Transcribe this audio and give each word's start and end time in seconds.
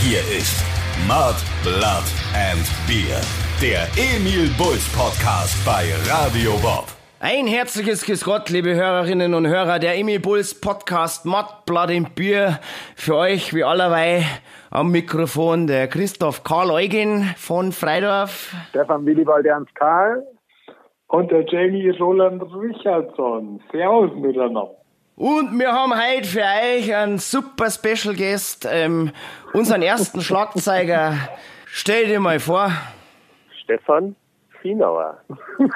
Hier 0.00 0.20
ist 0.20 0.64
Mud, 1.08 1.34
Blood 1.64 2.06
and 2.32 2.64
Beer. 2.86 3.20
Der 3.60 3.82
Emil 3.98 4.48
Bulls 4.56 4.86
Podcast 4.96 5.56
bei 5.66 5.90
Radio 6.08 6.52
Bob. 6.62 6.86
Ein 7.18 7.48
herzliches 7.48 8.06
Grüß 8.06 8.24
Gott, 8.24 8.48
liebe 8.48 8.76
Hörerinnen 8.76 9.34
und 9.34 9.48
Hörer, 9.48 9.80
der 9.80 9.98
Emil 9.98 10.20
Bulls 10.20 10.58
Podcast 10.58 11.26
Mud, 11.26 11.46
Blood 11.66 11.90
and 11.90 12.14
Beer. 12.14 12.60
Für 12.94 13.16
euch 13.16 13.52
wie 13.52 13.64
allerweil 13.64 14.22
am 14.70 14.92
Mikrofon 14.92 15.66
der 15.66 15.88
Christoph 15.88 16.44
Karl 16.44 16.70
Eugen 16.70 17.34
von 17.36 17.72
Freidorf. 17.72 18.54
Stefan 18.70 19.04
Willibald 19.04 19.46
Ernst 19.46 19.74
Karl. 19.74 20.24
Und 21.08 21.32
der 21.32 21.44
Jamie 21.44 21.90
Roland 21.90 22.42
Richardson. 22.54 23.60
Servus 23.72 24.14
miteinander. 24.14 24.77
Und 25.18 25.58
wir 25.58 25.72
haben 25.72 25.92
heute 25.92 26.28
für 26.28 26.42
euch 26.42 26.94
einen 26.94 27.18
super 27.18 27.68
Special 27.72 28.14
Guest, 28.14 28.68
ähm, 28.70 29.10
unseren 29.52 29.82
ersten 29.82 30.20
Schlagzeuger. 30.20 31.16
Stell 31.66 32.06
dir 32.06 32.20
mal 32.20 32.38
vor. 32.38 32.70
Stefan 33.64 34.14
Fienauer. 34.62 35.18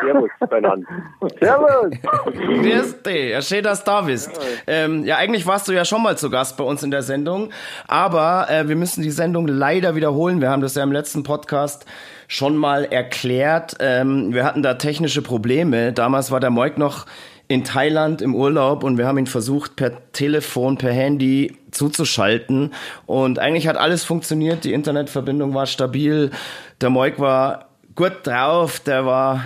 Servus 0.01 0.31
beieinander. 0.49 0.87
Servus. 1.41 1.91
Grüß 2.25 3.03
dich. 3.03 3.31
Ja, 3.31 3.43
schön, 3.43 3.65
dass 3.65 3.83
du 3.83 3.91
da 3.91 4.03
bist. 4.03 4.31
Ähm, 4.69 5.05
ja, 5.05 5.17
eigentlich 5.17 5.45
warst 5.45 5.67
du 5.67 5.73
ja 5.73 5.85
schon 5.85 6.05
mal 6.05 6.17
zu 6.17 6.31
Gast 6.31 6.57
bei 6.57 6.63
uns 6.63 6.85
in 6.85 6.93
der 6.93 7.03
Sendung, 7.03 7.51
aber 7.89 8.47
äh, 8.49 8.69
wir 8.69 8.77
müssen 8.77 9.03
die 9.03 9.11
Sendung 9.11 9.49
leider 9.49 9.97
wiederholen. 9.97 10.41
Wir 10.41 10.51
haben 10.51 10.63
das 10.63 10.77
ja 10.77 10.85
im 10.85 10.93
letzten 10.93 11.25
Podcast 11.25 11.85
schon 12.29 12.57
mal 12.57 12.85
erklärt. 12.85 13.75
Ähm, 13.81 14.33
wir 14.33 14.45
hatten 14.45 14.63
da 14.63 14.75
technische 14.75 15.21
Probleme. 15.21 15.93
Damals 15.93 16.31
war 16.31 16.39
der 16.39 16.51
Moik 16.51 16.79
noch 16.79 17.07
in 17.53 17.65
Thailand 17.65 18.23
im 18.23 18.35
Urlaub 18.35 18.83
und 18.83 18.99
wir 18.99 19.07
haben 19.07 19.19
ihn 19.19 19.27
versucht 19.27 19.77
per 19.77 20.13
Telefon, 20.13 20.79
per 20.79 20.93
Handy 20.93 21.57
zuzuschalten 21.71 22.73
und 23.07 23.39
eigentlich 23.39 23.69
hat 23.69 23.77
alles 23.77 24.05
funktioniert. 24.05 24.65
Die 24.65 24.73
Internetverbindung 24.73 25.55
war 25.55 25.67
stabil. 25.67 26.31
Der 26.81 26.91
Moik 26.91 27.19
war 27.19 27.67
gut 27.95 28.25
drauf, 28.25 28.81
der 28.81 29.05
war 29.05 29.45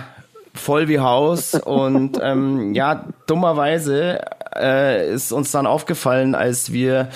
voll 0.53 0.87
wie 0.87 0.99
Haus 0.99 1.53
und 1.65 2.19
ähm, 2.21 2.73
ja, 2.73 3.05
dummerweise 3.27 4.21
äh, 4.55 5.13
ist 5.13 5.31
uns 5.31 5.51
dann 5.51 5.67
aufgefallen, 5.67 6.33
als 6.33 6.71
wir 6.71 7.09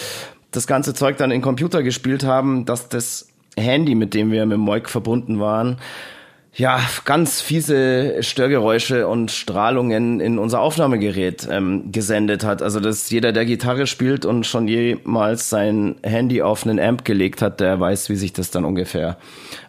das 0.52 0.68
ganze 0.68 0.94
Zeug 0.94 1.18
dann 1.18 1.32
in 1.32 1.42
Computer 1.42 1.84
gespielt 1.84 2.26
haben, 2.26 2.66
dass 2.66 2.90
das 2.90 3.30
Handy, 3.58 3.96
mit 3.96 4.14
dem 4.14 4.32
wir 4.32 4.46
mit 4.46 4.58
Moik 4.58 4.90
verbunden 4.90 5.40
waren, 5.40 5.78
ja, 6.54 6.80
ganz 7.06 7.40
fiese 7.40 8.22
Störgeräusche 8.24 9.08
und 9.08 9.32
Strahlungen 9.32 10.20
in 10.20 10.38
unser 10.38 10.60
Aufnahmegerät 10.60 11.48
ähm, 11.50 11.94
gesendet 11.94 12.44
hat. 12.44 12.62
Also, 12.62 12.82
dass 12.82 13.10
jeder, 13.10 13.32
der 13.32 13.46
Gitarre 13.46 13.88
spielt 13.88 14.26
und 14.26 14.46
schon 14.46 14.68
jemals 14.68 15.50
sein 15.50 15.96
Handy 16.04 16.42
auf 16.42 16.66
einen 16.66 16.78
Amp 16.78 17.06
gelegt 17.06 17.42
hat, 17.42 17.62
der 17.62 17.80
weiß, 17.80 18.10
wie 18.10 18.16
sich 18.16 18.34
das 18.34 18.52
dann 18.52 18.66
ungefähr 18.66 19.16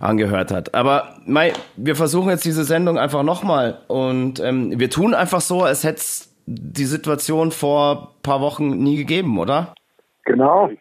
angehört 0.01 0.51
hat. 0.51 0.75
Aber 0.75 1.15
Mai, 1.25 1.53
wir 1.77 1.95
versuchen 1.95 2.31
jetzt 2.31 2.45
diese 2.45 2.65
Sendung 2.65 2.99
einfach 2.99 3.23
nochmal 3.23 3.79
und 3.87 4.41
ähm, 4.41 4.79
wir 4.81 4.91
tun 4.91 5.15
einfach 5.15 5.41
so, 5.41 5.63
als 5.63 5.85
hätte 5.85 5.99
es 5.99 6.35
die 6.47 6.85
Situation 6.85 7.53
vor 7.53 8.17
paar 8.25 8.41
Wochen 8.41 8.71
nie 8.83 8.97
gegeben, 8.97 9.39
oder? 9.39 9.73
Genau. 10.25 10.69
Ich 10.69 10.81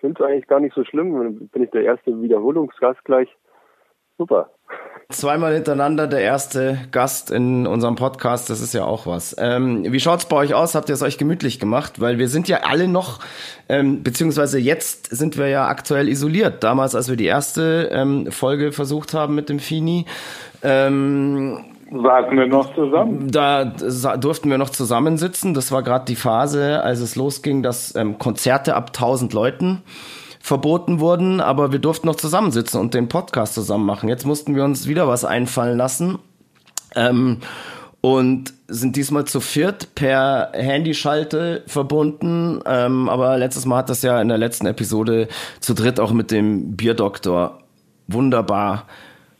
finde 0.00 0.22
es 0.22 0.26
eigentlich 0.26 0.46
gar 0.46 0.60
nicht 0.60 0.74
so 0.74 0.84
schlimm. 0.84 1.48
Bin 1.48 1.62
ich 1.62 1.70
der 1.70 1.84
erste 1.84 2.20
Wiederholungsgast 2.20 3.02
gleich. 3.04 3.28
Super. 4.18 4.50
Zweimal 5.10 5.52
hintereinander 5.54 6.06
der 6.06 6.20
erste 6.20 6.78
Gast 6.90 7.30
in 7.30 7.66
unserem 7.66 7.96
Podcast, 7.96 8.48
das 8.48 8.60
ist 8.60 8.72
ja 8.72 8.84
auch 8.84 9.06
was. 9.06 9.36
Ähm, 9.38 9.84
wie 9.92 10.00
schaut's 10.00 10.24
bei 10.24 10.36
euch 10.36 10.54
aus? 10.54 10.74
Habt 10.74 10.88
ihr 10.88 10.94
es 10.94 11.02
euch 11.02 11.18
gemütlich 11.18 11.58
gemacht? 11.58 12.00
Weil 12.00 12.18
wir 12.18 12.28
sind 12.28 12.48
ja 12.48 12.60
alle 12.64 12.88
noch, 12.88 13.20
ähm, 13.68 14.02
beziehungsweise 14.02 14.58
jetzt 14.58 15.14
sind 15.14 15.36
wir 15.36 15.48
ja 15.48 15.66
aktuell 15.66 16.08
isoliert. 16.08 16.64
Damals, 16.64 16.94
als 16.94 17.10
wir 17.10 17.16
die 17.16 17.26
erste 17.26 17.90
ähm, 17.92 18.32
Folge 18.32 18.72
versucht 18.72 19.12
haben 19.12 19.34
mit 19.34 19.48
dem 19.48 19.58
Fini, 19.58 20.06
ähm, 20.62 21.64
Saßen 21.90 22.38
wir 22.38 22.46
noch 22.46 22.74
zusammen? 22.74 23.30
da 23.30 23.64
durften 23.66 24.48
wir 24.48 24.56
noch 24.56 24.70
zusammensitzen. 24.70 25.52
Das 25.52 25.72
war 25.72 25.82
gerade 25.82 26.06
die 26.06 26.16
Phase, 26.16 26.82
als 26.82 27.00
es 27.00 27.16
losging, 27.16 27.62
dass 27.62 27.94
ähm, 27.94 28.18
Konzerte 28.18 28.74
ab 28.76 28.92
1000 28.94 29.34
Leuten 29.34 29.82
verboten 30.42 31.00
wurden, 31.00 31.40
aber 31.40 31.72
wir 31.72 31.78
durften 31.78 32.08
noch 32.08 32.16
zusammensitzen 32.16 32.80
und 32.80 32.94
den 32.94 33.08
Podcast 33.08 33.54
zusammen 33.54 33.86
machen. 33.86 34.08
Jetzt 34.08 34.26
mussten 34.26 34.54
wir 34.56 34.64
uns 34.64 34.88
wieder 34.88 35.08
was 35.08 35.24
einfallen 35.24 35.78
lassen. 35.78 36.18
Ähm, 36.94 37.38
und 38.02 38.52
sind 38.66 38.96
diesmal 38.96 39.26
zu 39.26 39.38
viert 39.38 39.94
per 39.94 40.50
Handyschalte 40.54 41.62
verbunden. 41.68 42.60
Ähm, 42.66 43.08
aber 43.08 43.38
letztes 43.38 43.64
Mal 43.64 43.78
hat 43.78 43.90
das 43.90 44.02
ja 44.02 44.20
in 44.20 44.26
der 44.28 44.38
letzten 44.38 44.66
Episode 44.66 45.28
zu 45.60 45.72
dritt 45.72 46.00
auch 46.00 46.12
mit 46.12 46.32
dem 46.32 46.76
Bierdoktor 46.76 47.60
wunderbar 48.08 48.86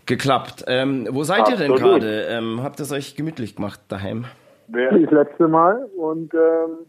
geklappt. 0.07 0.65
Ähm, 0.69 1.09
wo 1.11 1.25
seid 1.25 1.49
ihr 1.49 1.57
denn 1.57 1.73
Absolut. 1.73 2.03
gerade? 2.03 2.27
Ähm, 2.27 2.63
habt 2.63 2.79
ihr 2.79 2.85
es 2.85 2.93
euch 2.93 3.17
gemütlich 3.17 3.57
gemacht 3.57 3.81
daheim? 3.89 4.27
Wer, 4.69 4.97
Das 4.97 5.11
letzte 5.11 5.49
Mal 5.49 5.85
und 5.97 6.33
ähm, 6.33 6.87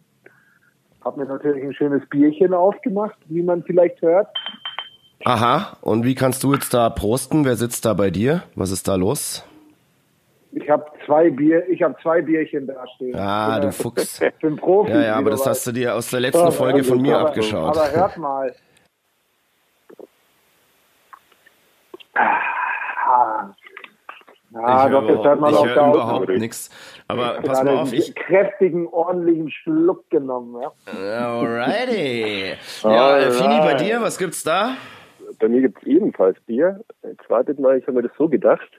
habe 1.04 1.20
mir 1.20 1.26
natürlich 1.26 1.64
ein 1.64 1.74
schönes 1.74 2.08
Bierchen 2.10 2.54
aufgemacht, 2.54 3.18
wie 3.26 3.42
man 3.42 3.64
vielleicht 3.64 4.02
hört. 4.02 4.28
Aha, 5.26 5.78
und 5.82 6.04
wie 6.04 6.16
kannst 6.16 6.44
du 6.44 6.54
jetzt 6.54 6.74
da 6.74 6.90
prosten? 6.90 7.46
Wer 7.46 7.56
sitzt 7.56 7.86
da 7.86 7.94
bei 7.94 8.10
dir? 8.10 8.44
Was 8.56 8.72
ist 8.72 8.88
da 8.88 8.96
los? 8.96 9.46
Ich 10.52 10.70
habe 10.70 10.86
zwei 11.06 11.30
Bier, 11.30 11.68
ich 11.70 11.82
habe 11.82 11.96
zwei 12.02 12.22
Bierchen 12.22 12.68
da 12.68 12.86
stehen. 12.96 13.16
Ah, 13.16 13.60
du 13.60 13.72
Fuchs. 13.72 14.20
bin 14.42 14.56
Profi. 14.58 14.92
Ja, 14.92 15.02
ja, 15.02 15.16
aber 15.16 15.32
das 15.32 15.44
du 15.44 15.50
hast 15.50 15.66
du 15.66 15.72
weißt. 15.72 15.78
dir 15.78 15.96
aus 15.96 16.10
der 16.10 16.20
letzten 16.20 16.52
Folge 16.52 16.84
von 16.84 17.02
mir 17.02 17.18
aber, 17.18 17.30
abgeschaut. 17.30 17.78
Aber 17.78 17.92
hört 17.92 18.18
mal. 18.18 18.54
Ah, 23.06 23.54
ah 24.54 24.86
ich 24.86 24.92
doch, 24.92 25.08
das 25.08 25.24
hört 25.24 25.40
man 25.40 25.52
ich 25.52 25.58
auch 25.58 25.66
da 25.68 25.90
überhaupt 25.90 26.30
nichts. 26.30 26.70
Aber 27.08 27.42
pass 27.42 27.60
gerade 27.60 27.66
mal 27.66 27.82
auf, 27.82 27.92
einen 27.92 28.02
ich. 28.02 28.16
kräftigen, 28.16 28.88
ordentlichen 28.88 29.50
Schluck 29.52 30.10
genommen. 30.10 30.62
Ja. 30.62 31.40
Alrighty. 31.40 32.56
Ja, 32.84 33.32
Fini, 33.32 33.60
bei 33.60 33.76
dir, 33.76 34.02
was 34.02 34.18
gibt's 34.18 34.44
da? 34.44 34.76
Bei 35.40 35.48
mir 35.48 35.62
gibt 35.62 35.80
es 35.80 35.88
ebenfalls 35.88 36.40
Bier. 36.42 36.84
Jetzt 37.04 37.30
wartet 37.30 37.60
mal, 37.60 37.78
ich 37.78 37.84
habe 37.88 37.94
mir 37.94 38.08
das 38.08 38.18
so 38.18 38.28
gedacht. 38.30 38.70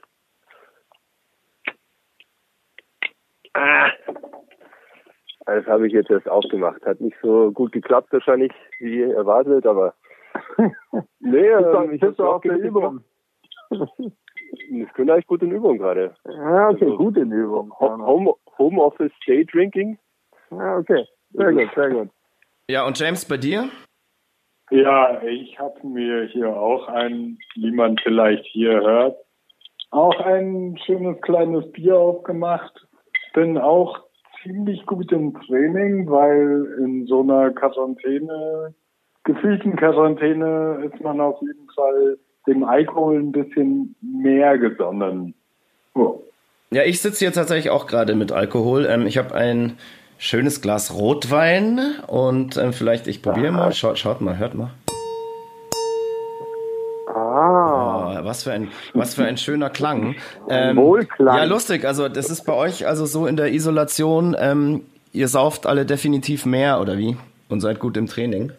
Ah. 3.53 3.89
Das 5.45 5.65
habe 5.67 5.87
ich 5.87 5.93
jetzt 5.93 6.09
erst 6.09 6.27
aufgemacht. 6.27 6.85
Hat 6.85 7.01
nicht 7.01 7.17
so 7.21 7.51
gut 7.51 7.71
geklappt 7.71 8.11
wahrscheinlich, 8.11 8.51
wie 8.79 9.03
erwartet, 9.03 9.65
aber 9.65 9.93
nee, 11.19 11.47
ähm, 11.47 11.91
ich 11.93 12.01
habe 12.01 12.27
auf 12.27 12.41
der 12.41 12.57
Übung? 12.57 13.03
Das 14.71 14.93
könnte 14.93 15.13
eigentlich 15.13 15.27
gut 15.27 15.41
in 15.41 15.51
Übung 15.51 15.77
gerade. 15.77 16.15
Ja, 16.25 16.69
okay, 16.69 16.85
Also, 16.85 16.97
gut 16.97 17.17
in 17.17 17.31
Übung. 17.31 17.71
Ho- 17.79 17.97
Home, 18.05 18.33
Homeoffice 18.57 19.11
Day 19.27 19.45
Drinking. 19.45 19.97
Ja, 20.51 20.77
okay, 20.77 21.05
sehr 21.31 21.51
gut, 21.53 21.69
sehr 21.75 21.89
gut. 21.89 22.09
Ja, 22.69 22.85
und 22.85 22.99
James, 22.99 23.25
bei 23.25 23.37
dir? 23.37 23.69
ja, 24.71 25.21
ich 25.23 25.59
habe 25.59 25.85
mir 25.85 26.23
hier 26.25 26.49
auch 26.55 26.87
ein, 26.87 27.37
wie 27.55 27.71
man 27.71 27.97
vielleicht 27.99 28.45
hier 28.47 28.71
hört, 28.81 29.17
auch 29.91 30.19
ein 30.21 30.77
schönes 30.85 31.21
kleines 31.21 31.71
Bier 31.71 31.97
aufgemacht. 31.97 32.87
Bin 33.33 33.57
auch 33.57 33.99
ziemlich 34.41 34.85
gut 34.87 35.11
im 35.11 35.33
Training, 35.41 36.09
weil 36.09 36.77
in 36.79 37.05
so 37.05 37.21
einer 37.21 37.51
Quarantäne, 37.51 38.73
gefühlten 39.23 39.75
Quarantäne, 39.75 40.89
ist 40.91 40.99
man 41.01 41.21
auf 41.21 41.39
jeden 41.41 41.69
Fall 41.75 42.17
dem 42.47 42.63
Alkohol 42.63 43.19
ein 43.19 43.31
bisschen 43.31 43.95
mehr 44.01 44.57
gesonnen. 44.57 45.33
Oh. 45.93 46.21
Ja, 46.71 46.83
ich 46.83 47.01
sitze 47.01 47.19
hier 47.19 47.33
tatsächlich 47.33 47.69
auch 47.69 47.87
gerade 47.87 48.15
mit 48.15 48.31
Alkohol. 48.31 48.85
Ähm, 48.85 49.05
ich 49.07 49.17
habe 49.17 49.33
ein 49.35 49.77
schönes 50.17 50.61
Glas 50.61 50.93
Rotwein 50.93 51.79
und 52.07 52.57
ähm, 52.57 52.73
vielleicht, 52.73 53.07
ich 53.07 53.21
probiere 53.21 53.51
mal. 53.51 53.73
Schaut, 53.73 53.97
schaut 53.97 54.21
mal, 54.21 54.37
hört 54.37 54.55
mal. 54.55 54.71
Ah, 57.07 57.75
Oh, 58.21 58.25
was 58.25 58.43
für 58.43 58.51
ein, 58.51 58.69
was 58.93 59.15
für 59.15 59.25
ein 59.25 59.37
schöner 59.37 59.69
Klang. 59.69 60.15
Ähm, 60.49 60.77
Wohlklang. 60.77 61.37
Ja, 61.37 61.43
lustig. 61.43 61.85
Also, 61.85 62.09
das 62.09 62.29
ist 62.29 62.43
bei 62.45 62.53
euch 62.53 62.87
also 62.87 63.05
so 63.05 63.27
in 63.27 63.37
der 63.37 63.53
Isolation. 63.53 64.35
Ähm, 64.39 64.81
ihr 65.11 65.27
sauft 65.27 65.65
alle 65.65 65.85
definitiv 65.85 66.45
mehr 66.45 66.81
oder 66.81 66.97
wie? 66.97 67.17
Und 67.49 67.61
seid 67.61 67.79
gut 67.79 67.97
im 67.97 68.07
Training. 68.07 68.51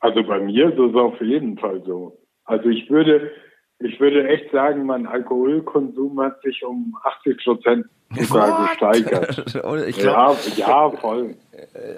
Also 0.00 0.22
bei 0.22 0.40
mir 0.40 0.68
ist 0.70 0.78
es 0.78 0.94
auf 0.94 1.20
jeden 1.20 1.58
Fall 1.58 1.82
so. 1.84 2.16
Also 2.50 2.68
ich 2.68 2.90
würde, 2.90 3.30
ich 3.78 4.00
würde 4.00 4.26
echt 4.28 4.50
sagen, 4.50 4.84
mein 4.84 5.06
Alkoholkonsum 5.06 6.20
hat 6.20 6.42
sich 6.42 6.64
um 6.64 6.96
80 7.04 7.44
Prozent 7.44 7.86
sogar 8.18 8.68
gesteigert. 8.68 9.46
Glaube, 9.52 9.90
Ja, 9.96 10.36
ja, 10.56 10.90
voll. 10.90 11.36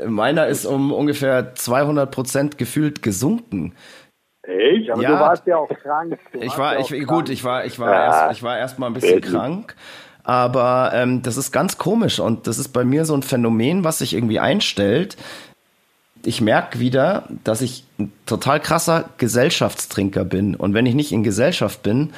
meiner 0.07 0.47
ist 0.49 0.67
um 0.67 0.93
ungefähr 0.93 1.55
200 1.55 2.11
Prozent 2.11 2.59
gefühlt 2.59 3.03
gesunken. 3.03 3.75
Echt? 4.43 4.91
aber 4.91 5.03
ja. 5.03 5.09
du 5.13 5.21
warst 5.21 5.47
ja 5.47 5.57
auch 5.57 5.69
krank. 5.69 6.19
Du 6.33 6.41
Ich 6.41 6.59
war, 6.59 6.75
ja 6.75 6.81
ich, 6.81 6.89
krank. 6.89 7.07
gut, 7.07 7.31
ich 7.31 7.45
war, 7.45 7.65
ich 7.65 7.79
war 7.79 7.95
erst, 7.95 8.33
ich 8.33 8.43
war 8.43 8.59
erst 8.59 8.79
mal 8.79 8.89
ein 8.89 8.93
bisschen 8.93 9.23
krank. 9.23 9.75
Aber 10.25 10.93
ähm, 10.95 11.23
das 11.23 11.39
ist 11.39 11.51
ganz 11.51 11.79
komisch 11.79 12.21
und 12.21 12.47
das 12.47 12.59
ist 12.59 12.69
bei 12.69 12.85
mir 12.85 13.07
so 13.07 13.15
ein 13.15 13.23
Phänomen, 13.23 13.85
was 13.85 14.01
sich 14.01 14.15
irgendwie 14.15 14.39
einstellt. 14.39 15.17
Ich 16.25 16.41
merke 16.41 16.79
wieder, 16.79 17.29
dass 17.45 17.61
ich 17.61 17.85
ein 17.99 18.13
total 18.27 18.61
krasser 18.61 19.09
Gesellschaftstrinker 19.19 20.25
bin. 20.25 20.55
Und 20.55 20.75
wenn 20.75 20.87
ich 20.87 20.95
nicht 20.95 21.13
in 21.13 21.23
Gesellschaft 21.23 21.83
bin, 21.83 22.11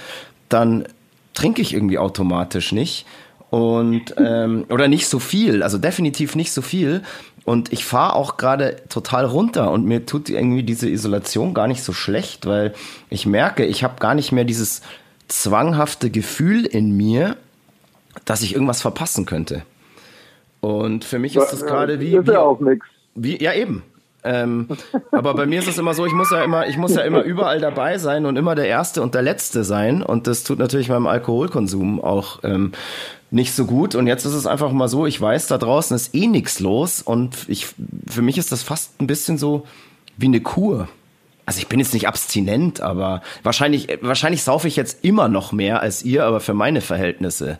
dann 0.48 0.84
trinke 1.32 1.62
ich 1.62 1.74
irgendwie 1.74 1.98
automatisch 1.98 2.72
nicht. 2.72 3.06
Und 3.50 4.14
ähm, 4.18 4.66
oder 4.68 4.88
nicht 4.88 5.08
so 5.08 5.18
viel, 5.18 5.62
also 5.62 5.78
definitiv 5.78 6.34
nicht 6.34 6.52
so 6.52 6.62
viel. 6.62 7.02
Und 7.44 7.72
ich 7.72 7.84
fahre 7.84 8.14
auch 8.16 8.36
gerade 8.36 8.76
total 8.88 9.26
runter 9.26 9.70
und 9.70 9.84
mir 9.84 10.06
tut 10.06 10.30
irgendwie 10.30 10.62
diese 10.62 10.88
Isolation 10.88 11.52
gar 11.52 11.66
nicht 11.66 11.82
so 11.82 11.92
schlecht, 11.92 12.46
weil 12.46 12.72
ich 13.10 13.26
merke, 13.26 13.66
ich 13.66 13.84
habe 13.84 14.00
gar 14.00 14.14
nicht 14.14 14.32
mehr 14.32 14.44
dieses 14.44 14.80
zwanghafte 15.28 16.10
Gefühl 16.10 16.64
in 16.64 16.96
mir, 16.96 17.36
dass 18.24 18.42
ich 18.42 18.54
irgendwas 18.54 18.80
verpassen 18.80 19.26
könnte. 19.26 19.62
Und 20.60 21.04
für 21.04 21.18
mich 21.18 21.36
ist 21.36 21.50
das 21.50 21.66
gerade 21.66 22.00
wie, 22.00 22.16
ist 22.16 22.28
ja 22.28 22.40
auch 22.40 22.60
nix. 22.60 22.86
wie, 23.14 23.42
ja 23.42 23.52
eben. 23.52 23.82
Ähm, 24.24 24.68
aber 25.12 25.34
bei 25.34 25.46
mir 25.46 25.58
ist 25.58 25.68
es 25.68 25.78
immer 25.78 25.94
so, 25.94 26.06
ich 26.06 26.12
muss 26.12 26.30
ja 26.30 26.42
immer, 26.42 26.66
ich 26.66 26.76
muss 26.78 26.94
ja 26.94 27.02
immer 27.02 27.22
überall 27.22 27.60
dabei 27.60 27.98
sein 27.98 28.24
und 28.26 28.36
immer 28.36 28.54
der 28.54 28.66
Erste 28.66 29.02
und 29.02 29.14
der 29.14 29.22
Letzte 29.22 29.64
sein. 29.64 30.02
Und 30.02 30.26
das 30.26 30.44
tut 30.44 30.58
natürlich 30.58 30.88
meinem 30.88 31.06
Alkoholkonsum 31.06 32.02
auch 32.02 32.40
ähm, 32.42 32.72
nicht 33.30 33.54
so 33.54 33.66
gut. 33.66 33.94
Und 33.94 34.06
jetzt 34.06 34.24
ist 34.24 34.34
es 34.34 34.46
einfach 34.46 34.72
mal 34.72 34.88
so, 34.88 35.06
ich 35.06 35.20
weiß, 35.20 35.46
da 35.48 35.58
draußen 35.58 35.94
ist 35.94 36.14
eh 36.14 36.26
nichts 36.26 36.58
los. 36.60 37.02
Und 37.02 37.36
ich, 37.48 37.66
für 38.08 38.22
mich 38.22 38.38
ist 38.38 38.50
das 38.50 38.62
fast 38.62 39.00
ein 39.00 39.06
bisschen 39.06 39.36
so 39.36 39.66
wie 40.16 40.26
eine 40.26 40.40
Kur. 40.40 40.88
Also 41.46 41.58
ich 41.58 41.66
bin 41.66 41.78
jetzt 41.78 41.92
nicht 41.92 42.08
abstinent, 42.08 42.80
aber 42.80 43.20
wahrscheinlich, 43.42 43.98
wahrscheinlich 44.00 44.42
saufe 44.42 44.66
ich 44.66 44.76
jetzt 44.76 45.04
immer 45.04 45.28
noch 45.28 45.52
mehr 45.52 45.80
als 45.80 46.02
ihr, 46.02 46.24
aber 46.24 46.40
für 46.40 46.54
meine 46.54 46.80
Verhältnisse 46.80 47.58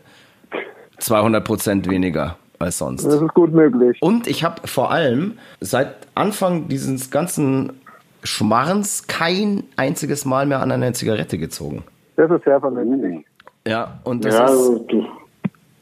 200 0.97 1.43
Prozent 1.43 1.87
weniger 1.87 2.37
als 2.65 2.77
sonst. 2.77 3.05
Das 3.05 3.21
ist 3.21 3.33
gut 3.33 3.53
möglich. 3.53 3.97
Und 4.01 4.27
ich 4.27 4.43
habe 4.43 4.67
vor 4.67 4.91
allem 4.91 5.37
seit 5.61 5.95
Anfang 6.15 6.67
dieses 6.67 7.09
ganzen 7.11 7.73
Schmarrens 8.23 9.07
kein 9.07 9.63
einziges 9.77 10.25
Mal 10.25 10.45
mehr 10.45 10.61
an 10.61 10.71
einer 10.71 10.93
Zigarette 10.93 11.37
gezogen. 11.37 11.83
Das 12.17 12.29
ist 12.31 12.43
sehr 12.43 12.59
vernünftig. 12.59 13.25
Ja, 13.67 13.99
und 14.03 14.25
das 14.25 14.33
Ja, 14.33 14.45
ist 14.45 14.51
also, 14.51 14.79
du, 14.79 15.05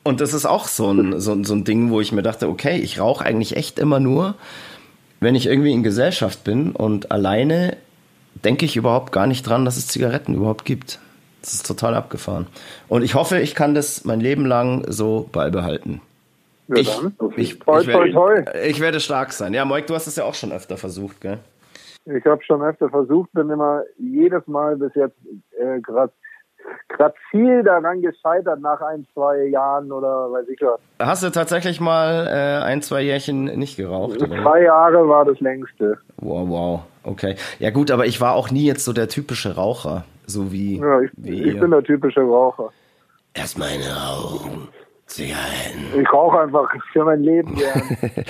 und 0.03 0.19
das 0.19 0.33
ist 0.33 0.45
auch 0.45 0.68
so 0.68 0.91
ein, 0.91 1.19
so, 1.19 1.41
so 1.44 1.53
ein 1.53 1.63
Ding, 1.63 1.89
wo 1.89 2.01
ich 2.01 2.12
mir 2.12 2.21
dachte, 2.21 2.50
okay, 2.50 2.77
ich 2.77 3.00
rauche 3.00 3.24
eigentlich 3.24 3.56
echt 3.56 3.79
immer 3.79 4.00
nur, 4.00 4.36
wenn 5.21 5.36
ich 5.36 5.47
irgendwie 5.47 5.71
in 5.71 5.83
Gesellschaft 5.83 6.44
bin 6.44 6.71
und 6.74 7.12
alleine 7.12 7.77
denke 8.44 8.65
ich 8.65 8.75
überhaupt 8.75 9.13
gar 9.13 9.27
nicht 9.27 9.47
dran, 9.47 9.63
dass 9.63 9.77
es 9.77 9.88
Zigaretten 9.88 10.33
überhaupt 10.33 10.65
gibt. 10.65 11.00
Das 11.41 11.53
ist 11.53 11.65
total 11.65 11.95
abgefahren. 11.95 12.47
Und 12.89 13.03
ich 13.03 13.15
hoffe, 13.15 13.39
ich 13.39 13.56
kann 13.56 13.74
das 13.75 14.03
mein 14.06 14.19
Leben 14.19 14.45
lang 14.45 14.86
so 14.89 15.29
beibehalten. 15.31 16.01
Ja, 16.68 16.75
Ich, 16.77 16.89
dann. 16.95 17.13
ich, 17.36 17.60
Toi, 17.60 17.80
ich, 17.81 17.88
toi, 17.88 18.12
toi. 18.12 18.36
werde, 18.45 18.62
ich 18.62 18.80
werde 18.80 19.00
stark 19.00 19.33
sein. 19.33 19.54
Ja, 19.54 19.65
Moik, 19.65 19.88
du 19.88 19.95
hast 19.95 20.07
es 20.07 20.15
ja 20.15 20.24
auch 20.24 20.36
schon 20.36 20.51
öfter 20.51 20.77
versucht, 20.77 21.21
gell? 21.21 21.39
Ich 22.06 22.25
habe 22.25 22.44
schon 22.44 22.62
öfter 22.62 22.89
versucht, 22.89 23.31
bin 23.33 23.50
immer 23.50 23.83
jedes 23.98 24.45
Mal 24.48 24.75
bis 24.75 24.94
jetzt 24.95 25.15
äh, 25.57 25.80
gerade 25.80 26.12
grad 26.89 27.13
viel 27.31 27.63
daran 27.63 28.01
gescheitert 28.01 28.60
nach 28.62 28.80
ein, 28.81 29.06
zwei 29.13 29.45
Jahren 29.45 29.92
oder 29.92 30.31
weiß 30.31 30.48
ich 30.50 30.60
was. 30.62 30.80
Hast 31.00 31.24
du 31.24 31.30
tatsächlich 31.30 31.80
mal 31.80 32.27
äh, 32.27 32.63
ein, 32.63 32.81
zwei 32.81 33.01
Jährchen 33.01 33.45
nicht 33.45 33.77
geraucht? 33.77 34.21
Oder? 34.21 34.36
Drei 34.42 34.63
Jahre 34.63 35.07
war 35.07 35.25
das 35.25 35.39
längste. 35.39 35.98
Wow, 36.18 36.48
wow, 36.50 36.80
okay. 37.04 37.36
Ja 37.60 37.69
gut, 37.71 37.92
aber 37.92 38.06
ich 38.06 38.21
war 38.21 38.36
auch 38.36 38.51
nie 38.51 38.65
jetzt 38.65 38.86
so 38.86 38.94
der 38.94 39.07
typische 39.10 39.56
Raucher, 39.56 40.06
so 40.25 40.51
wie, 40.51 40.80
Ja, 40.80 41.01
ich, 41.01 41.12
wie 41.18 41.44
ich 41.50 41.60
bin 41.60 41.71
der 41.71 41.83
typische 41.83 42.21
Raucher. 42.21 42.69
Erst 43.33 43.57
meine 43.57 43.83
Augen, 43.86 44.68
Zigaretten. 45.13 46.01
Ich 46.01 46.12
rauche 46.12 46.39
einfach 46.39 46.69
für 46.92 47.06
mein 47.06 47.21
Leben 47.24 47.56
gern. 47.56 47.81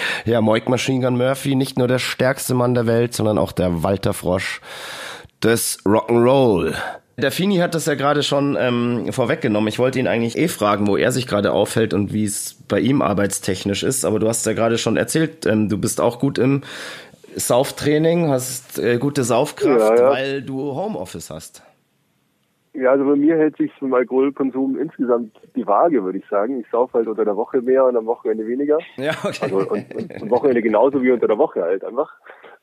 Ja, 0.25 0.41
Moik 0.41 0.67
Machine 0.69 1.05
Gun 1.05 1.17
Murphy, 1.17 1.55
nicht 1.55 1.77
nur 1.77 1.87
der 1.87 1.99
stärkste 1.99 2.53
Mann 2.53 2.73
der 2.73 2.85
Welt, 2.87 3.13
sondern 3.13 3.37
auch 3.37 3.51
der 3.51 3.83
Walter 3.83 4.13
Frosch 4.13 4.61
des 5.41 5.79
Rock'n'Roll. 5.85 6.73
Der 7.17 7.31
Fini 7.31 7.57
hat 7.57 7.75
das 7.75 7.85
ja 7.85 7.93
gerade 7.95 8.23
schon 8.23 8.57
ähm, 8.59 9.11
vorweggenommen. 9.11 9.67
Ich 9.67 9.77
wollte 9.79 9.99
ihn 9.99 10.07
eigentlich 10.07 10.37
eh 10.37 10.47
fragen, 10.47 10.87
wo 10.87 10.97
er 10.97 11.11
sich 11.11 11.27
gerade 11.27 11.51
aufhält 11.51 11.93
und 11.93 12.11
wie 12.11 12.23
es 12.25 12.55
bei 12.67 12.79
ihm 12.79 13.01
arbeitstechnisch 13.01 13.83
ist. 13.83 14.03
Aber 14.03 14.19
du 14.19 14.27
hast 14.27 14.45
ja 14.45 14.53
gerade 14.53 14.77
schon 14.77 14.97
erzählt, 14.97 15.45
ähm, 15.45 15.69
du 15.69 15.77
bist 15.77 16.01
auch 16.01 16.19
gut 16.19 16.37
im 16.39 16.63
Sauftraining, 17.35 18.29
hast 18.29 18.79
äh, 18.79 18.97
gute 18.97 19.23
Saufkraft, 19.23 19.99
Ja, 19.99 20.05
ja. 20.05 20.09
weil 20.11 20.41
du 20.41 20.75
Homeoffice 20.75 21.29
hast. 21.29 21.61
Ja, 22.73 22.91
also 22.91 23.05
bei 23.05 23.15
mir 23.15 23.37
hält 23.37 23.57
sich 23.57 23.71
zum 23.77 23.93
Alkoholkonsum 23.93 24.79
insgesamt 24.79 25.39
die 25.55 25.67
Waage, 25.67 26.03
würde 26.03 26.17
ich 26.17 26.27
sagen. 26.27 26.59
Ich 26.59 26.67
saufe 26.71 26.97
halt 26.97 27.07
unter 27.07 27.23
der 27.23 27.35
Woche 27.35 27.61
mehr 27.61 27.85
und 27.85 27.95
am 27.95 28.07
Wochenende 28.07 28.47
weniger. 28.47 28.79
Ja, 28.97 29.11
okay. 29.23 29.43
Also 29.43 29.57
und, 29.59 29.95
und 29.95 30.21
am 30.21 30.29
Wochenende 30.31 30.61
genauso 30.61 31.01
wie 31.03 31.11
unter 31.11 31.27
der 31.27 31.37
Woche 31.37 31.61
halt 31.61 31.83
einfach. 31.83 32.11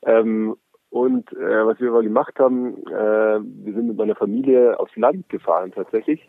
Ähm, 0.03 0.55
und 0.89 1.31
äh, 1.31 1.65
was 1.65 1.79
wir 1.79 1.89
aber 1.89 2.03
gemacht 2.03 2.37
haben, 2.39 2.75
äh, 2.87 3.39
wir 3.39 3.73
sind 3.73 3.87
mit 3.87 3.97
meiner 3.97 4.15
Familie 4.15 4.77
aufs 4.77 4.95
Land 4.97 5.29
gefahren 5.29 5.71
tatsächlich, 5.73 6.27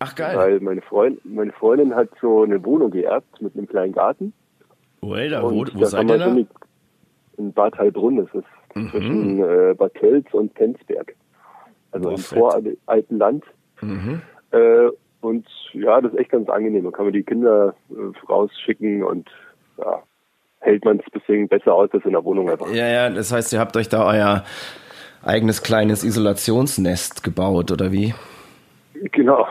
Ach 0.00 0.14
geil. 0.16 0.36
weil 0.36 0.60
meine 0.60 0.82
Freundin, 0.82 1.20
meine 1.24 1.52
Freundin 1.52 1.94
hat 1.94 2.08
so 2.20 2.42
eine 2.42 2.64
Wohnung 2.64 2.90
geerbt 2.90 3.40
mit 3.40 3.56
einem 3.56 3.68
kleinen 3.68 3.92
Garten. 3.92 4.32
Alter, 5.02 5.44
wo, 5.44 5.64
wo 5.74 5.84
seid 5.84 6.10
ihr 6.10 6.18
da? 6.18 6.36
in 7.38 7.52
Bad 7.52 7.78
Heilbrunn, 7.78 8.16
das 8.16 8.34
ist 8.34 8.90
zwischen 8.90 9.38
äh, 9.38 9.74
Bad 9.74 9.94
Tölz 9.94 10.26
und 10.32 10.52
Penzberg. 10.54 11.14
Also 11.92 12.08
Boah, 12.08 12.56
im 12.56 12.68
voralten 12.76 13.18
Land. 13.18 13.44
Mhm. 13.80 14.22
Äh, 14.50 14.88
und 15.20 15.46
ja, 15.72 16.00
das 16.00 16.12
ist 16.12 16.18
echt 16.18 16.30
ganz 16.30 16.48
angenehm. 16.48 16.84
Da 16.84 16.90
kann 16.90 17.04
man 17.04 17.12
die 17.14 17.22
Kinder 17.22 17.74
äh, 17.90 18.26
rausschicken 18.28 19.02
und 19.04 19.28
ja, 19.78 20.02
hält 20.60 20.84
man 20.84 20.98
es 20.98 21.04
ein 21.06 21.20
bisschen 21.20 21.48
besser 21.48 21.74
aus 21.74 21.90
als 21.92 22.04
in 22.04 22.12
der 22.12 22.24
Wohnung 22.24 22.50
einfach. 22.50 22.68
Ja, 22.72 22.86
ja, 22.88 23.10
das 23.10 23.32
heißt, 23.32 23.52
ihr 23.52 23.60
habt 23.60 23.76
euch 23.76 23.88
da 23.88 24.06
euer 24.06 24.44
eigenes 25.22 25.62
kleines 25.62 26.02
Isolationsnest 26.04 27.22
gebaut, 27.22 27.70
oder 27.70 27.92
wie? 27.92 28.14
Genau. 29.12 29.46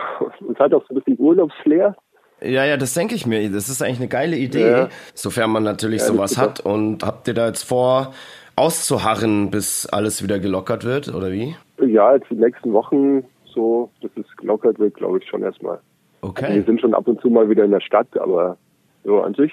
Es 0.51 0.59
hat 0.59 0.73
auch 0.73 0.83
so 0.87 0.93
ein 0.93 1.01
bisschen 1.01 1.19
Urlaubsflair. 1.19 1.95
Ja, 2.41 2.65
ja, 2.65 2.75
das 2.75 2.93
denke 2.93 3.13
ich 3.15 3.25
mir. 3.27 3.49
Das 3.51 3.69
ist 3.69 3.81
eigentlich 3.83 3.99
eine 3.99 4.07
geile 4.07 4.35
Idee, 4.35 4.69
Ja. 4.71 4.89
sofern 5.13 5.51
man 5.51 5.63
natürlich 5.63 6.01
Ja, 6.01 6.07
sowas 6.07 6.37
hat. 6.37 6.59
Und 6.59 7.03
habt 7.03 7.27
ihr 7.27 7.33
da 7.33 7.47
jetzt 7.47 7.63
vor, 7.63 8.13
auszuharren, 8.61 9.49
bis 9.51 9.85
alles 9.87 10.23
wieder 10.23 10.39
gelockert 10.39 10.85
wird, 10.85 11.13
oder 11.13 11.31
wie? 11.31 11.55
Ja, 11.85 12.13
jetzt 12.13 12.29
die 12.29 12.35
nächsten 12.35 12.71
Wochen 12.73 13.23
so, 13.53 13.89
dass 14.01 14.11
es 14.15 14.37
gelockert 14.37 14.79
wird, 14.79 14.93
glaube 14.95 15.17
ich 15.19 15.27
schon 15.27 15.43
erstmal. 15.43 15.79
Wir 16.21 16.29
Okay. 16.29 16.61
sind 16.65 16.79
schon 16.79 16.93
ab 16.93 17.07
und 17.07 17.19
zu 17.21 17.29
mal 17.29 17.49
wieder 17.49 17.63
in 17.65 17.71
der 17.71 17.81
Stadt, 17.81 18.07
aber 18.19 18.57
so 19.03 19.21
an 19.21 19.33
sich 19.33 19.51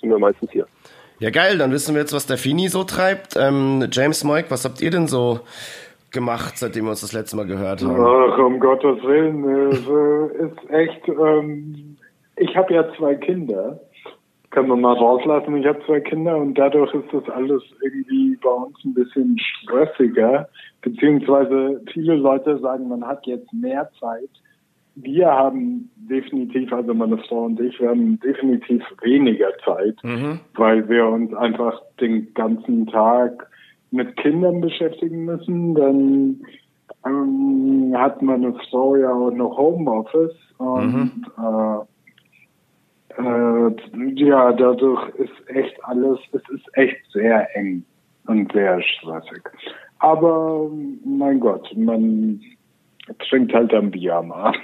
sind 0.00 0.08
wir 0.10 0.18
meistens 0.18 0.50
hier. 0.52 0.66
Ja, 1.18 1.30
geil, 1.30 1.58
dann 1.58 1.72
wissen 1.72 1.94
wir 1.94 2.00
jetzt, 2.02 2.12
was 2.12 2.26
der 2.26 2.38
Fini 2.38 2.68
so 2.68 2.84
treibt. 2.84 3.36
Ähm, 3.36 3.88
James 3.90 4.22
Moik, 4.24 4.46
was 4.50 4.64
habt 4.64 4.80
ihr 4.80 4.90
denn 4.90 5.08
so 5.08 5.40
gemacht, 6.12 6.56
seitdem 6.56 6.84
wir 6.84 6.90
uns 6.90 7.00
das 7.00 7.12
letzte 7.12 7.36
Mal 7.36 7.46
gehört 7.46 7.82
haben? 7.82 8.00
Ach, 8.00 8.38
um 8.38 8.60
Gottes 8.60 9.02
Willen, 9.02 9.44
es 9.70 9.80
äh, 9.88 10.44
ist 10.46 10.70
echt, 10.70 11.08
ähm, 11.08 11.96
ich 12.36 12.56
habe 12.56 12.72
ja 12.74 12.84
zwei 12.96 13.16
Kinder, 13.16 13.80
kann 14.54 14.68
man 14.68 14.80
mal 14.80 14.94
rauslassen, 14.94 15.56
ich 15.56 15.66
habe 15.66 15.84
zwei 15.84 16.00
Kinder 16.00 16.36
und 16.36 16.54
dadurch 16.54 16.94
ist 16.94 17.12
das 17.12 17.28
alles 17.28 17.62
irgendwie 17.82 18.36
bei 18.36 18.50
uns 18.50 18.76
ein 18.84 18.94
bisschen 18.94 19.36
stressiger, 19.38 20.48
beziehungsweise 20.80 21.82
viele 21.92 22.14
Leute 22.14 22.58
sagen, 22.60 22.88
man 22.88 23.04
hat 23.04 23.26
jetzt 23.26 23.52
mehr 23.52 23.90
Zeit. 23.98 24.30
Wir 24.94 25.26
haben 25.26 25.90
definitiv, 25.96 26.72
also 26.72 26.94
meine 26.94 27.18
Frau 27.18 27.46
und 27.46 27.58
ich, 27.60 27.80
wir 27.80 27.88
haben 27.88 28.20
definitiv 28.20 28.80
weniger 29.02 29.50
Zeit, 29.64 29.96
weil 30.54 30.88
wir 30.88 31.04
uns 31.06 31.34
einfach 31.34 31.82
den 32.00 32.32
ganzen 32.34 32.86
Tag 32.86 33.48
mit 33.90 34.16
Kindern 34.18 34.60
beschäftigen 34.60 35.24
müssen. 35.24 35.74
Dann 35.74 36.40
ähm, 37.04 37.92
hat 37.96 38.22
meine 38.22 38.54
Frau 38.70 38.94
ja 38.94 39.12
auch 39.12 39.32
noch 39.32 39.58
Homeoffice 39.58 40.36
und 40.58 41.24
äh, 41.38 41.93
äh, 43.18 44.14
ja, 44.14 44.52
dadurch 44.52 45.08
ist 45.16 45.48
echt 45.48 45.82
alles, 45.84 46.18
es 46.32 46.42
ist 46.50 46.66
echt 46.72 46.96
sehr 47.12 47.56
eng 47.56 47.84
und 48.26 48.52
sehr 48.52 48.80
stressig. 48.82 49.42
Aber 49.98 50.70
mein 51.04 51.40
Gott, 51.40 51.68
man 51.76 52.40
trinkt 53.28 53.52
halt 53.52 53.72
am 53.74 53.90
Bier 53.90 54.16
am 54.16 54.32
Abend. 54.32 54.60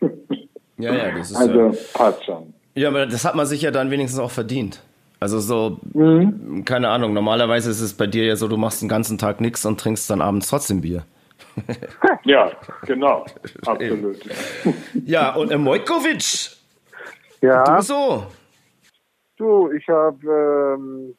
Ja, 0.76 0.92
ja, 0.92 1.16
das 1.16 1.30
ist 1.30 1.36
also 1.36 1.72
passt 1.92 2.24
schon. 2.24 2.52
Ja, 2.74 2.88
aber 2.88 3.06
das 3.06 3.24
hat 3.24 3.36
man 3.36 3.46
sich 3.46 3.62
ja 3.62 3.70
dann 3.70 3.92
wenigstens 3.92 4.18
auch 4.18 4.32
verdient. 4.32 4.82
Also 5.20 5.38
so, 5.38 5.78
keine 6.64 6.88
Ahnung, 6.88 7.12
normalerweise 7.14 7.70
ist 7.70 7.80
es 7.80 7.94
bei 7.94 8.06
dir 8.06 8.24
ja 8.24 8.36
so, 8.36 8.48
du 8.48 8.56
machst 8.56 8.82
den 8.82 8.88
ganzen 8.88 9.16
Tag 9.16 9.40
nichts 9.40 9.64
und 9.64 9.78
trinkst 9.78 10.10
dann 10.10 10.20
abends 10.20 10.48
trotzdem 10.48 10.80
Bier. 10.80 11.04
Ja, 12.24 12.50
genau, 12.86 13.26
absolut. 13.66 14.16
Ja, 15.04 15.34
und 15.34 15.54
Mojkovic, 15.56 16.50
Ja, 17.44 17.76
du 17.76 17.82
so. 17.82 18.26
du, 19.36 19.70
ich 19.72 19.86
habe 19.88 20.76
ähm, 20.78 21.14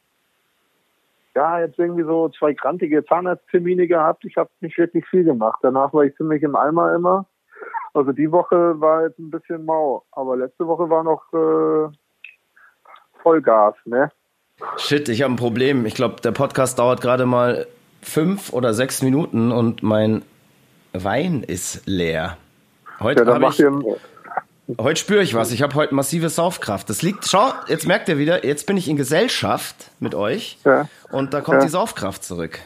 ja 1.36 1.60
jetzt 1.60 1.78
irgendwie 1.78 2.04
so 2.04 2.30
zwei 2.30 2.54
grantige 2.54 3.06
Zahnarzttermine 3.06 3.88
gehabt. 3.88 4.26
Ich 4.26 4.36
habe 4.38 4.50
nicht 4.62 4.78
wirklich 4.78 5.06
viel 5.08 5.24
gemacht. 5.24 5.60
Danach 5.62 5.94
war 5.94 6.04
ich 6.04 6.16
ziemlich 6.16 6.42
im 6.44 6.56
Eimer 6.56 6.96
immer. 6.96 7.26
Also 7.94 8.12
die 8.12 8.32
Woche 8.32 8.80
war 8.82 9.04
jetzt 9.04 9.20
ein 9.20 9.32
bisschen 9.32 9.66
mau, 9.66 10.04
aber 10.12 10.36
letzte 10.36 10.68
Woche 10.68 10.90
war 10.90 11.04
noch 11.04 11.24
äh, 11.32 11.96
Vollgas, 13.22 13.76
ne? 13.86 14.12
Shit, 14.78 15.10
ich 15.10 15.22
habe 15.22 15.34
ein 15.34 15.38
Problem. 15.38 15.86
Ich 15.86 15.96
glaube, 15.96 16.22
der 16.22 16.32
Podcast 16.32 16.80
dauert 16.80 17.02
gerade 17.02 17.26
mal 17.26 17.68
fünf 18.02 18.52
oder 18.52 18.74
sechs 18.74 19.02
Minuten 19.02 19.52
und 19.52 19.84
mein 19.84 20.24
Wein 20.94 21.44
ist 21.44 21.86
leer. 21.86 22.38
Heute 23.00 23.24
Ja, 23.24 23.34
habe 23.34 23.48
ich, 23.48 23.60
ihr, 23.60 23.72
heute 24.80 25.00
spüre 25.00 25.22
ich 25.22 25.36
was. 25.36 25.52
Ich 25.52 25.62
habe 25.62 25.76
heute 25.76 25.94
massive 25.96 26.30
Saufkraft. 26.30 26.90
Das 26.90 27.02
liegt, 27.02 27.26
schau, 27.28 27.52
jetzt 27.68 27.88
merkt 27.88 28.10
ihr 28.10 28.18
wieder, 28.18 28.46
jetzt 28.46 28.66
bin 28.66 28.78
ich 28.78 28.90
in 28.90 28.96
Gesellschaft 28.98 29.92
mit 30.00 30.16
euch 30.16 30.58
Ja. 30.64 30.88
und 31.12 31.34
da 31.34 31.42
kommt 31.42 31.58
Ja. 31.60 31.64
die 31.64 31.70
Saufkraft 31.70 32.24
zurück. 32.24 32.60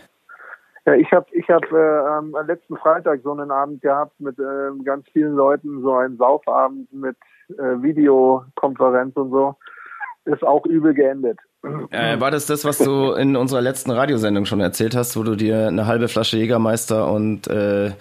Ja, 0.86 0.94
ich 0.96 1.12
habe 1.12 1.26
ich 1.34 1.48
hab, 1.50 1.64
äh, 1.72 1.78
am 1.78 2.34
letzten 2.48 2.78
Freitag 2.78 3.20
so 3.24 3.32
einen 3.34 3.52
Abend 3.52 3.82
gehabt 3.82 4.20
mit 4.20 4.40
ähm, 4.40 4.84
ganz 4.84 5.06
vielen 5.12 5.36
Leuten, 5.36 5.82
so 5.82 5.94
einen 5.96 6.18
Saufabend 6.18 6.92
mit 6.94 7.18
äh, 7.50 7.82
Videokonferenz 7.82 9.16
und 9.16 9.32
so. 9.32 9.56
Ist 10.26 10.44
auch 10.44 10.66
übel 10.66 10.94
geendet. 10.94 11.40
Äh, 11.92 12.20
war 12.20 12.32
das 12.32 12.46
das, 12.46 12.64
was 12.64 12.78
du 12.78 13.12
in 13.14 13.36
unserer 13.36 13.62
letzten 13.62 13.92
Radiosendung 13.92 14.46
schon 14.46 14.62
erzählt 14.62 14.96
hast, 14.96 15.18
wo 15.18 15.24
du 15.24 15.36
dir 15.36 15.68
eine 15.68 15.88
halbe 15.88 16.08
Flasche 16.08 16.38
Jägermeister 16.38 17.12
und 17.12 17.48
äh, 17.48 17.92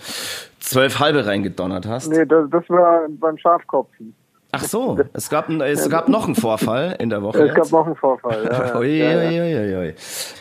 zwölf 0.60 1.00
halbe 1.00 1.26
reingedonnert 1.26 1.86
hast? 1.86 2.08
Nee, 2.08 2.24
das, 2.24 2.48
das 2.50 2.68
war 2.68 3.06
beim 3.08 3.36
Schafkopfen. 3.36 4.14
Ach 4.52 4.62
so, 4.62 4.98
es 5.12 5.28
gab, 5.28 5.48
ein, 5.48 5.60
es 5.60 5.90
gab 5.90 6.08
noch 6.08 6.26
einen 6.26 6.36
Vorfall 6.36 6.96
in 7.00 7.10
der 7.10 7.22
Woche. 7.22 7.42
Es 7.42 7.48
gab 7.48 7.64
jetzt. 7.64 7.72
noch 7.72 7.86
einen 7.86 7.96
Vorfall. 7.96 8.44
Ja. 8.44 8.78
ui, 8.78 9.02
ui, 9.02 9.76
ui. 9.76 9.94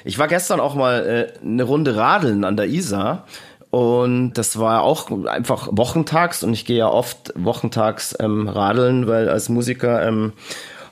Ich 0.05 0.19
war 0.19 0.27
gestern 0.27 0.59
auch 0.59 0.75
mal 0.75 1.05
äh, 1.05 1.45
eine 1.45 1.63
Runde 1.63 1.95
radeln 1.95 2.43
an 2.43 2.55
der 2.55 2.67
Isar 2.67 3.25
und 3.71 4.33
das 4.33 4.59
war 4.59 4.83
auch 4.83 5.12
einfach 5.25 5.69
wochentags 5.71 6.43
und 6.43 6.53
ich 6.53 6.65
gehe 6.65 6.77
ja 6.77 6.88
oft 6.88 7.33
wochentags 7.36 8.15
ähm, 8.19 8.47
radeln, 8.47 9.07
weil 9.07 9.27
als 9.27 9.50
Musiker 9.50 10.07
ähm, 10.07 10.33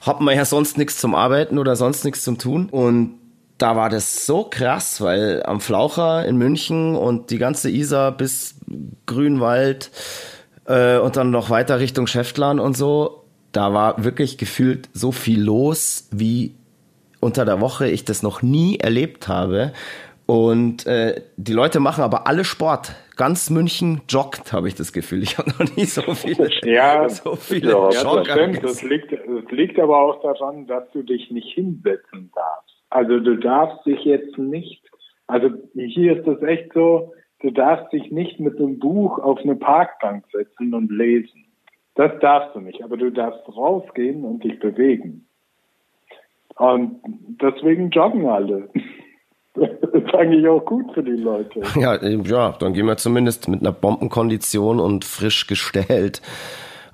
hat 0.05 0.21
man 0.21 0.35
ja 0.35 0.45
sonst 0.45 0.77
nichts 0.77 0.97
zum 0.97 1.15
Arbeiten 1.15 1.57
oder 1.57 1.75
sonst 1.75 2.05
nichts 2.05 2.23
zum 2.23 2.37
Tun 2.37 2.69
und 2.69 3.19
da 3.57 3.75
war 3.75 3.89
das 3.89 4.25
so 4.25 4.43
krass, 4.43 4.99
weil 5.01 5.41
am 5.43 5.61
Flaucher 5.61 6.25
in 6.25 6.35
München 6.37 6.95
und 6.95 7.31
die 7.31 7.37
ganze 7.37 7.69
Isar 7.69 8.11
bis 8.11 8.55
Grünwald 9.05 9.91
äh, 10.65 10.97
und 10.97 11.15
dann 11.15 11.31
noch 11.31 11.49
weiter 11.49 11.79
Richtung 11.79 12.07
Schäftlarn 12.07 12.59
und 12.59 12.75
so, 12.75 13.23
da 13.51 13.73
war 13.73 14.03
wirklich 14.03 14.37
gefühlt 14.37 14.89
so 14.93 15.11
viel 15.13 15.41
los, 15.41 16.09
wie 16.11 16.55
unter 17.21 17.45
der 17.45 17.61
Woche 17.61 17.87
ich 17.87 18.03
das 18.03 18.21
noch 18.21 18.41
nie 18.41 18.77
erlebt 18.77 19.27
habe. 19.27 19.71
Und 20.27 20.87
äh, 20.87 21.21
die 21.37 21.53
Leute 21.53 21.79
machen 21.79 22.03
aber 22.03 22.25
alle 22.27 22.43
Sport. 22.43 22.95
Ganz 23.15 23.49
München 23.49 24.01
joggt, 24.09 24.53
habe 24.53 24.67
ich 24.67 24.75
das 24.75 24.91
Gefühl. 24.91 25.21
Ich 25.21 25.37
habe 25.37 25.51
noch 25.51 25.75
nie 25.75 25.85
so 25.85 26.01
viele, 26.13 26.49
Ja, 26.65 27.07
so 27.07 27.35
viele 27.35 27.71
ja, 27.71 27.77
Ja, 27.77 27.85
das 27.87 28.03
Jogger 28.03 28.23
stimmt. 28.25 28.63
Das 28.63 28.83
liegt, 28.83 29.11
das 29.11 29.51
liegt 29.51 29.79
aber 29.79 29.97
auch 29.97 30.21
daran, 30.21 30.65
dass 30.65 30.89
du 30.91 31.03
dich 31.03 31.29
nicht 31.29 31.53
hinsetzen 31.53 32.31
darfst. 32.33 32.75
Also 32.89 33.19
du 33.19 33.37
darfst 33.37 33.85
dich 33.85 34.03
jetzt 34.03 34.37
nicht, 34.37 34.81
also 35.27 35.49
hier 35.75 36.17
ist 36.17 36.27
das 36.27 36.41
echt 36.41 36.73
so, 36.73 37.13
du 37.41 37.51
darfst 37.51 37.93
dich 37.93 38.11
nicht 38.11 38.39
mit 38.39 38.57
einem 38.57 38.79
Buch 38.79 39.19
auf 39.19 39.39
eine 39.39 39.55
Parkbank 39.55 40.25
setzen 40.31 40.73
und 40.73 40.91
lesen. 40.91 41.45
Das 41.95 42.11
darfst 42.19 42.55
du 42.55 42.59
nicht, 42.59 42.83
aber 42.83 42.97
du 42.97 43.11
darfst 43.11 43.47
rausgehen 43.47 44.25
und 44.25 44.43
dich 44.43 44.59
bewegen. 44.59 45.27
Und 46.57 47.01
deswegen 47.41 47.89
joggen 47.89 48.27
alle. 48.27 48.69
Das 49.55 50.03
ist 50.03 50.13
eigentlich 50.13 50.47
auch 50.47 50.65
gut 50.65 50.93
für 50.93 51.03
die 51.03 51.11
Leute. 51.11 51.61
Ja, 51.79 52.03
ja, 52.03 52.51
dann 52.59 52.73
gehen 52.73 52.85
wir 52.85 52.97
zumindest 52.97 53.47
mit 53.47 53.61
einer 53.61 53.71
Bombenkondition 53.71 54.79
und 54.79 55.05
frisch 55.05 55.47
gestellt 55.47 56.21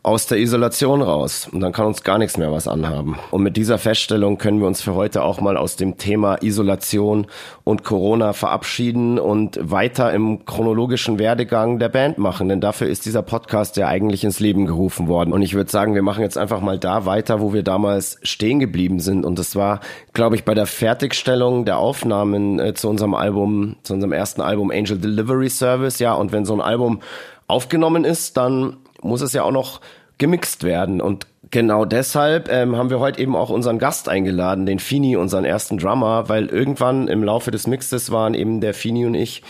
aus 0.03 0.25
der 0.25 0.39
Isolation 0.39 1.03
raus. 1.03 1.47
Und 1.51 1.59
dann 1.59 1.73
kann 1.73 1.85
uns 1.85 2.03
gar 2.03 2.17
nichts 2.17 2.37
mehr 2.37 2.51
was 2.51 2.67
anhaben. 2.67 3.17
Und 3.29 3.43
mit 3.43 3.55
dieser 3.55 3.77
Feststellung 3.77 4.39
können 4.39 4.59
wir 4.59 4.65
uns 4.65 4.81
für 4.81 4.95
heute 4.95 5.23
auch 5.23 5.39
mal 5.41 5.57
aus 5.57 5.75
dem 5.75 5.97
Thema 5.97 6.41
Isolation 6.41 7.27
und 7.63 7.83
Corona 7.83 8.33
verabschieden 8.33 9.19
und 9.19 9.59
weiter 9.61 10.11
im 10.11 10.43
chronologischen 10.45 11.19
Werdegang 11.19 11.77
der 11.77 11.89
Band 11.89 12.17
machen. 12.17 12.49
Denn 12.49 12.61
dafür 12.61 12.87
ist 12.87 13.05
dieser 13.05 13.21
Podcast 13.21 13.77
ja 13.77 13.87
eigentlich 13.87 14.23
ins 14.23 14.39
Leben 14.39 14.65
gerufen 14.65 15.07
worden. 15.07 15.33
Und 15.33 15.43
ich 15.43 15.53
würde 15.53 15.69
sagen, 15.69 15.93
wir 15.93 16.01
machen 16.01 16.23
jetzt 16.23 16.37
einfach 16.37 16.61
mal 16.61 16.79
da 16.79 17.05
weiter, 17.05 17.39
wo 17.39 17.53
wir 17.53 17.63
damals 17.63 18.17
stehen 18.23 18.59
geblieben 18.59 18.99
sind. 18.99 19.23
Und 19.23 19.37
das 19.37 19.55
war, 19.55 19.81
glaube 20.13 20.35
ich, 20.35 20.45
bei 20.45 20.55
der 20.55 20.65
Fertigstellung 20.65 21.63
der 21.63 21.77
Aufnahmen 21.77 22.59
äh, 22.59 22.73
zu 22.73 22.89
unserem 22.89 23.13
Album, 23.13 23.75
zu 23.83 23.93
unserem 23.93 24.13
ersten 24.13 24.41
Album 24.41 24.71
Angel 24.71 24.97
Delivery 24.97 25.49
Service. 25.49 25.99
Ja, 25.99 26.13
und 26.13 26.31
wenn 26.31 26.43
so 26.43 26.53
ein 26.53 26.61
Album 26.61 27.01
aufgenommen 27.45 28.05
ist, 28.05 28.37
dann 28.37 28.77
muss 29.01 29.21
es 29.21 29.33
ja 29.33 29.43
auch 29.43 29.51
noch 29.51 29.81
gemixt 30.17 30.63
werden. 30.63 31.01
Und 31.01 31.25
genau 31.49 31.83
deshalb 31.83 32.47
ähm, 32.51 32.75
haben 32.77 32.89
wir 32.91 32.99
heute 32.99 33.19
eben 33.19 33.35
auch 33.35 33.49
unseren 33.49 33.79
Gast 33.79 34.07
eingeladen, 34.07 34.65
den 34.65 34.77
Fini, 34.77 35.15
unseren 35.17 35.45
ersten 35.45 35.77
Drummer, 35.79 36.29
weil 36.29 36.45
irgendwann 36.47 37.07
im 37.07 37.23
Laufe 37.23 37.49
des 37.49 37.65
Mixes 37.65 38.11
waren 38.11 38.35
eben 38.35 38.61
der 38.61 38.73
Fini 38.73 39.05
und 39.05 39.15
ich 39.15 39.41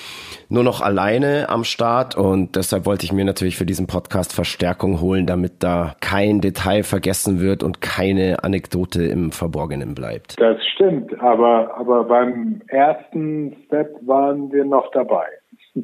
nur 0.50 0.64
noch 0.64 0.82
alleine 0.82 1.50
am 1.50 1.64
Start 1.64 2.16
und 2.16 2.56
deshalb 2.56 2.86
wollte 2.86 3.06
ich 3.06 3.14
mir 3.14 3.26
natürlich 3.26 3.58
für 3.58 3.66
diesen 3.66 3.88
Podcast 3.88 4.34
Verstärkung 4.34 5.02
holen, 5.02 5.26
damit 5.26 5.64
da 5.64 5.96
kein 6.00 6.42
Detail 6.42 6.84
vergessen 6.84 7.40
wird 7.40 7.64
und 7.64 7.82
keine 7.82 8.44
Anekdote 8.44 9.04
im 9.04 9.32
Verborgenen 9.32 9.94
bleibt. 9.94 10.40
Das 10.40 10.58
stimmt, 10.74 11.20
aber, 11.22 11.76
aber 11.78 12.06
beim 12.06 12.62
ersten 12.68 13.56
Step 13.66 13.96
waren 14.06 14.52
wir 14.52 14.66
noch 14.66 14.90
dabei. 14.92 15.26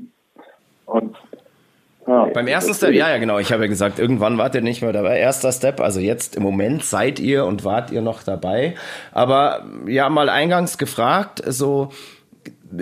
Und 0.85 1.17
ja. 2.07 2.25
Beim 2.33 2.47
ersten 2.47 2.73
Step, 2.73 2.93
ja, 2.93 3.09
ja, 3.09 3.17
genau. 3.17 3.37
Ich 3.39 3.51
habe 3.51 3.63
ja 3.63 3.69
gesagt, 3.69 3.99
irgendwann 3.99 4.37
wart 4.37 4.55
ihr 4.55 4.61
nicht 4.61 4.81
mehr 4.81 4.93
dabei. 4.93 5.19
Erster 5.19 5.51
Step, 5.51 5.79
also 5.81 5.99
jetzt 5.99 6.35
im 6.35 6.43
Moment 6.43 6.83
seid 6.83 7.19
ihr 7.19 7.45
und 7.45 7.65
wart 7.65 7.91
ihr 7.91 8.01
noch 8.01 8.23
dabei. 8.23 8.75
Aber 9.11 9.65
ja, 9.85 10.09
mal 10.09 10.29
eingangs 10.29 10.77
gefragt, 10.77 11.43
so, 11.45 11.89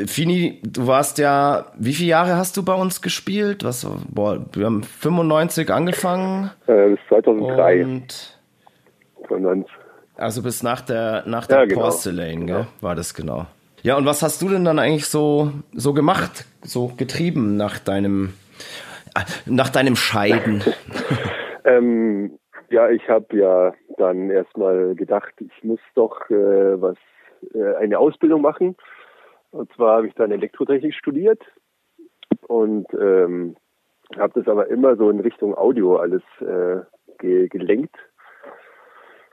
Fini, 0.07 0.61
du 0.63 0.87
warst 0.87 1.17
ja, 1.17 1.65
wie 1.77 1.93
viele 1.93 2.09
Jahre 2.09 2.35
hast 2.35 2.57
du 2.57 2.63
bei 2.63 2.73
uns 2.73 3.01
gespielt? 3.01 3.63
Was, 3.63 3.87
boah, 4.09 4.45
wir 4.53 4.65
haben 4.65 4.83
95 4.83 5.71
angefangen. 5.71 6.51
Äh, 6.67 6.89
bis 6.89 6.99
2003. 7.09 7.83
Und, 7.83 8.39
92. 9.27 9.71
also 10.17 10.41
bis 10.41 10.63
nach 10.63 10.81
der, 10.81 11.23
nach 11.25 11.47
der 11.47 11.59
Ja, 11.59 11.65
genau. 11.65 11.81
Porcelain, 11.81 12.47
gell? 12.47 12.67
War 12.81 12.95
das 12.95 13.13
genau. 13.13 13.47
Ja, 13.83 13.97
und 13.97 14.05
was 14.05 14.23
hast 14.23 14.41
du 14.41 14.49
denn 14.49 14.65
dann 14.65 14.79
eigentlich 14.79 15.05
so, 15.05 15.51
so 15.73 15.93
gemacht, 15.93 16.45
so 16.63 16.87
getrieben 16.97 17.55
nach 17.55 17.77
deinem, 17.77 18.33
nach 19.45 19.69
deinem 19.69 19.95
Scheiden? 19.95 20.63
Ähm, 21.67 22.37
ja, 22.69 22.91
ich 22.91 23.09
habe 23.09 23.35
ja 23.35 23.73
dann 23.97 24.29
erstmal 24.29 24.93
gedacht, 24.93 25.33
ich 25.39 25.63
muss 25.63 25.79
doch 25.95 26.29
äh, 26.29 26.79
was 26.79 26.95
äh, 27.55 27.75
eine 27.77 27.97
Ausbildung 27.97 28.41
machen. 28.41 28.75
Und 29.49 29.71
zwar 29.73 29.97
habe 29.97 30.07
ich 30.07 30.13
dann 30.13 30.31
Elektrotechnik 30.31 30.93
studiert 30.93 31.41
und 32.47 32.85
ähm, 32.93 33.55
habe 34.17 34.39
das 34.39 34.47
aber 34.47 34.67
immer 34.67 34.95
so 34.95 35.09
in 35.09 35.19
Richtung 35.19 35.55
Audio 35.55 35.97
alles 35.97 36.21
äh, 36.41 36.81
ge 37.17 37.47
gelenkt 37.47 37.95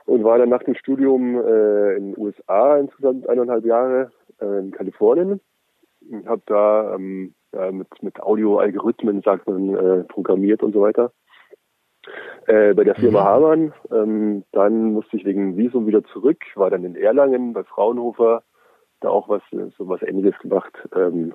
und 0.05 0.23
war 0.23 0.37
dann 0.37 0.49
nach 0.49 0.63
dem 0.63 0.75
Studium 0.75 1.35
äh, 1.35 1.95
in 1.95 2.13
den 2.13 2.17
USA 2.17 2.77
insgesamt 2.77 3.29
eineinhalb 3.29 3.65
Jahre 3.65 4.11
äh, 4.41 4.59
in 4.59 4.71
Kalifornien 4.71 5.39
und 6.09 6.27
habe 6.27 6.41
da 6.45 6.95
ähm, 6.95 7.33
ja, 7.53 7.71
mit, 7.71 7.87
mit 8.01 8.21
Audio-Algorithmen, 8.21 9.21
sagt 9.21 9.47
man, 9.47 9.75
äh, 9.75 10.03
programmiert 10.03 10.63
und 10.63 10.73
so 10.73 10.81
weiter 10.81 11.11
äh, 12.47 12.73
bei 12.73 12.83
der 12.83 12.95
Firma 12.95 13.21
Mhm. 13.21 13.25
Hamann. 13.25 13.73
Ähm, 13.91 14.43
dann 14.51 14.93
musste 14.93 15.17
ich 15.17 15.25
wegen 15.25 15.57
Visum 15.57 15.87
wieder 15.87 16.03
zurück, 16.05 16.41
war 16.55 16.69
dann 16.69 16.83
in 16.83 16.95
Erlangen 16.95 17.53
bei 17.53 17.63
Fraunhofer, 17.63 18.43
da 19.01 19.09
auch 19.09 19.29
was 19.29 19.41
äh, 19.51 19.69
so 19.77 19.87
was 19.87 20.01
Ähnliches 20.01 20.37
gemacht. 20.41 20.73
Ähm, 20.95 21.33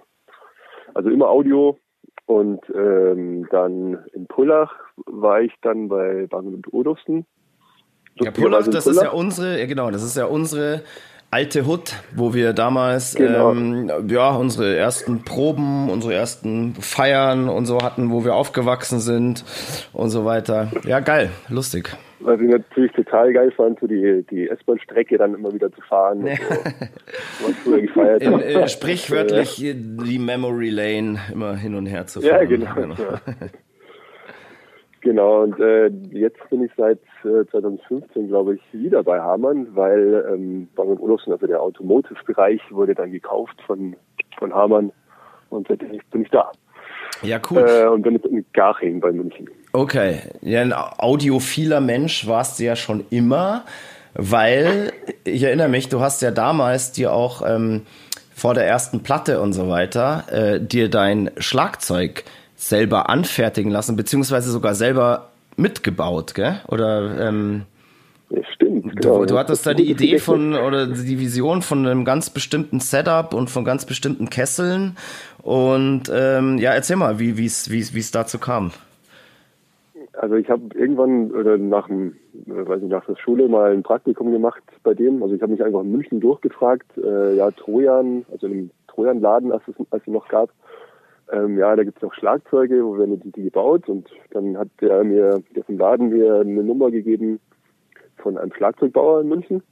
also 0.95 1.11
immer 1.11 1.29
Audio 1.29 1.79
und 2.27 2.61
ähm, 2.75 3.47
dann 3.51 4.05
in 4.13 4.27
Pullach 4.27 4.75
war 5.07 5.41
ich 5.41 5.53
dann 5.63 5.89
bei 5.89 6.27
Bang 6.29 6.47
und 6.47 6.73
Olufsen. 6.73 7.27
Ja, 8.21 8.31
Pullach, 8.31 8.67
das 8.67 8.87
ist 8.87 8.97
ja 9.01 9.11
Pullach. 9.11 9.15
unsere, 9.15 9.59
ja 9.61 9.67
genau, 9.67 9.91
das 9.91 10.03
ist 10.03 10.17
ja 10.17 10.27
unsere 10.27 10.83
alte 11.31 11.67
Hut, 11.67 11.95
wo 12.15 12.33
wir 12.35 12.53
damals 12.55 13.15
Genau. 13.15 13.51
ähm, 13.53 13.91
ja 14.09 14.31
unsere 14.31 14.77
ersten 14.77 15.25
Proben, 15.25 15.91
unsere 15.91 16.15
ersten 16.15 16.75
Feiern 16.75 17.49
und 17.49 17.67
so 17.67 17.83
hatten, 17.83 18.11
wo 18.11 18.25
wir 18.25 18.35
aufgewachsen 18.35 18.99
sind 19.01 19.45
und 19.93 20.09
so 20.11 20.25
weiter. 20.25 20.71
Ja, 20.85 21.01
geil, 21.01 21.31
lustig. 21.49 21.95
Was 22.21 22.41
ich 22.41 22.49
natürlich 22.49 22.91
total 22.93 23.33
geil 23.33 23.53
fand, 23.57 23.79
so 23.79 23.87
die, 23.87 24.25
die 24.29 24.49
S-Bahn-Strecke 24.49 25.19
dann 25.19 25.35
immer 25.35 25.53
wieder 25.55 25.71
zu 25.71 25.81
fahren. 25.83 26.25
und 26.25 26.31
So, 26.37 26.55
was 27.47 27.57
früher 27.63 27.81
gefeiert 27.83 28.23
In, 28.23 28.41
äh, 28.41 28.69
sprichwörtlich 28.69 29.55
die 29.77 30.19
Memory 30.19 30.71
Lane 30.71 31.21
immer 31.33 31.55
hin 31.57 31.75
und 31.77 31.87
her 31.87 32.07
zu 32.07 32.21
Ja, 32.21 32.37
fahren. 32.39 32.49
genau. 32.49 32.75
Ja. 32.77 33.21
Genau, 35.01 35.43
und 35.43 35.59
äh, 35.61 35.89
jetzt 36.11 36.39
bin 36.51 36.65
ich 36.65 36.73
seit 36.77 36.99
äh, 37.25 37.47
2015, 37.51 38.29
glaube 38.29 38.57
ich, 38.57 38.63
wieder 38.73 39.03
bei 39.03 39.21
Hamann, 39.21 39.69
weil 39.75 40.27
ähm, 40.33 40.69
Bang 40.75 40.99
Olufsen, 40.99 41.33
also 41.33 41.47
der 41.47 41.63
Automotive-Bereich, 41.63 42.61
wurde 42.71 42.95
dann 42.95 43.13
gekauft 43.13 43.57
von, 43.67 43.95
von 44.39 44.53
Hamann 44.53 44.93
und 45.51 45.69
seitdem 45.69 46.01
bin 46.11 46.23
ich 46.23 46.31
da. 46.31 46.51
Ja, 47.23 47.41
cool. 47.51 47.65
Äh, 47.67 47.87
und 47.87 48.03
bin 48.03 48.15
jetzt 48.15 48.27
in 48.27 48.45
Garching 48.53 49.01
bei 49.01 49.13
München. 49.13 49.49
Okay, 49.73 50.21
ja, 50.41 50.63
ein 50.63 50.73
audiophiler 50.73 51.81
Mensch 51.81 52.27
warst 52.27 52.59
du 52.59 52.65
ja 52.65 52.77
schon 52.77 53.05
immer. 53.11 53.65
weil 54.15 54.93
ich 55.25 55.43
erinnere 55.45 55.69
mich, 55.69 55.89
du 55.89 56.01
hast 56.01 56.23
ja 56.23 56.31
damals 56.31 56.93
dir 56.93 57.13
auch 57.13 57.43
ähm, 57.47 57.83
vor 58.35 58.55
der 58.55 58.67
ersten 58.67 59.03
Platte 59.03 59.41
und 59.41 59.53
so 59.53 59.69
weiter 59.69 60.25
äh, 60.31 60.61
dir 60.61 60.91
dein 60.91 61.31
Schlagzeug 61.39 62.25
selber 62.59 63.09
anfertigen 63.09 63.71
lassen, 63.71 63.97
beziehungsweise 63.97 64.51
sogar 64.51 64.75
selber 64.75 65.29
mitgebaut, 65.57 66.35
gell? 66.35 66.61
Oder 66.69 67.29
ähm, 67.29 67.63
Ja, 68.31 68.41
stimmt. 68.53 68.85
du, 68.85 68.91
genau. 68.91 69.25
du 69.25 69.39
hattest 69.39 69.65
da 69.65 69.75
die 69.75 69.89
Idee 69.89 70.19
von 70.19 70.55
oder 70.55 70.89
die 70.89 71.21
Vision 71.21 71.63
von 71.63 71.87
einem 71.87 72.05
ganz 72.05 72.31
bestimmten 72.31 72.81
Setup 72.81 73.33
und 73.33 73.49
von 73.49 73.65
ganz 73.65 73.87
bestimmten 73.87 74.29
Kesseln. 74.29 74.97
Und 75.43 76.11
ähm, 76.13 76.59
ja, 76.59 76.73
erzähl 76.73 76.97
mal, 76.97 77.21
wie 77.21 77.31
es 77.47 77.71
wie 77.71 77.79
es 77.79 78.11
dazu 78.11 78.39
kam. 78.39 78.73
Also 80.15 80.35
ich 80.35 80.51
habe 80.51 80.63
irgendwann 80.75 81.31
oder 81.31 81.57
nach 81.59 81.87
dem, 81.87 82.17
äh, 82.47 82.69
weiß 82.69 82.83
ich, 82.83 82.89
nach 82.89 83.07
der 83.07 83.15
Schule 83.17 83.47
mal 83.47 83.73
ein 83.73 83.85
Praktikum 83.85 84.33
gemacht 84.33 84.63
bei 84.83 84.95
dem. 84.95 85.23
Also 85.23 85.37
ich 85.37 85.43
habe 85.43 85.53
mich 85.53 85.63
einfach 85.63 85.83
in 85.83 85.93
München 85.93 86.19
durchgefragt, 86.19 86.87
äh, 86.99 87.37
ja, 87.37 87.53
Trojan, 87.53 88.27
also 88.33 88.49
in 88.49 88.53
einem 88.53 88.71
Trojan-Laden, 88.89 89.53
als 89.53 89.63
es, 89.69 89.77
als 89.91 90.03
es 90.03 90.13
noch 90.13 90.27
gab. 90.27 90.51
Ähm, 91.31 91.59
ja, 91.59 91.77
da 91.77 91.85
gibt 91.85 91.99
es 91.99 92.03
noch 92.03 92.15
Schlagzeuge, 92.15 92.85
wo 92.85 92.97
werden 92.97 93.21
die, 93.21 93.31
die 93.33 93.45
gebaut 93.45 93.89
und 93.89 94.09
dann 94.31 94.57
hat 94.57 94.69
der 94.81 95.05
mir, 95.05 95.43
der 95.55 95.65
vom 95.65 95.79
Laden 95.79 96.09
mir 96.09 96.41
eine 96.41 96.63
Nummer 96.63 96.91
gegeben 96.91 97.39
von 98.17 98.39
einem 98.39 98.53
Schlagzeugbauer 98.53 99.21
in 99.21 99.29
München. 99.29 99.63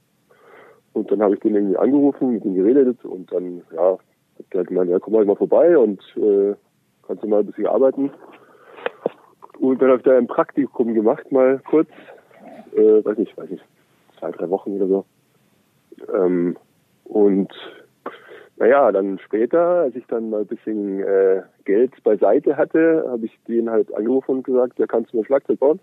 Und 0.93 1.11
dann 1.11 1.21
habe 1.21 1.35
ich 1.35 1.41
den 1.41 1.55
irgendwie 1.55 1.77
angerufen, 1.77 2.33
mit 2.33 2.45
ihm 2.45 2.55
geredet 2.55 3.03
und 3.05 3.31
dann, 3.31 3.61
ja, 3.73 3.93
hat 3.93 4.45
der 4.53 4.59
halt 4.59 4.67
gemeint, 4.67 4.89
ja, 4.89 4.99
komm 4.99 5.13
mal 5.13 5.25
mal 5.25 5.35
vorbei 5.35 5.77
und 5.77 6.01
äh, 6.15 6.53
kannst 7.05 7.23
du 7.23 7.27
mal 7.27 7.39
ein 7.39 7.45
bisschen 7.45 7.67
arbeiten. 7.67 8.11
Und 9.59 9.81
dann 9.81 9.89
habe 9.89 9.99
ich 9.99 10.05
da 10.05 10.17
ein 10.17 10.27
Praktikum 10.27 10.93
gemacht, 10.93 11.31
mal 11.31 11.59
kurz, 11.69 11.89
äh, 12.75 13.03
weiß 13.03 13.17
nicht, 13.17 13.35
weiß 13.35 13.49
nicht, 13.49 13.63
zwei, 14.19 14.31
drei 14.31 14.49
Wochen 14.49 14.79
oder 14.79 14.87
so. 14.87 15.05
Ähm, 16.13 16.55
und 17.05 17.51
naja, 18.57 18.91
dann 18.91 19.19
später, 19.19 19.81
als 19.81 19.95
ich 19.95 20.05
dann 20.07 20.29
mal 20.31 20.41
ein 20.41 20.47
bisschen 20.47 20.99
äh, 21.03 21.43
Geld 21.65 21.91
beiseite 22.03 22.57
hatte, 22.57 23.05
habe 23.07 23.25
ich 23.25 23.37
den 23.47 23.69
halt 23.69 23.93
angerufen 23.93 24.37
und 24.37 24.43
gesagt, 24.43 24.79
ja, 24.79 24.87
kannst 24.87 25.13
du 25.13 25.17
mir 25.17 25.23
ein 25.23 25.27
Schlagzeug 25.27 25.59
bauen? 25.59 25.79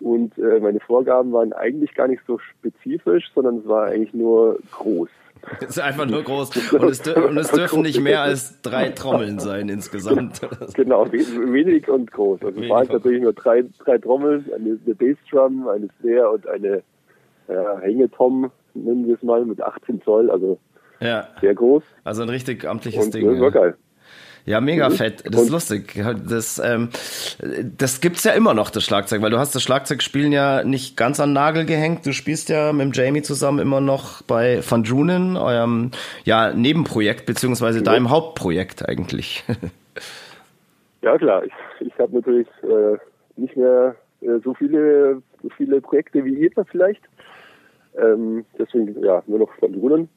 Und 0.00 0.38
äh, 0.38 0.60
meine 0.60 0.78
Vorgaben 0.80 1.32
waren 1.32 1.52
eigentlich 1.52 1.94
gar 1.94 2.06
nicht 2.06 2.22
so 2.26 2.38
spezifisch, 2.38 3.30
sondern 3.34 3.58
es 3.58 3.66
war 3.66 3.86
eigentlich 3.86 4.14
nur 4.14 4.58
groß. 4.72 5.08
Es 5.60 5.68
ist 5.68 5.78
einfach 5.78 6.04
nur 6.04 6.24
groß. 6.24 6.72
Und 6.72 6.90
es, 6.90 7.06
und 7.06 7.38
es 7.38 7.52
dürfen 7.52 7.82
nicht 7.82 8.00
mehr 8.00 8.22
als 8.22 8.60
drei 8.62 8.88
Trommeln 8.88 9.38
sein 9.38 9.68
insgesamt. 9.68 10.40
Genau, 10.74 11.06
we- 11.12 11.52
wenig 11.52 11.88
und 11.88 12.10
groß. 12.10 12.42
Also 12.42 12.60
es 12.60 12.68
waren 12.68 12.88
tatsächlich 12.88 13.22
nur 13.22 13.34
drei, 13.34 13.64
drei 13.84 13.98
Trommeln, 13.98 14.44
eine, 14.52 14.76
eine 14.84 14.94
Bassdrum, 14.96 15.68
eine 15.68 15.88
Snare 16.00 16.30
und 16.30 16.48
eine 16.48 16.82
ja, 17.46 17.78
Hängetom, 17.78 18.50
nennen 18.74 19.06
wir 19.06 19.14
es 19.14 19.22
mal, 19.22 19.44
mit 19.44 19.62
18 19.62 20.02
Zoll, 20.02 20.28
also 20.28 20.58
Ja, 21.00 21.28
sehr 21.40 21.54
groß. 21.54 21.82
also 22.04 22.22
ein 22.22 22.28
richtig 22.28 22.64
amtliches 22.66 23.06
Und 23.06 23.14
Ding. 23.14 23.26
das 23.28 23.38
war 23.40 23.44
ja. 23.44 23.50
geil. 23.50 23.74
Ja, 24.46 24.62
mega 24.62 24.88
Mhm. 24.88 24.94
fett. 24.94 25.22
Das 25.26 25.34
ist 25.42 25.48
Und- 25.48 25.50
lustig. 25.52 26.02
Das, 26.26 26.58
ähm, 26.58 26.88
das 27.76 28.00
gibt's 28.00 28.24
ja 28.24 28.32
immer 28.32 28.54
noch, 28.54 28.70
das 28.70 28.82
Schlagzeug, 28.82 29.20
weil 29.20 29.30
du 29.30 29.38
hast 29.38 29.54
das 29.54 29.62
Schlagzeugspielen 29.62 30.32
ja 30.32 30.64
nicht 30.64 30.96
ganz 30.96 31.20
an 31.20 31.30
den 31.30 31.34
Nagel 31.34 31.66
gehängt. 31.66 32.06
Du 32.06 32.12
spielst 32.12 32.48
ja 32.48 32.72
mit 32.72 32.80
dem 32.86 32.92
Jamie 32.92 33.20
zusammen 33.20 33.58
immer 33.58 33.82
noch 33.82 34.22
bei 34.22 34.60
Van 34.66 34.84
Drunen, 34.84 35.36
eurem 35.36 35.90
ja, 36.24 36.54
Nebenprojekt, 36.54 37.26
beziehungsweise 37.26 37.82
deinem 37.82 38.08
Hauptprojekt 38.10 38.88
eigentlich. 38.88 39.44
Ja 41.02 41.16
klar, 41.16 41.44
ich, 41.44 41.52
ich 41.80 41.96
habe 41.98 42.16
natürlich 42.16 42.48
äh, 42.64 42.98
nicht 43.40 43.56
mehr 43.56 43.94
äh, 44.20 44.40
so 44.42 44.52
viele 44.54 45.22
so 45.42 45.48
viele 45.56 45.80
Projekte 45.80 46.24
wie 46.24 46.34
ihr 46.34 46.50
vielleicht. 46.68 47.02
Ähm, 47.96 48.44
deswegen 48.58 49.00
ja 49.04 49.22
nur 49.28 49.38
noch 49.38 49.52
von 49.60 49.74
Runen. 49.74 50.08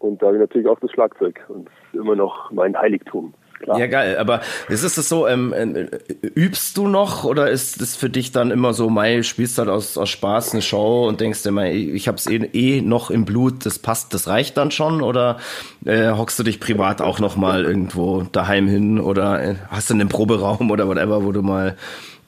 Und 0.00 0.20
da 0.20 0.26
habe 0.26 0.36
ich 0.36 0.40
natürlich 0.40 0.66
auch 0.66 0.80
das 0.80 0.90
Schlagzeug 0.90 1.40
und 1.48 1.66
das 1.66 1.74
ist 1.92 2.00
immer 2.00 2.16
noch 2.16 2.50
mein 2.50 2.76
Heiligtum. 2.76 3.34
Klar. 3.60 3.78
Ja, 3.78 3.86
geil. 3.88 4.16
Aber 4.16 4.40
ist 4.70 4.82
es 4.82 4.94
das 4.94 5.10
so, 5.10 5.28
ähm, 5.28 5.52
äh, 5.52 5.86
übst 6.34 6.78
du 6.78 6.88
noch 6.88 7.24
oder 7.24 7.50
ist 7.50 7.82
es 7.82 7.94
für 7.94 8.08
dich 8.08 8.32
dann 8.32 8.50
immer 8.50 8.72
so, 8.72 8.88
Mai, 8.88 9.22
spielst 9.22 9.58
halt 9.58 9.68
aus, 9.68 9.98
aus 9.98 10.08
Spaß 10.08 10.52
eine 10.54 10.62
Show 10.62 11.06
und 11.06 11.20
denkst 11.20 11.42
dir 11.42 11.50
mal, 11.50 11.66
ich 11.70 12.08
hab's 12.08 12.26
eh, 12.26 12.36
eh 12.54 12.80
noch 12.80 13.10
im 13.10 13.26
Blut, 13.26 13.66
das 13.66 13.78
passt, 13.78 14.14
das 14.14 14.28
reicht 14.28 14.56
dann 14.56 14.70
schon? 14.70 15.02
Oder 15.02 15.36
äh, 15.84 16.12
hockst 16.12 16.38
du 16.38 16.42
dich 16.42 16.58
privat 16.58 17.02
auch 17.02 17.18
noch 17.20 17.36
mal 17.36 17.66
irgendwo 17.66 18.22
daheim 18.22 18.66
hin 18.66 18.98
oder 18.98 19.42
äh, 19.42 19.54
hast 19.68 19.90
du 19.90 19.94
einen 19.94 20.08
Proberaum 20.08 20.70
oder 20.70 20.88
whatever, 20.88 21.22
wo 21.26 21.32
du 21.32 21.42
mal 21.42 21.76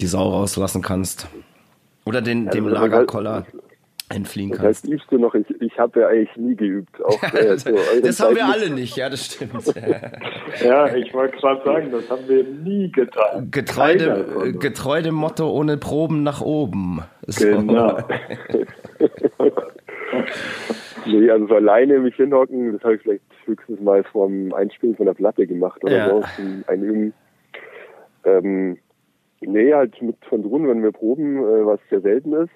die 0.02 0.06
Sau 0.06 0.28
rauslassen 0.28 0.82
kannst? 0.82 1.28
Oder 2.04 2.20
den, 2.20 2.50
dem 2.50 2.68
das 2.68 2.78
heißt- 2.78 3.61
Lagerkoller 4.12 4.16
entfliehen 4.16 4.50
Das 4.50 4.58
kannst? 4.60 4.84
heißt, 4.84 4.92
übst 4.92 5.06
du 5.10 5.18
noch? 5.18 5.34
Ich, 5.34 5.46
ich 5.60 5.78
habe 5.78 6.00
ja 6.00 6.08
eigentlich 6.08 6.36
nie 6.36 6.54
geübt. 6.56 7.02
Auch, 7.04 7.22
äh, 7.34 7.56
so 7.58 7.70
das 8.02 8.20
haben 8.20 8.36
wir 8.36 8.46
alle 8.46 8.70
nicht, 8.70 8.96
ja, 8.96 9.08
das 9.08 9.26
stimmt. 9.26 9.52
Ja, 10.62 10.94
ich 10.94 11.12
wollte 11.14 11.36
gerade 11.38 11.64
sagen, 11.64 11.90
das 11.92 12.08
haben 12.10 12.28
wir 12.28 12.44
nie 12.44 12.90
getan. 12.92 13.50
Getreu 13.50 13.96
dem, 13.96 14.58
getreu 14.60 15.00
dem 15.02 15.14
Motto 15.14 15.50
ohne 15.50 15.78
Proben 15.78 16.22
nach 16.22 16.40
oben. 16.42 17.02
So. 17.26 17.46
Genau. 17.46 17.98
Nee, 21.06 21.30
also 21.30 21.46
so 21.48 21.54
alleine 21.56 21.98
mich 21.98 22.14
hinhocken, 22.14 22.74
das 22.74 22.82
habe 22.84 22.94
ich 22.94 23.02
vielleicht 23.02 23.22
höchstens 23.44 23.80
mal 23.80 24.04
vorm 24.04 24.52
Einspielen 24.54 24.94
von 24.94 25.06
der 25.06 25.14
Platte 25.14 25.46
gemacht 25.46 25.82
oder 25.82 25.96
Ja. 25.96 26.08
so. 26.10 26.22
Ein, 26.38 26.64
ein 26.68 26.82
Üben. 26.82 27.14
Ähm, 28.24 28.78
nee, 29.40 29.72
halt 29.74 30.00
mit 30.00 30.16
von 30.28 30.42
Drun, 30.42 30.68
wenn 30.68 30.82
wir 30.82 30.92
proben, 30.92 31.38
äh, 31.38 31.66
was 31.66 31.80
sehr 31.90 32.02
selten 32.02 32.32
ist. 32.34 32.50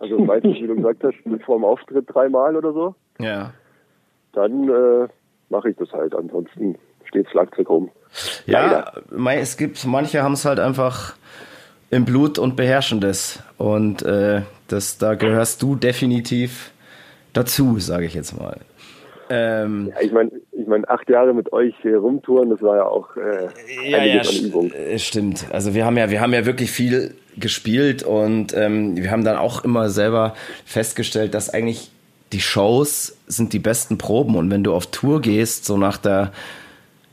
Also 0.00 0.18
meistens, 0.18 0.56
wie 0.56 0.66
du 0.66 0.76
gesagt 0.76 1.04
hast, 1.04 1.14
mit 1.26 1.42
vor 1.44 1.56
dem 1.56 1.64
Auftritt 1.64 2.06
dreimal 2.12 2.56
oder 2.56 2.72
so. 2.72 2.94
Ja. 3.18 3.52
Dann 4.32 4.68
äh, 4.68 5.08
mache 5.48 5.70
ich 5.70 5.76
das 5.76 5.92
halt. 5.92 6.14
Ansonsten 6.14 6.76
steht 7.04 7.28
Schlagzeug 7.30 7.68
rum. 7.68 7.90
Ja, 8.46 8.92
mei, 9.10 9.38
es 9.38 9.56
gibt, 9.56 9.86
manche 9.86 10.22
haben 10.22 10.32
es 10.32 10.44
halt 10.44 10.58
einfach 10.58 11.14
im 11.90 12.04
Blut 12.04 12.38
und 12.38 12.56
beherrschen 12.56 13.00
das. 13.00 13.42
Und 13.58 14.02
äh, 14.02 14.42
das, 14.68 14.98
da 14.98 15.14
gehörst 15.14 15.62
du 15.62 15.76
definitiv 15.76 16.72
dazu, 17.32 17.78
sage 17.78 18.06
ich 18.06 18.14
jetzt 18.14 18.38
mal. 18.38 18.58
Ähm, 19.28 19.92
Ja, 19.94 20.00
ich 20.00 20.12
meine, 20.12 20.30
ich 20.52 20.66
mein, 20.66 20.88
acht 20.88 21.08
Jahre 21.08 21.34
mit 21.34 21.52
euch 21.52 21.74
hier 21.82 21.98
rumtouren, 21.98 22.50
das 22.50 22.62
war 22.62 22.76
ja 22.76 22.84
auch 22.84 23.16
äh, 23.16 23.48
ja, 23.88 24.02
ja, 24.02 24.22
Übung. 24.44 24.72
äh, 24.72 24.98
stimmt. 24.98 25.46
Also 25.52 25.74
wir 25.74 25.84
haben 25.84 25.96
ja, 25.96 26.10
wir 26.10 26.20
haben 26.20 26.32
ja 26.32 26.46
wirklich 26.46 26.70
viel 26.70 27.14
gespielt 27.38 28.02
und 28.02 28.54
ähm, 28.54 28.96
wir 28.96 29.10
haben 29.10 29.24
dann 29.24 29.36
auch 29.36 29.64
immer 29.64 29.88
selber 29.88 30.34
festgestellt, 30.64 31.34
dass 31.34 31.52
eigentlich 31.52 31.90
die 32.32 32.40
Shows 32.40 33.18
sind 33.26 33.52
die 33.52 33.58
besten 33.58 33.98
Proben 33.98 34.36
und 34.36 34.50
wenn 34.50 34.64
du 34.64 34.72
auf 34.72 34.86
Tour 34.86 35.20
gehst, 35.20 35.64
so 35.64 35.76
nach 35.76 35.96
der 35.96 36.32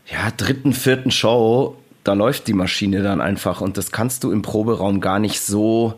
ja, 0.06 0.30
dritten, 0.36 0.74
vierten 0.74 1.12
Show, 1.12 1.76
da 2.04 2.14
läuft 2.14 2.48
die 2.48 2.54
Maschine 2.54 3.04
dann 3.04 3.20
einfach 3.20 3.62
und 3.62 3.78
das 3.78 3.92
kannst 3.92 4.24
du 4.24 4.32
im 4.32 4.42
Proberaum 4.42 5.02
gar 5.02 5.20
nicht 5.20 5.42
so 5.42 5.96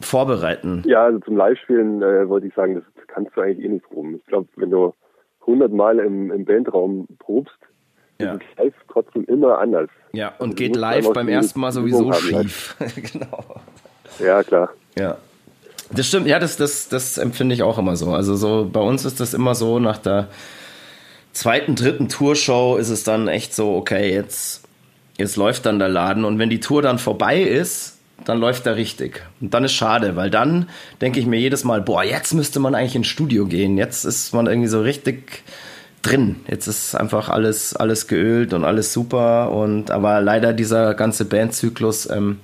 vorbereiten. 0.00 0.82
Ja, 0.86 1.04
also 1.04 1.18
zum 1.20 1.36
Live-Spielen 1.36 2.02
äh, 2.02 2.28
wollte 2.28 2.46
ich 2.46 2.54
sagen, 2.54 2.74
das 2.74 3.06
kannst 3.06 3.36
du 3.36 3.40
eigentlich 3.40 3.64
eh 3.64 3.68
nicht 3.68 3.84
proben. 3.84 4.16
Ich 4.16 4.26
glaube, 4.26 4.48
wenn 4.56 4.70
du 4.70 4.94
100 5.42 5.72
Mal 5.72 5.98
im, 5.98 6.30
im 6.30 6.44
Bandraum 6.44 7.08
probst, 7.18 7.58
Ja. 8.22 8.34
ist 8.34 8.42
es 8.52 8.64
live 8.64 8.74
trotzdem 8.88 9.24
immer 9.24 9.58
anders. 9.58 9.88
Ja, 10.12 10.28
und 10.38 10.50
Also 10.50 10.54
geht 10.54 10.76
live 10.76 11.12
beim 11.12 11.28
ersten 11.28 11.60
Mal 11.60 11.72
sowieso 11.72 12.10
halt. 12.10 12.22
schief. 12.22 12.76
genau. 13.12 13.60
Ja, 14.18 14.42
klar. 14.42 14.70
Ja. 14.96 15.16
Das 15.90 16.06
stimmt, 16.08 16.26
ja, 16.26 16.38
das, 16.38 16.56
das, 16.56 16.88
das 16.88 17.18
empfinde 17.18 17.54
ich 17.54 17.62
auch 17.62 17.78
immer 17.78 17.96
so. 17.96 18.12
Also 18.12 18.34
so, 18.34 18.68
bei 18.70 18.80
uns 18.80 19.04
ist 19.04 19.20
das 19.20 19.34
immer 19.34 19.54
so, 19.54 19.78
nach 19.78 19.98
der 19.98 20.28
zweiten, 21.32 21.74
dritten 21.74 22.08
Tourshow 22.08 22.76
ist 22.76 22.88
es 22.88 23.04
dann 23.04 23.28
echt 23.28 23.54
so, 23.54 23.74
okay, 23.74 24.12
jetzt, 24.12 24.64
jetzt 25.18 25.36
läuft 25.36 25.66
dann 25.66 25.78
der 25.78 25.88
Laden 25.88 26.24
und 26.24 26.38
wenn 26.38 26.50
die 26.50 26.60
Tour 26.60 26.82
dann 26.82 26.98
vorbei 26.98 27.40
ist, 27.42 27.98
dann 28.24 28.38
läuft 28.38 28.66
er 28.66 28.76
richtig. 28.76 29.22
Und 29.40 29.52
dann 29.52 29.64
ist 29.64 29.72
schade, 29.72 30.16
weil 30.16 30.30
dann 30.30 30.68
denke 31.00 31.20
ich 31.20 31.26
mir 31.26 31.40
jedes 31.40 31.64
Mal, 31.64 31.80
boah, 31.80 32.04
jetzt 32.04 32.32
müsste 32.34 32.60
man 32.60 32.74
eigentlich 32.74 32.94
ins 32.96 33.08
Studio 33.08 33.46
gehen. 33.46 33.76
Jetzt 33.76 34.04
ist 34.04 34.32
man 34.32 34.46
irgendwie 34.46 34.68
so 34.68 34.80
richtig 34.80 35.42
drin. 36.02 36.36
Jetzt 36.48 36.66
ist 36.66 36.94
einfach 36.94 37.28
alles, 37.28 37.74
alles 37.74 38.08
geölt 38.08 38.52
und 38.52 38.64
alles 38.64 38.92
super. 38.92 39.52
Und 39.52 39.90
aber 39.90 40.20
leider 40.20 40.52
dieser 40.52 40.94
ganze 40.94 41.24
Bandzyklus 41.24 42.10
ähm, 42.10 42.40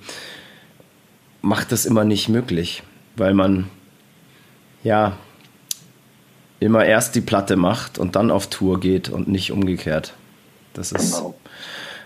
macht 1.41 1.71
das 1.71 1.85
immer 1.85 2.03
nicht 2.05 2.29
möglich, 2.29 2.83
weil 3.15 3.33
man 3.33 3.69
ja 4.83 5.17
immer 6.59 6.85
erst 6.85 7.15
die 7.15 7.21
Platte 7.21 7.55
macht 7.55 7.97
und 7.97 8.15
dann 8.15 8.31
auf 8.31 8.47
Tour 8.47 8.79
geht 8.79 9.09
und 9.09 9.27
nicht 9.27 9.51
umgekehrt. 9.51 10.13
Das 10.73 10.91
ist 10.91 11.15
Genau. 11.17 11.35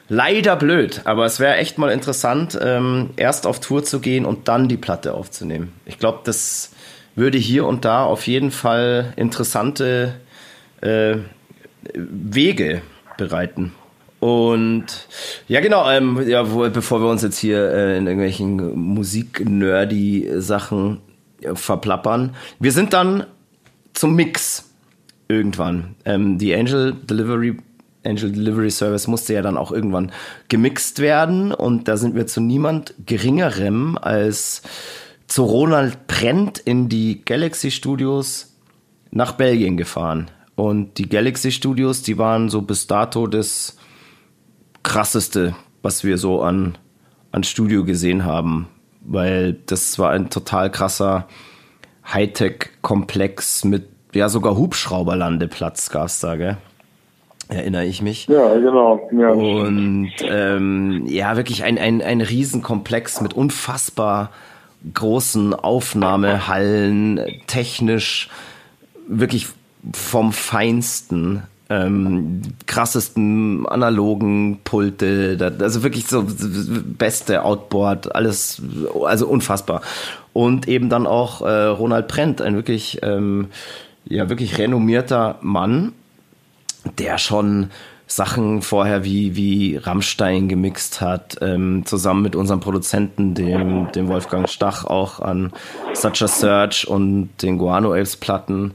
leider 0.10 0.56
blöd, 0.56 1.02
aber 1.06 1.26
es 1.26 1.40
wäre 1.40 1.58
echt 1.58 1.78
mal 1.78 1.90
interessant, 1.92 2.58
ähm, 2.62 3.12
erst 3.16 3.48
auf 3.48 3.60
Tour 3.60 3.84
zu 3.84 4.00
gehen 4.00 4.26
und 4.26 4.48
dann 4.48 4.68
die 4.68 4.78
Platte 4.78 5.14
aufzunehmen. 5.14 5.72
Ich 5.86 5.98
glaube, 5.98 6.20
das 6.24 6.72
würde 7.16 7.38
hier 7.38 7.66
und 7.66 7.86
da 7.86 8.04
auf 8.06 8.28
jeden 8.28 8.52
Fall 8.52 9.14
interessante 9.16 10.16
äh, 10.82 11.18
Wege 11.94 12.82
bereiten. 13.18 13.74
Und 14.20 15.08
ja, 15.48 15.60
genau, 15.60 15.90
ähm, 15.90 16.22
ja, 16.28 16.52
wo, 16.52 16.70
bevor 16.70 17.02
wir 17.02 17.10
uns 17.10 17.24
jetzt 17.24 17.38
hier 17.38 17.72
äh, 17.72 17.98
in 17.98 18.06
irgendwelchen 18.08 18.80
Musik-Nerdy-Sachen 18.80 21.00
verplappern. 21.54 22.36
Wir 22.60 22.72
sind 22.72 22.94
dann 22.94 23.26
zum 23.94 24.16
Mix 24.16 24.70
irgendwann. 25.28 25.96
Ähm, 26.06 26.38
die 26.38 26.56
Angel 26.56 26.94
Delivery 26.94 27.58
Angel 28.06 28.32
Delivery 28.32 28.70
Service 28.70 29.08
musste 29.08 29.34
ja 29.34 29.42
dann 29.42 29.58
auch 29.58 29.72
irgendwann 29.72 30.12
gemixt 30.50 31.00
werden 31.00 31.54
und 31.54 31.88
da 31.88 31.96
sind 31.96 32.16
wir 32.16 32.28
zu 32.28 32.42
niemand 32.42 32.94
geringerem 33.06 33.98
als 33.98 34.62
zu 35.28 35.46
Ronald 35.46 36.08
Brent 36.08 36.60
in 36.60 36.90
die 36.90 37.24
Galaxy 37.24 37.72
Studios 37.72 38.54
nach 39.12 39.34
Belgien 39.34 39.78
gefahren. 39.78 40.30
Und 40.56 40.98
die 40.98 41.10
Galaxy 41.10 41.52
Studios, 41.52 42.04
die 42.04 42.18
waren 42.18 42.50
so 42.50 42.62
bis 42.62 42.88
dato 42.88 43.28
das 43.28 43.78
krasseste, 44.84 45.56
was 45.82 46.04
wir 46.04 46.18
so 46.18 46.42
an, 46.42 46.78
an 47.32 47.44
Studio 47.44 47.84
gesehen 47.84 48.26
haben. 48.26 48.68
Weil 49.02 49.54
das 49.66 49.98
war 50.00 50.12
ein 50.12 50.30
total 50.30 50.72
krasser 50.72 51.28
Hightech-Komplex 52.06 53.66
mit, 53.66 53.88
ja, 54.14 54.30
sogar 54.30 54.56
Hubschrauberlandeplatz 54.56 55.90
gab's 55.90 56.20
da, 56.20 56.36
gell? 56.36 56.58
Erinnere 57.50 57.86
ich 57.86 58.02
mich. 58.02 58.28
Ja, 58.28 58.54
genau. 58.56 59.10
Ja. 59.12 59.30
Und 59.32 60.14
ähm, 60.22 61.04
ja, 61.08 61.36
wirklich 61.36 61.64
ein, 61.64 61.78
ein, 61.78 62.02
ein 62.02 62.22
Riesenkomplex 62.22 63.20
mit 63.22 63.34
unfassbar 63.34 64.32
großen 64.94 65.54
Aufnahmehallen, 65.54 67.20
technisch 67.48 68.30
wirklich 69.08 69.48
vom 69.92 70.32
Feinsten, 70.32 71.44
ähm, 71.70 72.42
krassesten 72.66 73.66
analogen 73.68 74.60
Pulte, 74.64 75.38
also 75.60 75.84
wirklich 75.84 76.06
so 76.08 76.26
beste 76.26 77.44
Outboard, 77.44 78.16
alles, 78.16 78.62
also 79.06 79.28
unfassbar. 79.28 79.82
Und 80.34 80.68
eben 80.68 80.90
dann 80.90 81.08
auch 81.08 81.42
äh, 81.42 81.66
Ronald 81.66 82.08
Brent, 82.08 82.42
ein 82.42 82.56
wirklich, 82.56 83.00
ähm, 83.04 83.50
ja, 84.06 84.30
wirklich 84.30 84.58
renommierter 84.58 85.38
Mann, 85.42 85.94
der 86.98 87.18
schon 87.18 87.70
Sachen 88.06 88.62
vorher 88.62 89.04
wie, 89.04 89.36
wie 89.36 89.78
Rammstein 89.78 90.50
gemixt 90.50 91.02
hat, 91.02 91.38
ähm, 91.42 91.86
zusammen 91.86 92.22
mit 92.22 92.36
unserem 92.36 92.60
Produzenten, 92.60 93.34
dem, 93.34 93.92
dem 93.94 94.08
Wolfgang 94.08 94.50
Stach, 94.50 94.86
auch 94.86 95.20
an 95.20 95.52
Such 95.94 96.22
a 96.22 96.28
Search 96.28 96.88
und 96.88 97.30
den 97.42 97.58
Guano 97.58 97.94
Apes 97.94 98.18
Platten 98.18 98.74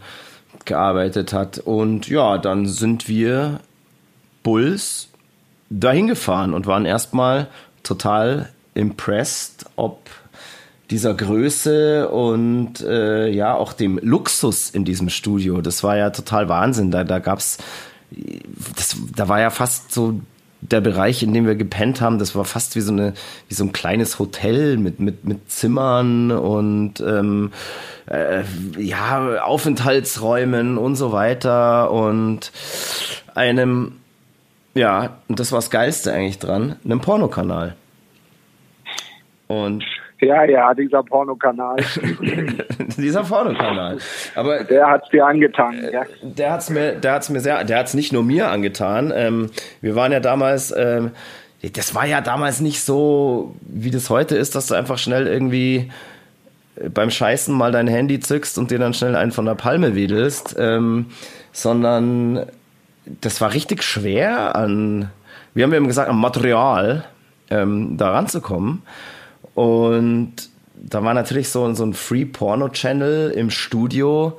gearbeitet 0.68 1.32
hat. 1.32 1.58
Und 1.58 2.08
ja, 2.08 2.38
dann 2.38 2.66
sind 2.66 3.08
wir 3.08 3.60
Bulls 4.44 5.08
dahin 5.70 6.06
gefahren 6.06 6.54
und 6.54 6.66
waren 6.66 6.86
erstmal 6.86 7.48
total 7.82 8.48
impressed, 8.74 9.66
ob 9.76 10.08
dieser 10.90 11.12
Größe 11.12 12.08
und 12.08 12.80
äh, 12.80 13.28
ja 13.28 13.54
auch 13.54 13.72
dem 13.72 13.98
Luxus 14.02 14.70
in 14.70 14.84
diesem 14.84 15.10
Studio. 15.10 15.60
Das 15.60 15.82
war 15.82 15.96
ja 15.96 16.10
total 16.10 16.48
Wahnsinn. 16.48 16.90
Da, 16.90 17.04
da 17.04 17.18
gab's 17.18 17.58
das, 18.76 18.96
da 19.14 19.28
war 19.28 19.40
ja 19.40 19.50
fast 19.50 19.92
so 19.92 20.20
der 20.60 20.80
Bereich, 20.80 21.22
in 21.22 21.32
dem 21.34 21.46
wir 21.46 21.54
gepennt 21.54 22.00
haben, 22.00 22.18
das 22.18 22.34
war 22.34 22.44
fast 22.44 22.74
wie 22.74 22.80
so 22.80 22.90
eine, 22.90 23.14
wie 23.48 23.54
so 23.54 23.64
ein 23.64 23.72
kleines 23.72 24.18
Hotel 24.18 24.76
mit 24.76 24.98
mit 24.98 25.24
mit 25.24 25.50
Zimmern 25.50 26.32
und 26.32 27.00
ähm, 27.00 27.52
äh, 28.10 28.42
ja 28.78 29.42
Aufenthaltsräumen 29.42 30.78
und 30.78 30.96
so 30.96 31.12
weiter 31.12 31.90
und 31.90 32.52
einem 33.34 34.00
ja 34.74 35.18
und 35.28 35.40
das 35.40 35.52
war 35.52 35.58
das 35.58 35.70
Geilste 35.70 36.12
eigentlich 36.12 36.38
dran, 36.38 36.76
einem 36.84 37.00
Pornokanal. 37.00 37.74
Und 39.46 39.84
ja, 40.20 40.44
ja, 40.44 40.74
dieser 40.74 41.02
Pornokanal. 41.02 41.76
dieser 42.96 43.22
Pornokanal. 43.22 43.98
Aber 44.34 44.64
der 44.64 44.88
hat's 44.88 45.08
dir 45.10 45.24
angetan. 45.24 45.80
Ja. 45.92 46.02
Der 46.22 46.52
hat's 46.52 46.70
mir, 46.70 46.94
der 46.94 47.12
hat's 47.12 47.30
mir 47.30 47.40
sehr, 47.40 47.62
der 47.64 47.78
hat's 47.78 47.94
nicht 47.94 48.12
nur 48.12 48.24
mir 48.24 48.50
angetan. 48.50 49.12
Ähm, 49.14 49.50
wir 49.80 49.94
waren 49.94 50.10
ja 50.10 50.18
damals, 50.18 50.74
ähm, 50.76 51.12
das 51.72 51.94
war 51.94 52.04
ja 52.04 52.20
damals 52.20 52.60
nicht 52.60 52.82
so, 52.82 53.54
wie 53.60 53.90
das 53.90 54.10
heute 54.10 54.36
ist, 54.36 54.56
dass 54.56 54.66
du 54.66 54.74
einfach 54.74 54.98
schnell 54.98 55.28
irgendwie 55.28 55.90
beim 56.92 57.10
Scheißen 57.10 57.54
mal 57.54 57.72
dein 57.72 57.88
Handy 57.88 58.20
zückst 58.20 58.58
und 58.58 58.70
dir 58.70 58.78
dann 58.78 58.94
schnell 58.94 59.16
einen 59.16 59.32
von 59.32 59.44
der 59.44 59.54
Palme 59.54 59.94
wedelst, 59.94 60.56
ähm, 60.58 61.06
sondern 61.52 62.46
das 63.20 63.40
war 63.40 63.54
richtig 63.54 63.82
schwer 63.82 64.54
an, 64.56 65.10
wir 65.54 65.64
haben 65.64 65.72
eben 65.72 65.86
gesagt, 65.86 66.08
am 66.08 66.20
Material 66.20 67.04
ähm, 67.50 67.96
da 67.96 68.12
ranzukommen. 68.12 68.82
Und 69.54 70.34
da 70.74 71.02
war 71.02 71.14
natürlich 71.14 71.48
so, 71.48 71.72
so 71.74 71.84
ein 71.84 71.94
Free-Porno-Channel 71.94 73.30
im 73.30 73.50
Studio 73.50 74.38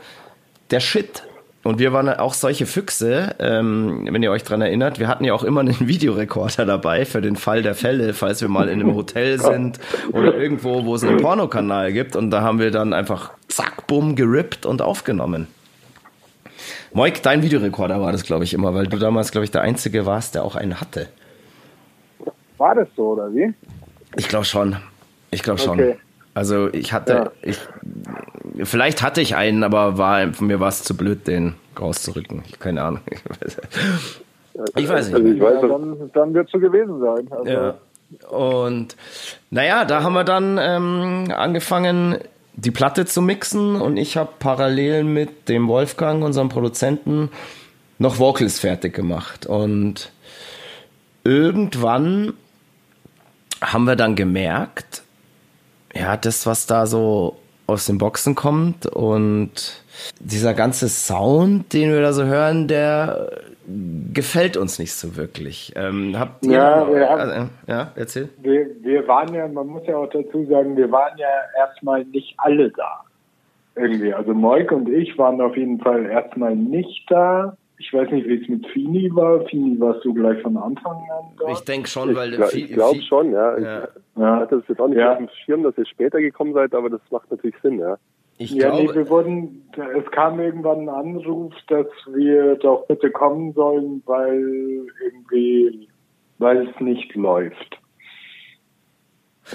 der 0.72 0.80
Shit. 0.80 1.24
Und 1.62 1.78
wir 1.78 1.92
waren 1.92 2.08
auch 2.08 2.34
solche 2.34 2.66
Füchse, 2.66 3.36
ähm, 3.40 4.08
wenn 4.10 4.24
ihr 4.24 4.32
euch 4.32 4.44
dran 4.44 4.62
erinnert. 4.62 4.98
Wir 4.98 5.10
hatten 5.10 5.26
ja 5.26 5.34
auch 5.34 5.44
immer 5.44 5.60
einen 5.60 5.80
Videorekorder 5.88 6.66
dabei 6.66 7.06
für 7.06 7.22
den 7.22 7.36
Fall 7.36 7.62
der 7.62 7.76
Fälle, 7.76 8.14
falls 8.14 8.42
wir 8.42 8.48
mal 8.48 8.70
in 8.70 8.80
einem 8.80 8.96
Hotel 8.96 9.40
sind 9.42 9.80
oder 10.14 10.36
irgendwo, 10.36 10.86
wo 10.86 10.96
es 10.96 11.04
einen 11.04 11.18
Pornokanal 11.18 11.92
gibt. 11.92 12.16
Und 12.16 12.32
da 12.32 12.42
haben 12.42 12.60
wir 12.60 12.72
dann 12.72 12.94
einfach 12.94 13.32
zack, 13.48 13.88
bumm, 13.88 14.16
gerippt 14.16 14.66
und 14.66 14.82
aufgenommen. 14.82 15.48
Moik, 16.94 17.22
dein 17.22 17.44
Videorekorder 17.44 18.02
war 18.02 18.12
das, 18.12 18.24
glaube 18.24 18.46
ich, 18.46 18.54
immer, 18.54 18.74
weil 18.74 18.88
du 18.88 18.98
damals, 18.98 19.32
glaube 19.32 19.46
ich, 19.46 19.52
der 19.52 19.62
Einzige 19.62 20.06
warst, 20.06 20.36
der 20.36 20.44
auch 20.44 20.56
einen 20.56 20.80
hatte. 20.80 21.10
War 22.58 22.76
das 22.76 22.88
so, 22.96 23.10
oder 23.10 23.34
wie? 23.34 23.54
Ich 24.18 24.28
glaube 24.28 24.46
schon. 24.46 24.78
Ich 25.32 25.44
glaube 25.44 25.60
schon. 25.60 25.80
Okay. 25.80 25.98
Also 26.34 26.72
ich 26.72 26.94
hatte, 26.94 27.14
ja. 27.14 27.32
ich, 27.42 27.58
vielleicht 28.64 29.02
hatte 29.02 29.22
ich 29.22 29.36
einen, 29.36 29.64
aber 29.64 29.98
war, 29.98 30.32
von 30.34 30.48
mir 30.48 30.60
war 30.60 30.70
es 30.70 30.84
zu 30.84 30.96
blöd, 30.96 31.28
den 31.28 31.56
rauszurücken. 31.80 32.44
Keine 32.60 32.84
Ahnung. 32.84 33.02
Ich 34.76 34.90
weiß 34.90 35.08
nicht. 35.08 35.16
Also 35.16 35.28
ich 35.28 35.40
weiß, 35.40 35.62
ja, 35.62 35.68
dann, 35.70 36.12
dann 36.14 36.34
wird 36.34 36.48
es 36.48 36.52
so 36.52 36.60
gewesen 36.60 37.00
sein. 37.00 37.28
Also. 37.32 37.50
Ja. 37.50 37.76
Und 38.28 38.98
naja, 39.52 39.86
da 39.86 40.04
haben 40.04 40.14
wir 40.14 40.26
dann 40.26 40.58
ähm, 40.62 41.34
angefangen, 41.34 42.18
die 42.56 42.72
Platte 42.72 43.06
zu 43.06 43.22
mixen 43.22 43.80
und 43.80 43.98
ich 43.98 44.18
habe 44.18 44.32
parallel 44.40 45.06
mit 45.06 45.48
dem 45.48 45.68
Wolfgang, 45.68 46.24
unserem 46.24 46.50
Produzenten, 46.50 47.30
noch 48.00 48.20
Vocals 48.20 48.60
fertig 48.60 48.94
gemacht. 48.94 49.46
Und 49.46 50.12
irgendwann 51.24 52.34
haben 53.62 53.86
wir 53.86 53.96
dann 53.96 54.16
gemerkt, 54.16 55.04
ja, 55.94 56.18
das, 56.18 56.46
was 56.46 56.68
da 56.68 56.86
so 56.86 57.36
aus 57.68 57.86
den 57.86 57.98
Boxen 57.98 58.36
kommt 58.36 58.88
und 58.88 59.84
dieser 60.20 60.54
ganze 60.54 60.90
Sound, 60.90 61.72
den 61.74 61.92
wir 61.92 62.02
da 62.02 62.14
so 62.14 62.24
hören, 62.24 62.68
der 62.68 63.30
gefällt 64.14 64.58
uns 64.58 64.80
nicht 64.80 64.94
so 64.94 65.16
wirklich. 65.16 65.74
Ähm, 65.76 66.18
habt 66.18 66.46
ihr 66.46 66.54
ja, 66.54 66.80
noch, 66.80 66.94
wir 66.94 67.10
also, 67.10 67.50
ja, 67.68 67.92
erzähl. 67.96 68.30
Wir, 68.42 68.68
wir 68.82 69.08
waren 69.08 69.34
ja, 69.34 69.48
man 69.48 69.68
muss 69.68 69.86
ja 69.86 69.98
auch 69.98 70.10
dazu 70.10 70.46
sagen, 70.46 70.76
wir 70.76 70.92
waren 70.92 71.18
ja 71.18 71.28
erstmal 71.58 72.04
nicht 72.06 72.34
alle 72.38 72.72
da. 72.72 73.04
Irgendwie. 73.76 74.14
Also 74.14 74.34
Moik 74.34 74.72
und 74.72 74.90
ich 74.90 75.18
waren 75.18 75.40
auf 75.40 75.56
jeden 75.56 75.80
Fall 75.80 76.06
erstmal 76.08 76.56
nicht 76.56 77.10
da. 77.10 77.56
Ich 77.80 77.94
weiß 77.94 78.12
nicht, 78.12 78.28
wie 78.28 78.42
es 78.42 78.48
mit 78.50 78.68
Fini 78.68 79.10
war. 79.16 79.46
Fini 79.46 79.80
warst 79.80 80.04
du 80.04 80.14
gleich 80.14 80.42
von 80.42 80.58
Anfang 80.58 80.98
an 80.98 81.34
da? 81.40 81.52
Ich 81.52 81.62
denke 81.62 81.88
schon, 81.88 82.14
weil... 82.14 82.34
Ich, 82.34 82.56
ich 82.56 82.74
glaube 82.74 83.02
schon, 83.02 83.32
ja. 83.32 83.58
ja. 83.58 83.88
Ich 84.16 84.22
hatte 84.22 84.58
das 84.58 84.68
jetzt 84.68 84.82
auch 84.82 84.90
nicht 84.90 85.00
ja. 85.00 85.14
auf 85.14 85.18
dem 85.18 85.30
Schirm, 85.46 85.64
dass 85.64 85.78
ihr 85.78 85.86
später 85.86 86.20
gekommen 86.20 86.54
seid, 86.54 86.76
aber 86.76 86.90
das 86.90 87.02
macht 87.10 87.32
natürlich 87.32 87.56
Sinn, 87.62 87.80
ja. 87.80 87.98
Ich 88.38 88.52
ja, 88.52 88.70
glaube, 88.70 88.84
nee, 88.84 88.96
wir 88.96 89.10
wurden, 89.10 89.70
es 89.98 90.12
kam 90.12 90.40
irgendwann 90.40 90.88
ein 90.88 90.90
Anruf, 90.90 91.54
dass 91.68 91.88
wir 92.08 92.56
doch 92.56 92.86
bitte 92.88 93.12
kommen 93.12 93.52
sollen, 93.54 94.02
weil 94.06 94.86
irgendwie, 95.04 95.90
weil 96.38 96.68
es 96.68 96.80
nicht 96.80 97.16
läuft. 97.16 97.80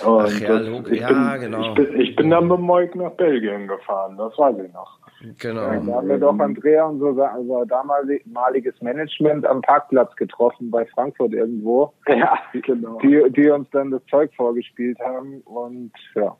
Und 0.04 0.20
Ach 0.20 0.40
ja, 0.40 0.58
das, 0.58 0.90
ich 0.90 1.00
ja, 1.00 1.08
bin, 1.32 1.40
genau. 1.40 1.68
Ich 1.68 1.74
bin, 1.74 2.00
ich 2.00 2.16
bin 2.16 2.30
dann 2.30 2.48
mit 2.48 2.60
Moik 2.60 2.94
nach 2.94 3.12
Belgien 3.12 3.68
gefahren, 3.68 4.16
das 4.18 4.36
weiß 4.36 4.56
ich 4.58 4.72
noch. 4.72 4.98
Genau. 5.38 5.60
Da 5.60 5.94
haben 5.94 6.08
wir 6.08 6.18
doch 6.18 6.38
Andrea 6.38 6.84
und 6.84 6.98
so 6.98 7.06
unser 7.06 7.66
damaliges 7.66 8.80
Management 8.82 9.46
am 9.46 9.62
Parkplatz 9.62 10.14
getroffen 10.16 10.70
bei 10.70 10.84
Frankfurt 10.86 11.32
irgendwo. 11.32 11.92
Ja, 12.06 12.38
genau. 12.52 12.98
Die, 12.98 13.22
die 13.30 13.48
uns 13.48 13.68
dann 13.70 13.90
das 13.90 14.02
Zeug 14.10 14.30
vorgespielt 14.34 14.98
haben 15.00 15.40
und 15.42 15.92
ja. 16.14 16.36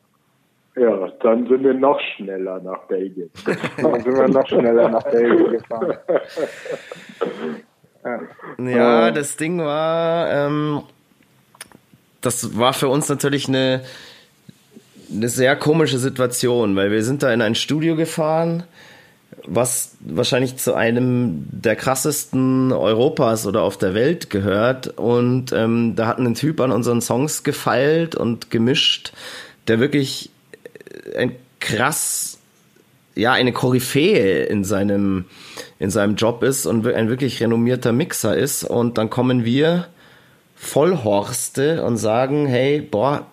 Ja, 0.77 1.09
dann 1.23 1.47
sind 1.47 1.63
wir 1.63 1.75
noch 1.75 2.01
schneller 2.01 2.61
nach 2.61 2.81
Belgien. 2.89 3.31
dann 3.81 4.01
sind 4.01 4.17
wir 4.17 4.29
noch 4.29 4.47
schneller 4.47 4.89
nach 4.89 5.05
Belgien 5.05 5.53
gefahren. 5.53 5.97
Ja, 8.05 8.21
ja 8.59 9.11
das 9.11 9.37
Ding 9.37 9.59
war, 9.61 10.31
ähm, 10.31 10.83
das 12.21 12.59
war 12.59 12.73
für 12.73 12.89
uns 12.89 13.09
natürlich 13.09 13.49
eine, 13.49 13.83
eine 15.12 15.29
sehr 15.29 15.57
komische 15.57 15.99
Situation, 15.99 16.77
weil 16.77 16.90
wir 16.90 17.03
sind 17.03 17.23
da 17.23 17.33
in 17.33 17.43
ein 17.43 17.55
Studio 17.55 17.97
gefahren, 17.97 18.64
was 19.47 19.97
wahrscheinlich 20.01 20.57
zu 20.57 20.75
einem 20.75 21.47
der 21.51 21.77
krassesten 21.77 22.73
Europas 22.73 23.47
oder 23.47 23.62
auf 23.62 23.77
der 23.77 23.95
Welt 23.95 24.31
gehört. 24.31 24.99
Und 24.99 25.53
ähm, 25.53 25.95
da 25.97 26.07
hat 26.07 26.19
ein 26.19 26.35
Typ 26.35 26.61
an 26.61 26.73
unseren 26.73 27.01
Songs 27.01 27.43
gefeilt 27.43 28.14
und 28.14 28.51
gemischt, 28.51 29.12
der 29.69 29.81
wirklich 29.81 30.31
ein 31.17 31.37
krass, 31.61 32.38
ja, 33.14 33.33
eine 33.33 33.53
Koryphäe 33.53 34.45
in 34.45 34.64
seinem, 34.64 35.27
in 35.79 35.90
seinem 35.90 36.17
Job 36.17 36.43
ist 36.43 36.67
und 36.67 36.87
ein 36.87 37.09
wirklich 37.09 37.40
renommierter 37.40 37.93
Mixer 37.93 38.37
ist. 38.37 38.64
Und 38.64 38.99
dann 38.99 39.11
kommen 39.11 39.45
wir 39.45 39.87
Vollhorste 40.57 41.85
und 41.85 41.97
sagen, 41.97 42.47
hey, 42.47 42.81
boah, 42.81 43.27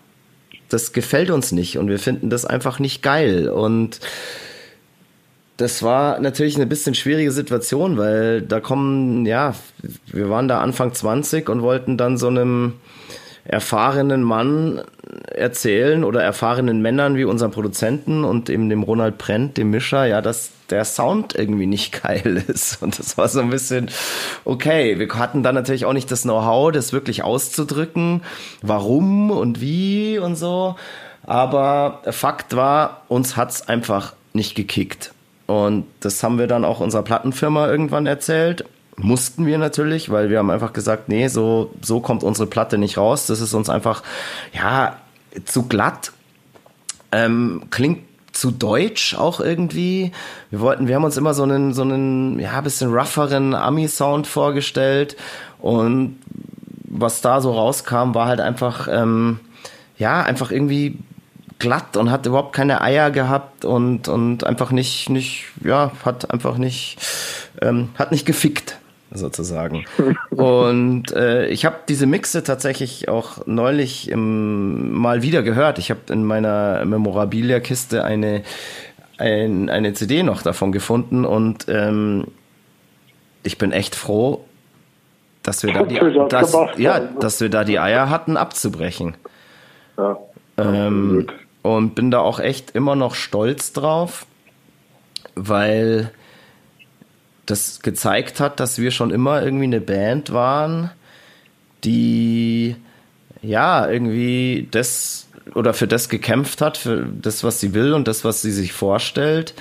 das 0.73 0.93
gefällt 0.93 1.29
uns 1.29 1.51
nicht 1.51 1.77
und 1.77 1.87
wir 1.87 1.99
finden 1.99 2.29
das 2.29 2.45
einfach 2.45 2.79
nicht 2.79 3.01
geil. 3.01 3.49
Und 3.49 3.99
das 5.57 5.83
war 5.83 6.19
natürlich 6.19 6.55
eine 6.55 6.65
bisschen 6.65 6.95
schwierige 6.95 7.31
Situation, 7.31 7.97
weil 7.97 8.41
da 8.41 8.59
kommen, 8.59 9.25
ja, 9.25 9.53
wir 10.07 10.29
waren 10.29 10.47
da 10.47 10.59
Anfang 10.59 10.93
20 10.93 11.49
und 11.49 11.61
wollten 11.61 11.97
dann 11.97 12.17
so 12.17 12.27
einem 12.27 12.73
erfahrenen 13.43 14.23
Mann 14.23 14.81
erzählen 15.27 16.03
oder 16.03 16.23
erfahrenen 16.23 16.81
Männern 16.81 17.15
wie 17.15 17.25
unserem 17.25 17.51
Produzenten 17.51 18.23
und 18.23 18.49
eben 18.49 18.69
dem 18.69 18.83
Ronald 18.83 19.17
Brent, 19.17 19.57
dem 19.57 19.71
Mischer, 19.71 20.05
ja, 20.05 20.21
dass 20.21 20.51
der 20.71 20.85
Sound 20.85 21.35
irgendwie 21.35 21.67
nicht 21.67 22.01
geil 22.03 22.43
ist. 22.47 22.81
Und 22.81 22.97
das 22.97 23.17
war 23.17 23.27
so 23.27 23.41
ein 23.41 23.49
bisschen, 23.49 23.89
okay, 24.45 24.97
wir 24.99 25.13
hatten 25.15 25.43
dann 25.43 25.55
natürlich 25.55 25.85
auch 25.85 25.93
nicht 25.93 26.11
das 26.11 26.23
Know-how, 26.23 26.71
das 26.71 26.93
wirklich 26.93 27.23
auszudrücken, 27.23 28.23
warum 28.61 29.31
und 29.31 29.61
wie 29.61 30.17
und 30.17 30.35
so. 30.35 30.75
Aber 31.23 32.01
Fakt 32.09 32.55
war, 32.55 33.03
uns 33.07 33.37
hat's 33.37 33.67
einfach 33.67 34.13
nicht 34.33 34.55
gekickt. 34.55 35.13
Und 35.45 35.85
das 35.99 36.23
haben 36.23 36.39
wir 36.39 36.47
dann 36.47 36.65
auch 36.65 36.79
unserer 36.79 37.03
Plattenfirma 37.03 37.67
irgendwann 37.67 38.05
erzählt 38.05 38.65
mussten 38.97 39.45
wir 39.45 39.57
natürlich, 39.57 40.09
weil 40.09 40.29
wir 40.29 40.39
haben 40.39 40.49
einfach 40.49 40.73
gesagt, 40.73 41.09
nee, 41.09 41.27
so, 41.27 41.73
so 41.81 41.99
kommt 41.99 42.23
unsere 42.23 42.47
Platte 42.47 42.77
nicht 42.77 42.97
raus. 42.97 43.25
Das 43.27 43.41
ist 43.41 43.53
uns 43.53 43.69
einfach, 43.69 44.03
ja, 44.53 44.97
zu 45.45 45.63
glatt. 45.67 46.11
Ähm, 47.11 47.63
klingt 47.71 48.03
zu 48.41 48.49
deutsch 48.49 49.13
auch 49.13 49.39
irgendwie. 49.39 50.11
Wir 50.49 50.61
wollten, 50.61 50.87
wir 50.87 50.95
haben 50.95 51.03
uns 51.03 51.15
immer 51.15 51.35
so 51.35 51.43
einen, 51.43 51.75
so 51.75 51.83
einen, 51.83 52.39
ja, 52.39 52.59
bisschen 52.61 52.91
rougheren 52.91 53.53
Ami-Sound 53.53 54.25
vorgestellt 54.25 55.15
und 55.59 56.17
was 56.85 57.21
da 57.21 57.39
so 57.39 57.51
rauskam, 57.51 58.15
war 58.15 58.25
halt 58.25 58.41
einfach, 58.41 58.87
ähm, 58.91 59.39
ja, 59.99 60.23
einfach 60.23 60.49
irgendwie 60.49 60.97
glatt 61.59 61.95
und 61.97 62.09
hat 62.09 62.25
überhaupt 62.25 62.53
keine 62.53 62.81
Eier 62.81 63.11
gehabt 63.11 63.63
und, 63.63 64.07
und 64.07 64.43
einfach 64.43 64.71
nicht, 64.71 65.11
nicht, 65.11 65.45
ja, 65.63 65.91
hat 66.03 66.31
einfach 66.31 66.57
nicht, 66.57 66.97
ähm, 67.61 67.89
hat 67.99 68.11
nicht 68.11 68.25
gefickt 68.25 68.80
sozusagen. 69.11 69.85
Und 70.29 71.11
äh, 71.11 71.47
ich 71.47 71.65
habe 71.65 71.77
diese 71.87 72.05
Mixe 72.05 72.43
tatsächlich 72.43 73.09
auch 73.09 73.45
neulich 73.45 74.09
im, 74.09 74.93
mal 74.93 75.21
wieder 75.21 75.43
gehört. 75.43 75.79
Ich 75.79 75.89
habe 75.89 76.01
in 76.09 76.23
meiner 76.23 76.83
Memorabilia-Kiste 76.85 78.03
eine, 78.03 78.43
ein, 79.17 79.69
eine 79.69 79.93
CD 79.93 80.23
noch 80.23 80.41
davon 80.41 80.71
gefunden 80.71 81.25
und 81.25 81.65
ähm, 81.67 82.25
ich 83.43 83.57
bin 83.57 83.71
echt 83.71 83.95
froh, 83.95 84.45
dass 85.43 85.63
wir 85.63 85.73
da 85.73 85.83
die, 85.83 85.99
dass, 86.29 86.55
ja, 86.77 86.99
dass 86.99 87.41
wir 87.41 87.49
da 87.49 87.63
die 87.63 87.79
Eier 87.79 88.09
hatten, 88.09 88.37
abzubrechen. 88.37 89.15
Ja, 89.97 90.17
ähm, 90.57 91.27
und 91.63 91.95
bin 91.95 92.11
da 92.11 92.19
auch 92.19 92.39
echt 92.39 92.71
immer 92.71 92.95
noch 92.95 93.15
stolz 93.15 93.73
drauf, 93.73 94.25
weil 95.35 96.11
das 97.45 97.81
gezeigt 97.81 98.39
hat, 98.39 98.59
dass 98.59 98.77
wir 98.77 98.91
schon 98.91 99.11
immer 99.11 99.41
irgendwie 99.43 99.65
eine 99.65 99.81
Band 99.81 100.31
waren, 100.31 100.91
die 101.83 102.75
ja 103.41 103.89
irgendwie 103.89 104.67
das 104.71 105.27
oder 105.55 105.73
für 105.73 105.87
das 105.87 106.09
gekämpft 106.09 106.61
hat, 106.61 106.77
für 106.77 107.05
das, 107.05 107.43
was 107.43 107.59
sie 107.59 107.73
will 107.73 107.93
und 107.93 108.07
das, 108.07 108.23
was 108.23 108.41
sie 108.41 108.51
sich 108.51 108.73
vorstellt. 108.73 109.53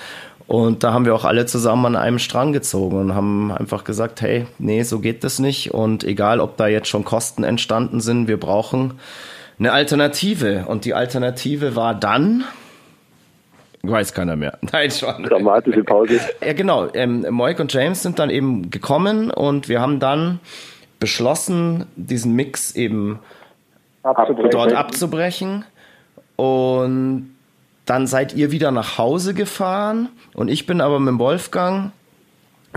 Und 0.47 0.83
da 0.83 0.91
haben 0.93 1.05
wir 1.05 1.15
auch 1.15 1.23
alle 1.23 1.45
zusammen 1.45 1.85
an 1.85 1.95
einem 1.95 2.19
Strang 2.19 2.51
gezogen 2.51 2.97
und 2.97 3.15
haben 3.15 3.51
einfach 3.51 3.83
gesagt, 3.83 4.21
hey, 4.21 4.47
nee, 4.59 4.83
so 4.83 4.99
geht 4.99 5.23
das 5.23 5.39
nicht. 5.39 5.73
Und 5.73 6.03
egal, 6.03 6.39
ob 6.39 6.57
da 6.57 6.67
jetzt 6.67 6.89
schon 6.89 7.05
Kosten 7.05 7.43
entstanden 7.43 8.01
sind, 8.01 8.27
wir 8.27 8.37
brauchen 8.37 8.95
eine 9.59 9.71
Alternative. 9.71 10.65
Und 10.67 10.85
die 10.85 10.93
Alternative 10.93 11.75
war 11.75 11.95
dann, 11.95 12.43
Weiß 13.83 14.13
keiner 14.13 14.35
mehr. 14.35 14.57
Nein, 14.71 14.91
schon. 14.91 15.23
Dramatische 15.23 15.83
Pause. 15.83 16.19
Ja, 16.45 16.53
genau. 16.53 16.87
Ähm, 16.93 17.25
Moik 17.29 17.59
und 17.59 17.73
James 17.73 18.03
sind 18.03 18.19
dann 18.19 18.29
eben 18.29 18.69
gekommen 18.69 19.31
und 19.31 19.69
wir 19.69 19.81
haben 19.81 19.99
dann 19.99 20.39
beschlossen, 20.99 21.85
diesen 21.95 22.35
Mix 22.35 22.75
eben 22.75 23.19
abzubrechen. 24.03 24.51
dort 24.51 24.73
abzubrechen. 24.73 25.65
Und 26.35 27.35
dann 27.85 28.07
seid 28.07 28.33
ihr 28.35 28.51
wieder 28.51 28.71
nach 28.71 28.97
Hause 28.97 29.33
gefahren 29.33 30.09
und 30.33 30.49
ich 30.49 30.65
bin 30.65 30.79
aber 30.79 30.99
mit 30.99 31.17
Wolfgang, 31.19 31.91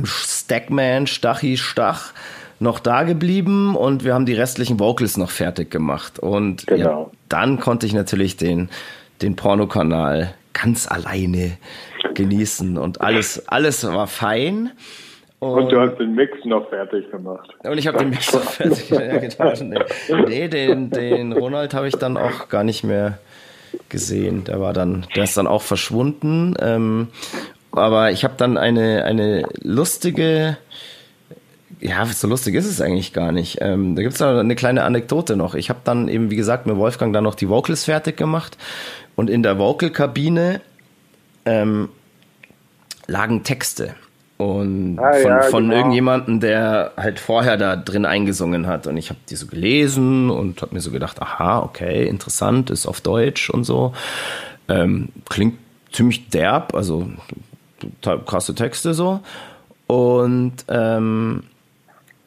Stackman, 0.03 1.07
Stachi, 1.07 1.57
Stach, 1.57 2.13
noch 2.61 2.81
da 2.81 3.03
geblieben 3.03 3.77
und 3.77 4.05
wir 4.05 4.15
haben 4.15 4.27
die 4.27 4.35
restlichen 4.35 4.81
Vocals 4.81 5.17
noch 5.17 5.31
fertig 5.31 5.71
gemacht. 5.71 6.19
Und 6.19 6.67
genau. 6.67 7.05
ja, 7.05 7.11
dann 7.29 7.61
konnte 7.61 7.87
ich 7.87 7.93
natürlich 7.93 8.37
den, 8.37 8.71
den 9.23 9.37
Pornokanal 9.37 10.35
ganz 10.55 10.91
alleine 10.91 11.59
genießen 12.15 12.79
und 12.79 13.03
alles, 13.03 13.47
alles 13.49 13.85
war 13.85 14.07
fein. 14.07 14.71
Und, 15.41 15.65
und, 15.65 15.73
du 15.73 15.81
hast 15.81 15.99
den 15.99 16.15
Mix 16.15 16.33
noch 16.45 16.71
fertig 16.71 17.11
gemacht. 17.11 17.51
Und 17.63 17.77
ich 17.77 17.87
habe 17.87 17.99
den 17.99 18.11
Mix 18.11 18.33
noch 18.33 18.43
fertig 18.43 18.89
gemacht. 18.89 19.63
Nee, 20.27 20.49
den, 20.49 20.91
den 20.91 21.33
Ronald 21.35 21.75
habe 21.75 21.87
ich 21.87 21.97
dann 21.97 22.17
auch 22.17 22.49
gar 22.49 22.65
nicht 22.65 22.83
mehr 22.83 23.19
gesehen. 23.91 24.45
Der 24.45 24.61
war 24.61 24.73
dann, 24.73 25.07
der 25.15 25.25
ist 25.25 25.37
dann 25.37 25.47
auch 25.47 25.61
verschwunden. 25.61 26.55
Ähm, 26.61 27.09
aber 27.73 28.13
ich 28.13 28.25
habe 28.25 28.35
dann 28.37 28.57
eine, 28.57 29.05
eine 29.05 29.47
lustige, 29.61 30.57
ja, 31.81 32.07
so 32.07 32.29
lustig 32.29 32.55
ist 32.55 32.67
es 32.67 32.81
eigentlich 32.81 33.13
gar 33.13 33.33
nicht. 33.33 33.59
Ähm, 33.61 33.97
da 33.97 34.03
gibt's 34.03 34.21
noch 34.21 34.29
eine 34.29 34.55
kleine 34.55 34.85
Anekdote 34.85 35.37
noch. 35.37 35.55
Ich 35.55 35.69
habe 35.69 35.81
dann 35.85 36.09
eben, 36.09 36.31
wie 36.31 36.37
gesagt, 36.37 36.67
mit 36.67 36.77
Wolfgang 36.77 37.13
dann 37.13 37.25
noch 37.25 37.35
die 37.35 37.49
Vocals 37.49 37.85
fertig 37.85 38.17
gemacht. 38.17 38.57
Und 39.17 39.31
in 39.31 39.43
der 39.43 39.59
Vocal-Kabine 39.59 40.61
ähm, 41.45 41.89
lagen 43.07 43.43
Texte. 43.43 43.95
Und 44.37 44.99
ah, 44.99 45.13
von, 45.13 45.31
ja, 45.31 45.43
von 45.43 45.63
genau. 45.65 45.77
irgendjemandem, 45.77 46.41
der 46.41 46.93
halt 46.97 47.21
vorher 47.21 47.57
da 47.57 47.77
drin 47.77 48.05
eingesungen 48.05 48.67
hat. 48.67 48.87
Und 48.87 48.97
ich 48.97 49.11
habe 49.11 49.21
die 49.29 49.37
so 49.37 49.47
gelesen 49.47 50.29
und 50.31 50.61
habe 50.61 50.75
mir 50.75 50.81
so 50.81 50.91
gedacht, 50.91 51.23
aha, 51.23 51.61
okay, 51.61 52.07
interessant, 52.07 52.71
ist 52.71 52.87
auf 52.87 53.01
Deutsch 53.01 53.49
und 53.49 53.65
so. 53.65 53.93
Ähm, 54.69 55.11
klingt 55.29 55.59
ziemlich 55.93 56.29
derb, 56.31 56.75
also 56.75 57.09
krasse 58.27 58.55
Texte 58.55 58.95
so. 58.95 59.21
Und 59.87 60.65
ähm, 60.69 61.45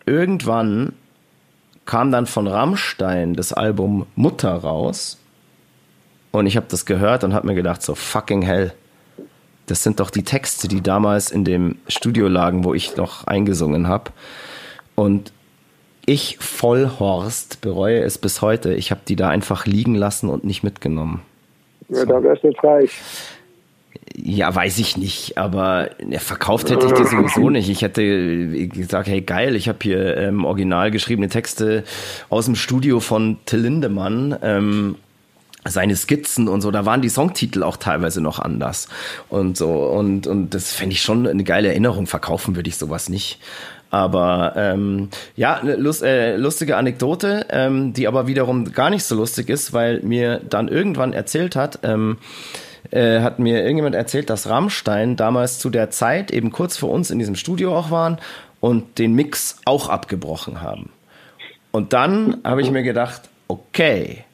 irgendwann 0.06 0.93
kam 1.86 2.12
dann 2.12 2.26
von 2.26 2.47
Rammstein 2.47 3.34
das 3.34 3.54
Album 3.54 4.06
Mutter 4.15 4.54
raus. 4.54 5.17
Und 6.38 6.45
ich 6.45 6.56
habe 6.56 6.67
das 6.69 6.86
gehört 6.86 7.23
und 7.23 7.34
habe 7.34 7.47
mir 7.47 7.56
gedacht, 7.56 7.82
so 7.82 7.95
fucking 7.95 8.43
hell. 8.43 8.71
Das 9.65 9.84
sind 9.84 10.00
doch 10.00 10.10
die 10.10 10.23
Texte, 10.23 10.67
die 10.67 10.82
damals 10.82 11.32
in 11.32 11.43
dem 11.43 11.78
Studio 11.88 12.28
lagen, 12.28 12.63
wo 12.63 12.73
ich 12.73 12.95
noch 12.95 13.26
eingesungen 13.26 13.88
habe. 13.88 14.12
Und 14.95 15.34
ich, 16.06 16.38
Vollhorst, 16.39 17.60
bereue 17.62 18.02
es 18.02 18.17
bis 18.17 18.41
heute. 18.41 18.73
Ich 18.73 18.91
habe 18.91 19.02
die 19.08 19.15
da 19.15 19.30
einfach 19.30 19.65
liegen 19.65 19.95
lassen 19.95 20.30
und 20.30 20.45
nicht 20.45 20.63
mitgenommen. 20.63 21.21
Ja, 21.89 22.02
so. 22.02 22.06
da 22.06 22.23
wärst 22.23 22.43
du 22.43 22.47
jetzt 22.47 22.63
reich. 22.63 22.91
Ja, 24.15 24.54
weiß 24.54 24.78
ich 24.80 24.95
nicht, 24.95 25.38
aber 25.38 25.89
ja, 26.08 26.19
verkauft 26.19 26.69
hätte 26.69 26.86
ich 26.86 26.93
die 26.93 27.04
sowieso 27.04 27.50
nicht. 27.52 27.69
Ich 27.69 27.82
hätte 27.82 28.67
gesagt, 28.69 29.08
hey 29.08 29.21
geil, 29.21 29.56
ich 29.56 29.67
habe 29.67 29.80
hier 29.82 30.17
ähm, 30.17 30.45
original 30.45 30.91
geschriebene 30.91 31.30
Texte 31.30 31.84
aus 32.30 32.45
dem 32.45 32.56
Studio 32.56 33.00
von 33.00 33.38
Till 33.45 33.60
Lindemann 33.60 34.38
ähm, 34.41 34.95
seine 35.69 35.95
Skizzen 35.95 36.47
und 36.47 36.62
so, 36.62 36.71
da 36.71 36.86
waren 36.86 37.01
die 37.01 37.10
Songtitel 37.10 37.63
auch 37.63 37.77
teilweise 37.77 38.21
noch 38.21 38.39
anders 38.39 38.88
und 39.30 39.58
so 39.58 39.69
und 39.69 40.27
und 40.27 40.53
das 40.53 40.73
fände 40.73 40.93
ich 40.93 41.01
schon 41.01 41.27
eine 41.27 41.43
geile 41.43 41.69
Erinnerung. 41.69 42.08
Verkaufen 42.08 42.56
würde 42.56 42.69
ich 42.69 42.77
sowas 42.77 43.10
nicht. 43.10 43.39
Aber 43.89 44.53
ähm, 44.58 45.10
ja, 45.36 45.56
eine 45.56 45.75
Lust, 45.75 46.03
äh, 46.03 46.36
lustige 46.36 46.75
Anekdote, 46.75 47.45
ähm, 47.49 47.93
die 47.93 48.08
aber 48.08 48.27
wiederum 48.27 48.73
gar 48.73 48.89
nicht 48.89 49.03
so 49.03 49.15
lustig 49.15 49.49
ist, 49.49 49.71
weil 49.71 50.01
mir 50.01 50.41
dann 50.49 50.67
irgendwann 50.67 51.13
erzählt 51.13 51.56
hat, 51.56 51.80
ähm, 51.84 52.17
äh, 52.91 53.21
hat 53.21 53.39
mir 53.39 53.62
irgendjemand 53.62 53.95
erzählt, 53.95 54.30
dass 54.30 54.49
Rammstein 54.49 55.15
damals 55.15 55.60
zu 55.60 55.69
der 55.69 55.89
Zeit 55.89 56.32
eben 56.32 56.51
kurz 56.51 56.77
vor 56.77 56.89
uns 56.89 57.12
in 57.12 57.19
diesem 57.19 57.36
Studio 57.36 57.77
auch 57.77 57.91
waren 57.91 58.17
und 58.60 58.99
den 58.99 59.13
Mix 59.13 59.60
auch 59.65 59.89
abgebrochen 59.89 60.62
haben. 60.62 60.89
Und 61.71 61.93
dann 61.93 62.38
habe 62.43 62.62
ich 62.62 62.71
mir 62.71 62.84
gedacht, 62.84 63.21
okay, 63.47 64.25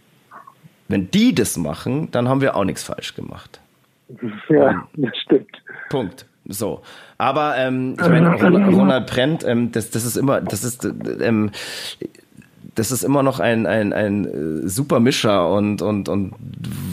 wenn 0.94 1.10
die 1.10 1.34
das 1.34 1.58
machen, 1.58 2.10
dann 2.12 2.30
haben 2.30 2.40
wir 2.40 2.56
auch 2.56 2.66
nichts 2.66 2.84
falsch 2.84 3.16
gemacht. 3.16 3.60
Ja, 4.48 4.70
ähm, 4.70 4.84
das 4.96 5.18
stimmt. 5.18 5.50
Punkt. 5.90 6.28
So. 6.48 6.82
Aber 7.18 7.58
ähm, 7.58 7.96
ich 8.00 8.08
meine, 8.08 8.36
Ronald, 8.36 9.08
Brent, 9.08 9.44
ähm, 9.44 9.72
das, 9.72 9.90
das 9.90 10.06
ist 10.06 10.18
immer, 10.18 10.40
das 10.42 10.64
ist, 10.64 10.86
ähm, 11.20 11.50
das 12.76 12.92
ist 12.92 13.04
immer 13.04 13.24
noch 13.24 13.40
ein, 13.40 13.66
ein, 13.66 13.92
ein 13.92 14.26
äh, 14.26 14.68
super 14.70 15.00
Mischer 15.00 15.50
und, 15.50 15.82
und, 15.82 16.10
und 16.10 16.36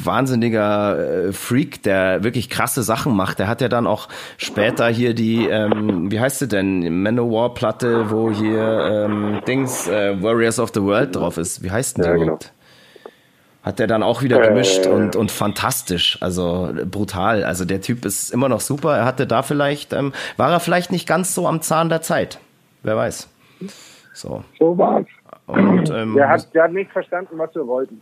wahnsinniger 0.02 1.26
äh, 1.26 1.32
Freak, 1.32 1.82
der 1.82 2.24
wirklich 2.24 2.48
krasse 2.48 2.82
Sachen 2.82 3.14
macht. 3.14 3.38
Der 3.38 3.48
hat 3.48 3.60
ja 3.60 3.68
dann 3.68 3.86
auch 3.86 4.08
später 4.38 4.88
hier 4.88 5.12
die, 5.12 5.46
ähm, 5.46 6.10
wie 6.10 6.20
heißt 6.20 6.38
sie 6.38 6.48
denn, 6.48 7.02
Manowar-Platte, 7.02 8.10
wo 8.10 8.30
hier 8.30 9.06
ähm, 9.10 9.40
Dings, 9.46 9.88
äh, 9.88 10.22
Warriors 10.22 10.58
of 10.58 10.70
the 10.72 10.82
World 10.82 11.16
drauf 11.16 11.36
ist. 11.36 11.62
Wie 11.62 11.70
heißt 11.70 11.98
denn 11.98 12.04
die 12.04 12.08
Ja, 12.08 12.14
genau. 12.14 12.24
überhaupt? 12.24 12.52
Hat 13.62 13.78
der 13.78 13.86
dann 13.86 14.02
auch 14.02 14.22
wieder 14.22 14.40
gemischt 14.40 14.86
und, 14.86 15.16
und 15.16 15.30
fantastisch, 15.30 16.16
also 16.22 16.70
brutal. 16.90 17.44
Also 17.44 17.66
der 17.66 17.82
Typ 17.82 18.06
ist 18.06 18.30
immer 18.30 18.48
noch 18.48 18.60
super. 18.60 18.96
Er 18.96 19.04
hatte 19.04 19.26
da 19.26 19.42
vielleicht, 19.42 19.92
ähm, 19.92 20.12
war 20.38 20.50
er 20.50 20.60
vielleicht 20.60 20.92
nicht 20.92 21.06
ganz 21.06 21.34
so 21.34 21.46
am 21.46 21.60
Zahn 21.60 21.90
der 21.90 22.00
Zeit. 22.00 22.38
Wer 22.82 22.96
weiß. 22.96 23.28
So. 24.14 24.42
So 24.58 24.78
war's. 24.78 25.04
Und, 25.46 25.90
ähm, 25.90 26.14
Der 26.14 26.28
hat, 26.28 26.54
der 26.54 26.64
hat 26.64 26.72
nicht 26.72 26.90
verstanden, 26.90 27.36
was 27.36 27.54
wir 27.54 27.66
wollten. 27.66 28.00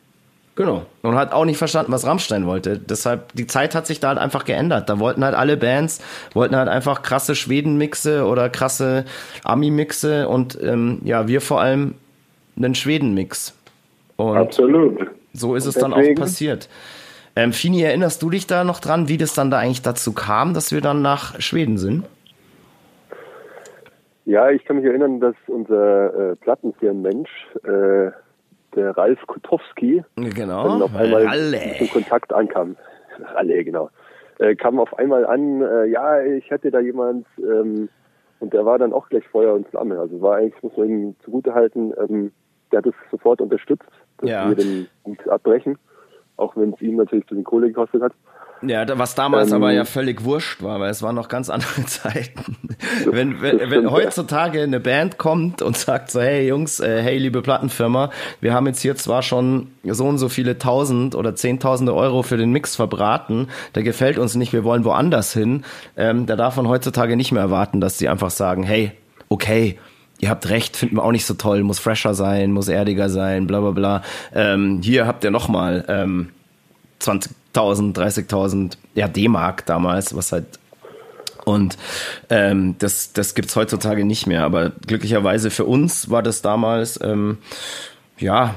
Genau. 0.55 0.83
Und 1.03 1.15
hat 1.15 1.33
auch 1.33 1.45
nicht 1.45 1.59
verstanden, 1.59 1.93
was 1.93 2.07
Rammstein 2.07 2.47
wollte. 2.47 2.79
Deshalb, 2.79 3.33
die 3.33 3.47
Zeit 3.47 3.75
hat 3.75 3.87
sich 3.87 4.01
da 4.01 4.09
halt 4.09 4.19
einfach 4.19 4.45
geändert. 4.45 4.89
Da 4.89 4.99
wollten 4.99 5.25
halt 5.25 5.35
alle 5.37 5.57
Bands, 5.57 6.01
wollten 6.35 6.57
halt 6.57 6.69
einfach 6.69 7.03
krasse 7.03 7.35
Schweden-Mixe 7.35 8.27
oder 8.27 8.49
krasse 8.49 9.05
Ami-Mixe 9.45 10.29
und 10.29 10.61
ähm, 10.61 11.01
ja, 11.05 11.29
wir 11.29 11.41
vor 11.41 11.61
allem 11.61 11.95
einen 12.57 12.75
Schweden-Mix. 12.75 13.55
Absolut. 14.19 14.99
So 15.39 15.55
ist 15.55 15.67
es 15.67 15.77
Und 15.77 15.83
dann 15.83 15.93
auch 15.93 15.99
deswegen- 15.99 16.21
passiert. 16.21 16.69
Ähm, 17.37 17.53
Fini, 17.53 17.83
erinnerst 17.83 18.21
du 18.23 18.31
dich 18.31 18.47
da 18.47 18.65
noch 18.65 18.81
dran, 18.81 19.09
wie 19.09 19.17
das 19.17 19.33
dann 19.35 19.51
da 19.51 19.59
eigentlich 19.59 19.83
dazu 19.83 20.13
kam, 20.13 20.55
dass 20.55 20.73
wir 20.73 20.81
dann 20.81 21.03
nach 21.03 21.41
Schweden 21.41 21.79
sind? 21.79 22.05
Ja, 24.25 24.51
ich 24.51 24.65
kann 24.65 24.77
mich 24.77 24.85
erinnern, 24.85 25.21
dass 25.21 25.35
unser 25.47 26.33
äh, 26.33 26.37
Plattenfirmenmensch, 26.37 27.31
äh, 27.65 28.11
der 28.75 28.91
Ralf 28.97 29.19
Kutowski, 29.27 30.05
Genau. 30.17 30.69
dann 30.69 30.83
auf 30.83 30.95
einmal 30.95 31.27
Alle. 31.27 31.79
in 31.79 31.89
Kontakt 31.89 32.33
ankam. 32.35 32.77
Alle, 33.35 33.65
genau. 33.65 33.89
Äh, 34.39 34.55
kam 34.55 34.79
auf 34.79 34.97
einmal 34.99 35.25
an, 35.27 35.63
äh, 35.63 35.87
ja, 35.87 36.21
ich 36.23 36.51
hätte 36.51 36.71
da 36.71 36.79
jemand, 36.81 37.27
ähm, 37.39 37.89
und 38.41 38.53
der 38.53 38.65
war 38.67 38.79
dann 38.79 38.93
auch 38.93 39.09
gleich 39.09 39.27
Feuer 39.29 39.55
und 39.55 39.67
Flamme. 39.69 39.99
Also 39.99 40.21
war 40.21 40.37
eigentlich, 40.37 40.63
muss 40.63 40.77
man 40.77 40.89
ihm 40.89 41.17
zugutehalten, 41.25 41.93
ähm, 41.99 42.31
der 42.71 42.79
hat 42.79 42.87
es 42.87 42.95
sofort 43.11 43.41
unterstützt, 43.41 43.89
dass 44.19 44.31
Ja. 44.31 44.49
wir 44.49 44.57
den 44.57 44.87
gut 45.03 45.29
abbrechen, 45.29 45.79
auch 46.37 46.57
wenn 46.57 46.73
es 46.75 46.81
ihm 46.81 46.97
natürlich 46.97 47.25
ein 47.25 47.29
bisschen 47.29 47.45
Kohle 47.45 47.69
gekostet 47.69 48.03
hat. 48.03 48.13
Ja, 48.61 48.85
was 48.99 49.15
damals 49.15 49.51
Ähm, 49.51 49.55
aber 49.59 49.71
ja 49.73 49.85
völlig 49.85 50.25
wurscht 50.25 50.65
war, 50.65 50.81
weil 50.81 50.91
es 50.91 51.01
waren 51.01 51.15
noch 51.15 51.29
ganz 51.29 51.49
andere 51.51 51.85
Zeiten. 51.87 52.57
wenn, 53.07 53.41
wenn, 53.41 53.57
stimmt, 53.59 53.71
wenn 53.71 53.91
heutzutage 53.93 54.63
eine 54.63 54.81
Band 54.81 55.17
kommt 55.17 55.63
und 55.63 55.77
sagt 55.77 56.11
so, 56.11 56.21
hey 56.21 56.49
Jungs, 56.49 56.81
äh, 56.81 57.01
hey 57.01 57.19
liebe 57.19 57.41
Plattenfirma, 57.41 58.11
wir 58.41 58.53
haben 58.55 58.67
jetzt 58.67 58.81
hier 58.81 58.97
zwar 58.97 59.23
schon 59.23 59.69
so 59.85 60.07
und 60.07 60.19
so 60.19 60.29
viele 60.29 60.59
tausend 60.59 61.15
oder 61.15 61.37
zehntausende 61.37 61.95
Euro 61.95 62.25
für 62.25 62.37
den 62.37 62.51
Mix 62.51 62.75
verbraten, 62.75 63.47
der 63.77 63.85
gefällt 63.85 64.19
uns 64.19 64.35
nicht, 64.35 64.53
wir 64.53 64.65
wollen 64.65 64.85
woanders 64.85 65.33
hin, 65.33 65.63
ähm, 65.97 66.27
da 66.27 66.35
darf 66.35 66.57
man 66.57 66.67
heutzutage 66.67 67.17
nicht 67.17 67.31
mehr 67.31 67.43
erwarten, 67.43 67.81
dass 67.81 67.97
die 67.99 68.09
einfach 68.09 68.31
sagen, 68.31 68.65
hey, 68.65 68.91
okay, 69.29 69.79
ihr 70.19 70.31
habt 70.31 70.49
recht, 70.49 70.77
finden 70.77 70.97
wir 70.97 71.05
auch 71.05 71.13
nicht 71.13 71.27
so 71.27 71.35
toll, 71.35 71.63
muss 71.63 71.79
fresher 71.79 72.15
sein, 72.15 72.53
muss 72.53 72.69
erdiger 72.69 73.09
sein, 73.09 73.47
bla 73.47 73.61
bla 73.61 73.71
bla. 73.71 74.03
Ähm, 74.35 74.81
hier 74.83 75.07
habt 75.07 75.25
ihr 75.25 75.31
nochmal 75.31 75.85
ähm, 75.89 76.31
20.000, 77.01 77.95
30.000, 77.95 78.73
ja, 78.95 79.09
D-Mark 79.09 79.67
damals, 79.67 80.15
was 80.15 80.33
halt 80.33 80.59
und 81.45 81.79
ähm, 82.29 82.75
das, 82.79 83.15
das 83.15 83.35
gibt's 83.35 83.57
heutzutage 83.57 84.05
nicht 84.05 84.27
mehr. 84.27 84.45
Aber 84.45 84.71
glücklicherweise 84.87 85.51
für 85.51 85.65
uns 85.65 86.11
war 86.11 86.23
das 86.23 86.43
damals 86.43 87.01
ähm, 87.03 87.39
ja 88.19 88.55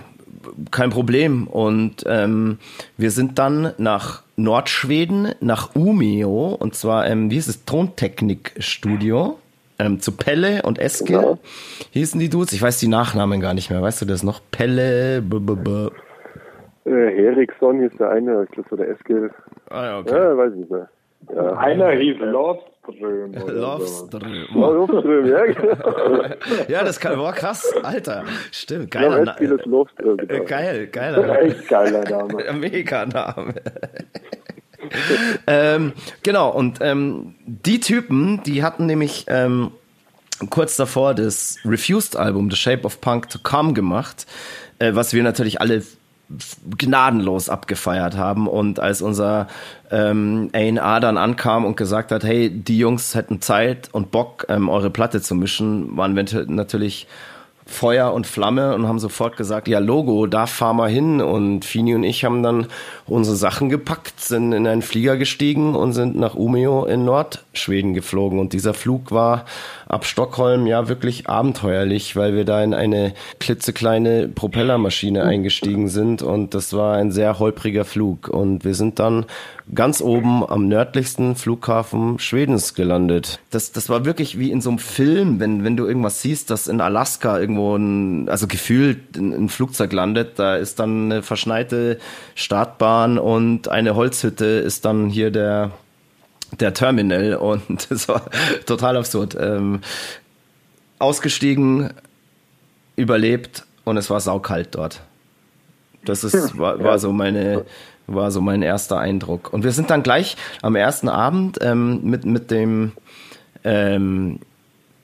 kein 0.71 0.89
Problem. 0.89 1.47
Und 1.47 2.03
ähm, 2.05 2.59
wir 2.97 3.11
sind 3.11 3.39
dann 3.39 3.73
nach 3.77 4.23
Nordschweden, 4.35 5.33
nach 5.39 5.75
Umeå, 5.75 6.53
und 6.53 6.75
zwar, 6.75 7.07
ähm, 7.07 7.29
wie 7.31 7.35
hieß 7.35 7.47
es, 7.47 7.65
Tontechnikstudio, 7.65 9.39
ähm, 9.81 9.99
zu 9.99 10.11
Pelle 10.11 10.61
und 10.63 10.79
Eske 10.79 11.05
Genau. 11.13 11.39
hießen 11.91 12.19
die 12.19 12.29
Dudes. 12.29 12.53
Ich 12.53 12.61
weiß 12.61 12.79
die 12.79 12.87
Nachnamen 12.87 13.41
gar 13.41 13.53
nicht 13.53 13.69
mehr. 13.69 13.81
Weißt 13.81 14.01
du 14.01 14.05
das 14.05 14.23
noch? 14.23 14.39
Pelle, 14.51 15.21
b 15.21 15.37
-b 15.37 15.55
-b. 15.63 15.91
Äh, 16.85 17.15
Heriksson 17.15 17.79
hieß 17.81 17.91
der 17.99 18.09
eine, 18.09 18.43
ich 18.45 18.51
glaube, 18.51 18.69
so 18.69 18.75
der 18.75 18.89
Eskil. 18.89 19.31
Ah, 19.69 19.85
ja, 19.85 19.99
okay. 19.99 20.13
Ja, 20.15 20.37
weiß 20.37 20.51
ich 20.53 20.59
nicht 20.59 20.71
mehr. 20.71 20.89
Ja. 21.35 21.57
Einer 21.57 21.91
hieß 21.91 22.17
Lovström. 22.19 23.35
Oh, 24.55 24.71
Lofström, 24.71 25.25
ja, 25.27 25.45
genau. 25.45 26.23
Ja, 26.67 26.83
das 26.83 26.99
kann, 26.99 27.15
boah, 27.17 27.31
krass, 27.31 27.71
Alter. 27.83 28.23
Stimmt, 28.51 28.89
Genau, 28.89 29.09
geiler 29.09 29.31
Eskil 29.33 29.51
ist 29.51 29.65
Lofström. 29.67 30.17
Äh, 30.19 30.25
Genau. 30.25 30.43
geil, 30.45 30.87
geiler 30.91 31.41
Echt 31.43 31.67
geiler 31.67 32.03
Name. 32.09 32.53
Mega 32.59 33.05
Name. 33.05 33.53
Ähm, 35.47 35.93
genau, 36.23 36.49
und 36.49 36.79
ähm, 36.81 37.35
die 37.45 37.79
Typen, 37.79 38.41
die 38.43 38.63
hatten 38.63 38.85
nämlich 38.85 39.25
ähm, 39.27 39.71
kurz 40.49 40.75
davor 40.75 41.13
das 41.13 41.57
Refused-Album 41.65 42.49
The 42.49 42.57
Shape 42.57 42.83
of 42.83 43.01
Punk 43.01 43.29
to 43.29 43.39
Come 43.41 43.73
gemacht, 43.73 44.25
äh, 44.79 44.93
was 44.95 45.13
wir 45.13 45.23
natürlich 45.23 45.61
alle 45.61 45.83
gnadenlos 46.77 47.49
abgefeiert 47.49 48.15
haben. 48.15 48.47
Und 48.47 48.79
als 48.79 49.01
unser 49.01 49.47
ähm, 49.91 50.49
A&R 50.53 50.99
dann 50.99 51.17
ankam 51.17 51.65
und 51.65 51.75
gesagt 51.75 52.11
hat, 52.11 52.23
hey, 52.23 52.49
die 52.49 52.77
Jungs 52.77 53.15
hätten 53.15 53.41
Zeit 53.41 53.89
und 53.91 54.11
Bock, 54.11 54.45
ähm, 54.49 54.69
eure 54.69 54.89
Platte 54.89 55.21
zu 55.21 55.35
mischen, 55.35 55.97
waren 55.97 56.15
wir 56.15 56.25
natürlich 56.47 57.07
Feuer 57.71 58.13
und 58.13 58.27
Flamme 58.27 58.75
und 58.75 58.87
haben 58.87 58.99
sofort 58.99 59.37
gesagt, 59.37 59.67
ja 59.67 59.79
Logo, 59.79 60.27
da 60.27 60.45
fahren 60.45 60.77
wir 60.77 60.87
hin. 60.87 61.21
Und 61.21 61.65
Fini 61.65 61.95
und 61.95 62.03
ich 62.03 62.23
haben 62.25 62.43
dann 62.43 62.67
unsere 63.07 63.35
Sachen 63.35 63.69
gepackt, 63.69 64.19
sind 64.19 64.53
in 64.53 64.67
einen 64.67 64.81
Flieger 64.81 65.17
gestiegen 65.17 65.75
und 65.75 65.93
sind 65.93 66.15
nach 66.15 66.35
Umeå 66.35 66.85
in 66.85 67.05
Nordschweden 67.05 67.93
geflogen. 67.93 68.39
Und 68.39 68.53
dieser 68.53 68.73
Flug 68.73 69.11
war 69.11 69.45
ab 69.87 70.05
Stockholm 70.05 70.67
ja 70.67 70.87
wirklich 70.87 71.27
abenteuerlich, 71.27 72.15
weil 72.15 72.35
wir 72.35 72.45
da 72.45 72.63
in 72.63 72.73
eine 72.73 73.13
klitzekleine 73.39 74.27
Propellermaschine 74.27 75.23
eingestiegen 75.23 75.87
sind. 75.87 76.21
Und 76.21 76.53
das 76.53 76.73
war 76.73 76.95
ein 76.95 77.11
sehr 77.11 77.39
holpriger 77.39 77.85
Flug. 77.85 78.27
Und 78.27 78.63
wir 78.65 78.75
sind 78.75 78.99
dann 78.99 79.25
ganz 79.73 80.01
oben 80.01 80.45
am 80.47 80.67
nördlichsten 80.67 81.35
Flughafen 81.35 82.19
Schwedens 82.19 82.73
gelandet. 82.73 83.39
Das, 83.51 83.71
das 83.71 83.89
war 83.89 84.05
wirklich 84.05 84.37
wie 84.37 84.51
in 84.51 84.61
so 84.61 84.69
einem 84.69 84.79
Film, 84.79 85.39
wenn, 85.39 85.63
wenn 85.63 85.77
du 85.77 85.85
irgendwas 85.85 86.21
siehst, 86.21 86.49
dass 86.49 86.67
in 86.67 86.81
Alaska 86.81 87.39
irgendwo 87.39 87.75
ein, 87.75 88.27
also 88.27 88.47
gefühlt 88.47 89.15
ein, 89.15 89.31
ein 89.33 89.49
Flugzeug 89.49 89.93
landet, 89.93 90.39
da 90.39 90.57
ist 90.57 90.79
dann 90.79 91.11
eine 91.11 91.23
verschneite 91.23 91.99
Startbahn 92.35 93.17
und 93.17 93.69
eine 93.69 93.95
Holzhütte 93.95 94.45
ist 94.45 94.83
dann 94.85 95.09
hier 95.09 95.31
der, 95.31 95.71
der 96.59 96.73
Terminal 96.73 97.35
und 97.35 97.89
das 97.89 98.09
war 98.09 98.23
total 98.65 98.97
absurd. 98.97 99.37
Ähm, 99.39 99.79
ausgestiegen, 100.99 101.91
überlebt 102.95 103.65
und 103.85 103.97
es 103.97 104.09
war 104.09 104.19
saukalt 104.19 104.75
dort. 104.75 105.01
Das 106.05 106.23
ist, 106.23 106.57
war, 106.57 106.83
war 106.83 106.99
so 106.99 107.11
meine, 107.11 107.65
war 108.13 108.31
so 108.31 108.41
mein 108.41 108.61
erster 108.61 108.97
Eindruck. 108.99 109.51
Und 109.53 109.63
wir 109.63 109.71
sind 109.71 109.89
dann 109.89 110.03
gleich 110.03 110.37
am 110.61 110.75
ersten 110.75 111.09
Abend 111.09 111.57
ähm, 111.61 112.01
mit, 112.03 112.25
mit 112.25 112.51
dem 112.51 112.91
ähm, 113.63 114.39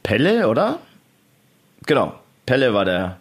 Pelle, 0.03 0.47
oder? 0.49 0.77
Genau. 1.85 2.13
Pelle 2.45 2.73
war 2.73 2.85
der. 2.85 3.17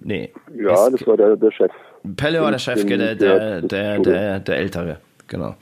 Nee. 0.00 0.32
Ja, 0.54 0.90
das 0.90 1.06
war 1.06 1.16
der, 1.16 1.36
der 1.36 1.50
Chef. 1.50 1.70
Pelle 2.16 2.42
war 2.42 2.50
der 2.50 2.58
Chef, 2.58 2.84
der, 2.86 3.14
der, 3.14 3.60
der- 3.62 3.98
der, 4.00 4.40
der, 4.40 4.56
Ältere. 4.56 4.96
Genau. 5.28 5.54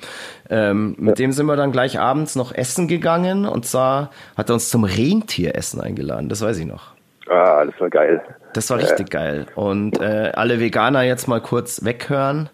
Ähm, 0.48 0.96
mit 0.98 1.18
dem 1.18 1.32
sind 1.32 1.46
wir 1.46 1.54
dann 1.56 1.70
gleich 1.70 2.00
abends 2.00 2.34
noch 2.34 2.52
essen 2.52 2.88
gegangen 2.88 3.46
und 3.46 3.66
zwar 3.66 4.10
hat 4.36 4.48
er 4.50 4.54
uns 4.54 4.68
zum 4.68 4.82
Rentieressen 4.84 5.80
eingeladen, 5.80 6.28
das 6.28 6.40
weiß 6.42 6.58
ich 6.58 6.66
noch. 6.66 6.92
Ah, 7.28 7.64
das 7.64 7.78
war 7.80 7.88
geil. 7.90 8.20
Das 8.54 8.68
war 8.70 8.78
richtig 8.78 9.10
geil. 9.10 9.46
Und 9.54 10.00
äh, 10.00 10.32
alle 10.34 10.58
Veganer 10.58 11.02
jetzt 11.02 11.28
mal 11.28 11.40
kurz 11.40 11.84
weghören. 11.84 12.48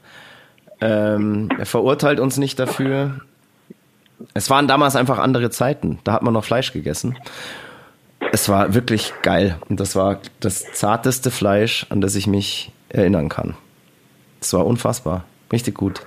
Ähm, 0.81 1.49
er 1.59 1.67
verurteilt 1.67 2.21
uns 2.21 2.37
nicht 2.37 2.59
dafür. 2.59 3.20
Es 4.35 4.51
waren 4.51 4.66
damals 4.68 4.97
einfach 4.97 5.18
andere 5.18 5.51
Zeiten. 5.51 5.99
Da 6.05 6.12
hat 6.12 6.22
man 6.22 6.33
noch 6.35 6.45
Fleisch 6.45 6.72
gegessen. 6.72 7.16
Es 8.33 8.49
war 8.49 8.74
wirklich 8.74 9.12
geil. 9.22 9.57
Und 9.68 9.79
das 9.81 9.95
war 9.97 10.20
das 10.41 10.72
zarteste 10.72 11.31
Fleisch, 11.31 11.87
an 11.91 12.01
das 12.01 12.14
ich 12.14 12.27
mich 12.27 12.72
erinnern 12.89 13.29
kann. 13.29 13.55
Es 14.41 14.53
war 14.53 14.66
unfassbar. 14.66 15.24
Richtig 15.53 15.74
gut. 15.74 16.01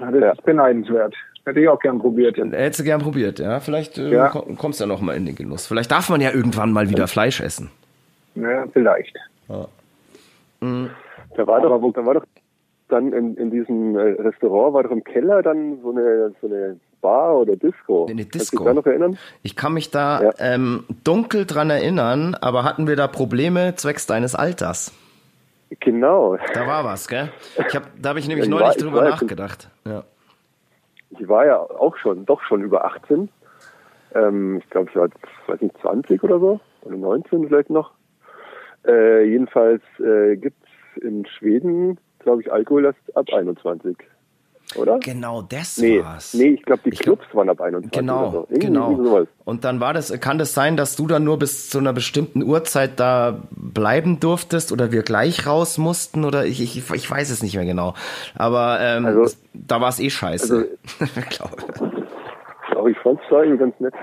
Ja, 0.00 0.10
Das 0.10 0.38
ist 0.38 0.44
beneidenswert. 0.44 1.14
Hätte 1.44 1.60
ich 1.60 1.68
auch 1.68 1.80
gern 1.80 1.98
probiert. 1.98 2.36
Hättest 2.36 2.80
du 2.80 2.84
gern 2.84 3.00
probiert, 3.00 3.38
ja? 3.38 3.60
Vielleicht 3.60 3.96
äh, 3.98 4.10
Ja. 4.10 4.28
komm- 4.28 4.56
kommst 4.56 4.78
du 4.80 4.84
ja 4.84 4.88
noch 4.88 5.00
mal 5.00 5.16
in 5.16 5.24
den 5.26 5.34
Genuss. 5.36 5.66
Vielleicht 5.66 5.90
darf 5.90 6.08
man 6.10 6.20
ja 6.20 6.30
irgendwann 6.32 6.70
mal 6.72 6.90
wieder 6.90 7.08
Fleisch 7.08 7.40
essen. 7.40 7.70
Ja, 8.34 8.66
vielleicht. 8.72 9.16
Da 9.48 11.46
war 11.46 11.60
doch, 11.60 11.92
da 11.92 12.04
war 12.06 12.14
doch 12.14 12.24
dann 12.90 13.12
in, 13.12 13.36
in 13.36 13.50
diesem 13.50 13.96
äh, 13.96 14.00
Restaurant, 14.20 14.74
war 14.74 14.82
doch 14.82 14.90
im 14.90 15.04
Keller 15.04 15.42
dann 15.42 15.80
so 15.82 15.90
eine, 15.90 16.32
so 16.40 16.46
eine 16.46 16.78
Bar 17.00 17.38
oder 17.38 17.56
Disco. 17.56 18.06
Eine 18.06 18.22
Kannst 18.22 18.34
du 18.34 18.38
dich 18.38 18.50
Disco. 18.50 18.64
da 18.64 18.74
noch 18.74 18.86
erinnern? 18.86 19.18
Ich 19.42 19.56
kann 19.56 19.72
mich 19.72 19.90
da 19.90 20.22
Ja. 20.22 20.30
ähm, 20.38 20.84
dunkel 21.04 21.46
dran 21.46 21.70
erinnern, 21.70 22.34
aber 22.40 22.64
hatten 22.64 22.86
wir 22.86 22.96
da 22.96 23.06
Probleme 23.08 23.74
zwecks 23.76 24.06
deines 24.06 24.34
Alters? 24.34 24.92
Genau. 25.80 26.36
Da 26.52 26.66
war 26.66 26.84
was, 26.84 27.06
gell? 27.08 27.30
Ich 27.68 27.74
hab, 27.76 27.84
da 28.00 28.10
habe 28.10 28.18
ich 28.18 28.26
nämlich 28.28 28.44
ich 28.46 28.50
neulich 28.50 28.68
war- 28.68 28.74
drüber 28.76 28.96
war- 29.02 29.08
nachgedacht. 29.10 29.68
Ja. 29.86 30.02
Ich 31.18 31.28
war 31.28 31.46
ja 31.46 31.58
auch 31.58 31.96
schon, 31.96 32.26
doch 32.26 32.40
schon 32.42 32.62
über 32.62 32.84
18. 32.84 33.28
Ähm, 34.14 34.58
ich 34.58 34.68
glaube, 34.70 34.90
ich 34.90 34.96
war, 34.96 35.08
weiß 35.46 35.60
nicht, 35.60 35.78
20 35.80 36.22
oder 36.24 36.38
so. 36.40 36.60
Oder 36.82 36.96
19 36.96 37.46
vielleicht 37.48 37.70
noch. 37.70 37.92
Äh, 38.86 39.24
jedenfalls 39.26 39.82
äh, 40.00 40.36
gibt's 40.36 40.66
in 41.00 41.26
Schweden, 41.26 41.98
glaube 42.22 42.42
ich, 42.42 42.52
Alkohol 42.52 42.84
erst 42.86 43.16
ab 43.16 43.26
21. 43.32 43.96
Oder? 44.76 45.00
Genau, 45.00 45.42
das 45.42 45.78
Nee, 45.78 46.00
war's. 46.00 46.32
nee, 46.32 46.50
ich 46.50 46.62
glaube, 46.62 46.82
die 46.84 46.90
Ich 46.90 47.00
glaub- 47.00 47.18
Clubs 47.18 47.34
waren 47.34 47.48
ab 47.50 47.60
21 47.60 47.90
oder 47.92 48.00
Genau, 48.00 48.30
so. 48.30 48.56
Genau. 48.56 48.96
sowas. 49.02 49.26
Und 49.44 49.64
dann 49.64 49.80
war 49.80 49.92
das, 49.94 50.12
kann 50.20 50.38
das 50.38 50.54
sein, 50.54 50.76
dass 50.76 50.94
du 50.94 51.08
dann 51.08 51.24
nur 51.24 51.40
bis 51.40 51.68
zu 51.70 51.78
einer 51.78 51.92
bestimmten 51.92 52.44
Uhrzeit 52.44 53.00
da 53.00 53.42
bleiben 53.50 54.20
durftest 54.20 54.70
oder 54.70 54.92
wir 54.92 55.02
gleich 55.02 55.44
raus 55.44 55.76
mussten 55.76 56.24
oder 56.24 56.46
ich, 56.46 56.60
ich, 56.62 56.88
ich 56.88 57.10
weiß 57.10 57.30
es 57.30 57.42
nicht 57.42 57.56
mehr 57.56 57.64
genau. 57.64 57.94
Aber 58.36 58.78
ähm, 58.80 59.06
Also- 59.06 59.34
da 59.54 59.80
war 59.80 59.88
es 59.88 59.98
eh 59.98 60.08
scheiße. 60.10 60.68
Ich 61.30 61.40
Aber 62.80 62.88
ich 62.88 62.96
da 63.02 63.42
irgendwie 63.42 63.58
ganz 63.58 63.78
nett. 63.78 63.94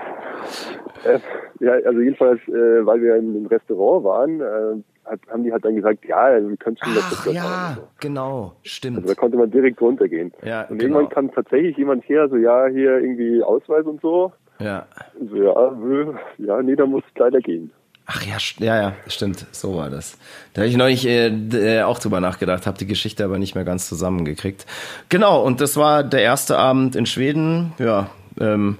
Äh, 1.04 1.18
ja, 1.58 1.72
also 1.84 2.00
jedenfalls, 2.00 2.40
äh, 2.46 2.86
weil 2.86 3.02
wir 3.02 3.16
in 3.16 3.30
einem 3.30 3.46
Restaurant 3.46 4.04
waren, 4.04 4.40
äh, 4.40 4.82
hat, 5.04 5.20
haben 5.30 5.42
die 5.42 5.52
halt 5.52 5.64
dann 5.64 5.74
gesagt, 5.74 6.04
ja, 6.04 6.38
wir 6.40 6.56
können 6.56 6.76
schon 6.76 6.94
das 6.94 7.04
Ach 7.12 7.26
ja, 7.26 7.72
so. 7.76 7.88
genau, 7.98 8.52
stimmt. 8.62 8.98
Also 8.98 9.08
da 9.08 9.14
konnte 9.14 9.36
man 9.36 9.50
direkt 9.50 9.80
runtergehen. 9.80 10.32
Ja, 10.44 10.62
und 10.68 10.78
genau. 10.78 11.00
irgendwann 11.00 11.14
kam 11.14 11.34
tatsächlich 11.34 11.76
jemand 11.76 12.08
her, 12.08 12.28
so 12.28 12.36
ja, 12.36 12.66
hier 12.66 12.98
irgendwie 12.98 13.42
Ausweis 13.42 13.84
und 13.84 14.00
so. 14.00 14.32
Ja. 14.60 14.86
So, 15.28 15.36
ja, 15.36 15.72
wö, 15.80 16.14
ja, 16.38 16.62
nee, 16.62 16.76
da 16.76 16.86
muss 16.86 17.02
es 17.12 17.18
leider 17.18 17.40
gehen. 17.40 17.72
Ach 18.10 18.22
ja, 18.22 18.38
ja, 18.60 18.80
ja, 18.80 18.92
stimmt, 19.06 19.44
so 19.52 19.76
war 19.76 19.90
das. 19.90 20.16
Da 20.54 20.62
habe 20.62 20.68
ich 20.70 20.78
neulich 20.78 21.06
äh, 21.06 21.26
äh, 21.26 21.82
auch 21.82 21.98
drüber 21.98 22.20
nachgedacht, 22.20 22.66
habe 22.66 22.78
die 22.78 22.86
Geschichte 22.86 23.22
aber 23.22 23.38
nicht 23.38 23.54
mehr 23.54 23.64
ganz 23.64 23.86
zusammengekriegt. 23.86 24.64
Genau, 25.10 25.44
und 25.44 25.60
das 25.60 25.76
war 25.76 26.04
der 26.04 26.22
erste 26.22 26.56
Abend 26.56 26.96
in 26.96 27.04
Schweden. 27.04 27.74
Ja, 27.78 28.08
ähm, 28.40 28.78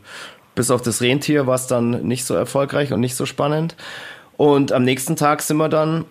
bis 0.55 0.71
auf 0.71 0.83
das 0.83 1.01
Rentier 1.01 1.47
war 1.47 1.55
es 1.55 1.67
dann 1.67 2.07
nicht 2.07 2.25
so 2.25 2.35
erfolgreich 2.35 2.93
und 2.93 3.01
nicht 3.01 3.15
so 3.15 3.27
spannend. 3.27 3.77
Und 4.37 4.73
am 4.73 4.85
nächsten 4.85 5.17
Tag 5.17 5.43
sind 5.43 5.57
wir 5.57 5.69
dann 5.69 6.05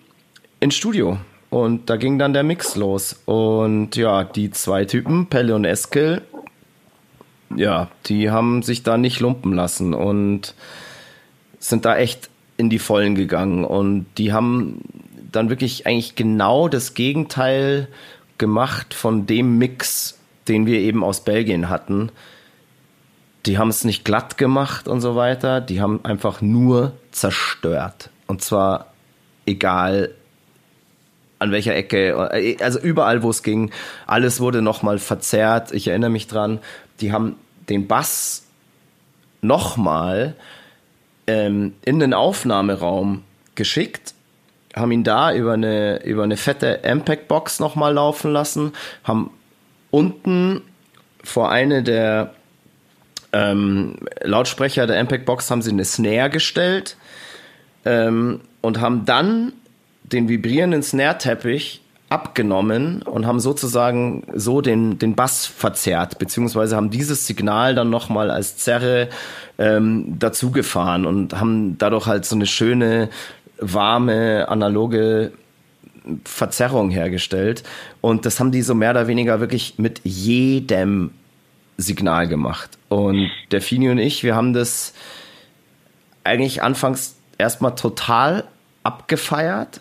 ins 0.60 0.74
Studio. 0.74 1.18
Und 1.50 1.88
da 1.88 1.96
ging 1.96 2.18
dann 2.18 2.32
der 2.32 2.42
Mix 2.42 2.76
los. 2.76 3.20
Und 3.24 3.96
ja, 3.96 4.24
die 4.24 4.50
zwei 4.50 4.84
Typen, 4.84 5.26
Pelle 5.26 5.54
und 5.54 5.64
Eskel, 5.64 6.22
ja, 7.56 7.88
die 8.06 8.30
haben 8.30 8.62
sich 8.62 8.82
da 8.82 8.98
nicht 8.98 9.20
lumpen 9.20 9.52
lassen 9.52 9.94
und 9.94 10.54
sind 11.58 11.84
da 11.84 11.96
echt 11.96 12.28
in 12.56 12.70
die 12.70 12.78
Vollen 12.78 13.14
gegangen. 13.14 13.64
Und 13.64 14.06
die 14.18 14.32
haben 14.32 14.80
dann 15.32 15.48
wirklich 15.48 15.86
eigentlich 15.86 16.14
genau 16.14 16.68
das 16.68 16.94
Gegenteil 16.94 17.88
gemacht 18.36 18.94
von 18.94 19.26
dem 19.26 19.58
Mix, 19.58 20.18
den 20.48 20.66
wir 20.66 20.78
eben 20.80 21.02
aus 21.02 21.24
Belgien 21.24 21.68
hatten. 21.68 22.10
Die 23.48 23.56
haben 23.56 23.70
es 23.70 23.82
nicht 23.82 24.04
glatt 24.04 24.36
gemacht 24.36 24.88
und 24.88 25.00
so 25.00 25.16
weiter. 25.16 25.62
Die 25.62 25.80
haben 25.80 26.04
einfach 26.04 26.42
nur 26.42 26.92
zerstört. 27.12 28.10
Und 28.26 28.42
zwar 28.42 28.92
egal 29.46 30.10
an 31.38 31.50
welcher 31.50 31.74
Ecke, 31.74 32.56
also 32.60 32.78
überall, 32.78 33.22
wo 33.22 33.30
es 33.30 33.42
ging, 33.42 33.70
alles 34.06 34.40
wurde 34.40 34.60
nochmal 34.60 34.98
verzerrt. 34.98 35.72
Ich 35.72 35.88
erinnere 35.88 36.10
mich 36.10 36.26
dran, 36.26 36.58
die 37.00 37.10
haben 37.10 37.36
den 37.70 37.88
Bass 37.88 38.44
nochmal 39.40 40.34
ähm, 41.26 41.72
in 41.86 42.00
den 42.00 42.12
Aufnahmeraum 42.12 43.24
geschickt, 43.54 44.12
haben 44.76 44.92
ihn 44.92 45.04
da 45.04 45.32
über 45.32 45.54
eine, 45.54 46.04
über 46.04 46.24
eine 46.24 46.36
fette 46.36 46.80
Impact-Box 46.82 47.60
nochmal 47.60 47.94
laufen 47.94 48.30
lassen, 48.30 48.74
haben 49.04 49.30
unten 49.90 50.60
vor 51.24 51.50
eine 51.50 51.82
der 51.82 52.34
ähm, 53.32 53.96
Lautsprecher 54.22 54.86
der 54.86 54.98
Impact-Box 55.00 55.50
haben 55.50 55.62
sie 55.62 55.70
eine 55.70 55.84
Snare 55.84 56.30
gestellt 56.30 56.96
ähm, 57.84 58.40
und 58.60 58.80
haben 58.80 59.04
dann 59.04 59.52
den 60.04 60.28
vibrierenden 60.28 60.82
Snare-Teppich 60.82 61.82
abgenommen 62.08 63.02
und 63.02 63.26
haben 63.26 63.38
sozusagen 63.38 64.22
so 64.34 64.62
den, 64.62 64.98
den 64.98 65.14
Bass 65.14 65.46
verzerrt, 65.46 66.18
beziehungsweise 66.18 66.74
haben 66.74 66.90
dieses 66.90 67.26
Signal 67.26 67.74
dann 67.74 67.90
nochmal 67.90 68.30
als 68.30 68.56
Zerre 68.56 69.08
ähm, 69.58 70.18
dazugefahren 70.18 71.04
und 71.04 71.38
haben 71.38 71.76
dadurch 71.76 72.06
halt 72.06 72.24
so 72.24 72.34
eine 72.34 72.46
schöne, 72.46 73.10
warme, 73.58 74.48
analoge 74.48 75.32
Verzerrung 76.24 76.88
hergestellt. 76.88 77.62
Und 78.00 78.24
das 78.24 78.40
haben 78.40 78.52
die 78.52 78.62
so 78.62 78.74
mehr 78.74 78.92
oder 78.92 79.06
weniger 79.06 79.40
wirklich 79.40 79.74
mit 79.76 80.00
jedem 80.04 81.10
Signal 81.78 82.28
gemacht. 82.28 82.76
Und 82.88 83.30
der 83.50 83.62
Fini 83.62 83.88
und 83.88 83.98
ich, 83.98 84.24
wir 84.24 84.36
haben 84.36 84.52
das 84.52 84.92
eigentlich 86.24 86.62
anfangs 86.62 87.16
erstmal 87.38 87.74
total 87.76 88.44
abgefeiert. 88.82 89.80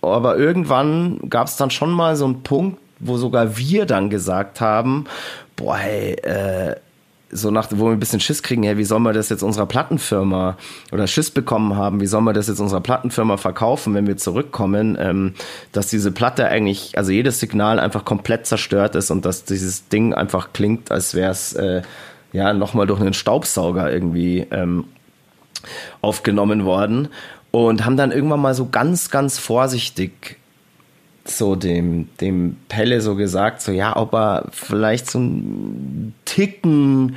Aber 0.00 0.38
irgendwann 0.38 1.18
gab 1.28 1.48
es 1.48 1.56
dann 1.56 1.70
schon 1.70 1.90
mal 1.90 2.16
so 2.16 2.24
einen 2.24 2.42
Punkt, 2.44 2.80
wo 3.00 3.16
sogar 3.16 3.58
wir 3.58 3.84
dann 3.84 4.08
gesagt 4.08 4.60
haben, 4.60 5.06
boah, 5.56 5.76
hey, 5.76 6.12
äh, 6.12 6.76
so 7.30 7.50
nach, 7.50 7.68
wo 7.70 7.86
wir 7.86 7.92
ein 7.92 8.00
bisschen 8.00 8.20
Schiss 8.20 8.42
kriegen, 8.42 8.62
hey, 8.62 8.78
wie 8.78 8.84
soll 8.84 9.00
man 9.00 9.14
das 9.14 9.28
jetzt 9.28 9.42
unserer 9.42 9.66
Plattenfirma 9.66 10.56
oder 10.92 11.06
Schiss 11.06 11.30
bekommen 11.30 11.76
haben, 11.76 12.00
wie 12.00 12.06
soll 12.06 12.22
man 12.22 12.34
das 12.34 12.48
jetzt 12.48 12.60
unserer 12.60 12.80
Plattenfirma 12.80 13.36
verkaufen, 13.36 13.94
wenn 13.94 14.06
wir 14.06 14.16
zurückkommen, 14.16 14.96
ähm, 14.98 15.34
dass 15.72 15.88
diese 15.88 16.10
Platte 16.10 16.46
eigentlich, 16.48 16.96
also 16.96 17.12
jedes 17.12 17.40
Signal 17.40 17.80
einfach 17.80 18.04
komplett 18.04 18.46
zerstört 18.46 18.94
ist 18.94 19.10
und 19.10 19.24
dass 19.24 19.44
dieses 19.44 19.88
Ding 19.88 20.14
einfach 20.14 20.52
klingt, 20.52 20.90
als 20.90 21.14
wäre 21.14 21.30
es 21.30 21.52
äh, 21.52 21.82
ja 22.32 22.52
nochmal 22.52 22.86
durch 22.86 23.00
einen 23.00 23.14
Staubsauger 23.14 23.92
irgendwie 23.92 24.46
ähm, 24.50 24.84
aufgenommen 26.00 26.64
worden 26.64 27.08
und 27.50 27.84
haben 27.84 27.96
dann 27.96 28.12
irgendwann 28.12 28.40
mal 28.40 28.54
so 28.54 28.68
ganz, 28.68 29.10
ganz 29.10 29.38
vorsichtig 29.38 30.38
so 31.30 31.56
dem, 31.56 32.08
dem 32.20 32.56
Pelle 32.68 33.00
so 33.00 33.14
gesagt, 33.14 33.62
so 33.62 33.72
ja, 33.72 33.96
ob 33.96 34.14
er 34.14 34.46
vielleicht 34.52 35.10
so 35.10 35.18
einen 35.18 36.14
Ticken 36.24 37.16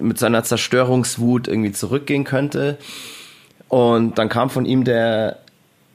mit 0.00 0.18
seiner 0.18 0.44
Zerstörungswut 0.44 1.48
irgendwie 1.48 1.72
zurückgehen 1.72 2.24
könnte. 2.24 2.78
Und 3.68 4.18
dann 4.18 4.28
kam 4.28 4.50
von 4.50 4.64
ihm 4.64 4.84
der, 4.84 5.38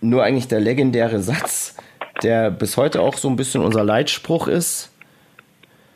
nur 0.01 0.23
eigentlich 0.23 0.47
der 0.47 0.59
legendäre 0.59 1.21
Satz, 1.21 1.75
der 2.23 2.51
bis 2.51 2.77
heute 2.77 3.01
auch 3.01 3.17
so 3.17 3.29
ein 3.29 3.35
bisschen 3.35 3.61
unser 3.61 3.83
Leitspruch 3.83 4.47
ist. 4.47 4.91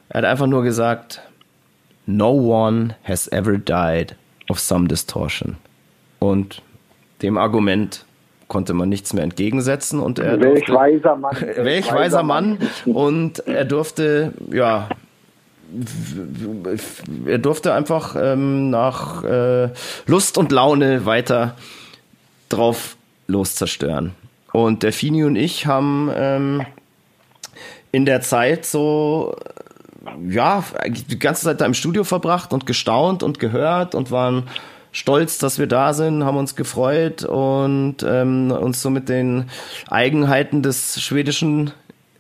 Er 0.10 0.20
hat 0.20 0.26
einfach 0.26 0.48
nur 0.48 0.64
gesagt, 0.64 1.22
No 2.06 2.32
one 2.32 2.96
has 3.04 3.28
ever 3.28 3.58
died 3.58 4.16
of 4.50 4.60
some 4.60 4.88
distortion. 4.88 5.58
Und 6.20 6.62
dem 7.22 7.38
Argument 7.38 8.06
konnte 8.52 8.74
man 8.74 8.90
nichts 8.90 9.14
mehr 9.14 9.24
entgegensetzen 9.24 10.02
und 10.02 10.20
er 10.20 10.38
Welch 10.42 10.66
durfte, 10.66 10.74
weiser 10.74 11.16
Mann. 11.16 11.38
welch 11.56 11.90
weiser 11.90 12.22
Mann. 12.22 12.58
Und 12.86 13.48
er 13.48 13.64
durfte 13.64 14.34
ja 14.52 14.90
er 17.26 17.38
durfte 17.38 17.74
einfach 17.74 18.18
ähm, 18.20 18.70
nach 18.70 19.24
äh, 19.24 19.70
Lust 20.06 20.38
und 20.38 20.52
Laune 20.52 21.06
weiter 21.06 21.56
drauf 22.50 22.98
loszerstören. 23.28 24.12
Und 24.52 24.84
der 24.84 24.92
Fini 24.92 25.24
und 25.24 25.38
ich 25.38 25.66
haben 25.66 26.12
ähm, 26.14 26.66
in 27.94 28.06
der 28.06 28.20
Zeit 28.20 28.66
so 28.66 29.34
ja, 30.28 30.62
die 30.86 31.20
ganze 31.20 31.46
Zeit 31.46 31.62
da 31.62 31.66
im 31.66 31.74
Studio 31.74 32.04
verbracht 32.04 32.52
und 32.52 32.66
gestaunt 32.66 33.24
und 33.24 33.40
gehört 33.40 33.96
und 33.96 34.12
waren 34.12 34.50
stolz, 34.92 35.38
dass 35.38 35.60
wir 35.60 35.68
da 35.68 35.94
sind, 35.94 36.24
haben 36.24 36.38
uns 36.38 36.56
gefreut 36.56 37.24
und 37.24 37.98
ähm, 38.04 38.52
uns 38.52 38.82
so 38.82 38.90
mit 38.90 39.10
den 39.10 39.46
Eigenheiten 39.90 40.64
des 40.64 41.02
schwedischen 41.02 41.72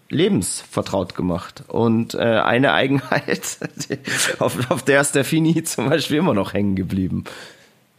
Lebens 0.10 0.62
vertraut 0.70 1.16
gemacht. 1.16 1.64
Und 1.68 2.14
äh, 2.14 2.20
eine 2.20 2.74
Eigenheit, 2.74 3.58
die, 3.90 3.98
auf, 4.40 4.72
auf 4.72 4.84
der 4.84 5.02
ist 5.02 5.16
der 5.16 5.24
Fini 5.24 5.64
zum 5.64 5.90
Beispiel 5.90 6.18
immer 6.18 6.34
noch 6.34 6.54
hängen 6.54 6.76
geblieben. 6.76 7.24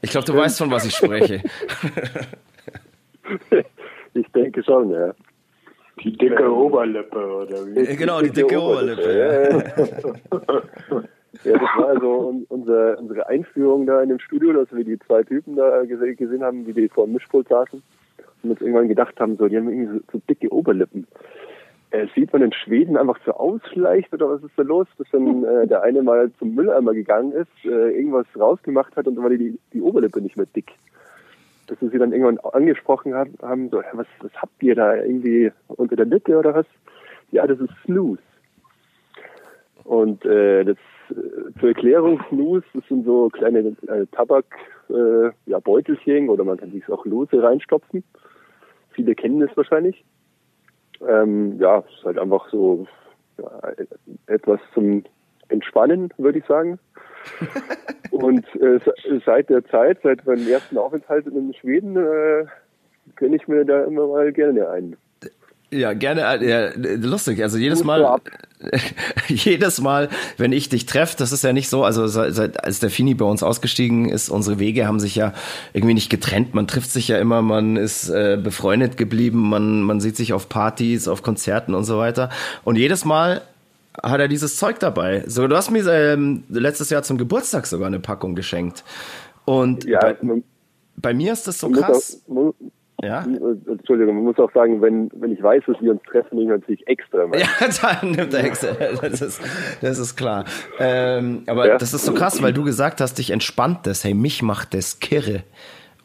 Ich 0.01 0.11
glaube, 0.11 0.27
du 0.27 0.35
weißt, 0.35 0.59
von 0.59 0.71
was 0.71 0.85
ich 0.85 0.95
spreche. 0.95 1.43
Ich 4.15 4.27
denke 4.33 4.63
schon, 4.63 4.91
ja. 4.91 5.15
Die 6.03 6.13
dicke 6.17 6.53
Oberlippe, 6.53 7.17
oder 7.17 7.67
wie? 7.67 7.79
Äh, 7.79 7.97
genau, 7.97 8.21
die 8.21 8.31
dicke 8.31 8.61
Oberlippe. 8.61 9.73
Ja. 10.91 11.03
Ja, 11.45 11.53
das 11.55 11.63
war 11.77 11.89
also 11.89 12.29
un- 12.29 12.47
unser, 12.51 12.99
unsere 12.99 13.27
Einführung 13.29 13.87
da 13.87 14.03
in 14.03 14.11
dem 14.11 14.19
Studio, 14.19 14.53
dass 14.53 14.71
wir 14.75 14.85
die 14.85 14.99
zwei 14.99 15.23
Typen 15.23 15.57
da 15.57 15.81
gese- 15.81 16.15
gesehen 16.15 16.43
haben, 16.43 16.67
wie 16.67 16.73
die 16.75 16.89
vor 16.89 17.07
dem 17.07 17.15
Mischpult 17.15 17.49
saßen 17.49 17.83
und 18.43 18.51
uns 18.51 18.61
irgendwann 18.61 18.89
gedacht 18.89 19.19
haben, 19.19 19.37
so, 19.37 19.49
die 19.49 19.57
haben 19.57 19.69
irgendwie 19.71 19.99
so, 19.99 20.05
so 20.13 20.19
dicke 20.29 20.53
Oberlippen. 20.53 21.07
äh, 21.91 22.07
sieht 22.15 22.33
man 22.33 22.43
in 22.43 22.53
Schweden 22.53 22.97
einfach 22.99 23.19
so 23.25 23.33
aus 23.33 23.61
vielleicht 23.73 24.13
oder 24.13 24.29
was 24.29 24.43
ist 24.43 24.53
da 24.59 24.63
los, 24.63 24.87
dass 24.99 25.09
dann 25.11 25.43
äh, 25.63 25.67
der 25.67 25.83
eine 25.83 26.03
mal 26.03 26.31
zum 26.39 26.55
Mülleimer 26.55 26.93
gegangen 26.93 27.33
ist, 27.33 27.65
äh, 27.65 27.91
irgendwas 27.97 28.27
rausgemacht 28.39 28.95
hat 28.97 29.07
und 29.07 29.15
dann 29.17 29.25
war 29.25 29.31
die, 29.31 29.59
die 29.73 29.81
Oberlippe 29.81 30.21
nicht 30.21 30.37
mehr 30.37 30.47
dick. 30.55 30.73
Dass 31.69 31.79
sie 31.81 31.89
sie 31.89 31.99
dann 31.99 32.13
irgendwann 32.13 32.39
angesprochen 32.53 33.15
haben, 33.15 33.35
haben 33.41 33.71
so, 33.71 33.83
was, 33.93 34.07
was 34.21 34.33
habt 34.35 34.63
ihr 34.63 34.75
da 34.75 34.97
irgendwie 34.97 35.51
unter 35.69 35.97
der 35.97 36.07
Lippe 36.07 36.37
oder 36.37 36.55
was? 36.55 36.67
Ja, 37.31 37.47
das 37.47 37.59
ist 37.61 37.73
Snooze. 37.87 38.21
Und 39.85 40.25
äh, 40.25 40.65
das 40.65 40.77
zur 41.61 41.69
Erklärung, 41.69 42.21
Snooze, 42.29 42.67
das 42.75 42.85
sind 42.89 43.05
so 43.05 43.29
kleine 43.29 43.77
äh, 43.89 44.07
Tabak, 44.13 44.45
äh, 44.89 45.31
ja, 45.47 45.59
Beutelchen 45.61 46.29
oder 46.29 46.45
man 46.45 46.57
kann 46.59 46.73
sich 46.73 46.89
auch 46.89 47.05
lose 47.05 47.43
reinstopfen. 47.43 48.05
Viele 48.91 49.15
kennen 49.15 49.41
das 49.41 49.57
wahrscheinlich. 49.57 50.05
Ähm, 51.07 51.59
ja, 51.59 51.79
es 51.79 51.99
ist 51.99 52.05
halt 52.05 52.19
einfach 52.19 52.49
so 52.51 52.87
ja, 53.39 53.73
etwas 54.27 54.61
zum 54.75 55.05
Entspannen, 55.49 56.13
würde 56.19 56.39
ich 56.39 56.47
sagen. 56.47 56.79
Und 58.11 58.45
äh, 58.57 58.79
seit 59.25 59.49
der 59.49 59.65
Zeit, 59.67 59.99
seit 60.03 60.27
meinem 60.27 60.47
ersten 60.47 60.77
Aufenthalt 60.77 61.27
in 61.27 61.55
Schweden, 61.55 61.97
äh, 61.97 62.45
gönne 63.17 63.37
ich 63.37 63.49
mir 63.49 63.65
da 63.65 63.85
immer 63.85 64.07
mal 64.07 64.33
gerne 64.33 64.69
ein. 64.69 64.97
Ja, 65.73 65.95
gerne, 65.95 66.21
äh, 66.21 66.49
ja, 66.49 66.71
lustig. 66.77 67.43
Also 67.43 67.57
jedes 67.57 67.83
Mal, 67.83 68.21
jedes 69.29 69.81
Mal, 69.81 70.11
wenn 70.37 70.53
ich 70.53 70.69
dich 70.69 70.85
treffe, 70.85 71.17
das 71.17 71.33
ist 71.33 71.43
ja 71.43 71.55
nicht 71.55 71.71
so, 71.71 71.83
also 71.83 72.07
seit, 72.07 72.63
als 72.63 72.79
der 72.79 72.91
Fini 72.91 73.15
bei 73.15 73.25
uns 73.25 73.43
ausgestiegen 73.43 74.11
ist, 74.11 74.29
unsere 74.29 74.59
Wege 74.59 74.87
haben 74.87 75.01
sich 75.01 75.15
ja 75.15 75.33
irgendwie 75.73 75.95
nicht 75.95 76.11
getrennt. 76.11 76.55
Man 76.55 76.67
trifft 76.67 76.91
sich 76.91 77.09
ja 77.09 77.19
immer, 77.19 77.41
man 77.41 77.77
ist 77.77 78.11
äh, 78.11 78.39
befreundet 78.41 78.99
geblieben, 78.99 79.49
man, 79.49 79.81
man 79.81 80.01
sieht 80.01 80.17
sich 80.17 80.35
auf 80.35 80.51
Partys, 80.51 81.09
auf 81.09 81.23
Konzerten 81.23 81.75
und 81.75 81.85
so 81.85 81.97
weiter. 81.97 82.29
Und 82.65 82.77
jedes 82.77 83.07
Mal 83.07 83.41
hat 84.03 84.21
er 84.21 84.29
dieses 84.29 84.57
Zeug 84.57 84.79
dabei. 84.79 85.25
So, 85.27 85.49
du 85.49 85.57
hast 85.57 85.71
mir 85.71 85.87
ähm, 85.89 86.45
letztes 86.51 86.91
Jahr 86.91 87.03
zum 87.03 87.17
Geburtstag 87.17 87.67
sogar 87.67 87.87
eine 87.87 87.99
Packung 87.99 88.35
geschenkt. 88.35 88.85
Und 89.47 89.85
ja, 89.85 90.01
bei, 90.01 90.43
bei, 90.97 91.15
mir 91.15 91.33
ist 91.33 91.49
das 91.49 91.59
so 91.59 91.71
krass. 91.71 92.21
Auch, 92.29 92.53
ja? 93.03 93.25
Entschuldigung, 93.25 94.15
man 94.15 94.25
muss 94.25 94.39
auch 94.39 94.53
sagen, 94.53 94.81
wenn, 94.81 95.11
wenn 95.15 95.33
ich 95.33 95.43
weiß, 95.43 95.65
dass 95.67 95.81
wir 95.81 95.91
uns 95.91 96.03
treffen, 96.09 96.37
nehme 96.39 96.55
ich 96.55 96.61
natürlich 96.61 96.87
extra. 96.87 97.27
Mal. 97.27 97.39
Ja, 97.43 97.49
dann 97.83 98.13
nimmt 98.13 98.33
er 98.33 98.45
extra. 98.45 98.69
Das 99.01 99.21
ist, 99.21 99.41
das 99.81 99.99
ist 99.99 100.17
klar. 100.17 100.45
Ähm, 100.79 101.43
aber 101.47 101.67
ja. 101.67 101.79
das 101.79 101.95
ist 101.95 102.05
so 102.05 102.15
krass, 102.15 102.41
weil 102.43 102.53
du 102.53 102.63
gesagt 102.63 103.01
hast, 103.01 103.19
dich 103.19 103.31
entspannt 103.31 103.81
das. 103.85 104.05
Hey, 104.05 104.15
mich 104.15 104.43
macht 104.43 104.73
das 104.75 105.01
kirre. 105.01 105.43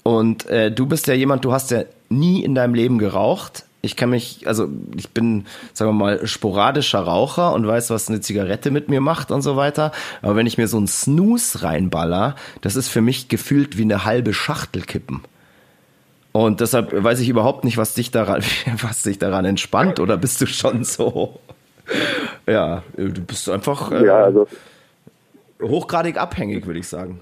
Und 0.02 0.48
äh, 0.48 0.72
du 0.72 0.88
bist 0.88 1.06
ja 1.08 1.14
jemand, 1.14 1.46
du 1.46 1.52
hast 1.52 1.70
ja 1.70 1.84
nie 2.10 2.44
in 2.44 2.56
deinem 2.56 2.74
Leben 2.74 2.98
geraucht. 2.98 3.66
Ich 3.82 3.96
kann 3.96 4.10
mich, 4.10 4.48
also 4.48 4.68
ich 4.96 5.10
bin, 5.10 5.46
sagen 5.74 5.92
wir 5.92 5.94
mal, 5.94 6.26
sporadischer 6.26 7.00
Raucher 7.00 7.54
und 7.54 7.68
weiß, 7.68 7.92
was 7.92 8.10
eine 8.10 8.22
Zigarette 8.22 8.72
mit 8.72 8.90
mir 8.90 9.02
macht 9.02 9.30
und 9.30 9.44
so 9.44 9.56
weiter. 9.56 9.92
Aber 10.24 10.36
wenn 10.36 10.48
ich 10.48 10.58
mir 10.58 10.68
so 10.68 10.78
einen 10.78 10.88
Snooze 10.88 11.62
reinballer, 11.62 12.36
das 12.62 12.76
ist 12.76 12.88
für 12.88 13.02
mich 13.02 13.28
gefühlt 13.28 13.78
wie 13.78 13.84
eine 13.84 14.04
halbe 14.04 14.34
Schachtel 14.34 14.82
kippen. 14.82 15.22
Und 16.38 16.62
deshalb 16.62 16.94
weiß 16.94 17.20
ich 17.22 17.30
überhaupt 17.30 17.64
nicht, 17.64 17.80
was 17.80 17.96
dich 17.96 18.12
daran, 18.12 18.42
was 18.84 19.02
dich 19.02 19.18
daran 19.18 19.44
entspannt. 19.44 20.00
Oder 20.00 20.18
bist 20.18 20.40
du 20.40 20.46
schon 20.46 20.84
so? 20.84 21.40
Ja, 22.46 22.84
du 22.96 23.26
bist 23.26 23.50
einfach 23.50 23.92
äh, 23.92 24.06
ja, 24.06 24.26
also, 24.26 24.46
hochgradig 25.60 26.18
abhängig, 26.18 26.68
würde 26.68 26.80
ich 26.80 26.88
sagen. 26.88 27.22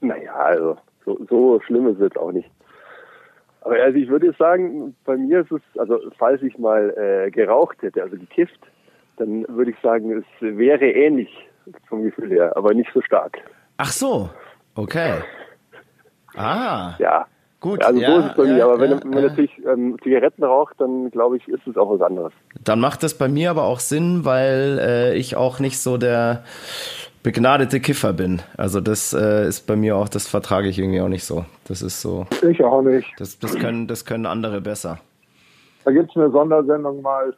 Naja, 0.00 0.32
also 0.32 0.76
so, 1.04 1.18
so 1.28 1.60
schlimm 1.66 1.88
ist 1.88 2.00
es 2.00 2.16
auch 2.16 2.30
nicht. 2.30 2.48
Aber 3.62 3.82
also 3.82 3.98
ich 3.98 4.08
würde 4.08 4.32
sagen, 4.38 4.94
bei 5.04 5.16
mir 5.16 5.40
ist 5.40 5.50
es, 5.50 5.62
also 5.76 5.98
falls 6.16 6.40
ich 6.42 6.56
mal 6.56 6.94
äh, 6.96 7.32
geraucht 7.32 7.78
hätte, 7.82 8.00
also 8.00 8.16
gekifft, 8.16 8.60
dann 9.16 9.44
würde 9.48 9.72
ich 9.72 9.76
sagen, 9.82 10.12
es 10.12 10.24
wäre 10.40 10.88
ähnlich 10.88 11.30
vom 11.88 12.04
Gefühl 12.04 12.30
her, 12.30 12.56
aber 12.56 12.74
nicht 12.74 12.90
so 12.94 13.02
stark. 13.02 13.38
Ach 13.78 13.90
so, 13.90 14.30
okay. 14.76 15.14
Ah. 16.36 16.94
Ja. 17.00 17.26
Gut, 17.64 17.82
also 17.82 17.98
ja, 17.98 18.10
so 18.10 18.18
ist 18.18 18.26
es 18.26 18.36
bei 18.36 18.44
ja, 18.44 18.54
mir. 18.56 18.64
Aber 18.66 18.78
wenn, 18.78 18.90
ja, 18.90 19.02
wenn 19.02 19.10
man 19.10 19.22
natürlich 19.22 19.50
ähm, 19.66 19.96
Zigaretten 20.02 20.44
raucht, 20.44 20.74
dann 20.76 21.10
glaube 21.10 21.38
ich, 21.38 21.48
ist 21.48 21.66
es 21.66 21.78
auch 21.78 21.88
was 21.88 22.02
anderes. 22.02 22.34
Dann 22.62 22.78
macht 22.78 23.02
das 23.02 23.16
bei 23.16 23.26
mir 23.26 23.48
aber 23.48 23.64
auch 23.64 23.80
Sinn, 23.80 24.26
weil 24.26 24.78
äh, 24.82 25.16
ich 25.16 25.34
auch 25.36 25.60
nicht 25.60 25.78
so 25.78 25.96
der 25.96 26.44
begnadete 27.22 27.80
Kiffer 27.80 28.12
bin. 28.12 28.42
Also 28.58 28.82
das 28.82 29.14
äh, 29.14 29.48
ist 29.48 29.66
bei 29.66 29.76
mir 29.76 29.96
auch, 29.96 30.10
das 30.10 30.28
vertrage 30.28 30.68
ich 30.68 30.78
irgendwie 30.78 31.00
auch 31.00 31.08
nicht 31.08 31.24
so. 31.24 31.46
Das 31.66 31.80
ist 31.80 32.02
so. 32.02 32.26
Ich 32.46 32.62
auch 32.62 32.82
nicht. 32.82 33.10
Das, 33.16 33.38
das, 33.38 33.54
können, 33.54 33.86
das 33.86 34.04
können 34.04 34.26
andere 34.26 34.60
besser. 34.60 34.98
Da 35.86 35.92
gibt 35.92 36.10
es 36.10 36.16
eine 36.16 36.30
Sondersendung 36.30 37.00
mal 37.00 37.34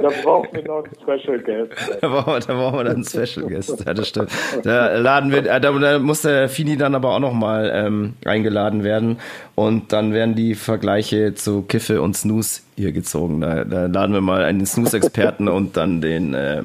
da 0.00 0.08
brauchen 0.22 0.48
wir 0.52 0.62
noch 0.64 0.84
einen 0.84 0.94
Special 1.00 1.38
Guest. 1.38 1.72
Da 2.00 2.08
brauchen, 2.08 2.32
wir, 2.34 2.40
da 2.40 2.54
brauchen 2.54 2.78
wir 2.78 2.84
dann 2.84 2.94
einen 2.96 3.04
Special 3.04 3.46
Guest. 3.46 3.84
Ja, 3.86 3.94
das 3.94 4.08
stimmt. 4.08 4.30
Da 4.62 4.96
laden 4.96 5.32
wir, 5.32 5.46
äh, 5.46 5.60
da, 5.60 5.72
da 5.72 5.98
muss 5.98 6.22
der 6.22 6.48
Fini 6.48 6.76
dann 6.76 6.94
aber 6.94 7.14
auch 7.14 7.20
nochmal 7.20 7.70
ähm, 7.74 8.14
eingeladen 8.24 8.84
werden. 8.84 9.18
Und 9.54 9.92
dann 9.92 10.12
werden 10.12 10.34
die 10.34 10.54
Vergleiche 10.54 11.34
zu 11.34 11.62
Kiffe 11.62 12.02
und 12.02 12.16
Snooze 12.16 12.62
hier 12.76 12.92
gezogen. 12.92 13.40
Da, 13.40 13.64
da 13.64 13.86
laden 13.86 14.14
wir 14.14 14.20
mal 14.20 14.44
einen 14.44 14.66
Snooze-Experten 14.66 15.48
und 15.48 15.76
dann 15.76 16.00
den 16.00 16.34
äh, 16.34 16.62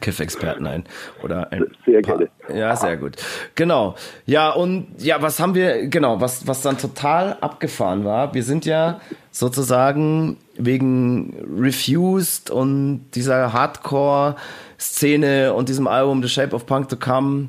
Kiff-Experten 0.00 0.66
ein. 0.66 0.84
Oder 1.22 1.52
ein 1.52 1.66
sehr 1.86 2.02
gerne. 2.02 2.28
Ja, 2.52 2.76
sehr 2.76 2.96
gut. 2.96 3.16
Genau. 3.54 3.94
Ja, 4.26 4.50
und 4.50 4.88
ja, 4.98 5.22
was 5.22 5.40
haben 5.40 5.54
wir, 5.54 5.88
genau, 5.88 6.20
was, 6.20 6.46
was 6.46 6.62
dann 6.62 6.78
total 6.78 7.36
abgefahren 7.40 8.04
war, 8.04 8.34
wir 8.34 8.42
sind 8.42 8.66
ja 8.66 9.00
sozusagen 9.30 10.38
wegen 10.56 11.34
Refused 11.58 12.50
und 12.50 13.06
dieser 13.14 13.52
Hardcore-Szene 13.52 15.54
und 15.54 15.68
diesem 15.68 15.86
Album 15.86 16.22
The 16.22 16.28
Shape 16.28 16.54
of 16.54 16.66
Punk 16.66 16.88
to 16.88 16.96
Come 16.96 17.48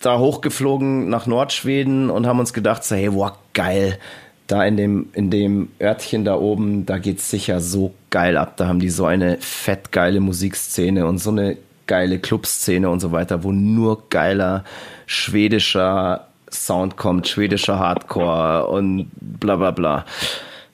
da 0.00 0.18
hochgeflogen 0.18 1.08
nach 1.08 1.26
Nordschweden 1.26 2.10
und 2.10 2.26
haben 2.26 2.40
uns 2.40 2.52
gedacht, 2.52 2.84
so, 2.84 2.96
hey, 2.96 3.14
wow, 3.14 3.32
geil. 3.52 3.98
Da 4.46 4.64
in 4.64 4.76
dem, 4.76 5.10
in 5.12 5.30
dem 5.30 5.68
Örtchen 5.80 6.24
da 6.24 6.34
oben, 6.34 6.86
da 6.86 6.98
geht's 6.98 7.30
sicher 7.30 7.60
so 7.60 7.94
geil 8.08 8.36
ab. 8.36 8.56
Da 8.56 8.66
haben 8.66 8.80
die 8.80 8.90
so 8.90 9.04
eine 9.04 9.36
fett 9.38 9.92
geile 9.92 10.18
Musikszene 10.18 11.06
und 11.06 11.18
so 11.18 11.30
eine 11.30 11.56
geile 11.90 12.20
Clubszene 12.20 12.88
und 12.88 13.00
so 13.00 13.10
weiter, 13.10 13.42
wo 13.42 13.50
nur 13.50 14.08
geiler 14.10 14.62
schwedischer 15.06 16.28
Sound 16.48 16.96
kommt, 16.96 17.26
schwedischer 17.26 17.80
Hardcore 17.80 18.68
und 18.68 19.10
bla 19.20 19.56
bla 19.56 19.72
bla. 19.72 20.04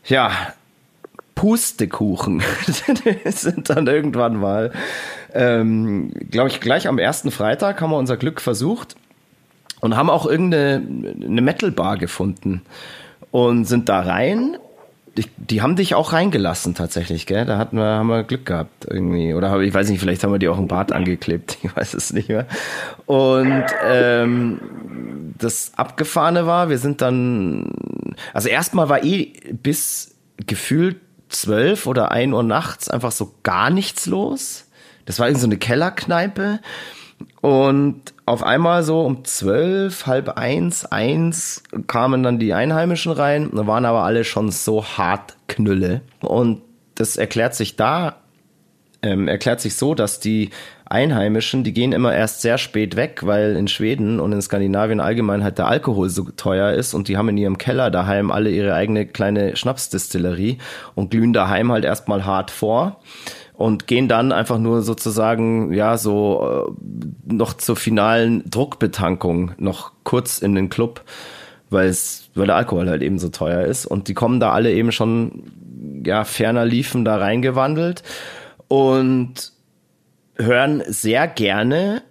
Ja, 0.04 0.30
Pustekuchen 1.34 2.42
sind 3.24 3.70
dann 3.70 3.86
irgendwann 3.86 4.36
mal, 4.36 4.72
ähm, 5.32 6.12
glaube 6.30 6.50
ich, 6.50 6.60
gleich 6.60 6.86
am 6.86 6.98
ersten 6.98 7.30
Freitag 7.30 7.80
haben 7.80 7.90
wir 7.90 7.96
unser 7.96 8.18
Glück 8.18 8.42
versucht 8.42 8.94
und 9.80 9.96
haben 9.96 10.10
auch 10.10 10.26
irgendeine 10.26 10.82
eine 11.24 11.40
Metal-Bar 11.40 11.96
gefunden 11.96 12.60
und 13.30 13.64
sind 13.64 13.88
da 13.88 14.00
rein 14.00 14.58
die, 15.16 15.24
die 15.36 15.62
haben 15.62 15.76
dich 15.76 15.94
auch 15.94 16.12
reingelassen 16.12 16.74
tatsächlich, 16.74 17.26
gell? 17.26 17.46
Da 17.46 17.56
hatten 17.58 17.76
wir, 17.76 17.84
haben 17.84 18.08
wir 18.08 18.22
Glück 18.24 18.46
gehabt 18.46 18.86
irgendwie. 18.88 19.34
Oder 19.34 19.58
ich 19.60 19.72
weiß 19.72 19.88
nicht, 19.88 20.00
vielleicht 20.00 20.22
haben 20.22 20.32
wir 20.32 20.38
die 20.38 20.48
auch 20.48 20.58
im 20.58 20.68
Bad 20.68 20.92
angeklebt. 20.92 21.58
Ich 21.66 21.76
weiß 21.76 21.94
es 21.94 22.12
nicht 22.12 22.28
mehr. 22.28 22.46
Und 23.06 23.64
ähm, 23.84 24.60
das 25.38 25.72
Abgefahrene 25.76 26.46
war, 26.46 26.68
wir 26.68 26.78
sind 26.78 27.00
dann, 27.00 27.72
also 28.32 28.48
erstmal 28.48 28.88
war 28.88 29.04
eh 29.04 29.32
bis 29.50 30.14
gefühlt 30.46 31.00
zwölf 31.28 31.86
oder 31.86 32.12
ein 32.12 32.32
Uhr 32.32 32.42
nachts 32.42 32.88
einfach 32.88 33.12
so 33.12 33.34
gar 33.42 33.70
nichts 33.70 34.06
los. 34.06 34.66
Das 35.06 35.18
war 35.18 35.26
irgendwie 35.26 35.40
so 35.40 35.48
eine 35.48 35.58
Kellerkneipe. 35.58 36.60
Und 37.40 38.14
auf 38.24 38.42
einmal 38.42 38.82
so 38.82 39.02
um 39.02 39.24
zwölf, 39.24 40.06
halb 40.06 40.30
eins, 40.30 40.84
eins 40.84 41.62
kamen 41.86 42.22
dann 42.22 42.38
die 42.38 42.54
Einheimischen 42.54 43.12
rein. 43.12 43.50
Waren 43.52 43.84
aber 43.84 44.02
alle 44.02 44.24
schon 44.24 44.50
so 44.50 44.84
hart 44.84 45.36
Knülle. 45.46 46.02
Und 46.20 46.62
das 46.96 47.16
erklärt 47.16 47.54
sich 47.54 47.76
da, 47.76 48.16
ähm, 49.02 49.28
erklärt 49.28 49.60
sich 49.60 49.76
so, 49.76 49.94
dass 49.94 50.18
die 50.20 50.50
Einheimischen, 50.88 51.64
die 51.64 51.72
gehen 51.72 51.92
immer 51.92 52.14
erst 52.14 52.42
sehr 52.42 52.58
spät 52.58 52.96
weg, 52.96 53.20
weil 53.24 53.56
in 53.56 53.66
Schweden 53.66 54.20
und 54.20 54.32
in 54.32 54.40
Skandinavien 54.40 55.00
allgemein 55.00 55.42
halt 55.42 55.58
der 55.58 55.66
Alkohol 55.66 56.08
so 56.08 56.24
teuer 56.36 56.72
ist 56.72 56.94
und 56.94 57.08
die 57.08 57.16
haben 57.16 57.28
in 57.28 57.36
ihrem 57.36 57.58
Keller 57.58 57.90
daheim 57.90 58.30
alle 58.30 58.50
ihre 58.50 58.74
eigene 58.74 59.06
kleine 59.06 59.56
Schnapsdistillerie 59.56 60.58
und 60.94 61.10
glühen 61.10 61.32
daheim 61.32 61.72
halt 61.72 61.84
erstmal 61.84 62.24
hart 62.24 62.52
vor 62.52 63.00
und 63.56 63.86
gehen 63.86 64.08
dann 64.08 64.32
einfach 64.32 64.58
nur 64.58 64.82
sozusagen, 64.82 65.72
ja, 65.72 65.96
so 65.96 66.66
äh, 66.68 67.32
noch 67.32 67.54
zur 67.54 67.76
finalen 67.76 68.48
Druckbetankung 68.48 69.52
noch 69.58 69.92
kurz 70.04 70.38
in 70.38 70.54
den 70.54 70.68
Club, 70.68 71.02
weil 71.70 71.88
es, 71.88 72.28
weil 72.34 72.46
der 72.46 72.56
Alkohol 72.56 72.88
halt 72.88 73.02
eben 73.02 73.18
so 73.18 73.28
teuer 73.28 73.62
ist. 73.62 73.86
Und 73.86 74.08
die 74.08 74.14
kommen 74.14 74.40
da 74.40 74.52
alle 74.52 74.72
eben 74.72 74.92
schon, 74.92 75.44
ja, 76.04 76.24
ferner 76.24 76.64
liefen 76.66 77.04
da 77.04 77.16
reingewandelt 77.16 78.02
und 78.68 79.52
hören 80.36 80.82
sehr 80.86 81.26
gerne 81.26 82.02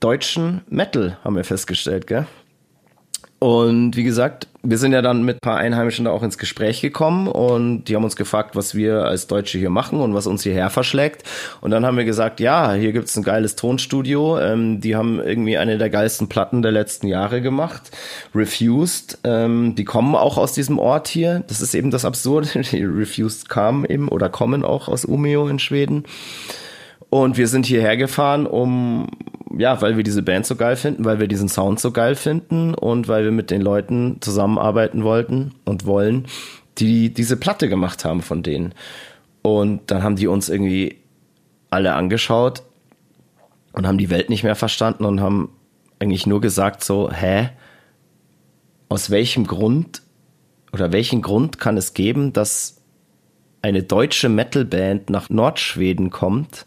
deutschen 0.00 0.62
Metal, 0.68 1.18
haben 1.22 1.36
wir 1.36 1.44
festgestellt, 1.44 2.06
gell? 2.06 2.26
Und 3.42 3.96
wie 3.96 4.04
gesagt, 4.04 4.46
wir 4.62 4.78
sind 4.78 4.92
ja 4.92 5.02
dann 5.02 5.24
mit 5.24 5.38
ein 5.38 5.40
paar 5.42 5.56
Einheimischen 5.56 6.04
da 6.04 6.12
auch 6.12 6.22
ins 6.22 6.38
Gespräch 6.38 6.80
gekommen 6.80 7.26
und 7.26 7.86
die 7.86 7.96
haben 7.96 8.04
uns 8.04 8.14
gefragt, 8.14 8.54
was 8.54 8.76
wir 8.76 9.04
als 9.04 9.26
Deutsche 9.26 9.58
hier 9.58 9.68
machen 9.68 9.98
und 10.00 10.14
was 10.14 10.28
uns 10.28 10.44
hierher 10.44 10.70
verschlägt. 10.70 11.24
Und 11.60 11.72
dann 11.72 11.84
haben 11.84 11.96
wir 11.96 12.04
gesagt, 12.04 12.38
ja, 12.38 12.72
hier 12.72 12.92
gibt's 12.92 13.16
ein 13.16 13.24
geiles 13.24 13.56
Tonstudio. 13.56 14.38
Ähm, 14.38 14.80
die 14.80 14.94
haben 14.94 15.20
irgendwie 15.20 15.58
eine 15.58 15.76
der 15.76 15.90
geilsten 15.90 16.28
Platten 16.28 16.62
der 16.62 16.70
letzten 16.70 17.08
Jahre 17.08 17.42
gemacht. 17.42 17.90
Refused. 18.32 19.18
Ähm, 19.24 19.74
die 19.74 19.84
kommen 19.84 20.14
auch 20.14 20.38
aus 20.38 20.52
diesem 20.52 20.78
Ort 20.78 21.08
hier. 21.08 21.42
Das 21.48 21.60
ist 21.60 21.74
eben 21.74 21.90
das 21.90 22.04
Absurde. 22.04 22.46
Die 22.70 22.84
Refused 22.84 23.48
kamen 23.48 23.84
eben 23.86 24.06
oder 24.06 24.28
kommen 24.28 24.64
auch 24.64 24.86
aus 24.86 25.04
Umeå 25.04 25.48
in 25.48 25.58
Schweden. 25.58 26.04
Und 27.10 27.36
wir 27.36 27.48
sind 27.48 27.66
hierher 27.66 27.96
gefahren, 27.96 28.46
um, 28.46 29.08
ja, 29.58 29.80
weil 29.82 29.96
wir 29.96 30.04
diese 30.04 30.22
Band 30.22 30.46
so 30.46 30.56
geil 30.56 30.76
finden, 30.76 31.04
weil 31.04 31.20
wir 31.20 31.28
diesen 31.28 31.48
Sound 31.48 31.80
so 31.80 31.90
geil 31.90 32.14
finden 32.14 32.74
und 32.74 33.08
weil 33.08 33.24
wir 33.24 33.32
mit 33.32 33.50
den 33.50 33.62
Leuten 33.62 34.18
zusammenarbeiten 34.20 35.04
wollten 35.04 35.54
und 35.64 35.86
wollen, 35.86 36.26
die 36.78 37.12
diese 37.12 37.36
Platte 37.36 37.68
gemacht 37.68 38.04
haben 38.04 38.22
von 38.22 38.42
denen. 38.42 38.74
Und 39.42 39.90
dann 39.90 40.02
haben 40.02 40.16
die 40.16 40.26
uns 40.26 40.48
irgendwie 40.48 40.98
alle 41.70 41.94
angeschaut 41.94 42.62
und 43.72 43.86
haben 43.86 43.98
die 43.98 44.10
Welt 44.10 44.30
nicht 44.30 44.44
mehr 44.44 44.54
verstanden 44.54 45.04
und 45.04 45.20
haben 45.20 45.50
eigentlich 45.98 46.26
nur 46.26 46.40
gesagt 46.40 46.84
so, 46.84 47.10
hä? 47.10 47.50
Aus 48.88 49.10
welchem 49.10 49.46
Grund 49.46 50.02
oder 50.72 50.92
welchen 50.92 51.22
Grund 51.22 51.58
kann 51.58 51.76
es 51.76 51.94
geben, 51.94 52.32
dass 52.32 52.82
eine 53.62 53.82
deutsche 53.82 54.28
Metalband 54.28 55.08
nach 55.08 55.30
Nordschweden 55.30 56.10
kommt, 56.10 56.66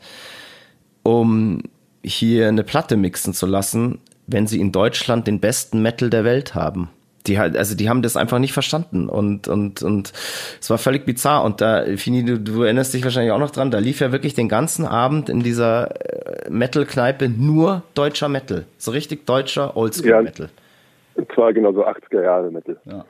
um 1.04 1.62
hier 2.06 2.48
eine 2.48 2.64
Platte 2.64 2.98
mixen 2.98 3.34
zu 3.34 3.46
lassen, 3.46 4.00
wenn 4.28 4.48
sie 4.48 4.60
in 4.60 4.72
Deutschland 4.72 5.28
den 5.28 5.40
besten 5.40 5.82
Metal 5.82 6.10
der 6.10 6.24
Welt 6.24 6.56
haben. 6.56 6.90
Die 7.28 7.40
halt, 7.40 7.58
also 7.58 7.76
die 7.76 7.90
haben 7.90 8.04
das 8.04 8.18
einfach 8.18 8.38
nicht 8.38 8.54
verstanden 8.54 9.10
und 9.10 9.48
und 9.48 9.82
und 9.82 10.14
es 10.62 10.70
war 10.70 10.78
völlig 10.78 11.06
bizarr 11.06 11.44
und 11.44 11.60
da 11.60 11.84
Fini, 11.98 12.24
du, 12.24 12.40
du 12.40 12.62
erinnerst 12.62 12.94
dich 12.94 13.04
wahrscheinlich 13.04 13.32
auch 13.32 13.40
noch 13.40 13.50
dran, 13.50 13.72
da 13.72 13.80
lief 13.80 14.00
ja 14.00 14.12
wirklich 14.12 14.36
den 14.36 14.48
ganzen 14.48 14.86
Abend 14.86 15.30
in 15.30 15.40
dieser 15.40 16.46
äh, 16.46 16.50
Metal 16.52 16.86
Kneipe 16.86 17.28
nur 17.28 17.82
deutscher 17.96 18.30
Metal, 18.30 18.66
so 18.78 18.92
richtig 18.92 19.26
deutscher 19.26 19.76
Oldschool 19.76 20.32
ja. 20.38 21.26
Zwar 21.34 21.54
genau 21.54 21.72
so 21.72 21.84
80er 21.86 22.22
Jahre 22.22 22.52
Metal. 22.52 22.78
Ja. 22.86 23.06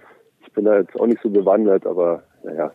Ich 0.46 0.54
bin 0.54 0.64
da 0.64 0.78
jetzt 0.78 0.98
auch 0.98 1.08
nicht 1.08 1.22
so 1.22 1.30
bewandert, 1.30 1.86
aber 1.86 2.24
naja. 2.44 2.72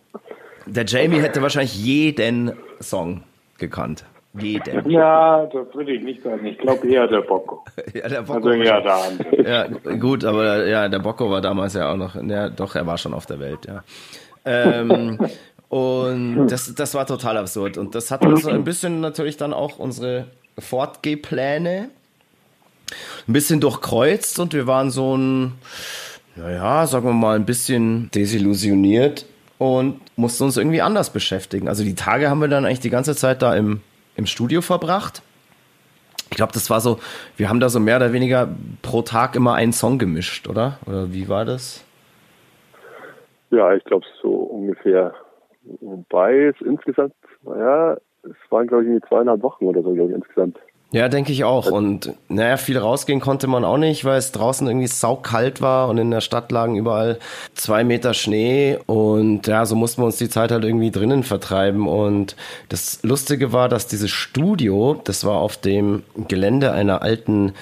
Der 0.67 0.85
Jamie 0.85 1.21
hätte 1.21 1.41
wahrscheinlich 1.41 1.75
jeden 1.83 2.53
Song 2.81 3.23
gekannt. 3.59 4.05
Jeden. 4.39 4.89
Ja, 4.89 5.47
das 5.47 5.75
würde 5.75 5.93
ich 5.93 6.03
nicht 6.03 6.23
sagen. 6.23 6.47
Ich 6.47 6.59
glaube 6.59 6.89
eher 6.89 7.09
der 7.09 7.23
Bocco. 7.23 7.65
ja, 7.95 8.09
der 8.09 8.23
Bocco. 8.23 8.49
Also 8.49 8.51
eher 8.51 8.81
da. 8.81 9.03
Ja, 9.45 9.67
gut, 9.97 10.25
aber 10.25 10.67
ja, 10.67 10.89
der 10.89 11.01
Bocco 11.01 11.31
war 11.31 11.41
damals 11.41 11.75
ja 11.75 11.93
auch 11.93 11.97
noch, 11.97 12.15
ja, 12.15 12.49
doch, 12.49 12.77
er 12.77 12.87
war 12.87 12.97
schon 12.97 13.13
auf 13.13 13.27
der 13.27 13.41
Welt, 13.41 13.67
ja. 13.67 13.83
Ähm, 14.45 15.19
und 15.69 16.47
das, 16.47 16.73
das 16.75 16.95
war 16.95 17.07
total 17.07 17.39
absurd. 17.39 17.77
Und 17.77 17.95
das 17.95 18.11
hat 18.11 18.25
uns 18.25 18.47
ein 18.47 18.63
bisschen 18.63 19.01
natürlich 19.01 19.37
dann 19.37 19.53
auch 19.53 19.79
unsere 19.79 20.27
Fortgehpläne 20.59 21.91
ein 23.27 23.33
bisschen 23.33 23.61
durchkreuzt 23.61 24.39
und 24.39 24.53
wir 24.53 24.67
waren 24.67 24.91
so 24.91 25.17
ein, 25.17 25.53
naja, 26.37 26.87
sagen 26.87 27.07
wir 27.07 27.13
mal, 27.13 27.37
ein 27.37 27.47
bisschen 27.47 28.11
desillusioniert 28.15 29.27
und 29.59 30.01
mussten 30.17 30.45
uns 30.45 30.57
irgendwie 30.57 30.83
anders 30.83 31.11
beschäftigen. 31.11 31.69
Also 31.69 31.85
die 31.85 31.95
Tage 31.95 32.31
haben 32.31 32.41
wir 32.41 32.49
dann 32.49 32.65
eigentlich 32.65 32.81
die 32.81 32.91
ganze 32.91 33.15
Zeit 33.15 33.43
da 33.43 33.55
im, 33.55 33.81
im 34.21 34.27
Studio 34.27 34.61
verbracht. 34.61 35.23
Ich 36.31 36.37
glaube, 36.37 36.53
das 36.53 36.71
war 36.71 36.81
so, 36.81 37.01
wir 37.37 37.49
haben 37.49 37.59
da 37.59 37.69
so 37.69 37.81
mehr 37.81 37.97
oder 37.97 38.13
weniger 38.13 38.49
pro 38.83 39.03
Tag 39.03 39.35
immer 39.35 39.55
einen 39.55 39.73
Song 39.73 39.99
gemischt, 39.99 40.47
oder? 40.47 40.79
Oder 40.87 41.13
wie 41.13 41.29
war 41.29 41.45
das? 41.45 41.85
Ja, 43.51 43.75
ich 43.75 43.83
glaube 43.83 44.07
so 44.23 44.31
ungefähr. 44.31 45.13
Wobei 45.81 46.45
es 46.45 46.61
insgesamt, 46.61 47.15
naja, 47.43 47.97
es 48.23 48.37
waren 48.51 48.69
glaube 48.69 48.85
ich 48.85 49.03
zweieinhalb 49.09 49.43
Wochen 49.43 49.65
oder 49.65 49.83
so, 49.83 49.93
glaube 49.93 50.11
ich, 50.11 50.17
insgesamt. 50.17 50.59
Ja, 50.93 51.09
denke 51.09 51.31
ich 51.31 51.45
auch. 51.45 51.71
Und 51.71 52.15
naja, 52.29 52.57
viel 52.57 52.77
rausgehen 52.77 53.21
konnte 53.21 53.47
man 53.47 53.65
auch 53.65 53.77
nicht, 53.77 54.05
weil 54.05 54.19
es 54.19 54.33
draußen 54.33 54.67
irgendwie 54.67 54.89
saukalt 54.89 55.61
war 55.61 55.89
und 55.89 55.99
in 55.99 56.11
der 56.11 56.21
Stadt 56.21 56.51
lagen 56.51 56.77
überall 56.77 57.21
zwei 57.55 57.85
Meter 57.85 58.13
Schnee. 58.13 58.77
Und 58.87 59.47
ja, 59.47 59.67
so 59.67 59.77
mussten 59.77 60.03
wir 60.03 60.07
uns 60.07 60.17
die 60.17 60.29
Zeit 60.29 60.51
halt 60.51 60.65
irgendwie 60.65 60.91
drinnen 60.91 61.23
vertreiben. 61.23 61.87
Und 61.87 62.35
das 62.71 62.99
Lustige 63.05 63.53
war, 63.53 63.69
dass 63.69 63.87
dieses 63.87 64.11
Studio, 64.11 65.01
das 65.05 65.25
war 65.25 65.37
auf 65.37 65.57
dem 65.57 66.03
Gelände 66.27 66.73
einer 66.73 67.03
alten 67.03 67.53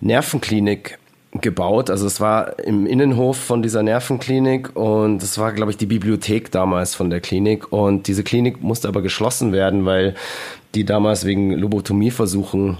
Nervenklinik 0.00 0.98
gebaut. 1.40 1.90
Also 1.90 2.06
es 2.06 2.20
war 2.20 2.58
im 2.60 2.86
Innenhof 2.86 3.36
von 3.36 3.62
dieser 3.62 3.82
Nervenklinik 3.82 4.76
und 4.76 5.22
es 5.22 5.38
war, 5.38 5.52
glaube 5.52 5.70
ich, 5.70 5.76
die 5.76 5.86
Bibliothek 5.86 6.50
damals 6.50 6.94
von 6.94 7.10
der 7.10 7.20
Klinik. 7.20 7.72
Und 7.72 8.06
diese 8.06 8.22
Klinik 8.22 8.62
musste 8.62 8.88
aber 8.88 9.02
geschlossen 9.02 9.52
werden, 9.52 9.84
weil 9.84 10.14
die 10.76 10.84
damals 10.84 11.24
wegen 11.24 11.52
Lobotomieversuchen 11.52 12.78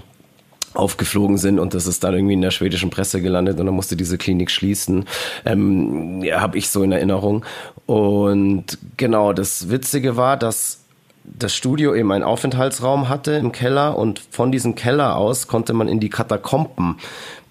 aufgeflogen 0.73 1.37
sind 1.37 1.59
und 1.59 1.73
das 1.73 1.87
ist 1.87 2.03
dann 2.03 2.13
irgendwie 2.13 2.35
in 2.35 2.41
der 2.41 2.51
schwedischen 2.51 2.91
Presse 2.91 3.21
gelandet 3.21 3.59
und 3.59 3.65
dann 3.65 3.75
musste 3.75 3.95
diese 3.97 4.17
Klinik 4.17 4.51
schließen. 4.51 5.05
Ähm, 5.43 6.21
ja, 6.21 6.39
habe 6.39 6.57
ich 6.57 6.69
so 6.69 6.83
in 6.83 6.91
Erinnerung. 6.91 7.43
Und 7.87 8.77
genau, 8.95 9.33
das 9.33 9.69
Witzige 9.69 10.15
war, 10.17 10.37
dass 10.37 10.81
das 11.23 11.55
Studio 11.55 11.95
eben 11.95 12.11
einen 12.11 12.23
Aufenthaltsraum 12.23 13.09
hatte 13.09 13.33
im 13.33 13.51
Keller 13.51 13.97
und 13.97 14.21
von 14.29 14.51
diesem 14.51 14.75
Keller 14.75 15.17
aus 15.17 15.47
konnte 15.47 15.73
man 15.73 15.87
in 15.87 15.99
die 15.99 16.09
Katakomben 16.09 16.97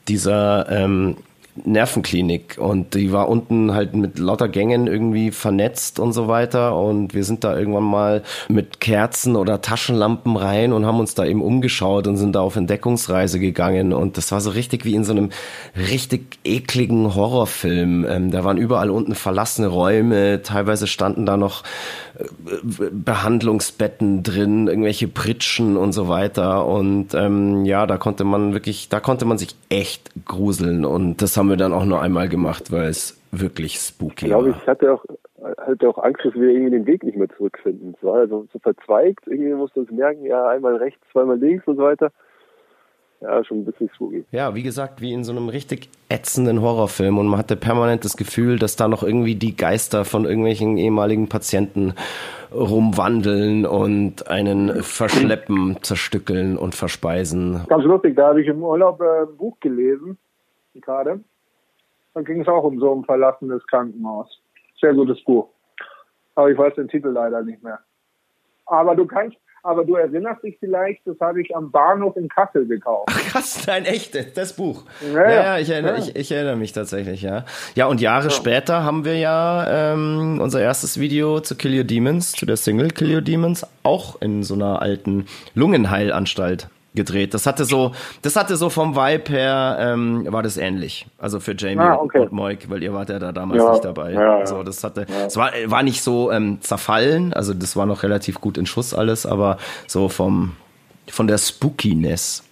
dieser 0.08 0.70
ähm, 0.70 1.16
Nervenklinik 1.64 2.58
und 2.58 2.94
die 2.94 3.12
war 3.12 3.28
unten 3.28 3.74
halt 3.74 3.94
mit 3.94 4.18
lauter 4.18 4.48
Gängen 4.48 4.86
irgendwie 4.86 5.30
vernetzt 5.30 5.98
und 5.98 6.12
so 6.12 6.28
weiter 6.28 6.76
und 6.76 7.14
wir 7.14 7.24
sind 7.24 7.44
da 7.44 7.56
irgendwann 7.56 7.84
mal 7.84 8.22
mit 8.48 8.80
Kerzen 8.80 9.36
oder 9.36 9.60
Taschenlampen 9.60 10.36
rein 10.36 10.72
und 10.72 10.86
haben 10.86 11.00
uns 11.00 11.14
da 11.14 11.24
eben 11.24 11.42
umgeschaut 11.42 12.06
und 12.06 12.16
sind 12.16 12.34
da 12.34 12.40
auf 12.40 12.56
Entdeckungsreise 12.56 13.40
gegangen 13.40 13.92
und 13.92 14.16
das 14.16 14.32
war 14.32 14.40
so 14.40 14.50
richtig 14.50 14.84
wie 14.84 14.94
in 14.94 15.04
so 15.04 15.12
einem 15.12 15.30
richtig 15.76 16.38
ekligen 16.44 17.14
Horrorfilm. 17.14 18.06
Ähm, 18.08 18.30
da 18.30 18.44
waren 18.44 18.58
überall 18.58 18.90
unten 18.90 19.14
verlassene 19.14 19.68
Räume, 19.68 20.42
teilweise 20.42 20.86
standen 20.86 21.26
da 21.26 21.36
noch 21.36 21.62
Behandlungsbetten 22.62 24.22
drin, 24.22 24.68
irgendwelche 24.68 25.08
Pritschen 25.08 25.76
und 25.76 25.92
so 25.92 26.08
weiter. 26.08 26.66
Und 26.66 27.14
ähm, 27.14 27.64
ja, 27.64 27.86
da 27.86 27.98
konnte 27.98 28.24
man 28.24 28.52
wirklich, 28.52 28.88
da 28.88 29.00
konnte 29.00 29.24
man 29.24 29.38
sich 29.38 29.54
echt 29.68 30.10
gruseln. 30.24 30.84
Und 30.84 31.20
das 31.22 31.36
haben 31.36 31.45
wir 31.48 31.56
dann 31.56 31.72
auch 31.72 31.84
nur 31.84 32.00
einmal 32.00 32.28
gemacht, 32.28 32.72
weil 32.72 32.88
es 32.88 33.20
wirklich 33.32 33.78
spooky 33.78 34.26
ich 34.26 34.30
glaube, 34.30 34.50
war. 34.50 34.56
Ich 34.60 34.66
hatte 34.66 34.92
auch, 34.92 35.04
hatte 35.58 35.88
auch 35.88 35.98
Angst, 35.98 36.24
dass 36.24 36.34
wir 36.34 36.48
irgendwie 36.48 36.70
den 36.70 36.86
Weg 36.86 37.02
nicht 37.02 37.16
mehr 37.16 37.28
zurückfinden. 37.36 37.94
Es 37.96 38.04
war 38.04 38.20
also 38.20 38.46
so 38.52 38.58
verzweigt, 38.58 39.26
irgendwie 39.26 39.54
musste 39.54 39.80
uns 39.80 39.90
merken, 39.90 40.24
ja, 40.24 40.48
einmal 40.48 40.76
rechts, 40.76 41.00
zweimal 41.12 41.38
links 41.38 41.66
und 41.66 41.76
so 41.76 41.82
weiter 41.82 42.12
ja, 43.20 43.44
schon 43.44 43.58
ein 43.60 43.64
bisschen 43.64 43.88
spooky. 43.94 44.24
Ja, 44.30 44.54
wie 44.54 44.62
gesagt, 44.62 45.00
wie 45.00 45.12
in 45.12 45.24
so 45.24 45.32
einem 45.32 45.48
richtig 45.48 45.88
ätzenden 46.08 46.60
Horrorfilm 46.60 47.18
und 47.18 47.26
man 47.26 47.38
hatte 47.38 47.56
permanent 47.56 48.04
das 48.04 48.16
Gefühl, 48.16 48.58
dass 48.58 48.76
da 48.76 48.88
noch 48.88 49.02
irgendwie 49.02 49.34
die 49.34 49.56
Geister 49.56 50.04
von 50.04 50.24
irgendwelchen 50.24 50.76
ehemaligen 50.76 51.28
Patienten 51.28 51.94
rumwandeln 52.52 53.66
und 53.66 54.28
einen 54.28 54.82
verschleppen, 54.82 55.78
zerstückeln 55.82 56.56
und 56.56 56.74
verspeisen. 56.74 57.62
Ganz 57.68 57.84
lustig, 57.84 58.16
da 58.16 58.28
habe 58.28 58.42
ich 58.42 58.48
im 58.48 58.62
Urlaub 58.62 59.00
äh, 59.00 59.22
ein 59.22 59.36
Buch 59.36 59.58
gelesen, 59.60 60.18
gerade. 60.74 61.20
Da 62.16 62.22
ging 62.22 62.40
es 62.40 62.48
auch 62.48 62.64
um 62.64 62.80
so 62.80 62.94
ein 62.94 63.04
verlassenes 63.04 63.66
Krankenhaus. 63.66 64.40
Sehr 64.80 64.94
gutes 64.94 65.22
Buch. 65.22 65.50
Aber 66.34 66.50
ich 66.50 66.56
weiß 66.56 66.74
den 66.74 66.88
Titel 66.88 67.08
leider 67.08 67.42
nicht 67.42 67.62
mehr. 67.62 67.78
Aber 68.64 68.96
du 68.96 69.06
kannst 69.06 69.36
aber 69.62 69.84
du 69.84 69.96
erinnerst 69.96 70.44
dich 70.44 70.56
vielleicht, 70.60 71.04
das 71.06 71.18
habe 71.18 71.42
ich 71.42 71.54
am 71.56 71.72
Bahnhof 71.72 72.16
in 72.16 72.28
Kassel 72.28 72.68
gekauft. 72.68 73.08
Ach 73.10 73.18
krass, 73.18 73.66
nein, 73.66 73.84
echt, 73.84 74.14
das 74.36 74.54
Buch. 74.54 74.84
Ja, 75.12 75.22
ja, 75.22 75.30
ja 75.30 75.58
ich, 75.58 75.68
erinnere, 75.68 75.94
ja. 75.94 76.04
Ich, 76.04 76.14
ich, 76.14 76.30
erinnere 76.30 76.54
mich 76.54 76.72
tatsächlich, 76.72 77.22
ja. 77.22 77.44
Ja, 77.74 77.86
und 77.86 78.00
Jahre 78.00 78.30
später 78.30 78.84
haben 78.84 79.04
wir 79.04 79.18
ja 79.18 79.92
ähm, 79.92 80.38
unser 80.40 80.60
erstes 80.62 81.00
Video 81.00 81.40
zu 81.40 81.56
Kill 81.56 81.76
Your 81.76 81.84
Demons, 81.84 82.30
zu 82.30 82.46
der 82.46 82.56
Single 82.56 82.90
Kill 82.90 83.12
Your 83.12 83.22
Demons, 83.22 83.66
auch 83.82 84.22
in 84.22 84.44
so 84.44 84.54
einer 84.54 84.80
alten 84.82 85.26
Lungenheilanstalt 85.54 86.68
gedreht. 86.96 87.34
Das 87.34 87.46
hatte 87.46 87.64
so, 87.64 87.92
das 88.22 88.34
hatte 88.34 88.56
so 88.56 88.70
vom 88.70 88.96
Vibe 88.96 89.30
her, 89.30 89.76
ähm, 89.78 90.26
war 90.30 90.42
das 90.42 90.56
ähnlich. 90.56 91.06
Also 91.18 91.38
für 91.38 91.54
Jamie 91.56 91.78
ah, 91.78 91.96
okay. 91.96 92.20
und 92.20 92.32
Moik, 92.32 92.68
weil 92.68 92.82
ihr 92.82 92.92
wart 92.92 93.10
ja 93.10 93.18
da 93.18 93.30
damals 93.30 93.62
ja, 93.62 93.70
nicht 93.70 93.84
dabei. 93.84 94.12
Ja, 94.12 94.38
also 94.38 94.62
das 94.64 94.82
hatte, 94.82 95.06
es 95.26 95.36
war, 95.36 95.52
war 95.66 95.82
nicht 95.82 96.02
so 96.02 96.32
ähm, 96.32 96.58
zerfallen, 96.60 97.32
also 97.32 97.54
das 97.54 97.76
war 97.76 97.86
noch 97.86 98.02
relativ 98.02 98.40
gut 98.40 98.58
in 98.58 98.66
Schuss 98.66 98.94
alles, 98.94 99.26
aber 99.26 99.58
so 99.86 100.08
vom, 100.08 100.56
von 101.08 101.28
der 101.28 101.38
Spookiness. 101.38 102.42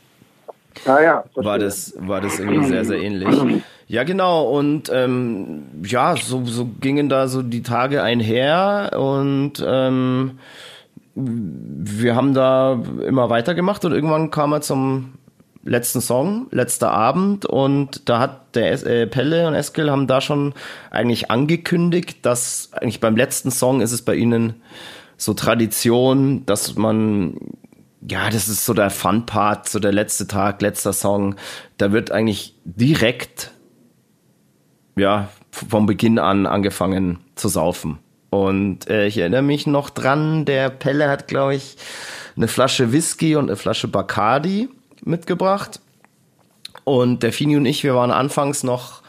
Ah, 0.87 1.01
ja, 1.01 1.25
war 1.35 1.59
das, 1.59 1.95
war 1.99 2.21
das 2.21 2.39
irgendwie 2.39 2.69
sehr, 2.69 2.85
sehr 2.85 3.01
ähnlich. 3.01 3.63
Ja, 3.87 4.03
genau. 4.03 4.45
Und 4.45 4.91
ähm, 4.93 5.65
ja, 5.85 6.17
so, 6.17 6.45
so 6.45 6.67
gingen 6.81 7.09
da 7.09 7.29
so 7.29 7.43
die 7.43 7.63
Tage 7.63 8.03
einher 8.03 8.93
und 8.97 9.53
ähm, 9.65 10.39
wir 11.15 12.17
haben 12.17 12.35
da 12.35 12.83
immer 13.07 13.31
weitergemacht 13.31 13.85
und 13.85 13.93
irgendwann 13.93 14.31
kam 14.31 14.53
er 14.53 14.61
zum 14.61 15.15
letzten 15.65 16.01
Song, 16.01 16.47
letzter 16.51 16.91
Abend 16.91 17.47
und 17.47 18.09
da 18.09 18.19
hat 18.19 18.55
der 18.55 18.73
äh, 18.87 19.07
Pelle 19.07 19.49
und 19.49 19.55
Eskel 19.55 19.91
haben 19.91 20.07
da 20.07 20.21
schon 20.21 20.55
eigentlich 20.91 21.31
angekündigt, 21.31 22.27
dass 22.27 22.71
eigentlich 22.73 23.01
beim 23.01 23.17
letzten 23.17 23.51
Song 23.51 23.81
ist 23.81 23.93
es 23.93 24.03
bei 24.03 24.15
ihnen 24.15 24.55
so 25.17 25.33
Tradition, 25.33 26.45
dass 26.47 26.77
man 26.77 27.39
ja, 28.07 28.29
das 28.29 28.49
ist 28.49 28.67
so 28.67 28.75
der 28.75 28.91
Fun-Part, 28.91 29.69
so 29.69 29.79
der 29.79 29.93
letzte 29.93 30.27
Tag, 30.27 30.61
letzter 30.61 30.93
Song. 30.93 31.37
Da 31.79 31.93
wird 31.93 32.11
eigentlich 32.11 32.55
direkt, 32.65 33.51
ja, 34.95 35.31
vom 35.51 35.87
Beginn 35.87 36.19
an 36.19 36.47
angefangen 36.47 37.21
zu 37.35 37.49
saufen. 37.49 37.99
Und 38.35 38.91
äh, 38.91 39.07
ich 39.07 39.19
erinnere 39.19 39.43
mich 39.43 39.69
noch 39.69 39.91
dran, 39.91 40.45
der 40.45 40.69
Pelle 40.69 41.09
hat, 41.09 41.29
glaube 41.29 41.55
ich, 41.55 41.77
eine 42.37 42.49
Flasche 42.49 42.91
Whisky 42.91 43.37
und 43.37 43.45
eine 43.45 43.57
Flasche 43.57 43.87
Bacardi 43.87 44.69
mitgebracht. 45.05 45.79
Und 46.83 47.23
der 47.23 47.33
Fini 47.33 47.57
und 47.57 47.65
ich, 47.65 47.85
wir 47.85 47.95
waren 47.95 48.11
anfangs 48.11 48.65
noch 48.65 49.03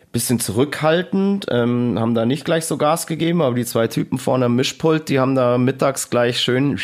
ein 0.00 0.12
bisschen 0.12 0.40
zurückhaltend, 0.40 1.44
ähm, 1.50 1.98
haben 2.00 2.14
da 2.14 2.24
nicht 2.24 2.46
gleich 2.46 2.64
so 2.64 2.78
Gas 2.78 3.06
gegeben, 3.06 3.42
aber 3.42 3.54
die 3.54 3.66
zwei 3.66 3.86
Typen 3.86 4.18
vorne 4.18 4.46
am 4.46 4.56
Mischpult, 4.56 5.10
die 5.10 5.20
haben 5.20 5.34
da 5.34 5.58
mittags 5.58 6.08
gleich 6.08 6.40
schön 6.40 6.80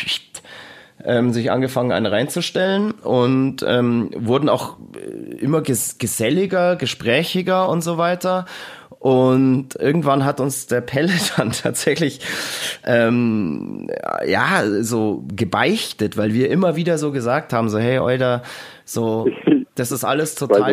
ähm, 1.03 1.33
sich 1.33 1.49
angefangen, 1.49 1.91
eine 1.91 2.11
reinzustellen 2.11 2.91
und 2.91 3.65
ähm, 3.67 4.11
wurden 4.15 4.49
auch 4.49 4.77
äh, 4.95 5.35
immer 5.37 5.61
ges 5.61 5.97
geselliger, 5.97 6.75
gesprächiger 6.75 7.69
und 7.69 7.81
so 7.81 7.97
weiter. 7.97 8.45
Und 9.03 9.75
irgendwann 9.77 10.23
hat 10.23 10.39
uns 10.39 10.65
der 10.67 10.79
Pelle 10.79 11.11
dann 11.35 11.51
tatsächlich 11.51 12.21
ähm, 12.85 13.89
ja 14.25 14.63
so 14.81 15.25
gebeichtet, 15.27 16.15
weil 16.15 16.33
wir 16.33 16.49
immer 16.49 16.77
wieder 16.77 16.97
so 16.97 17.11
gesagt 17.11 17.51
haben, 17.51 17.67
so 17.67 17.79
hey 17.79 17.99
Euder, 17.99 18.43
so 18.85 19.27
das 19.75 19.91
ist 19.91 20.05
alles 20.05 20.35
total 20.35 20.71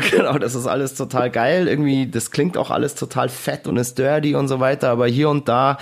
genau, 0.10 0.38
das 0.38 0.54
ist 0.54 0.66
alles 0.66 0.94
total 0.94 1.28
geil. 1.28 1.68
Irgendwie, 1.68 2.06
das 2.06 2.30
klingt 2.30 2.56
auch 2.56 2.70
alles 2.70 2.94
total 2.94 3.28
fett 3.28 3.66
und 3.66 3.76
ist 3.76 3.98
dirty 3.98 4.34
und 4.34 4.48
so 4.48 4.58
weiter, 4.58 4.88
aber 4.88 5.06
hier 5.06 5.28
und 5.28 5.50
da 5.50 5.76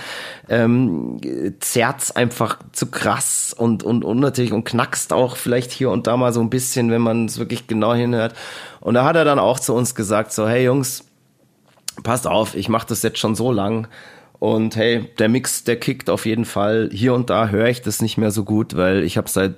ähm, 0.49 1.21
zerrt's 1.61 2.13
einfach 2.13 2.59
zu 2.73 2.91
krass 2.91 3.55
und 3.57 3.83
und 3.83 4.03
unnatürlich 4.03 4.51
und 4.51 4.65
knackst 4.65 5.13
auch 5.13 5.37
vielleicht 5.37 5.71
hier 5.71 5.91
und 5.91 6.07
da 6.07 6.17
mal 6.17 6.33
so 6.33 6.41
ein 6.41 6.49
bisschen, 6.49 6.91
wenn 6.91 7.01
man 7.01 7.27
es 7.27 7.39
wirklich 7.39 7.67
genau 7.67 7.93
hinhört. 7.93 8.33
Und 8.81 8.95
da 8.95 9.05
hat 9.05 9.15
er 9.15 9.23
dann 9.23 9.39
auch 9.39 9.61
zu 9.61 9.73
uns 9.73 9.95
gesagt, 9.95 10.33
so 10.33 10.45
hey 10.45 10.65
Jungs 10.65 11.05
passt 12.03 12.27
auf, 12.27 12.55
ich 12.55 12.69
mache 12.69 12.87
das 12.87 13.03
jetzt 13.03 13.19
schon 13.19 13.35
so 13.35 13.51
lang. 13.51 13.87
Und 14.39 14.75
hey, 14.75 15.09
der 15.19 15.29
Mix, 15.29 15.63
der 15.63 15.79
kickt 15.79 16.09
auf 16.09 16.25
jeden 16.25 16.45
Fall. 16.45 16.89
Hier 16.91 17.13
und 17.13 17.29
da 17.29 17.49
höre 17.49 17.67
ich 17.67 17.81
das 17.81 18.01
nicht 18.01 18.17
mehr 18.17 18.31
so 18.31 18.43
gut, 18.43 18.75
weil 18.75 19.03
ich 19.03 19.17
habe 19.17 19.29
seit 19.29 19.55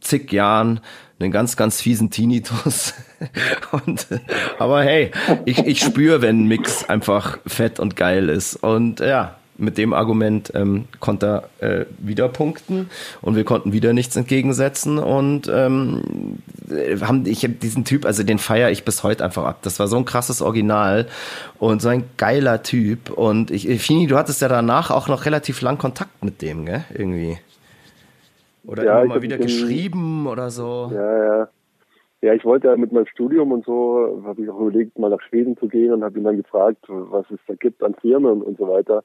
zig 0.00 0.32
Jahren 0.32 0.80
einen 1.18 1.30
ganz, 1.30 1.56
ganz 1.56 1.80
fiesen 1.80 2.10
Tinnitus. 2.10 2.94
und, 3.70 4.08
aber 4.58 4.82
hey, 4.82 5.12
ich, 5.44 5.58
ich 5.58 5.80
spüre, 5.80 6.20
wenn 6.20 6.44
ein 6.44 6.48
Mix 6.48 6.84
einfach 6.84 7.38
fett 7.46 7.78
und 7.78 7.96
geil 7.96 8.28
ist. 8.28 8.56
Und 8.56 9.00
ja, 9.00 9.36
mit 9.56 9.78
dem 9.78 9.92
Argument 9.92 10.52
ähm, 10.54 10.86
konnte 11.00 11.44
er 11.60 11.80
äh, 11.80 11.86
wieder 11.98 12.28
punkten 12.28 12.90
und 13.22 13.36
wir 13.36 13.44
konnten 13.44 13.72
wieder 13.72 13.92
nichts 13.92 14.16
entgegensetzen 14.16 14.98
und 14.98 15.48
ähm, 15.52 16.38
haben 17.00 17.24
ich 17.26 17.44
habe 17.44 17.54
diesen 17.54 17.84
Typ, 17.84 18.04
also 18.04 18.22
den 18.22 18.38
feiere 18.38 18.70
ich 18.70 18.84
bis 18.84 19.02
heute 19.02 19.24
einfach 19.24 19.44
ab. 19.44 19.58
Das 19.62 19.78
war 19.78 19.86
so 19.86 19.96
ein 19.96 20.04
krasses 20.04 20.42
Original 20.42 21.06
und 21.58 21.82
so 21.82 21.88
ein 21.88 22.04
geiler 22.16 22.62
Typ 22.62 23.10
und 23.10 23.50
ich 23.50 23.68
Fini, 23.82 24.06
du 24.06 24.16
hattest 24.16 24.42
ja 24.42 24.48
danach 24.48 24.90
auch 24.90 25.08
noch 25.08 25.24
relativ 25.26 25.60
lang 25.60 25.78
Kontakt 25.78 26.24
mit 26.24 26.42
dem, 26.42 26.66
gell? 26.66 26.84
Irgendwie. 26.92 27.38
Oder 28.66 28.84
ja, 28.84 29.02
immer 29.02 29.14
mal 29.14 29.22
wieder 29.22 29.38
geschrieben 29.38 30.26
oder 30.26 30.50
so. 30.50 30.90
Ja, 30.92 31.24
ja. 31.24 31.48
Ja, 32.22 32.32
ich 32.32 32.44
wollte 32.46 32.68
ja 32.68 32.76
mit 32.78 32.90
meinem 32.90 33.04
Studium 33.04 33.52
und 33.52 33.66
so, 33.66 34.22
habe 34.24 34.40
ich 34.40 34.48
auch 34.48 34.58
überlegt, 34.58 34.98
mal 34.98 35.10
nach 35.10 35.20
Schweden 35.20 35.58
zu 35.58 35.68
gehen 35.68 35.92
und 35.92 36.02
habe 36.02 36.18
ihn 36.18 36.24
dann 36.24 36.38
gefragt, 36.38 36.78
was 36.88 37.26
es 37.30 37.38
da 37.46 37.52
gibt 37.54 37.82
an 37.82 37.94
Firmen 38.00 38.40
und 38.40 38.56
so 38.56 38.66
weiter. 38.66 39.04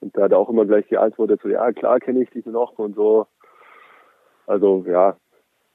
Und 0.00 0.16
da 0.16 0.22
hat 0.22 0.32
er 0.32 0.38
auch 0.38 0.48
immer 0.48 0.64
gleich 0.64 0.88
geantwortet, 0.88 1.40
so, 1.42 1.48
ja, 1.48 1.72
klar 1.72 2.00
kenne 2.00 2.22
ich 2.22 2.30
dich 2.30 2.46
noch 2.46 2.78
und 2.78 2.96
so. 2.96 3.26
Also, 4.46 4.84
ja, 4.88 5.16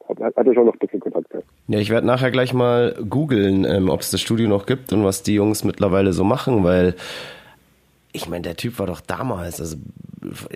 hat, 0.10 0.20
hat 0.20 0.48
er 0.48 0.54
schon 0.54 0.66
noch 0.66 0.74
ein 0.74 0.80
bisschen 0.80 1.00
Kontakt. 1.00 1.34
Ja, 1.34 1.40
ja 1.68 1.80
ich 1.80 1.90
werde 1.90 2.08
nachher 2.08 2.32
gleich 2.32 2.54
mal 2.54 2.96
googeln, 3.10 3.66
ähm, 3.66 3.90
ob 3.90 4.02
es 4.02 4.12
das 4.12 4.22
Studio 4.22 4.48
noch 4.48 4.66
gibt 4.66 4.94
und 4.94 5.04
was 5.04 5.24
die 5.24 5.36
Jungs 5.36 5.64
mittlerweile 5.64 6.14
so 6.14 6.24
machen, 6.24 6.64
weil 6.64 6.96
ich 8.16 8.30
meine, 8.30 8.44
der 8.44 8.56
Typ 8.56 8.80
war 8.80 8.88
doch 8.88 9.02
damals, 9.02 9.60
also 9.60 9.76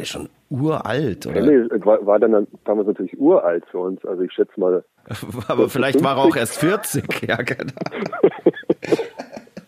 schon 0.03 0.29
uralt, 0.49 1.27
oder? 1.27 1.41
Ja, 1.41 1.45
nee, 1.45 1.85
war, 1.85 2.05
war 2.05 2.19
dann 2.19 2.47
damals 2.63 2.87
natürlich 2.87 3.19
uralt 3.19 3.65
für 3.69 3.79
uns. 3.79 4.03
Also 4.05 4.23
ich 4.23 4.31
schätze 4.31 4.57
mal. 4.59 4.83
Aber 5.47 5.69
vielleicht 5.69 5.99
50. 5.99 6.03
war 6.03 6.17
er 6.17 6.23
auch 6.23 6.35
erst 6.35 6.57
40, 6.59 7.27
ja, 7.27 7.35
genau. 7.35 7.73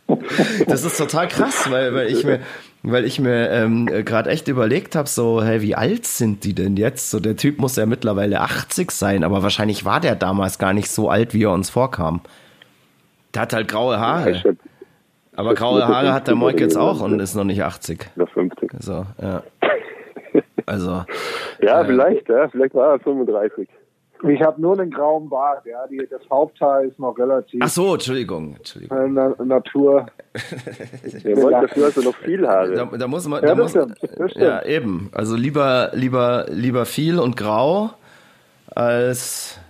das 0.68 0.86
ist 0.86 0.98
total 0.98 1.28
krass, 1.28 1.70
weil, 1.70 1.94
weil 1.94 2.08
ich 2.08 2.24
mir, 2.24 2.40
weil 2.84 3.06
ich 3.06 3.20
mir 3.20 3.50
ähm, 3.52 3.86
gerade 3.86 4.30
echt 4.30 4.48
überlegt 4.48 4.96
habe, 4.96 5.08
so, 5.08 5.44
hey, 5.44 5.62
wie 5.62 5.76
alt 5.76 6.06
sind 6.06 6.44
die 6.44 6.54
denn 6.54 6.78
jetzt? 6.78 7.12
So, 7.12 7.20
der 7.20 7.36
Typ 7.36 7.60
muss 7.60 7.76
ja 7.76 7.86
mittlerweile 7.86 8.42
80 8.42 8.92
sein, 8.92 9.24
aber 9.24 9.44
wahrscheinlich 9.44 9.86
war 9.86 10.00
der 10.00 10.16
damals 10.16 10.58
gar 10.58 10.74
nicht 10.74 10.90
so 10.90 11.10
alt, 11.10 11.34
wie 11.34 11.44
er 11.44 11.52
uns 11.52 11.70
vorkam. 11.70 12.22
Der 13.34 13.44
hat 13.44 13.54
halt 13.54 13.68
graue 13.68 14.00
Haare. 14.00 14.58
Aber 15.36 15.54
graue 15.54 15.88
Haare 15.88 16.14
hat 16.14 16.28
der 16.28 16.36
Moik 16.36 16.60
jetzt 16.60 16.76
auch 16.76 17.02
und 17.02 17.20
ist 17.20 17.36
noch 17.36 17.44
nicht 17.44 17.64
80. 17.64 18.12
Noch 18.16 18.30
50. 18.30 18.72
So, 18.80 19.06
ja. 19.22 19.44
Also. 20.68 21.04
ja, 21.60 21.82
äh, 21.82 21.86
vielleicht, 21.86 22.30
ja, 22.30 22.48
vielleicht 22.48 22.76
war 22.76 22.94
er 22.94 23.00
35. 23.00 23.68
Ich 24.24 24.42
habe 24.42 24.62
nur 24.62 24.80
einen 24.80 24.92
grauen 24.92 25.30
Bart, 25.30 25.66
ja. 25.66 25.88
Die, 25.88 26.06
das 26.10 26.22
Hauptteil 26.30 26.90
ist 26.90 27.00
noch 27.00 27.18
relativ. 27.18 27.60
Ach 27.64 27.70
so, 27.70 27.94
Entschuldigung. 27.94 28.56
Entschuldigung. 28.58 29.14
Na, 29.14 29.34
Natur. 29.44 30.06
ja, 31.24 31.50
dafür 31.50 31.88
hast 31.88 31.98
du 31.98 32.02
noch 32.04 32.16
viel 32.18 32.48
Haare. 32.48 32.74
Da, 32.74 32.86
da 32.86 33.08
muss 33.08 33.28
man. 33.28 33.42
Da 33.42 33.50
ja, 33.50 33.56
muss, 33.56 33.72
stimmt, 33.72 33.98
ja, 34.36 34.64
eben. 34.64 35.10
Also 35.14 35.36
lieber, 35.36 35.92
lieber, 35.94 36.46
lieber 36.50 36.86
viel 36.86 37.20
und 37.20 37.36
grau 37.36 37.92
als. 38.68 39.61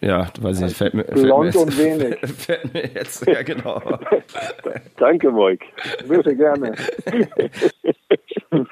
Ja, 0.00 0.28
weiß 0.40 0.58
ich 0.58 0.64
nicht, 0.64 0.76
fällt 0.76 0.92
mir. 0.92 1.04
Blond 1.04 1.54
fällt 1.54 1.54
mir 1.54 1.60
und 1.62 1.78
wenig. 1.78 2.16
Fällt 2.38 2.74
mir 2.74 2.90
jetzt, 2.94 3.26
ja, 3.26 3.42
genau. 3.42 3.80
Danke, 4.98 5.30
Moik. 5.30 5.64
Bitte 6.06 6.36
gerne. 6.36 6.74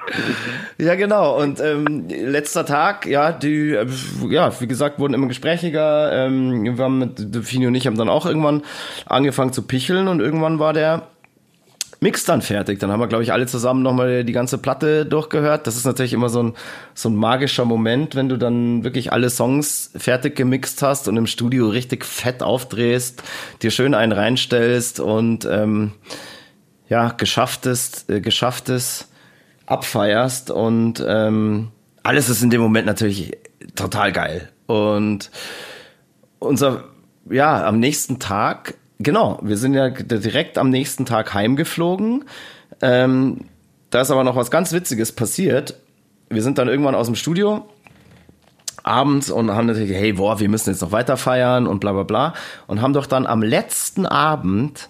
ja, 0.77 0.93
genau. 0.95 1.41
Und 1.41 1.59
ähm, 1.59 2.07
letzter 2.07 2.65
Tag, 2.65 3.07
ja, 3.07 3.31
die, 3.31 3.71
äh, 3.71 3.87
ja, 4.29 4.51
wie 4.61 4.67
gesagt, 4.67 4.99
wurden 4.99 5.15
immer 5.15 5.27
gesprächiger. 5.27 6.11
Ähm, 6.13 6.77
wir 6.77 6.83
haben 6.83 6.99
mit 6.99 7.45
Fini 7.45 7.65
und 7.65 7.73
ich 7.75 7.87
haben 7.87 7.97
dann 7.97 8.09
auch 8.09 8.27
irgendwann 8.27 8.61
angefangen 9.07 9.51
zu 9.51 9.63
picheln 9.63 10.07
und 10.07 10.19
irgendwann 10.19 10.59
war 10.59 10.73
der 10.73 11.07
Mix 12.05 12.23
dann 12.23 12.43
fertig. 12.43 12.79
Dann 12.79 12.91
haben 12.91 12.99
wir, 12.99 13.07
glaube 13.07 13.23
ich, 13.23 13.33
alle 13.33 13.47
zusammen 13.47 13.81
nochmal 13.81 14.23
die 14.23 14.31
ganze 14.31 14.59
Platte 14.59 15.07
durchgehört. 15.07 15.65
Das 15.65 15.75
ist 15.75 15.85
natürlich 15.85 16.13
immer 16.13 16.29
so 16.29 16.43
ein, 16.43 16.53
so 16.93 17.09
ein 17.09 17.15
magischer 17.15 17.65
Moment, 17.65 18.13
wenn 18.13 18.29
du 18.29 18.37
dann 18.37 18.83
wirklich 18.83 19.11
alle 19.11 19.31
Songs 19.31 19.89
fertig 19.95 20.35
gemixt 20.35 20.83
hast 20.83 21.07
und 21.07 21.17
im 21.17 21.25
Studio 21.25 21.67
richtig 21.67 22.05
fett 22.05 22.43
aufdrehst, 22.43 23.23
dir 23.63 23.71
schön 23.71 23.95
einen 23.95 24.11
reinstellst 24.11 24.99
und 24.99 25.45
ähm, 25.45 25.93
ja, 26.89 27.09
geschafftes, 27.09 28.07
äh, 28.07 28.21
geschafftes 28.21 29.07
abfeierst 29.65 30.51
und 30.51 31.03
ähm, 31.07 31.71
alles 32.03 32.29
ist 32.29 32.43
in 32.43 32.51
dem 32.51 32.61
Moment 32.61 32.85
natürlich 32.85 33.35
total 33.73 34.11
geil. 34.11 34.51
Und 34.67 35.31
unser, 36.37 36.83
ja, 37.31 37.65
am 37.65 37.79
nächsten 37.79 38.19
Tag, 38.19 38.75
genau, 38.99 39.39
wir 39.41 39.57
sind 39.57 39.73
ja 39.73 39.89
direkt 39.89 40.57
am 40.57 40.69
nächsten 40.69 41.05
Tag 41.05 41.33
heimgeflogen. 41.33 42.25
Ähm, 42.81 43.45
da 43.89 44.01
ist 44.01 44.11
aber 44.11 44.23
noch 44.23 44.35
was 44.35 44.51
ganz 44.51 44.73
Witziges 44.73 45.11
passiert. 45.11 45.75
Wir 46.29 46.41
sind 46.41 46.57
dann 46.57 46.67
irgendwann 46.67 46.95
aus 46.95 47.07
dem 47.07 47.15
Studio 47.15 47.67
abends 48.83 49.31
und 49.31 49.51
haben 49.51 49.67
natürlich, 49.67 49.91
hey, 49.91 50.13
boah, 50.13 50.39
wir 50.39 50.49
müssen 50.49 50.69
jetzt 50.69 50.81
noch 50.81 50.91
weiter 50.91 51.17
feiern 51.17 51.65
und 51.65 51.79
bla 51.79 51.91
bla 51.93 52.03
bla. 52.03 52.33
Und 52.67 52.81
haben 52.81 52.93
doch 52.93 53.07
dann 53.07 53.25
am 53.25 53.41
letzten 53.41 54.05
Abend, 54.05 54.89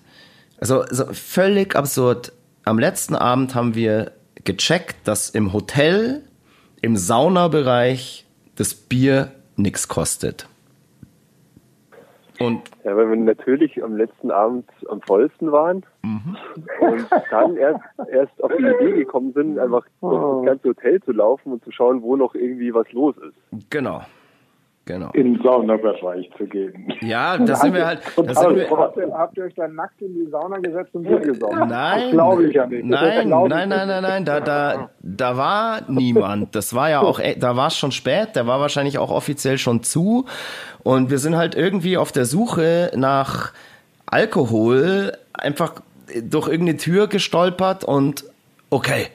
also, 0.60 0.82
also 0.82 1.06
völlig 1.14 1.76
absurd, 1.76 2.34
am 2.66 2.80
letzten 2.80 3.16
Abend 3.16 3.56
haben 3.56 3.76
wir 3.76 4.12
gecheckt, 4.44 5.08
dass 5.08 5.30
im 5.30 5.54
Hotel, 5.54 6.24
im 6.82 6.98
Saunabereich 6.98 8.26
das 8.56 8.74
Bier 8.74 9.32
nichts 9.56 9.88
kostet. 9.88 10.48
Und 12.40 12.62
ja, 12.84 12.96
weil 12.96 13.10
wir 13.10 13.16
natürlich 13.16 13.82
am 13.84 13.96
letzten 13.96 14.32
Abend 14.32 14.70
am 14.90 15.02
vollsten 15.02 15.52
waren 15.52 15.86
mhm. 16.04 16.36
und 16.82 17.06
dann 17.32 17.56
erst, 17.58 17.82
erst 18.12 18.44
auf 18.44 18.52
die 18.58 18.64
Idee 18.64 18.98
gekommen 18.98 19.34
sind, 19.34 19.58
einfach 19.58 19.86
oh. 20.02 20.44
das 20.44 20.46
ganze 20.46 20.70
Hotel 20.70 21.02
zu 21.02 21.12
laufen 21.12 21.54
und 21.54 21.64
zu 21.64 21.72
schauen, 21.72 22.02
wo 22.02 22.16
noch 22.16 22.36
irgendwie 22.36 22.74
was 22.74 22.92
los 22.92 23.16
ist. 23.18 23.70
Genau. 23.70 24.02
Genau. 24.88 25.10
in 25.14 25.34
den 25.34 25.44
Saunabereich 25.44 26.30
zu 26.38 26.46
gehen. 26.46 26.94
Ja, 27.02 27.38
da 27.40 27.56
sind 27.56 27.74
wir 27.74 27.88
halt. 27.88 28.02
Da 28.16 28.36
sind 28.36 28.56
wir, 28.56 28.70
Habt 28.70 29.38
ihr, 29.38 29.46
euch 29.46 29.56
dann 29.56 29.74
nackt 29.74 30.00
in 30.00 30.14
die 30.14 30.30
Sauna 30.30 30.58
gesetzt 30.60 30.94
und 30.94 31.04
Bier 31.04 31.20
gesaugt? 31.20 31.56
Nein, 31.56 32.02
Das 32.02 32.12
glaube 32.12 32.46
ich 32.46 32.54
ja 32.54 32.68
nicht. 32.68 32.84
Das 32.92 33.02
Nein, 33.02 33.30
nein, 33.30 33.70
nein, 33.70 33.88
nein, 33.88 34.04
nein, 34.04 34.26
da, 34.26 34.40
da, 34.40 34.90
da 35.02 35.38
war 35.38 35.82
niemand. 35.88 36.56
Das 36.56 36.76
war 36.76 36.92
ja 36.92 37.02
auch, 37.02 37.20
da 37.20 37.56
war 37.56 37.68
es 37.68 37.78
schon 37.78 37.92
spät, 37.92 38.36
der 38.36 38.46
war 38.46 38.60
wahrscheinlich 38.60 39.00
auch 39.00 39.10
offiziell 39.10 39.58
schon 39.58 39.82
zu. 39.82 40.26
Und 40.84 41.10
wir 41.10 41.18
sind 41.18 41.36
halt 41.36 41.56
irgendwie 41.56 41.98
auf 41.98 42.12
der 42.12 42.26
Suche 42.26 42.92
nach 42.96 43.54
Alkohol 44.06 45.14
einfach 45.34 45.82
durch 46.22 46.48
irgendeine 46.48 46.78
Tür 46.78 47.08
gestolpert 47.08 47.84
und 47.84 48.24
okay, 48.70 49.08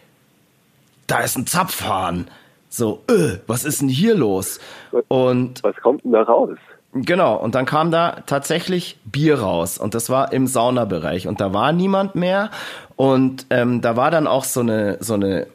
da 1.06 1.20
ist 1.20 1.36
ein 1.36 1.46
Zapfhahn. 1.46 2.28
So, 2.70 3.02
äh, 3.08 3.38
was 3.48 3.64
ist 3.64 3.82
denn 3.82 3.88
hier 3.88 4.14
los? 4.14 4.60
Und 5.08 5.62
Was 5.64 5.76
kommt 5.82 6.04
denn 6.04 6.12
da 6.12 6.22
raus? 6.22 6.56
Genau, 6.92 7.36
und 7.36 7.54
dann 7.54 7.66
kam 7.66 7.90
da 7.90 8.22
tatsächlich 8.26 8.98
Bier 9.04 9.40
raus 9.40 9.78
und 9.78 9.94
das 9.94 10.08
war 10.08 10.32
im 10.32 10.46
Saunabereich 10.46 11.28
und 11.28 11.40
da 11.40 11.52
war 11.52 11.72
niemand 11.72 12.14
mehr 12.16 12.50
und 12.96 13.46
ähm, 13.50 13.80
da 13.80 13.96
war 13.96 14.10
dann 14.10 14.26
auch 14.26 14.42
so 14.42 14.60
eine 14.60 14.96
so 15.00 15.14
eine 15.14 15.46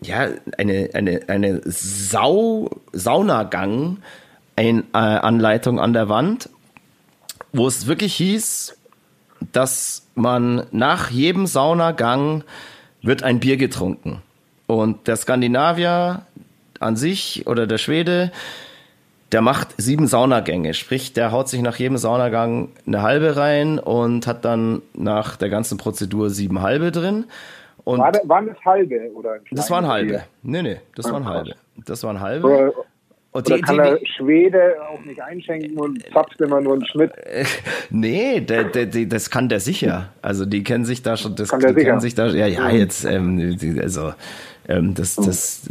ja 0.00 0.26
eine 0.58 0.90
eine 0.92 1.20
eine 1.28 1.60
Sau 1.64 2.70
Saunagang 2.92 3.98
ein, 4.56 4.84
äh, 4.92 4.98
Anleitung 4.98 5.78
an 5.78 5.92
der 5.92 6.08
Wand, 6.08 6.50
wo 7.52 7.68
es 7.68 7.86
wirklich 7.86 8.14
hieß, 8.14 8.76
dass 9.52 10.08
man 10.16 10.66
nach 10.72 11.10
jedem 11.10 11.46
Saunagang 11.46 12.42
wird 13.00 13.22
ein 13.22 13.38
Bier 13.38 13.58
getrunken 13.58 14.22
und 14.66 15.06
der 15.06 15.16
Skandinavier 15.16 16.22
an 16.80 16.96
sich 16.96 17.46
oder 17.46 17.66
der 17.68 17.78
Schwede 17.78 18.32
der 19.32 19.42
macht 19.42 19.80
sieben 19.80 20.06
Saunagänge, 20.06 20.74
sprich, 20.74 21.12
der 21.12 21.30
haut 21.30 21.48
sich 21.48 21.62
nach 21.62 21.76
jedem 21.76 21.96
Saunagang 21.98 22.68
eine 22.86 23.02
halbe 23.02 23.36
rein 23.36 23.78
und 23.78 24.26
hat 24.26 24.44
dann 24.44 24.82
nach 24.94 25.36
der 25.36 25.48
ganzen 25.48 25.78
Prozedur 25.78 26.30
sieben 26.30 26.62
halbe 26.62 26.90
drin. 26.90 27.24
Und 27.84 28.00
War, 28.00 28.12
das- 28.12 28.28
waren 28.28 28.46
das 28.48 28.56
halbe? 28.64 29.10
Oder 29.14 29.36
das 29.52 29.70
waren 29.70 29.86
halbe. 29.86 30.22
Nee, 30.42 30.62
nee, 30.62 30.76
das 30.96 31.10
waren 31.12 31.26
halbe. 31.26 31.54
Das 31.86 32.02
waren 32.02 32.20
halbe. 32.20 32.46
Oder, 32.46 32.72
Und 33.32 33.48
die, 33.48 33.60
kann 33.60 33.76
die, 33.76 33.82
der 33.82 33.98
Schwede 34.16 34.74
auch 34.90 35.00
nicht 35.04 35.22
einschenken 35.22 35.78
und 35.78 36.02
zapft 36.12 36.40
immer 36.40 36.60
nur 36.60 36.74
einen 36.74 36.86
Schnitt? 36.86 37.12
nee, 37.90 38.40
der, 38.40 38.64
der, 38.64 38.86
der, 38.86 39.06
das 39.06 39.30
kann 39.30 39.48
der 39.48 39.60
sicher. 39.60 40.08
Also 40.22 40.44
die 40.44 40.64
kennen 40.64 40.84
sich 40.84 41.02
da 41.02 41.16
schon, 41.16 41.36
das 41.36 41.48
Kann 41.48 41.60
der 41.60 41.74
sicher? 41.74 42.00
sich 42.00 42.14
da, 42.14 42.26
ja, 42.26 42.46
ja, 42.46 42.68
jetzt, 42.70 43.04
ähm, 43.04 43.56
also, 43.80 44.12
ähm, 44.68 44.94
das, 44.94 45.14
das, 45.16 45.62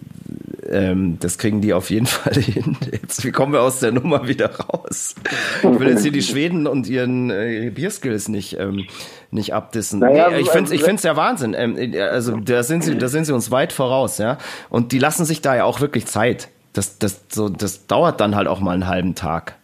ähm, 0.71 1.17
das 1.19 1.37
kriegen 1.37 1.61
die 1.61 1.73
auf 1.73 1.89
jeden 1.89 2.05
Fall 2.05 2.33
hin. 2.33 2.77
Jetzt, 2.91 3.23
wie 3.23 3.31
kommen 3.31 3.53
wir 3.53 3.61
aus 3.61 3.79
der 3.79 3.91
Nummer 3.91 4.27
wieder 4.27 4.55
raus? 4.59 5.15
Ich 5.61 5.79
will 5.79 5.89
jetzt 5.89 6.03
hier 6.03 6.11
die 6.11 6.21
Schweden 6.21 6.67
und 6.67 6.87
ihren 6.87 7.29
äh, 7.29 7.71
Bierskills 7.73 8.27
nicht, 8.29 8.57
ähm, 8.59 8.85
nicht 9.31 9.53
abdissen. 9.53 9.99
Naja, 9.99 10.29
nee, 10.29 10.39
ich 10.39 10.49
finde 10.49 10.73
ich 10.73 10.79
also- 10.79 10.85
find's 10.85 11.03
ja 11.03 11.15
Wahnsinn. 11.15 11.55
Ähm, 11.57 11.77
äh, 11.77 12.01
also 12.01 12.37
da 12.37 12.63
sind 12.63 12.83
sie, 12.83 12.97
da 12.97 13.07
sind 13.07 13.25
sie 13.25 13.33
uns 13.33 13.51
weit 13.51 13.73
voraus, 13.73 14.17
ja. 14.17 14.37
Und 14.69 14.91
die 14.91 14.99
lassen 14.99 15.25
sich 15.25 15.41
da 15.41 15.55
ja 15.55 15.63
auch 15.65 15.81
wirklich 15.81 16.05
Zeit. 16.05 16.49
Das, 16.73 16.99
das, 16.99 17.21
so, 17.29 17.49
das 17.49 17.87
dauert 17.87 18.21
dann 18.21 18.35
halt 18.35 18.47
auch 18.47 18.59
mal 18.59 18.73
einen 18.73 18.87
halben 18.87 19.15
Tag. 19.15 19.55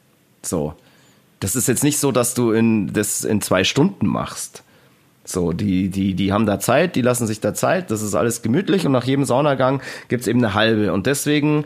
So. 0.41 0.74
Das 1.39 1.56
ist 1.56 1.68
jetzt 1.68 1.84
nicht 1.84 1.99
so, 1.99 2.12
dass 2.12 2.34
du 2.34 2.51
in, 2.51 2.91
das 2.93 3.24
in 3.24 3.41
zwei 3.41 3.64
Stunden 3.64 4.08
machst. 4.08 4.64
So, 5.26 5.53
die, 5.53 5.89
die, 5.89 6.13
die 6.13 6.32
haben 6.32 6.45
da 6.45 6.59
Zeit, 6.59 6.95
die 6.95 7.01
lassen 7.01 7.26
sich 7.26 7.41
da 7.41 7.53
Zeit, 7.53 7.89
das 7.89 8.03
ist 8.03 8.13
alles 8.13 8.43
gemütlich 8.43 8.86
und 8.86 8.91
nach 8.91 9.05
jedem 9.05 9.26
Saunagang 9.26 9.82
gibt's 10.07 10.28
eben 10.28 10.43
eine 10.43 10.53
halbe. 10.53 10.93
Und 10.93 11.07
deswegen 11.07 11.65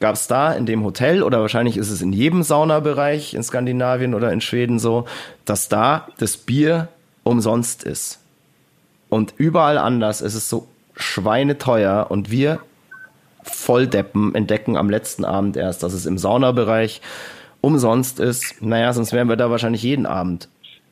gab's 0.00 0.26
da 0.26 0.52
in 0.52 0.66
dem 0.66 0.84
Hotel 0.84 1.22
oder 1.22 1.40
wahrscheinlich 1.40 1.78
ist 1.78 1.90
es 1.90 2.02
in 2.02 2.12
jedem 2.12 2.42
Saunabereich 2.42 3.34
in 3.34 3.42
Skandinavien 3.42 4.14
oder 4.14 4.32
in 4.32 4.42
Schweden 4.42 4.78
so, 4.78 5.06
dass 5.46 5.68
da 5.68 6.08
das 6.18 6.36
Bier 6.36 6.88
umsonst 7.22 7.84
ist. 7.84 8.20
Und 9.08 9.34
überall 9.38 9.78
anders 9.78 10.20
ist 10.20 10.34
es 10.34 10.48
so 10.48 10.68
schweineteuer 10.94 12.06
und 12.10 12.30
wir 12.30 12.60
Volldeppen 13.42 14.34
entdecken 14.34 14.76
am 14.76 14.90
letzten 14.90 15.24
Abend 15.24 15.56
erst, 15.56 15.82
dass 15.82 15.94
es 15.94 16.04
im 16.04 16.18
Saunabereich 16.18 17.00
umsonst 17.62 18.20
ist. 18.20 18.60
Naja, 18.60 18.92
sonst 18.92 19.12
wären 19.12 19.28
wir 19.28 19.36
da 19.36 19.50
wahrscheinlich 19.50 19.82
jeden 19.82 20.06
Abend. 20.06 20.48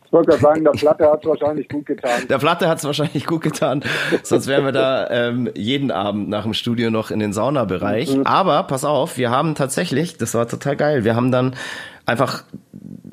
Ich 0.08 0.12
wollte 0.14 0.30
gerade 0.30 0.42
sagen, 0.42 0.64
der 0.64 0.70
Platte 0.70 1.04
hat 1.04 1.26
wahrscheinlich 1.26 1.68
gut 1.68 1.84
getan. 1.84 2.22
Der 2.30 2.38
Platte 2.38 2.66
hat 2.66 2.78
es 2.78 2.84
wahrscheinlich 2.84 3.26
gut 3.26 3.42
getan, 3.42 3.84
sonst 4.22 4.46
wären 4.46 4.64
wir 4.64 4.72
da 4.72 5.06
ähm, 5.10 5.50
jeden 5.54 5.90
Abend 5.90 6.30
nach 6.30 6.44
dem 6.44 6.54
Studio 6.54 6.90
noch 6.90 7.10
in 7.10 7.18
den 7.18 7.34
Saunabereich. 7.34 8.18
Aber 8.24 8.62
pass 8.62 8.86
auf, 8.86 9.18
wir 9.18 9.30
haben 9.30 9.54
tatsächlich, 9.54 10.16
das 10.16 10.32
war 10.32 10.48
total 10.48 10.76
geil, 10.76 11.04
wir 11.04 11.14
haben 11.14 11.30
dann 11.30 11.54
einfach, 12.06 12.44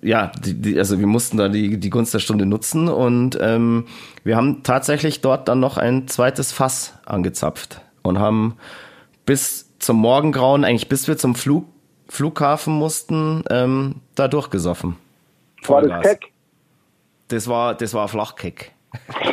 ja, 0.02 0.32
die, 0.40 0.54
die, 0.54 0.80
also 0.80 0.98
wir 0.98 1.08
mussten 1.08 1.36
da 1.36 1.50
die, 1.50 1.78
die 1.82 1.90
Gunst 1.90 2.14
der 2.14 2.20
Stunde 2.20 2.46
nutzen 2.46 2.88
und 2.88 3.38
ähm, 3.42 3.88
wir 4.24 4.38
haben 4.38 4.64
tatsächlich 4.64 5.20
dort 5.20 5.50
dann 5.50 5.60
noch 5.60 5.76
ein 5.76 6.08
zweites 6.08 6.54
Fass 6.54 6.94
angezapft 7.06 7.82
und 8.04 8.20
haben 8.20 8.56
bis 9.26 9.78
zum 9.80 9.98
Morgengrauen, 9.98 10.64
eigentlich 10.64 10.88
bis 10.88 11.10
wir 11.10 11.18
zum 11.18 11.36
Flug, 11.36 11.66
Flughafen 12.08 12.74
mussten, 12.74 13.44
ähm, 13.50 13.96
da 14.16 14.30
durchgesoffen. 14.30 14.96
War 15.68 15.82
das. 15.82 16.02
Keck? 16.02 16.35
Das 17.28 17.48
war, 17.48 17.76
das 17.76 17.94
war 17.94 18.08
Flagge. 18.08 18.54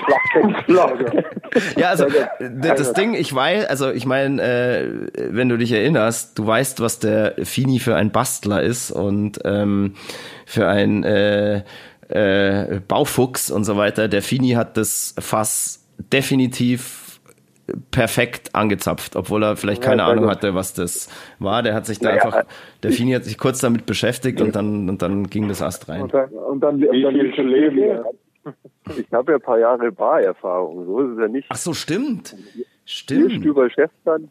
Ja, 1.77 1.91
also 1.91 2.07
das 2.49 2.95
Ding, 2.95 3.15
ich 3.15 3.35
weiß, 3.35 3.67
also 3.67 3.91
ich 3.91 4.07
meine, 4.07 4.43
äh, 4.43 5.09
wenn 5.31 5.51
du 5.51 5.59
dich 5.59 5.73
erinnerst, 5.73 6.39
du 6.39 6.47
weißt, 6.47 6.81
was 6.81 6.99
der 6.99 7.35
Fini 7.43 7.79
für 7.79 7.95
ein 7.95 8.11
Bastler 8.11 8.63
ist 8.63 8.91
und 8.91 9.39
ähm, 9.45 9.95
für 10.47 10.69
ein 10.69 11.05
äh, 11.05 11.63
äh, 12.09 12.81
Baufuchs 12.89 13.51
und 13.51 13.65
so 13.65 13.77
weiter. 13.77 14.09
Der 14.09 14.23
Fini 14.23 14.53
hat 14.53 14.77
das 14.77 15.15
Fass 15.19 15.85
definitiv 16.13 17.02
perfekt 17.91 18.55
angezapft, 18.55 19.17
obwohl 19.17 19.43
er 19.45 19.57
vielleicht 19.57 19.83
keine 19.83 20.03
Ja, 20.03 20.09
Ahnung 20.09 20.25
gut. 20.25 20.33
hatte, 20.33 20.55
was 20.55 20.75
das 20.75 21.09
war. 21.39 21.63
Der 21.63 21.75
hat 21.75 21.87
sich 21.87 21.99
da 21.99 22.11
Naja, 22.11 22.25
einfach, 22.25 22.45
der 22.83 22.93
Fini 22.93 23.13
hat 23.13 23.25
sich 23.25 23.39
kurz 23.39 23.61
damit 23.61 23.87
beschäftigt 23.87 24.41
und 24.41 24.55
dann 24.57 24.89
und 24.89 25.01
dann 25.03 25.29
ging 25.29 25.49
das 25.49 25.63
Ast 25.63 25.89
rein. 25.89 26.03
Und 26.03 26.13
dann, 26.15 26.29
und 26.31 26.61
dann, 26.61 26.83
und 26.83 27.03
dann 27.03 27.33
zu 27.35 27.43
leben? 27.43 27.79
ja. 27.79 28.03
Ich 28.97 29.07
habe 29.13 29.33
ja 29.33 29.39
ein 29.39 29.43
paar 29.43 29.59
Jahre 29.61 29.93
Barerfahrung, 29.93 30.85
so 30.87 31.01
ist 31.01 31.13
es 31.13 31.19
ja 31.21 31.29
nicht. 31.29 31.47
Ach 31.49 31.57
so, 31.57 31.73
stimmt. 31.73 32.35
Stimmt. 32.85 33.33
Stüber 33.35 33.71
Chef 33.71 33.91
dann, 34.05 34.29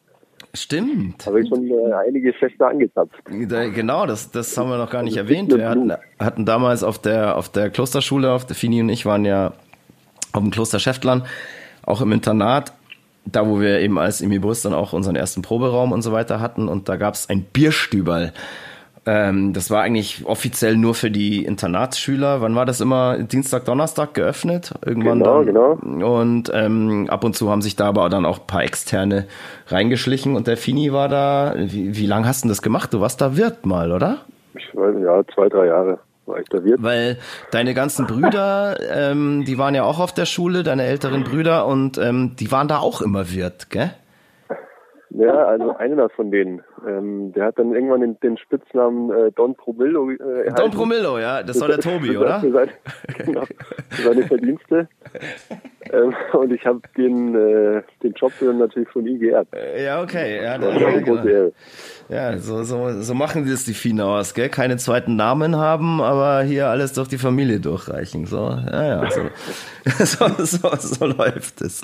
Stimmt. 0.54 1.26
habe 1.26 1.42
ich 1.42 1.48
schon 1.48 1.66
äh, 1.70 1.94
einige 2.06 2.34
Feste 2.34 2.68
angezapft. 2.68 3.14
Genau, 3.30 4.06
das, 4.06 4.32
das 4.32 4.58
haben 4.58 4.70
wir 4.70 4.78
noch 4.78 4.90
gar 4.90 5.04
nicht 5.04 5.16
erwähnt. 5.16 5.56
Wir 5.56 5.70
hatten, 5.70 5.94
hatten 6.20 6.46
damals 6.46 6.84
auf 6.84 7.00
der, 7.00 7.38
auf 7.38 7.48
der 7.50 7.70
Klosterschule, 7.70 8.34
auf 8.34 8.46
der 8.46 8.58
Fini 8.58 8.82
und 8.82 8.90
ich 8.90 9.06
waren 9.06 9.24
ja 9.24 9.54
auf 10.34 10.42
dem 10.42 10.52
Kloster 10.52 10.80
Schäftlern, 10.80 11.24
auch 11.86 12.02
im 12.02 12.12
Internat, 12.12 12.74
da 13.26 13.48
wo 13.48 13.60
wir 13.60 13.80
eben 13.80 13.98
als 14.00 14.22
Imibus 14.22 14.62
dann 14.62 14.74
auch 14.74 14.94
unseren 14.94 15.16
ersten 15.16 15.42
Proberaum 15.42 15.92
und 15.92 16.02
so 16.02 16.12
weiter 16.12 16.40
hatten 16.40 16.68
und 16.68 16.90
da 16.90 16.96
gab's 16.96 17.30
ein 17.30 17.44
Bierstüberl. 17.44 18.34
Ähm, 19.04 19.54
das 19.54 19.72
war 19.72 19.82
eigentlich 19.82 20.26
offiziell 20.26 20.78
nur 20.78 20.94
für 20.94 21.10
die 21.10 21.44
Internatsschüler. 21.44 22.42
Wann 22.42 22.56
war 22.56 22.68
das 22.68 22.82
immer? 22.82 23.18
Dienstag, 23.18 23.66
Donnerstag 23.66 24.14
geöffnet? 24.14 24.74
Irgendwann 24.86 25.20
Genau, 25.20 25.44
dann. 25.44 25.80
genau. 25.88 26.20
Und 26.20 26.52
ähm, 26.54 27.08
ab 27.10 27.24
und 27.24 27.36
zu 27.36 27.50
haben 27.50 27.64
sich 27.64 27.76
da 27.76 27.88
aber 27.88 28.10
dann 28.10 28.26
auch 28.26 28.40
ein 28.40 28.48
paar 28.48 28.64
Externe 28.64 29.26
reingeschlichen 29.68 30.36
und 30.36 30.46
der 30.46 30.56
Fini 30.56 30.94
war 30.94 31.10
da. 31.10 31.56
Wie, 31.58 31.98
wie 31.98 32.06
lange 32.06 32.28
hast 32.28 32.44
du 32.44 32.46
denn 32.46 32.50
das 32.50 32.62
gemacht? 32.62 32.94
Du 32.94 33.02
warst 33.02 33.22
da 33.22 33.36
Wirt 33.36 33.66
mal, 33.66 33.92
oder? 33.92 34.20
Ich 34.54 34.70
weiß, 34.76 34.96
ja, 35.04 35.24
zwei, 35.34 35.50
drei 35.50 35.66
Jahre 35.68 35.98
da 36.50 36.64
Wirt. 36.64 36.82
Weil 36.82 37.18
deine 37.52 37.74
ganzen 37.74 38.08
Brüder, 38.08 38.78
ähm, 38.94 39.44
die 39.46 39.58
waren 39.58 39.76
ja 39.76 39.84
auch 39.84 40.00
auf 40.00 40.14
der 40.14 40.26
Schule, 40.26 40.64
deine 40.64 40.84
älteren 40.84 41.24
Brüder, 41.24 41.66
und 41.66 41.98
ähm, 41.98 42.36
die 42.40 42.52
waren 42.52 42.68
da 42.68 42.80
auch 42.80 43.02
immer 43.02 43.32
Wirt, 43.32 43.70
gell? 43.70 43.92
Ja, 45.10 45.46
also 45.46 45.76
einer 45.76 46.10
von 46.10 46.32
denen, 46.32 46.62
ähm, 46.88 47.34
der 47.34 47.46
hat 47.46 47.60
dann 47.60 47.74
irgendwann 47.74 48.02
den, 48.02 48.20
den 48.22 48.38
Spitznamen 48.38 49.12
äh, 49.12 49.32
Don 49.32 49.56
Promillo 49.56 50.10
äh, 50.12 50.52
Don. 50.56 50.72
Promillo, 50.72 51.20
ja, 51.20 51.44
das 51.44 51.60
war 51.62 51.68
der 51.68 51.80
Tobi, 51.80 52.10
Für 52.10 52.20
oder? 52.20 52.40
seine, 52.42 52.72
genau, 53.18 53.44
für 53.90 54.02
seine 54.02 54.24
Verdienste. 54.24 54.88
ähm, 55.92 56.14
und 56.34 56.52
ich 56.52 56.66
habe 56.66 56.82
den, 56.98 57.36
äh, 57.36 57.84
den 58.02 58.14
Job 58.14 58.32
dann 58.40 58.58
natürlich 58.58 58.90
von 58.90 59.06
ihm 59.06 59.20
geehrt. 59.20 59.48
Ja, 59.80 60.02
okay. 60.02 60.38
Ja, 60.38 60.44
ja, 60.44 60.70
eine 60.70 61.04
genau. 61.04 61.52
ja 62.10 62.38
so, 62.38 62.64
so, 62.64 63.02
so 63.02 63.14
machen 63.14 63.46
die 63.46 63.52
das 63.52 63.66
die 63.66 63.74
Finauers, 63.74 64.34
gell? 64.34 64.50
Keine 64.50 64.78
zweiten 64.78 65.16
Namen 65.16 65.56
haben, 65.56 66.02
aber 66.02 66.42
hier 66.44 66.68
alles 66.68 66.94
durch 66.94 67.08
die 67.08 67.18
Familie 67.18 67.60
durchreichen. 67.60 68.26
So, 68.26 68.50
ja, 68.50 69.04
ja, 69.04 69.12
so, 69.12 69.22
so, 70.06 70.46
so, 70.46 70.70
so 70.76 71.06
läuft 71.06 71.62
es. 71.62 71.82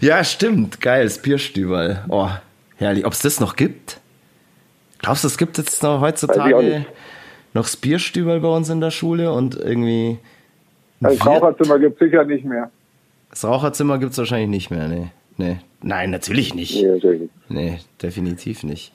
Ja, 0.00 0.24
stimmt. 0.24 0.80
Geil, 0.80 1.04
das 1.04 1.18
Bierstüberl. 1.18 2.04
Oh, 2.08 2.28
herrlich. 2.76 3.06
Ob 3.06 3.12
es 3.12 3.22
das 3.22 3.40
noch 3.40 3.56
gibt? 3.56 4.01
Glaubst 5.02 5.24
du, 5.24 5.28
es 5.28 5.36
gibt 5.36 5.58
jetzt 5.58 5.82
noch 5.82 6.00
heutzutage 6.00 6.86
noch 7.54 7.64
das 7.64 7.76
Bierstüberl 7.76 8.40
bei 8.40 8.48
uns 8.48 8.70
in 8.70 8.80
der 8.80 8.90
Schule 8.90 9.32
und 9.32 9.56
irgendwie 9.56 10.18
ein 11.00 11.10
Wirt? 11.10 11.26
Raucherzimmer 11.26 11.78
gibt 11.78 12.00
es 12.00 12.08
sicher 12.08 12.24
nicht 12.24 12.44
mehr. 12.44 12.70
Das 13.30 13.44
Raucherzimmer 13.44 13.98
gibt's 13.98 14.16
wahrscheinlich 14.16 14.48
nicht 14.48 14.70
mehr, 14.70 14.88
nee. 14.88 15.08
Nee. 15.36 15.58
Nein, 15.82 16.10
natürlich 16.10 16.54
nicht. 16.54 16.80
Nee, 16.80 16.88
natürlich 16.88 17.20
nicht. 17.22 17.32
Nee, 17.48 17.78
definitiv 18.00 18.62
nicht. 18.62 18.92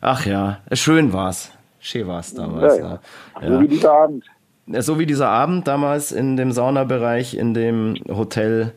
Ach 0.00 0.24
ja, 0.26 0.60
schön 0.72 1.12
war's. 1.12 1.50
Schön 1.80 2.06
war 2.06 2.20
es 2.20 2.34
damals. 2.34 2.78
Ja, 2.78 3.00
ja. 3.40 3.48
So 3.48 3.60
wie 3.60 3.68
dieser 3.68 3.92
Abend. 3.92 4.24
So 4.66 4.98
wie 4.98 5.06
dieser 5.06 5.28
Abend 5.28 5.66
damals 5.66 6.12
in 6.12 6.36
dem 6.36 6.52
Saunabereich 6.52 7.34
in 7.34 7.54
dem 7.54 7.96
Hotel 8.08 8.74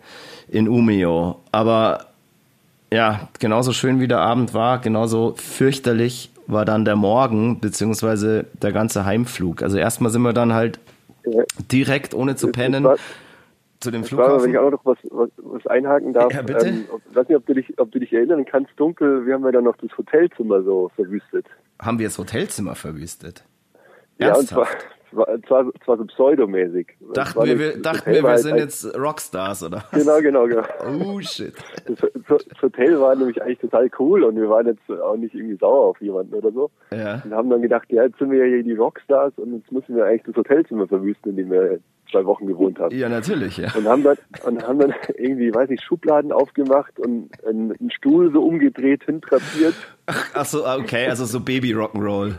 in 0.50 0.68
Umeå. 0.68 1.36
Aber 1.52 2.08
ja, 2.92 3.30
genauso 3.40 3.74
schön 3.74 4.00
wie 4.00 4.08
der 4.08 4.20
Abend 4.20 4.54
war, 4.54 4.80
genauso 4.80 5.36
fürchterlich 5.36 6.32
war 6.48 6.66
dann 6.66 6.86
der 6.86 6.96
Morgen, 6.96 7.60
beziehungsweise 7.60 8.46
der 8.62 8.72
ganze 8.72 9.06
Heimflug. 9.06 9.62
Also 9.62 9.78
erstmal 9.78 10.12
sind 10.12 10.22
wir 10.22 10.34
dann 10.34 10.54
halt 10.54 10.80
direkt, 11.72 12.14
ohne 12.14 12.36
zu 12.36 12.52
pennen, 12.52 12.88
zu 13.80 13.92
dem 13.92 14.04
Flughafen. 14.04 14.34
War, 14.34 14.44
wenn 14.44 14.52
ich 14.52 14.58
auch 14.58 14.72
noch 14.72 14.86
was, 14.86 14.98
was, 15.10 15.30
was 15.38 15.68
einhaken 15.68 16.14
darf. 16.14 16.34
Ja, 16.34 16.42
bitte? 16.42 16.68
Ähm, 16.68 16.86
ich 17.10 17.16
weiß 17.16 17.28
nicht, 17.28 17.38
ob 17.38 17.46
du, 17.46 17.54
dich, 17.54 17.80
ob 17.80 17.92
du 17.92 18.00
dich 18.00 18.14
erinnern 18.14 18.46
kannst, 18.46 18.72
dunkel, 18.76 19.26
wir 19.26 19.34
haben 19.34 19.44
ja 19.44 19.52
dann 19.52 19.64
noch 19.64 19.78
das 19.78 19.96
Hotelzimmer 19.98 20.64
so 20.64 20.92
verwüstet. 20.96 21.46
Haben 21.80 22.00
wir 22.00 22.08
das 22.08 22.18
Hotelzimmer 22.18 22.76
verwüstet? 22.76 23.44
Ja, 24.20 24.36
und 24.36 24.48
zwar, 24.48 24.68
zwar, 25.12 25.72
zwar, 25.86 25.98
so 25.98 26.06
pseudomäßig. 26.06 26.88
Dachten 27.14 27.44
wir, 27.44 27.60
wir, 27.60 27.82
dachten 27.82 28.12
wir, 28.12 28.24
wir 28.24 28.38
sind 28.38 28.54
halt 28.54 28.62
jetzt 28.62 28.98
Rockstars, 28.98 29.64
oder? 29.64 29.84
Genau, 29.92 30.20
genau, 30.22 30.48
genau. 30.48 30.64
Oh, 31.04 31.20
shit. 31.22 31.54
Das, 31.86 32.00
das, 32.28 32.62
Hotel 32.62 33.00
war 33.00 33.16
nämlich 33.16 33.42
eigentlich 33.42 33.60
total 33.60 33.90
cool 34.00 34.24
und 34.24 34.36
wir 34.36 34.50
waren 34.50 34.68
jetzt 34.68 34.90
auch 34.90 35.16
nicht 35.16 35.36
irgendwie 35.36 35.58
sauer 35.58 35.90
auf 35.90 36.02
jemanden 36.02 36.34
oder 36.34 36.52
so. 36.52 36.72
Ja. 36.92 37.22
Und 37.24 37.34
haben 37.34 37.50
dann 37.50 37.62
gedacht, 37.62 37.92
ja, 37.92 38.04
jetzt 38.04 38.18
sind 38.20 38.32
wir 38.32 38.46
ja 38.46 38.46
hier 38.46 38.64
die 38.64 38.74
Rockstars 38.74 39.34
und 39.38 39.54
jetzt 39.54 39.72
müssen 39.72 39.96
wir 39.96 40.06
eigentlich 40.06 40.24
das 40.24 40.36
Hotelzimmer 40.36 40.88
verwüsten, 40.88 41.32
in 41.32 41.38
dem 41.38 41.52
wir 41.52 41.80
zwei 42.12 42.26
Wochen 42.26 42.46
gewohnt 42.46 42.80
haben. 42.80 42.96
Ja, 42.96 43.10
natürlich, 43.10 43.58
ja. 43.58 43.74
Und 43.76 43.86
haben 43.86 44.04
dann, 44.04 44.18
und 44.46 44.68
haben 44.68 44.80
dann 44.80 44.94
irgendwie, 45.18 45.54
weiß 45.54 45.70
ich, 45.70 45.82
Schubladen 45.82 46.32
aufgemacht 46.32 47.00
und 47.00 47.30
einen, 47.46 47.74
einen 47.80 47.92
Stuhl 47.92 48.32
so 48.32 48.44
umgedreht, 48.44 49.04
hintrapiert. 49.06 49.76
Ach, 50.06 50.30
ach 50.34 50.46
so, 50.46 50.68
okay, 50.68 51.08
also 51.08 51.26
so 51.26 51.40
Baby-Rock'n'Roll. 51.40 52.36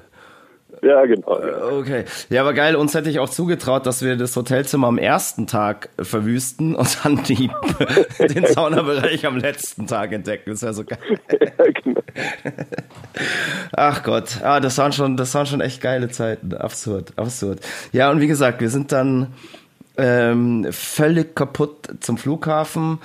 Ja, 0.81 1.05
genau. 1.05 1.41
Ja. 1.41 1.65
Okay. 1.67 2.05
Ja, 2.31 2.41
aber 2.41 2.55
geil, 2.55 2.77
uns 2.77 2.95
hätte 2.95 3.11
ich 3.11 3.19
auch 3.19 3.29
zugetraut, 3.29 3.87
dass 3.87 4.03
wir 4.03 4.17
das 4.17 4.35
Hotelzimmer 4.35 4.87
am 4.87 4.99
ersten 4.99 5.47
Tag 5.47 5.91
verwüsten 6.01 6.75
und 6.75 7.05
dann 7.05 7.23
die, 7.25 7.51
den 8.19 8.47
Saunabereich 8.47 9.27
am 9.27 9.37
letzten 9.37 9.87
Tag 9.87 10.13
entdecken. 10.13 10.51
Das 10.51 10.63
wäre 10.63 10.75
so 10.75 10.85
geil. 10.85 10.99
Ja, 11.31 11.65
genau. 11.83 12.01
Ach 13.73 14.03
Gott, 14.03 14.41
ah, 14.43 14.61
das 14.61 14.79
waren 14.79 14.93
schon, 14.93 15.17
das 15.17 15.35
waren 15.35 15.47
schon 15.47 15.61
echt 15.61 15.81
geile 15.81 16.09
Zeiten. 16.09 16.55
Absurd, 16.55 17.13
absurd. 17.17 17.61
Ja, 17.93 18.11
und 18.11 18.21
wie 18.21 18.27
gesagt, 18.27 18.61
wir 18.61 18.71
sind 18.71 18.93
dann 18.93 19.35
ähm, 19.97 20.67
völlig 20.71 21.35
kaputt 21.35 21.89
zum 22.01 22.17
Flughafen 22.17 22.99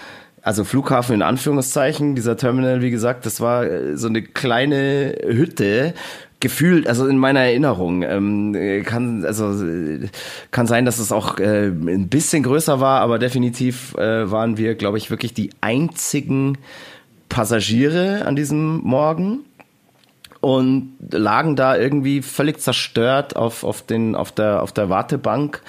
also 0.48 0.64
Flughafen 0.64 1.16
in 1.16 1.24
Anführungszeichen, 1.24 2.16
dieser 2.16 2.38
Terminal, 2.38 2.82
wie 2.82 2.90
gesagt, 2.90 3.26
das 3.26 3.42
war 3.42 3.66
äh, 3.66 3.98
so 3.98 4.08
eine 4.08 4.22
kleine 4.22 5.14
Hütte 5.22 5.94
gefühlt, 6.40 6.88
also 6.88 7.08
in 7.08 7.18
meiner 7.18 7.42
Erinnerung, 7.42 8.04
ähm, 8.04 8.84
kann 8.86 9.26
also 9.26 9.54
kann 10.52 10.68
sein, 10.68 10.86
dass 10.86 11.00
es 11.00 11.12
auch 11.12 11.40
äh, 11.40 11.68
ein 11.68 12.10
bisschen 12.10 12.44
größer 12.44 12.80
war, 12.80 13.02
aber 13.02 13.20
definitiv 13.20 13.96
äh, 13.96 14.30
waren 14.30 14.58
wir, 14.58 14.76
glaube 14.76 14.98
ich, 14.98 15.10
wirklich 15.10 15.34
die 15.34 15.50
einzigen 15.62 16.58
Passagiere 17.30 18.26
an 18.26 18.36
diesem 18.36 18.78
Morgen 18.80 19.40
und 20.40 20.94
lagen 21.12 21.56
da 21.56 21.76
irgendwie 21.76 22.22
völlig 22.22 22.62
zerstört 22.62 23.36
auf 23.36 23.64
auf 23.64 23.82
den 23.82 24.16
auf 24.16 24.32
der 24.32 24.62
auf 24.62 24.72
der 24.72 24.90
Wartebank 24.90 25.62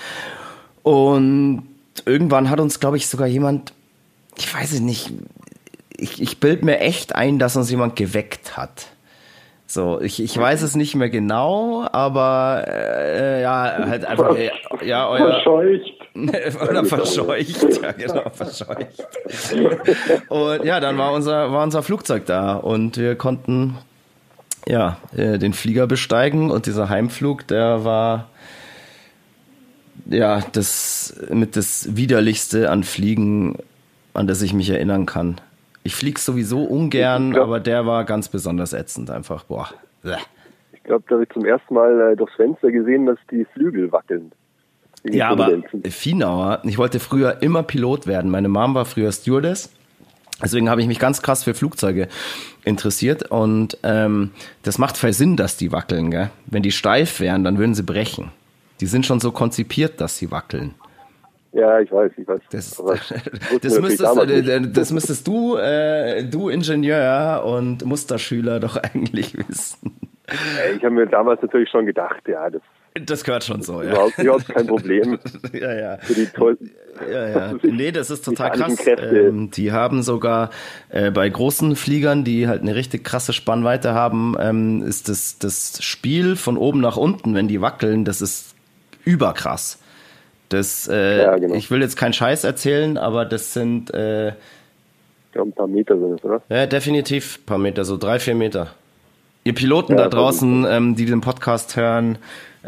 und 0.83 1.65
irgendwann 2.07 2.51
hat 2.51 2.61
uns, 2.61 2.81
glaube 2.81 2.97
ich, 2.97 3.07
sogar 3.07 3.27
jemand, 3.27 3.73
ich 4.37 4.53
weiß 4.53 4.73
es 4.73 4.81
nicht, 4.81 5.13
ich, 5.97 6.23
ich 6.23 6.41
bild 6.41 6.65
mir 6.65 6.81
echt 6.81 7.15
ein, 7.15 7.39
dass 7.39 7.57
uns 7.57 7.71
jemand 7.71 7.97
geweckt 7.97 8.57
hat. 8.57 8.87
So, 9.71 10.01
ich, 10.01 10.23
ich 10.23 10.37
weiß 10.37 10.63
es 10.63 10.77
nicht 10.77 10.95
mehr 10.95 11.11
genau, 11.11 11.87
aber 11.93 12.65
äh, 12.67 13.43
ja, 13.43 13.77
halt 13.87 14.07
einfach, 14.07 14.35
äh, 14.35 14.51
ja, 14.83 15.07
euer. 15.11 15.35
Verscheucht. 15.35 15.93
Oder 16.71 16.85
verscheucht, 16.87 17.83
ja 17.83 17.93
genau, 17.93 18.31
verscheucht. 18.33 19.07
Und 20.31 20.65
ja, 20.65 20.81
dann 20.81 20.97
war 20.97 21.13
unser, 21.13 21.53
war 21.53 21.63
unser 21.63 21.83
Flugzeug 21.83 22.25
da 22.25 22.55
und 22.55 22.97
wir 22.97 23.15
konnten 23.15 23.77
ja 24.67 24.97
äh, 25.15 25.39
den 25.39 25.53
Flieger 25.53 25.87
besteigen 25.87 26.51
und 26.51 26.65
dieser 26.65 26.89
Heimflug, 26.89 27.47
der 27.47 27.85
war 27.85 28.31
ja 30.07 30.41
das 30.53 31.15
mit 31.31 31.57
das 31.57 31.95
widerlichste 31.95 32.71
an 32.71 32.85
Fliegen, 32.85 33.59
an 34.15 34.27
das 34.27 34.41
ich 34.41 34.55
mich 34.55 34.71
erinnern 34.71 35.05
kann. 35.05 35.43
Ich 35.83 35.95
fliege 35.95 36.21
sowieso 36.21 36.65
ungern, 36.65 37.33
glaub, 37.33 37.45
aber 37.45 37.61
der 37.61 37.87
war 37.87 38.05
ganz 38.05 38.29
besonders 38.29 38.73
ätzend 38.73 39.11
einfach. 39.11 39.45
Boah. 39.45 39.69
Ich 40.73 40.83
glaube, 40.83 41.05
da 41.09 41.15
habe 41.15 41.25
ich 41.25 41.31
zum 41.31 41.45
ersten 41.45 41.75
Mal 41.75 42.13
äh, 42.13 42.17
durchs 42.17 42.35
Fenster 42.35 42.71
gesehen, 42.71 43.07
dass 43.07 43.19
die 43.31 43.47
Flügel 43.55 43.91
wackeln. 43.93 44.33
Ja, 45.05 45.29
aber 45.29 45.63
Fienauer, 45.89 46.61
ich 46.65 46.79
wollte 46.79 47.01
früher 47.01 47.43
immer 47.43 47.63
Pilot 47.63 48.07
werden. 48.07 48.31
Meine 48.31 48.49
Mom 48.49 48.75
war 48.75 48.85
früher 48.85 49.13
Stewardess. 49.13 49.71
Deswegen 50.43 50.71
habe 50.71 50.81
ich 50.81 50.87
mich 50.87 50.99
ganz 50.99 51.21
krass 51.21 51.45
für 51.45 51.55
Flugzeuge 51.55 52.09
interessiert 52.65 53.29
und 53.31 53.77
ähm, 53.83 54.31
das 54.63 54.79
macht 54.79 54.97
voll 54.97 55.13
Sinn, 55.13 55.37
dass 55.37 55.57
die 55.57 55.73
wackeln. 55.73 56.11
Gell? 56.11 56.31
Wenn 56.47 56.63
die 56.63 56.71
steif 56.71 57.19
wären, 57.19 57.43
dann 57.43 57.59
würden 57.59 57.75
sie 57.75 57.83
brechen. 57.83 58.31
Die 58.81 58.87
sind 58.87 59.05
schon 59.05 59.19
so 59.19 59.33
konzipiert, 59.33 60.01
dass 60.01 60.17
sie 60.19 60.31
wackeln. 60.31 60.75
Ja, 61.53 61.81
ich 61.81 61.91
weiß, 61.91 62.13
ich 62.17 62.27
weiß. 62.27 62.41
Das, 62.51 62.77
das, 63.63 63.81
müsstest, 63.81 64.31
äh, 64.31 64.61
das 64.61 64.93
müsstest 64.93 65.27
du, 65.27 65.57
äh, 65.57 66.25
du 66.25 66.49
Ingenieur 66.49 67.45
und 67.45 67.85
Musterschüler 67.85 68.61
doch 68.61 68.77
eigentlich 68.95 69.37
wissen. 69.49 69.99
Ich 70.77 70.85
habe 70.85 70.95
mir 70.95 71.07
damals 71.07 71.41
natürlich 71.41 71.71
schon 71.71 71.87
gedacht, 71.87 72.29
ja, 72.29 72.51
das 72.51 72.61
das 73.05 73.25
gehört 73.25 73.45
schon 73.45 73.63
so, 73.63 73.83
ja. 73.83 73.91
Überhaupt, 73.91 74.19
überhaupt 74.19 74.49
kein 74.49 74.67
Problem. 74.67 75.19
ja, 75.53 75.73
ja. 75.73 75.99
Für 75.99 76.15
die 76.15 76.27
tollen. 76.27 76.71
Ja, 77.11 77.29
ja. 77.29 77.55
Nee, 77.63 77.93
das 77.93 78.11
ist 78.11 78.25
total 78.25 78.51
krass. 78.53 78.77
Ähm, 78.87 79.51
die 79.51 79.73
haben 79.73 80.03
sogar 80.03 80.51
äh, 80.89 81.11
bei 81.11 81.29
großen 81.29 81.77
Fliegern, 81.77 82.25
die 82.25 82.49
halt 82.49 82.63
eine 82.63 82.75
richtig 82.75 83.05
krasse 83.05 83.33
Spannweite 83.33 83.95
haben, 83.95 84.35
ähm, 84.41 84.83
ist 84.83 85.09
das, 85.09 85.39
das 85.39 85.83
Spiel 85.83 86.37
von 86.37 86.57
oben 86.57 86.81
nach 86.81 86.97
unten, 86.97 87.35
wenn 87.35 87.49
die 87.49 87.61
wackeln, 87.61 88.05
das 88.05 88.21
ist 88.21 88.55
überkrass. 89.05 89.79
Das, 90.49 90.89
äh, 90.89 91.23
ja, 91.23 91.37
genau. 91.37 91.55
ich 91.55 91.71
will 91.71 91.81
jetzt 91.81 91.97
keinen 91.97 92.13
Scheiß 92.15 92.45
erzählen, 92.45 92.97
aber 92.97 93.25
das 93.25 93.53
sind. 93.53 93.93
Äh, 93.93 94.29
ja, 94.29 95.43
ein 95.43 95.53
paar 95.53 95.67
Meter 95.67 95.99
sind 95.99 96.19
es, 96.19 96.25
oder? 96.25 96.43
Ja, 96.49 96.67
definitiv 96.67 97.39
ein 97.39 97.47
paar 97.47 97.59
Meter, 97.59 97.85
so 97.85 97.97
drei, 97.97 98.19
vier 98.19 98.35
Meter. 98.35 98.69
Ihr 99.45 99.55
Piloten 99.55 99.93
ja, 99.93 100.05
da 100.05 100.09
draußen, 100.09 100.67
ähm, 100.69 100.97
die 100.97 101.07
den 101.07 101.21
Podcast 101.21 101.77
hören, 101.77 102.19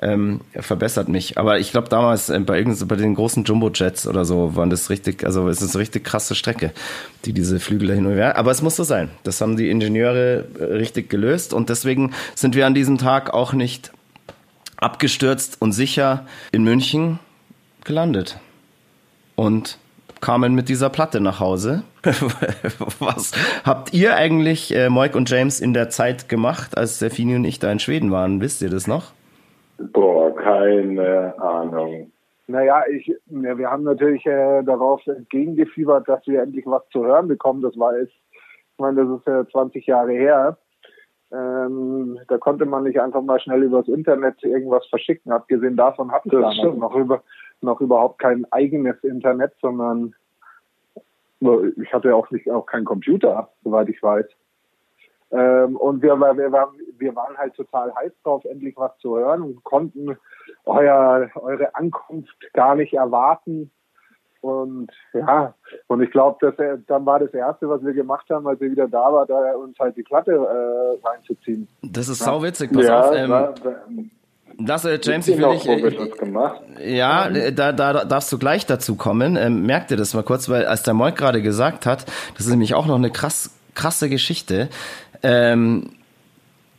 ähm, 0.01 0.41
verbessert 0.55 1.09
mich. 1.09 1.37
Aber 1.37 1.59
ich 1.59 1.73
glaube 1.73 1.89
damals 1.89 2.31
äh, 2.31 2.39
bei, 2.41 2.63
bei 2.63 2.97
den 2.97 3.15
großen 3.15 3.45
Jumbo-Jets 3.45 4.07
oder 4.07 4.25
so 4.25 4.57
waren 4.57 4.71
das 4.71 4.89
richtig, 4.89 5.25
also 5.25 5.49
es 5.49 5.63
ist 5.63 5.75
eine 5.75 5.83
richtig 5.83 6.05
krasse 6.05 6.35
Strecke, 6.35 6.73
die 7.25 7.33
diese 7.33 7.61
Flügel 7.61 7.95
hin 7.95 8.07
und 8.07 8.15
her. 8.15 8.37
Aber 8.37 8.51
es 8.51 8.63
muss 8.63 8.77
so 8.77 8.85
sein. 8.85 9.11
Das 9.25 9.41
haben 9.41 9.57
die 9.57 9.71
Ingenieure 9.71 10.47
äh, 10.59 10.65
richtig 10.65 11.11
gelöst 11.11 11.53
und 11.53 11.69
deswegen 11.71 12.13
sind 12.35 12.55
wir 12.55 12.67
an 12.67 12.75
diesem 12.75 12.99
Tag 12.99 13.35
auch 13.35 13.53
nicht 13.53 13.93
abgestürzt 14.77 15.61
und 15.61 15.73
sicher 15.73 16.27
in 16.53 16.63
München, 16.65 17.19
gelandet 17.85 18.39
und 19.37 19.79
kamen 20.21 20.55
mit 20.55 20.69
dieser 20.69 20.91
Platte 20.91 21.21
nach 21.21 21.41
Hause. 21.41 21.83
Was 22.99 23.33
habt 23.65 23.93
ihr 23.93 24.17
eigentlich, 24.17 24.75
äh, 24.75 24.89
Moik 24.89 25.15
und 25.15 25.31
James, 25.31 25.61
in 25.61 25.73
der 25.73 25.91
Zeit 25.91 26.29
gemacht, 26.29 26.77
als 26.77 26.99
der 26.99 27.11
Fini 27.11 27.37
und 27.37 27.45
ich 27.45 27.59
da 27.59 27.71
in 27.73 27.79
Schweden 27.79 28.11
waren? 28.11 28.41
Wisst 28.41 28.63
ihr 28.63 28.71
das 28.71 28.87
noch? 28.87 29.13
Boah, 29.79 30.35
keine 30.37 31.35
Ahnung. 31.39 32.13
Naja, 32.47 32.83
ich, 32.91 33.07
ja, 33.07 33.59
wir 33.59 33.71
haben 33.71 33.85
natürlich 33.85 34.27
äh, 34.27 34.63
darauf 34.63 35.07
entgegengefiebert, 35.07 36.09
dass 36.09 36.27
wir 36.27 36.43
endlich 36.43 36.67
was 36.67 36.83
zu 36.91 37.05
hören 37.05 37.29
bekommen. 37.29 37.63
Das 37.63 37.79
war 37.79 37.97
jetzt, 37.97 38.13
ich 38.13 38.79
meine, 38.79 39.05
das 39.05 39.21
ist 39.21 39.27
ja 39.27 39.47
20 39.47 39.87
Jahre 39.87 40.13
her. 40.13 40.59
Ähm, 41.33 42.19
da 42.27 42.39
konnte 42.39 42.67
man 42.67 42.83
nicht 42.83 43.01
einfach 43.01 43.23
mal 43.23 43.39
schnell 43.39 43.63
übers 43.63 43.87
Internet 43.87 44.43
irgendwas 44.43 44.85
verschicken. 44.89 45.31
Abgesehen 45.31 45.77
davon 45.77 46.11
hatten 46.11 46.33
wir 46.33 46.41
damals 46.41 46.77
noch 46.77 46.95
über 46.97 47.23
noch 47.63 47.81
überhaupt 47.81 48.19
kein 48.19 48.47
eigenes 48.53 49.03
Internet, 49.03 49.53
sondern 49.61 50.15
ich 51.41 51.93
hatte 51.93 52.15
auch 52.15 52.31
nicht 52.31 52.51
auch 52.51 52.67
keinen 52.67 52.85
Computer, 52.85 53.49
soweit 53.65 53.89
ich 53.89 54.03
weiß. 54.03 54.27
Ähm, 55.33 55.77
und 55.77 56.03
wir, 56.03 56.19
wir, 56.19 56.53
waren, 56.53 56.75
wir 56.99 57.15
waren 57.15 57.37
halt 57.39 57.55
total 57.55 57.95
heiß 57.95 58.13
drauf, 58.25 58.45
endlich 58.45 58.77
was 58.77 58.97
zu 58.99 59.17
hören 59.17 59.43
und 59.43 59.63
konnten 59.63 60.17
euer, 60.65 61.31
eure 61.37 61.75
Ankunft 61.75 62.37
gar 62.53 62.75
nicht 62.75 62.95
erwarten. 62.95 63.71
Und 64.41 64.91
ja, 65.13 65.55
und 65.87 66.03
ich 66.03 66.11
glaube, 66.11 66.39
dass 66.41 66.83
dann 66.87 67.07
war 67.07 67.19
das 67.19 67.33
erste, 67.33 67.69
was 67.69 67.85
wir 67.85 67.93
gemacht 67.93 68.29
haben, 68.31 68.47
als 68.47 68.61
wir 68.61 68.71
wieder 68.71 68.89
da 68.89 69.13
war, 69.13 69.27
da 69.27 69.55
uns 69.55 69.79
halt 69.79 69.97
die 69.97 70.03
Platte 70.03 70.33
äh, 70.33 71.07
reinzuziehen. 71.07 71.69
Das 71.83 72.09
ist 72.09 72.21
ja. 72.21 72.27
sau 72.27 72.43
witzig, 72.43 72.73
pass 72.73 72.87
ja, 72.87 73.01
auf. 73.01 73.15
Ähm, 73.15 73.31
war, 73.31 73.55
das, 74.59 74.85
äh, 74.85 74.99
James, 75.03 75.29
ich 75.29 75.39
will 75.39 75.51
dich, 75.51 75.67
äh, 75.67 76.97
ja, 76.97 77.29
äh, 77.29 77.53
da, 77.53 77.73
da 77.73 78.05
darfst 78.05 78.31
du 78.33 78.39
gleich 78.39 78.67
dazu 78.67 78.95
kommen. 78.95 79.37
Ähm, 79.37 79.67
merk 79.67 79.89
dir 79.89 79.97
das 79.97 80.15
mal 80.15 80.23
kurz, 80.23 80.49
weil 80.49 80.67
als 80.67 80.83
der 80.83 80.95
Moik 80.95 81.17
gerade 81.17 81.43
gesagt 81.43 81.87
hat, 81.87 82.07
das 82.37 82.47
ist 82.47 82.51
nämlich 82.51 82.75
auch 82.75 82.87
noch 82.87 82.97
eine 82.97 83.11
krass, 83.11 83.51
krasse 83.75 84.09
Geschichte. 84.09 84.69
Ähm, 85.23 85.91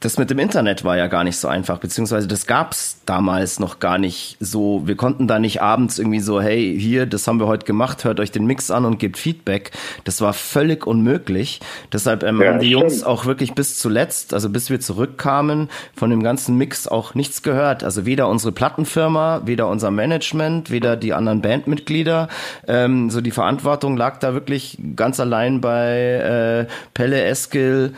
das 0.02 0.18
mit 0.18 0.32
dem 0.32 0.40
Internet 0.40 0.84
war 0.84 0.98
ja 0.98 1.06
gar 1.06 1.24
nicht 1.24 1.38
so 1.38 1.48
einfach, 1.48 1.78
beziehungsweise 1.78 2.28
das 2.28 2.48
gab's 2.48 3.02
damals 3.06 3.60
noch 3.60 3.78
gar 3.78 4.00
nicht 4.00 4.36
so. 4.40 4.82
Wir 4.86 4.96
konnten 4.96 5.28
da 5.28 5.38
nicht 5.38 5.62
abends 5.62 6.00
irgendwie 6.00 6.20
so, 6.20 6.42
hey, 6.42 6.76
hier, 6.78 7.06
das 7.06 7.28
haben 7.28 7.40
wir 7.40 7.46
heute 7.46 7.68
gemacht, 7.68 8.04
hört 8.04 8.20
euch 8.20 8.32
den 8.32 8.46
Mix 8.46 8.72
an 8.72 8.86
und 8.86 8.98
gebt 8.98 9.18
Feedback. 9.18 9.72
Das 10.04 10.20
war 10.20 10.34
völlig 10.34 10.88
unmöglich. 10.88 11.60
Deshalb 11.94 12.24
ähm, 12.24 12.42
ja, 12.42 12.48
haben 12.48 12.60
die 12.60 12.70
stimmt. 12.70 12.82
Jungs 12.82 13.04
auch 13.04 13.28
wirklich 13.28 13.54
bis 13.54 13.78
zuletzt, 13.78 14.34
also 14.34 14.50
bis 14.50 14.72
wir 14.72 14.80
zurückkamen, 14.80 15.70
von 15.96 16.10
dem 16.10 16.24
ganzen 16.24 16.58
Mix 16.58 16.88
auch 16.88 17.14
nichts 17.14 17.44
gehört. 17.44 17.84
Also 17.84 18.04
weder 18.04 18.28
unsere 18.28 18.52
Plattenfirma, 18.52 19.44
weder 19.46 19.68
unser 19.68 19.92
Management, 19.92 20.72
weder 20.72 20.98
die 20.98 21.14
anderen 21.14 21.44
Bandmitglieder. 21.44 22.28
Ähm, 22.68 23.12
so 23.12 23.22
die 23.22 23.30
Verantwortung 23.30 23.98
lag 23.98 24.18
da 24.18 24.34
wirklich 24.34 24.80
ganz 24.96 25.20
allein 25.20 25.62
bei 25.62 26.66
äh, 26.68 26.72
Pelle 26.96 27.24
Eskil 27.24 27.94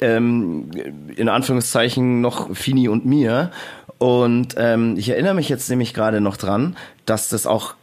ähm, 0.00 0.70
in 1.16 1.28
Anführungszeichen 1.28 2.20
noch 2.20 2.54
Fini 2.54 2.88
und 2.88 3.06
mir. 3.06 3.50
Und 3.98 4.54
ähm, 4.58 4.96
ich 4.96 5.08
erinnere 5.08 5.34
mich 5.34 5.48
jetzt 5.48 5.70
nämlich 5.70 5.94
gerade 5.94 6.20
noch 6.20 6.36
dran, 6.36 6.76
dass 7.06 7.28
das 7.28 7.46
auch 7.46 7.74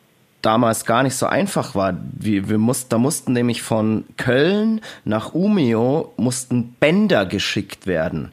damals 0.43 0.85
gar 0.85 1.03
nicht 1.03 1.15
so 1.15 1.25
einfach 1.25 1.73
war. 1.73 1.97
Wir, 2.19 2.49
wir 2.49 2.57
mussten, 2.57 2.89
da 2.89 2.97
mussten 2.97 3.33
nämlich 3.33 3.61
von 3.61 4.03
Köln 4.17 4.81
nach 5.05 5.33
Umeå 5.33 6.11
mussten 6.17 6.75
Bänder 6.79 7.25
geschickt 7.25 7.87
werden, 7.87 8.31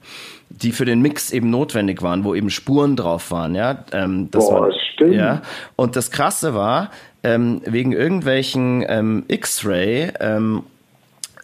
die 0.51 0.73
für 0.73 0.85
den 0.85 1.01
Mix 1.01 1.31
eben 1.31 1.51
notwendig 1.51 2.03
waren, 2.03 2.25
wo 2.25 2.35
eben 2.35 2.51
Spuren 2.51 2.97
drauf 2.97 3.31
waren. 3.31 3.55
Ja, 3.55 3.85
ähm, 3.93 4.29
das 4.31 4.47
Boah, 4.47 4.63
war, 4.63 4.73
stimmt. 4.95 5.15
Ja, 5.15 5.43
und 5.77 5.97
das 5.97 6.11
Krasse 6.11 6.53
war 6.53 6.91
ähm, 7.23 7.63
wegen 7.65 7.93
irgendwelchen 7.93 8.85
ähm, 8.89 9.25
X-Ray 9.29 10.13
ähm, 10.21 10.65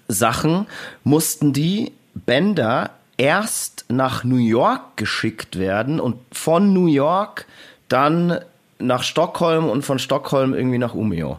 Sachen 0.09 0.66
mussten 1.05 1.53
die 1.53 1.93
Bänder 2.24 2.90
erst 3.16 3.84
nach 3.88 4.24
New 4.24 4.36
York 4.36 4.96
geschickt 4.96 5.58
werden 5.58 6.00
und 6.00 6.16
von 6.32 6.72
New 6.72 6.86
York 6.86 7.46
dann 7.88 8.40
nach 8.78 9.02
Stockholm 9.02 9.68
und 9.68 9.82
von 9.82 9.98
Stockholm 9.98 10.54
irgendwie 10.54 10.78
nach 10.78 10.94
Umeå. 10.94 11.38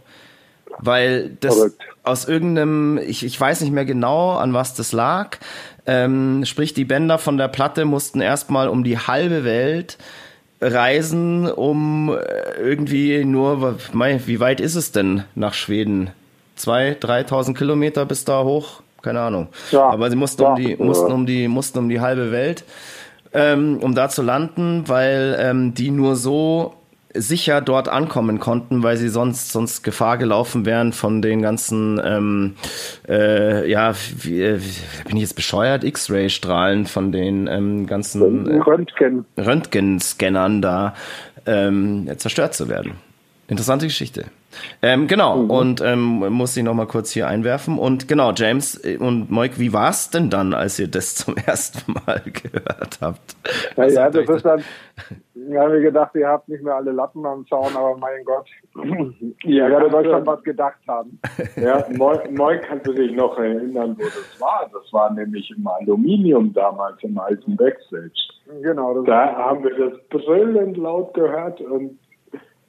Weil 0.80 1.32
das 1.39 1.55
Verrückt. 1.55 1.82
aus 2.03 2.25
irgendeinem, 2.25 2.99
ich, 2.99 3.25
ich 3.25 3.39
weiß 3.39 3.61
nicht 3.61 3.71
mehr 3.71 3.86
genau, 3.86 4.34
an 4.34 4.53
was 4.53 4.75
das 4.75 4.91
lag. 4.91 5.38
Ähm, 5.86 6.45
sprich, 6.45 6.73
die 6.73 6.86
Bänder 6.86 7.17
von 7.17 7.38
der 7.38 7.47
Platte 7.47 7.86
mussten 7.86 8.21
erstmal 8.21 8.67
um 8.67 8.84
die 8.84 8.97
halbe 8.97 9.43
Welt 9.43 9.97
reisen, 10.61 11.49
um 11.49 12.09
äh, 12.09 12.59
irgendwie 12.59 13.23
nur, 13.25 13.78
wie 13.93 14.39
weit 14.39 14.59
ist 14.59 14.75
es 14.75 14.91
denn 14.91 15.23
nach 15.36 15.53
Schweden? 15.53 16.11
Zwei, 16.55 16.97
dreitausend 16.99 17.57
Kilometer 17.57 18.05
bis 18.05 18.25
da 18.25 18.43
hoch? 18.43 18.82
Keine 19.02 19.22
Ahnung. 19.22 19.48
Ja, 19.72 19.89
Aber 19.89 20.10
sie 20.10 20.16
mussten 20.16 20.41
ja, 20.41 20.50
um 20.50 20.56
die, 20.56 20.76
mussten 20.76 21.12
um 21.12 21.26
die, 21.26 21.48
mussten 21.48 21.80
um 21.80 21.89
die 21.89 22.00
halbe 22.00 22.32
Welt, 22.32 22.64
ähm, 23.34 23.80
um 23.82 23.95
da 23.95 24.10
zu 24.10 24.22
landen, 24.22 24.84
weil 24.88 25.38
ähm, 25.39 25.74
die 25.74 25.91
nur 25.91 26.16
so 26.16 26.74
sicher 27.14 27.62
dort 27.62 27.89
ankommen 27.89 28.39
konnten, 28.39 28.84
weil 28.84 28.98
sie 28.98 29.10
sonst 29.10 29.52
sonst 29.52 29.84
Gefahr 29.84 30.18
gelaufen 30.18 30.66
wären 30.66 30.93
von 30.93 31.22
den 31.22 31.41
ganzen 31.41 32.00
ähm, 32.04 32.56
äh, 33.08 33.70
ja 33.70 33.93
wie, 34.22 34.41
äh, 34.41 34.60
wie, 34.60 35.08
bin 35.08 35.18
ich 35.18 35.24
jetzt 35.24 35.36
bescheuert 35.36 35.84
X-Ray-Strahlen 35.84 36.86
von 36.86 37.12
den 37.12 37.48
ähm, 37.48 37.88
ganzen 37.88 38.48
äh, 38.48 38.58
Röntgen 38.58 39.26
Röntgenscannern 39.38 40.62
da 40.62 40.93
ähm, 41.45 42.10
zerstört 42.18 42.54
zu 42.54 42.70
werden. 42.70 42.93
Interessante 43.48 43.88
Geschichte. 43.88 44.26
Ähm, 44.82 45.08
genau, 45.08 45.38
mhm. 45.38 45.50
und 45.50 45.82
ähm, 45.82 46.34
muss 46.34 46.56
ich 46.56 46.64
noch 46.64 46.74
mal 46.74 46.88
kurz 46.88 47.12
hier 47.12 47.28
einwerfen. 47.28 47.78
Und 47.78 48.08
genau, 48.08 48.32
James 48.34 48.80
und 49.00 49.30
Moik, 49.30 49.60
wie 49.60 49.74
war 49.74 49.89
es 49.89 50.10
denn 50.10 50.30
dann, 50.30 50.54
als 50.54 50.80
ihr 50.80 50.88
das 50.88 51.16
zum 51.16 51.36
ersten 51.38 51.93
Mal 51.93 52.22
gehört 52.26 53.00
habt? 53.02 53.36
Naja, 53.76 54.10
das 54.10 54.30
ist 54.30 54.45
dann, 54.45 54.64
wir 55.34 55.60
haben 55.60 55.82
gedacht, 55.82 56.16
ihr 56.16 56.28
habt 56.28 56.50
nicht 56.50 56.64
mehr 56.64 56.76
alle 56.76 56.91
Lappen 56.91 57.26
am 57.26 57.45
Zaun, 57.48 57.76
aber 57.76 57.98
mein 57.98 58.24
Gott, 58.26 58.48
ihr 59.43 59.70
werdet 59.70 59.93
euch 59.93 60.08
schon 60.08 60.26
was 60.26 60.43
gedacht 60.43 60.80
haben. 60.88 61.20
Ja, 61.56 61.86
Moik 61.98 62.64
kannst 62.64 62.86
du 62.86 62.93
dich 62.93 63.14
noch 63.14 63.38
erinnern, 63.38 63.95
wo 63.98 64.04
das 64.04 64.39
war. 64.39 64.70
Das 64.72 64.93
war 64.93 65.12
nämlich 65.12 65.52
im 65.56 65.66
Aluminium 65.68 66.54
damals 66.54 67.02
im 67.04 67.18
alten 67.18 67.56
Backstage. 67.56 68.12
Genau. 68.62 69.02
da 69.02 69.36
haben 69.36 69.64
wir 69.64 69.89
das 69.89 70.00
brillend 70.10 70.78
laut 70.78 71.14
gehört 71.14 71.60
und 71.62 71.98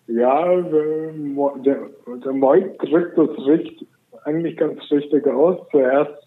ja, 0.08 0.60
der, 0.62 1.90
der 2.24 2.32
Moik 2.32 2.78
drückt 2.78 3.18
das 3.18 3.30
richtig, 3.46 3.86
eigentlich 4.24 4.56
ganz 4.56 4.80
richtig 4.90 5.26
aus. 5.26 5.58
Zuerst, 5.70 6.26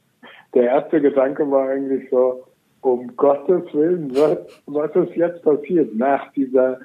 der 0.54 0.64
erste 0.64 1.02
Gedanke 1.02 1.50
war 1.50 1.70
eigentlich 1.70 2.10
so, 2.10 2.44
um 2.82 3.16
Gottes 3.16 3.74
Willen, 3.74 4.12
was, 4.16 4.62
was 4.68 4.96
ist 4.96 5.16
jetzt 5.16 5.44
passiert? 5.44 5.96
Nach 5.96 6.32
dieser, 6.34 6.80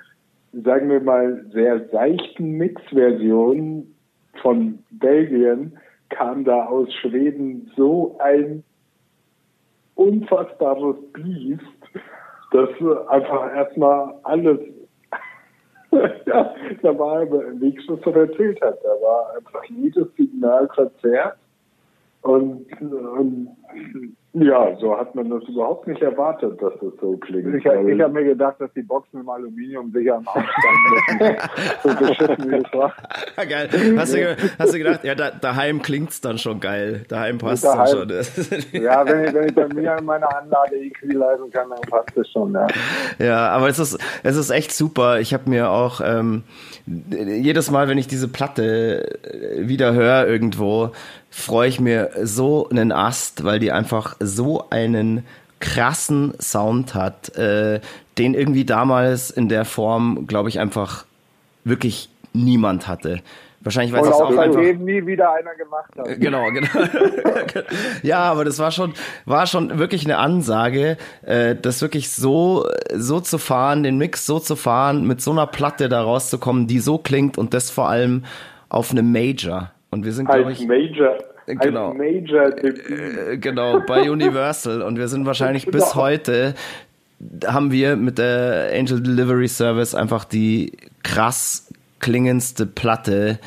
sagen 0.53 0.91
wir 0.91 1.01
mal, 1.01 1.45
sehr 1.53 1.87
seichten 1.89 2.53
Mix-Version 2.53 3.95
von 4.43 4.79
Belgien 4.91 5.79
kam 6.11 6.45
da 6.45 6.67
aus 6.67 6.93
Schweden 6.95 7.71
so 7.77 8.17
ein 8.21 8.63
unfassbares 9.95 10.97
Biest, 11.13 11.63
dass 12.53 12.69
einfach 13.09 13.55
erstmal 13.55 14.15
alles 14.23 14.61
ja, 16.27 16.55
da 16.83 16.99
war, 16.99 17.23
wie 17.61 17.69
ich 17.69 17.85
schon 17.85 18.01
erzählt 18.15 18.61
habe, 18.63 18.79
da 18.83 18.89
war 18.89 19.35
einfach 19.37 19.65
jedes 19.65 20.07
Signal 20.17 20.69
verzerrt. 20.75 21.37
Und, 22.23 22.67
und 22.81 23.57
ja, 24.39 24.77
so 24.79 24.95
hat 24.95 25.15
man 25.15 25.31
das 25.31 25.43
überhaupt 25.45 25.87
nicht 25.87 26.03
erwartet, 26.03 26.61
dass 26.61 26.75
das 26.75 26.93
so 27.01 27.17
klingt. 27.17 27.55
Ich, 27.55 27.65
ich 27.65 28.01
habe 28.01 28.13
mir 28.13 28.25
gedacht, 28.25 28.57
dass 28.59 28.71
die 28.75 28.83
Boxen 28.83 29.21
im 29.21 29.29
Aluminium 29.31 29.91
sicher 29.93 30.17
am 30.17 30.29
Abstand 30.29 31.41
so 31.83 31.89
beschissen 31.89 32.51
wie 32.51 32.57
es 32.57 32.73
war. 32.75 32.93
Geil. 33.49 33.71
Hast 33.97 34.15
du, 34.15 34.37
hast 34.59 34.75
du 34.75 34.79
gedacht, 34.79 35.05
ja, 35.05 35.15
da, 35.15 35.31
daheim 35.31 35.81
klingt's 35.81 36.21
dann 36.21 36.37
schon 36.37 36.61
geil. 36.61 37.07
Daheim 37.09 37.39
passt 37.39 37.65
es 37.65 37.73
dann 37.73 37.87
schon. 37.87 38.09
ja, 38.83 39.07
wenn 39.07 39.25
ich, 39.25 39.33
wenn 39.33 39.49
ich 39.49 39.55
bei 39.55 39.69
mir 39.69 39.97
in 39.97 40.05
meiner 40.05 40.37
Anlage 40.37 40.77
EQ 40.77 41.15
leisten 41.15 41.51
kann, 41.51 41.71
dann 41.71 41.81
passt 41.89 42.15
es 42.19 42.31
schon, 42.31 42.53
ja. 42.53 42.67
Ja, 43.19 43.49
aber 43.49 43.69
es 43.69 43.79
ist, 43.79 43.99
es 44.23 44.37
ist 44.37 44.51
echt 44.51 44.73
super. 44.73 45.19
Ich 45.19 45.33
habe 45.33 45.49
mir 45.49 45.71
auch 45.71 46.03
ähm, 46.05 46.43
jedes 46.87 47.71
Mal, 47.71 47.89
wenn 47.89 47.97
ich 47.97 48.07
diese 48.07 48.29
Platte 48.29 49.19
wieder 49.59 49.95
höre 49.95 50.27
irgendwo, 50.27 50.91
freue 51.37 51.69
ich 51.69 51.81
mir 51.81 52.11
so 52.23 52.67
einen 52.71 52.93
Ast, 52.93 53.45
weil 53.45 53.59
die 53.59 53.71
einfach 53.71 54.17
so 54.21 54.65
einen 54.71 55.25
krassen 55.61 56.33
Sound 56.41 56.95
hat, 56.95 57.37
äh, 57.37 57.81
den 58.17 58.33
irgendwie 58.33 58.65
damals 58.65 59.31
in 59.31 59.49
der 59.51 59.67
Form, 59.67 60.27
glaube 60.27 60.49
ich, 60.49 60.59
einfach 60.59 61.05
wirklich 61.65 62.09
niemand 62.33 62.89
hatte. 62.89 63.21
Wahrscheinlich, 63.61 63.93
weil 63.93 64.03
es 64.03 64.13
auch, 64.13 64.31
auch 64.31 64.39
einfach 64.39 64.61
nie 64.61 65.07
wieder 65.07 65.35
einer 65.35 65.55
gemacht 65.57 65.91
hat. 65.99 66.09
Äh, 66.09 66.17
genau, 66.17 66.51
genau. 66.51 66.69
ja, 68.03 68.21
aber 68.21 68.45
das 68.47 68.59
war 68.59 68.71
schon, 68.71 68.95
war 69.27 69.47
schon 69.47 69.79
wirklich 69.79 70.05
eine 70.05 70.17
Ansage, 70.19 70.97
äh, 71.23 71.55
das 71.55 71.83
wirklich 71.83 72.11
so, 72.11 72.67
so 72.95 73.21
zu 73.21 73.39
fahren, 73.39 73.83
den 73.83 73.99
Mix 73.99 74.25
so 74.25 74.39
zu 74.39 74.57
fahren, 74.57 75.07
mit 75.07 75.21
so 75.21 75.33
einer 75.33 75.47
Platte 75.47 75.91
da 75.91 76.01
rauszukommen, 76.01 76.67
die 76.67 76.79
so 76.79 76.97
klingt 76.97 77.37
und 77.37 77.53
das 77.53 77.71
vor 77.71 77.89
allem 77.89 78.25
auf 78.69 78.91
einem 78.91 79.13
Major. 79.13 79.71
Und 79.97 80.05
wir 80.05 80.13
sind, 80.13 80.29
glaube 80.29 80.53
ich. 80.53 80.67
Major. 80.67 81.17
Genau. 81.47 81.89
Als 81.89 81.99
Major 81.99 82.59
äh, 82.59 83.39
genau, 83.39 83.81
bei 83.87 84.11
Universal. 84.11 84.83
Und 84.83 84.99
wir 84.99 85.09
sind 85.09 85.25
wahrscheinlich 85.25 85.65
genau. 85.65 85.79
bis 85.79 85.95
heute 85.95 86.55
haben 87.47 87.73
wir 87.73 87.97
mit 87.97 88.19
der 88.19 88.73
Angel 88.75 89.01
Delivery 89.01 89.49
Service 89.49 89.95
einfach 89.95 90.27
die 90.27 90.73
krass 91.03 91.73
klingendste 91.99 92.67
Platte, 92.67 93.39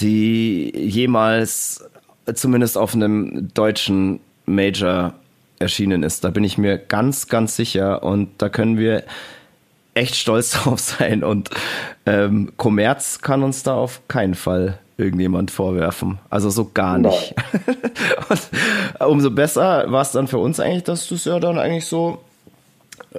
die 0.00 0.72
jemals 0.74 1.86
zumindest 2.32 2.78
auf 2.78 2.94
einem 2.94 3.48
deutschen 3.52 4.20
Major 4.46 5.12
erschienen 5.58 6.04
ist. 6.04 6.24
Da 6.24 6.30
bin 6.30 6.42
ich 6.42 6.56
mir 6.56 6.78
ganz, 6.78 7.28
ganz 7.28 7.54
sicher. 7.54 8.02
Und 8.02 8.30
da 8.38 8.48
können 8.48 8.78
wir 8.78 9.02
echt 9.92 10.14
stolz 10.14 10.52
drauf 10.62 10.80
sein. 10.80 11.22
Und 11.22 11.50
ähm, 12.06 12.52
Kommerz 12.56 13.20
kann 13.20 13.42
uns 13.42 13.62
da 13.62 13.74
auf 13.74 14.00
keinen 14.08 14.34
Fall 14.34 14.78
irgendjemand 14.96 15.50
vorwerfen. 15.50 16.18
Also 16.30 16.50
so 16.50 16.70
gar 16.72 16.98
nicht. 16.98 17.34
umso 19.00 19.30
besser 19.30 19.90
war 19.90 20.02
es 20.02 20.12
dann 20.12 20.28
für 20.28 20.38
uns 20.38 20.60
eigentlich, 20.60 20.84
dass 20.84 21.08
das 21.08 21.24
ja 21.24 21.40
dann 21.40 21.58
eigentlich 21.58 21.86
so 21.86 22.20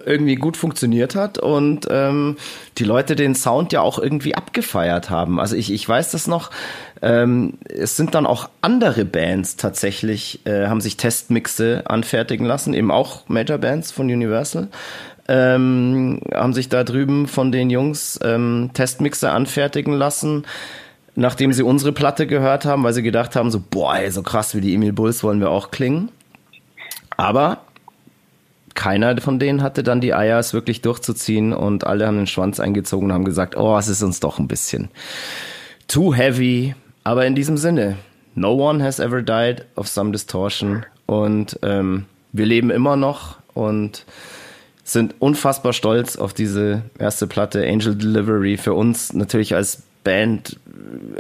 irgendwie 0.06 0.36
gut 0.36 0.58
funktioniert 0.58 1.16
hat 1.16 1.38
und 1.38 1.88
ähm, 1.90 2.38
die 2.78 2.84
Leute 2.84 3.16
den 3.16 3.36
Sound 3.36 3.74
ja 3.74 3.82
auch 3.82 4.00
irgendwie 4.00 4.36
abgefeiert 4.36 5.10
haben. 5.10 5.40
Also 5.40 5.56
ich, 5.56 5.72
ich 5.72 5.88
weiß 5.88 6.12
das 6.12 6.28
noch, 6.28 6.52
ähm, 7.02 7.54
es 7.68 7.96
sind 7.98 8.16
dann 8.16 8.26
auch 8.26 8.50
andere 8.62 9.06
Bands 9.06 9.56
tatsächlich, 9.56 10.46
äh, 10.46 10.68
haben 10.68 10.82
sich 10.82 10.98
Testmixe 10.98 11.84
anfertigen 11.86 12.46
lassen, 12.46 12.74
eben 12.74 12.92
auch 12.92 13.28
Major 13.28 13.58
Bands 13.58 13.92
von 13.92 14.08
Universal. 14.08 14.70
Ähm, 15.28 16.20
haben 16.34 16.54
sich 16.54 16.68
da 16.68 16.84
drüben 16.84 17.28
von 17.28 17.54
den 17.54 17.70
Jungs 17.70 18.20
ähm, 18.24 18.72
Testmixe 18.74 19.32
anfertigen 19.32 19.94
lassen, 19.94 20.46
nachdem 21.16 21.54
sie 21.54 21.64
unsere 21.64 21.92
Platte 21.92 22.28
gehört 22.28 22.66
haben, 22.66 22.84
weil 22.84 22.94
sie 22.94 23.04
gedacht 23.04 23.36
haben, 23.36 23.52
so, 23.52 23.62
boah, 23.70 23.96
ey, 23.96 24.10
so 24.12 24.24
krass 24.24 24.56
wie 24.56 24.62
die 24.62 24.74
Emil 24.74 24.94
Bulls 24.94 25.24
wollen 25.24 25.40
wir 25.40 25.50
auch 25.50 25.72
klingen. 25.72 26.10
Aber 27.18 27.60
keiner 28.74 29.20
von 29.22 29.40
denen 29.40 29.62
hatte 29.62 29.84
dann 29.84 30.02
die 30.02 30.14
Eier, 30.14 30.40
es 30.40 30.54
wirklich 30.54 30.82
durchzuziehen 30.82 31.54
und 31.54 31.86
alle 31.86 32.08
haben 32.08 32.18
den 32.18 32.28
Schwanz 32.28 32.60
eingezogen 32.60 33.08
und 33.08 33.14
haben 33.14 33.26
gesagt, 33.26 33.56
oh, 33.56 33.78
es 33.78 33.88
ist 33.88 34.02
uns 34.02 34.20
doch 34.20 34.40
ein 34.40 34.48
bisschen 34.48 34.90
too 35.88 36.14
heavy. 36.14 36.74
Aber 37.04 37.26
in 37.26 37.36
diesem 37.36 37.58
Sinne, 37.58 37.98
no 38.34 38.54
one 38.54 38.84
has 38.84 39.00
ever 39.00 39.22
died 39.22 39.66
of 39.76 39.88
some 39.88 40.12
distortion 40.12 40.86
und 41.06 41.60
ähm, 41.62 42.06
wir 42.32 42.46
leben 42.46 42.72
immer 42.72 42.96
noch 42.96 43.38
und 43.54 44.06
sind 44.84 45.16
unfassbar 45.20 45.74
stolz 45.74 46.16
auf 46.18 46.34
diese 46.34 46.82
erste 46.98 47.28
Platte 47.28 47.66
Angel 47.66 47.96
Delivery. 47.96 48.58
Für 48.58 48.74
uns 48.74 49.14
natürlich 49.14 49.56
als 49.56 49.84
Band 50.04 50.58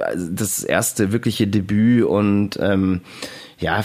also 0.01 0.29
das 0.31 0.63
erste 0.63 1.11
wirkliche 1.11 1.47
Debüt 1.47 2.05
und 2.05 2.57
ähm, 2.61 3.01
ja, 3.59 3.83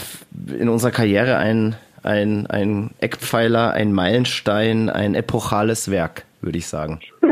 in 0.57 0.69
unserer 0.69 0.91
Karriere 0.91 1.37
ein, 1.37 1.75
ein, 2.03 2.47
ein 2.47 2.91
Eckpfeiler, 2.99 3.71
ein 3.71 3.93
Meilenstein, 3.93 4.89
ein 4.89 5.15
epochales 5.15 5.91
Werk, 5.91 6.25
würde 6.41 6.57
ich 6.57 6.67
sagen. 6.67 6.99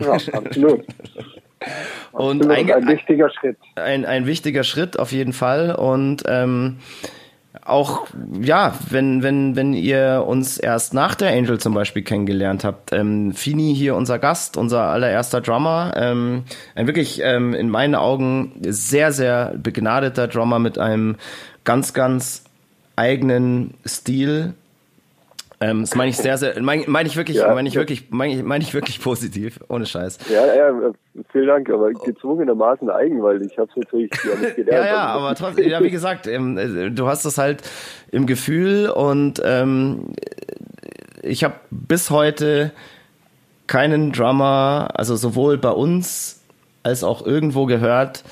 Ja, 0.00 0.12
absolut. 0.12 0.84
Und 2.12 2.42
absolut. 2.42 2.56
ein, 2.56 2.72
ein 2.72 2.86
wichtiger 2.86 3.30
Schritt. 3.30 3.56
Ein, 3.74 4.04
ein 4.04 4.26
wichtiger 4.26 4.62
Schritt 4.62 4.96
auf 4.96 5.10
jeden 5.10 5.32
Fall. 5.32 5.74
Und 5.74 6.22
ähm, 6.28 6.76
auch, 7.68 8.06
ja, 8.40 8.74
wenn, 8.90 9.22
wenn, 9.22 9.56
wenn 9.56 9.72
ihr 9.72 10.24
uns 10.26 10.58
erst 10.58 10.94
nach 10.94 11.14
der 11.14 11.32
Angel 11.32 11.58
zum 11.58 11.74
Beispiel 11.74 12.02
kennengelernt 12.02 12.64
habt, 12.64 12.92
ähm, 12.92 13.32
Fini 13.32 13.74
hier 13.74 13.94
unser 13.94 14.18
Gast, 14.18 14.56
unser 14.56 14.82
allererster 14.84 15.40
Drummer, 15.40 15.92
ähm, 15.96 16.44
ein 16.74 16.86
wirklich 16.86 17.20
ähm, 17.22 17.54
in 17.54 17.70
meinen 17.70 17.94
Augen 17.94 18.52
sehr, 18.62 19.12
sehr 19.12 19.54
begnadeter 19.56 20.28
Drummer 20.28 20.58
mit 20.58 20.78
einem 20.78 21.16
ganz, 21.64 21.92
ganz 21.92 22.44
eigenen 22.96 23.74
Stil, 23.86 24.54
ähm, 25.60 25.80
das 25.80 25.94
meine 25.96 26.10
ich 26.10 26.16
sehr, 26.16 26.38
sehr, 26.38 26.60
meine 26.62 26.84
mein 26.86 27.06
ich 27.06 27.16
wirklich, 27.16 27.38
Ja. 27.38 27.52
meine 27.52 27.68
ich 27.68 27.74
wirklich, 27.74 28.10
meine 28.10 28.34
ich, 28.34 28.42
meine 28.42 28.62
ich 28.62 28.74
wirklich 28.74 29.00
positiv, 29.02 29.58
ohne 29.68 29.86
Scheiß. 29.86 30.18
Ja, 30.32 30.54
ja, 30.54 30.92
vielen 31.32 31.48
Dank, 31.48 31.68
aber 31.70 31.92
gezwungenermaßen 31.92 32.88
eigen, 32.90 33.22
weil 33.22 33.42
ich 33.42 33.58
habe 33.58 33.68
es 33.70 33.76
natürlich 33.76 34.10
ja 34.24 34.38
nicht 34.38 34.56
gelernt. 34.56 34.86
Ja, 34.86 34.94
ja, 34.94 35.06
aber 35.06 35.34
trotzdem, 35.34 35.68
ja, 35.68 35.82
wie 35.82 35.90
gesagt, 35.90 36.26
ähm, 36.26 36.56
äh, 36.58 36.90
du 36.90 37.08
hast 37.08 37.24
das 37.24 37.38
halt 37.38 37.62
im 38.12 38.26
Gefühl 38.26 38.88
und 38.88 39.42
ähm, 39.44 40.12
ich 41.22 41.42
habe 41.42 41.54
bis 41.70 42.10
heute 42.10 42.70
keinen 43.66 44.12
Drummer, 44.12 44.90
also 44.94 45.16
sowohl 45.16 45.58
bei 45.58 45.70
uns 45.70 46.40
als 46.84 47.02
auch 47.04 47.26
irgendwo 47.26 47.66
gehört, 47.66 48.22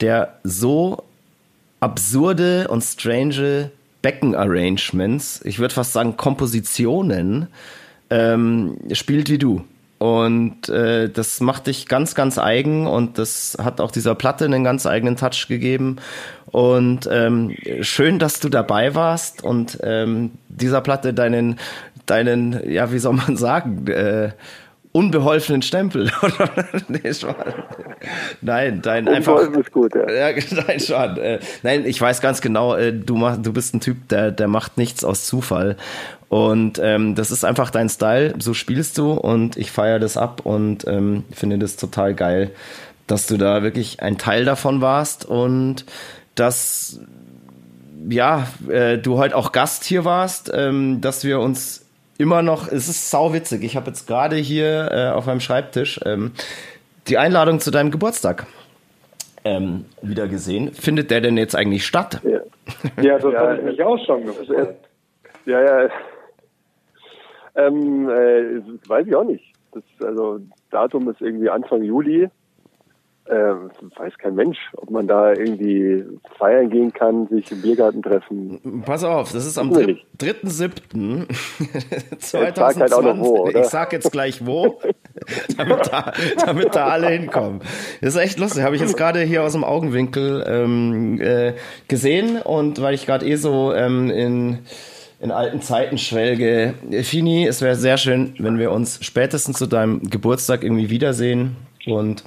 der 0.00 0.38
so 0.44 1.02
absurde 1.80 2.68
und 2.68 2.82
strange 2.82 3.70
Beckenarrangements, 4.02 5.40
ich 5.44 5.58
würde 5.58 5.74
fast 5.74 5.92
sagen 5.92 6.16
Kompositionen, 6.16 7.48
ähm, 8.10 8.76
spielt 8.92 9.30
wie 9.30 9.38
du. 9.38 9.64
Und 9.98 10.70
äh, 10.70 11.10
das 11.10 11.40
macht 11.40 11.66
dich 11.66 11.86
ganz, 11.86 12.14
ganz 12.14 12.38
eigen 12.38 12.86
und 12.86 13.18
das 13.18 13.58
hat 13.62 13.82
auch 13.82 13.90
dieser 13.90 14.14
Platte 14.14 14.46
einen 14.46 14.64
ganz 14.64 14.86
eigenen 14.86 15.16
Touch 15.16 15.46
gegeben. 15.46 15.96
Und 16.46 17.06
ähm, 17.12 17.54
schön, 17.82 18.18
dass 18.18 18.40
du 18.40 18.48
dabei 18.48 18.94
warst 18.94 19.44
und 19.44 19.78
ähm, 19.82 20.30
dieser 20.48 20.80
Platte 20.80 21.12
deinen, 21.12 21.58
deinen, 22.06 22.70
ja, 22.70 22.92
wie 22.92 22.98
soll 22.98 23.12
man 23.12 23.36
sagen, 23.36 23.86
äh, 23.88 24.30
unbeholfenen 24.92 25.62
Stempel. 25.62 26.10
nee. 26.88 27.00
Nein, 28.40 28.82
dein 28.82 29.08
einfach. 29.08 29.40
Ist 29.40 29.72
gut, 29.72 29.94
ja. 29.94 30.30
Ja, 30.30 30.36
nein, 30.66 30.80
schon. 30.80 31.16
Äh, 31.18 31.38
nein, 31.62 31.84
ich 31.86 32.00
weiß 32.00 32.20
ganz 32.20 32.40
genau, 32.40 32.74
äh, 32.74 32.92
du, 32.92 33.16
mach, 33.16 33.36
du 33.36 33.52
bist 33.52 33.74
ein 33.74 33.80
Typ, 33.80 34.08
der, 34.08 34.30
der 34.30 34.48
macht 34.48 34.78
nichts 34.78 35.04
aus 35.04 35.26
Zufall. 35.26 35.76
Und 36.28 36.80
ähm, 36.82 37.14
das 37.14 37.30
ist 37.30 37.44
einfach 37.44 37.70
dein 37.70 37.88
Style, 37.88 38.34
so 38.38 38.54
spielst 38.54 38.98
du 38.98 39.12
und 39.12 39.56
ich 39.56 39.72
feiere 39.72 39.98
das 39.98 40.16
ab 40.16 40.42
und 40.44 40.86
ähm, 40.86 41.24
finde 41.32 41.58
das 41.58 41.76
total 41.76 42.14
geil, 42.14 42.52
dass 43.08 43.26
du 43.26 43.36
da 43.36 43.64
wirklich 43.64 44.00
ein 44.00 44.16
Teil 44.16 44.44
davon 44.44 44.80
warst 44.80 45.24
und 45.24 45.84
dass 46.36 47.00
ja, 48.08 48.46
äh, 48.68 48.98
du 48.98 49.18
heute 49.18 49.36
auch 49.36 49.52
Gast 49.52 49.84
hier 49.84 50.04
warst, 50.04 50.50
ähm, 50.54 51.00
dass 51.00 51.24
wir 51.24 51.40
uns 51.40 51.79
immer 52.20 52.42
noch, 52.42 52.68
es 52.68 52.88
ist 52.88 53.10
sauwitzig, 53.10 53.64
ich 53.64 53.76
habe 53.76 53.88
jetzt 53.88 54.06
gerade 54.06 54.36
hier 54.36 54.90
äh, 54.92 55.08
auf 55.10 55.26
meinem 55.26 55.40
Schreibtisch 55.40 55.98
ähm, 56.04 56.32
die 57.08 57.16
Einladung 57.16 57.60
zu 57.60 57.70
deinem 57.70 57.90
Geburtstag 57.90 58.46
ähm, 59.44 59.86
wieder 60.02 60.28
gesehen. 60.28 60.72
Findet 60.72 61.10
der 61.10 61.22
denn 61.22 61.38
jetzt 61.38 61.56
eigentlich 61.56 61.86
statt? 61.86 62.20
Ja, 62.22 62.40
Ja, 63.02 63.18
das 63.18 63.24
Ja, 63.32 63.40
habe 63.40 63.56
ich 63.56 63.62
mich 63.62 63.82
auch 63.82 63.98
schon 64.04 64.26
gefragt. 64.26 64.88
ja. 65.46 65.62
ja. 65.62 65.88
Ähm, 67.56 68.08
äh, 68.08 68.60
das 68.80 68.88
weiß 68.88 69.06
ich 69.06 69.14
auch 69.16 69.24
nicht. 69.24 69.44
Das, 69.72 69.82
also 70.06 70.40
Datum 70.70 71.08
ist 71.08 71.20
irgendwie 71.20 71.48
Anfang 71.48 71.82
Juli. 71.82 72.28
Ähm, 73.30 73.70
weiß 73.96 74.18
kein 74.18 74.34
Mensch, 74.34 74.58
ob 74.76 74.90
man 74.90 75.06
da 75.06 75.30
irgendwie 75.32 76.04
feiern 76.36 76.68
gehen 76.68 76.92
kann, 76.92 77.28
sich 77.28 77.50
im 77.52 77.62
Biergarten 77.62 78.02
treffen. 78.02 78.82
Pass 78.84 79.04
auf, 79.04 79.30
das 79.32 79.46
ist 79.46 79.56
am 79.56 79.70
Wissen 79.70 79.86
wir 79.86 79.96
dritt- 80.18 80.42
nicht. 80.42 80.52
3.7. 80.52 81.26
sag 82.18 82.58
halt 82.58 82.92
auch 82.92 83.02
noch 83.02 83.14
2020. 83.14 83.20
wo, 83.22 83.38
oder? 83.46 83.60
Ich 83.60 83.66
sag 83.66 83.92
jetzt 83.92 84.10
gleich 84.10 84.44
wo, 84.44 84.80
damit 85.56 85.92
da, 85.92 86.12
damit 86.44 86.74
da 86.74 86.88
alle 86.88 87.08
hinkommen. 87.08 87.60
Das 88.00 88.14
ist 88.16 88.20
echt 88.20 88.38
lustig. 88.40 88.64
Habe 88.64 88.74
ich 88.74 88.82
jetzt 88.82 88.96
gerade 88.96 89.20
hier 89.20 89.42
aus 89.44 89.52
dem 89.52 89.62
Augenwinkel 89.64 90.44
ähm, 90.48 91.20
äh, 91.20 91.52
gesehen 91.88 92.42
und 92.42 92.82
weil 92.82 92.94
ich 92.94 93.06
gerade 93.06 93.26
eh 93.26 93.36
so 93.36 93.72
ähm, 93.72 94.10
in 94.10 94.58
in 95.20 95.30
alten 95.32 95.60
Zeiten 95.60 95.98
schwelge. 95.98 96.72
Fini, 97.02 97.46
es 97.46 97.60
wäre 97.60 97.76
sehr 97.76 97.98
schön, 97.98 98.34
wenn 98.38 98.58
wir 98.58 98.72
uns 98.72 99.04
spätestens 99.04 99.58
zu 99.58 99.66
deinem 99.66 100.00
Geburtstag 100.08 100.64
irgendwie 100.64 100.88
wiedersehen. 100.88 101.56
Und 101.86 102.24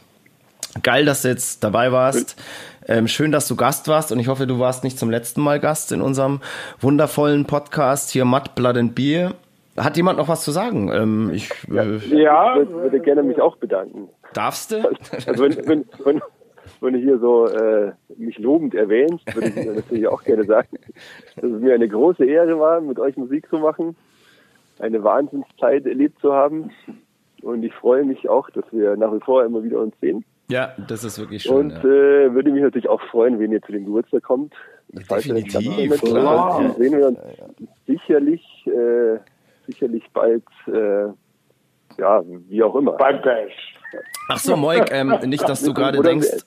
geil, 0.82 1.06
dass 1.06 1.22
du 1.22 1.28
jetzt 1.28 1.64
dabei 1.64 1.91
warst. 1.91 2.41
Ähm, 2.88 3.08
schön, 3.08 3.32
dass 3.32 3.48
du 3.48 3.56
Gast 3.56 3.88
warst 3.88 4.12
und 4.12 4.20
ich 4.20 4.28
hoffe, 4.28 4.48
du 4.48 4.60
warst 4.60 4.84
nicht 4.84 4.98
zum 5.00 5.10
letzten 5.10 5.41
Mal 5.41 5.60
Gast 5.60 5.91
in 5.91 6.02
unserem 6.02 6.41
wundervollen 6.82 7.45
Podcast 7.45 8.10
hier 8.10 8.26
Mud, 8.26 8.56
Blood 8.56 8.78
and 8.78 8.95
Beer. 8.95 9.34
Hat 9.78 9.98
jemand 9.98 10.18
noch 10.20 10.28
was 10.28 10.44
zu 10.44 10.52
sagen? 10.52 10.91
Ähm, 10.91 11.32
ich 11.34 11.50
äh, 11.70 11.98
Ja, 12.16 12.54
Ich 12.60 12.70
würde, 12.70 12.84
würde 12.84 13.00
gerne 13.00 13.24
mich 13.24 13.40
auch 13.41 13.56
bedanken. 13.58 14.10
darfst 14.34 14.72
du? 14.72 14.78
Also 15.28 15.44
wenn, 15.44 15.56
wenn, 15.68 15.86
wenn, 16.04 16.22
wenn 16.82 16.94
du 16.94 17.00
hier 17.00 17.18
so 17.20 17.48
äh, 17.48 17.94
mich 18.18 18.38
lobend 18.38 18.76
erwähnst, 18.76 19.34
würde 19.34 19.48
ich 19.48 19.56
natürlich 19.76 20.08
auch 20.08 20.24
gerne 20.24 20.44
sagen, 20.44 20.78
dass 21.36 21.45
es 21.45 21.62
mir 21.62 21.74
eine 21.74 21.88
große 21.88 22.26
Ehre 22.26 22.60
war, 22.60 22.82
mit 22.82 23.00
euch 23.00 23.16
Musik 23.16 23.48
zu 23.50 23.58
machen, 23.60 23.95
eine 24.80 25.04
Wahnsinnszeit 25.04 25.86
erlebt 25.86 26.20
zu 26.20 26.34
haben. 26.34 26.72
Und 27.41 27.64
ich 27.64 27.74
freue 27.74 28.04
mich 28.04 28.28
auch, 28.30 28.50
dass 28.50 28.66
wir 28.72 28.95
nach 28.98 29.14
wie 29.14 29.20
vor 29.22 29.44
immer 29.45 29.64
wieder 29.64 29.80
uns 29.80 29.95
sehen. 30.02 30.24
Ja, 30.49 30.74
das 30.88 31.03
ist 31.03 31.18
wirklich 31.20 31.44
schön. 31.44 31.56
Und 31.56 31.70
ja. 31.72 31.80
äh, 31.80 32.34
würde 32.34 32.52
mich 32.52 32.61
natürlich 32.61 32.90
auch 32.90 33.02
freuen, 33.10 33.40
wenn 33.40 33.52
ihr 33.52 33.61
zu 33.61 33.72
dem 33.72 33.86
Geburtstag 33.86 34.24
kommt. 34.24 34.53
Ich 34.90 35.10
ja 35.10 35.18
Definitiv, 35.18 36.02
klar. 36.02 36.61
Dann 36.61 36.76
sehen 36.76 36.98
wir 36.98 37.07
uns 37.07 37.20
sicherlich, 37.88 38.44
äh, 38.68 39.18
sicherlich 39.65 40.03
bald, 40.14 40.44
äh, 40.68 41.07
ja, 41.98 42.24
wie 42.49 42.64
auch 42.64 42.76
immer. 42.76 42.94
beim 42.94 43.22
Bash. 43.22 43.74
Ach 44.30 44.40
so, 44.40 44.56
Moik, 44.56 44.91
ähm, 44.91 45.18
nicht, 45.26 45.48
dass 45.48 45.61
du 45.61 45.74
gerade 45.74 46.02
denkst, 46.02 46.44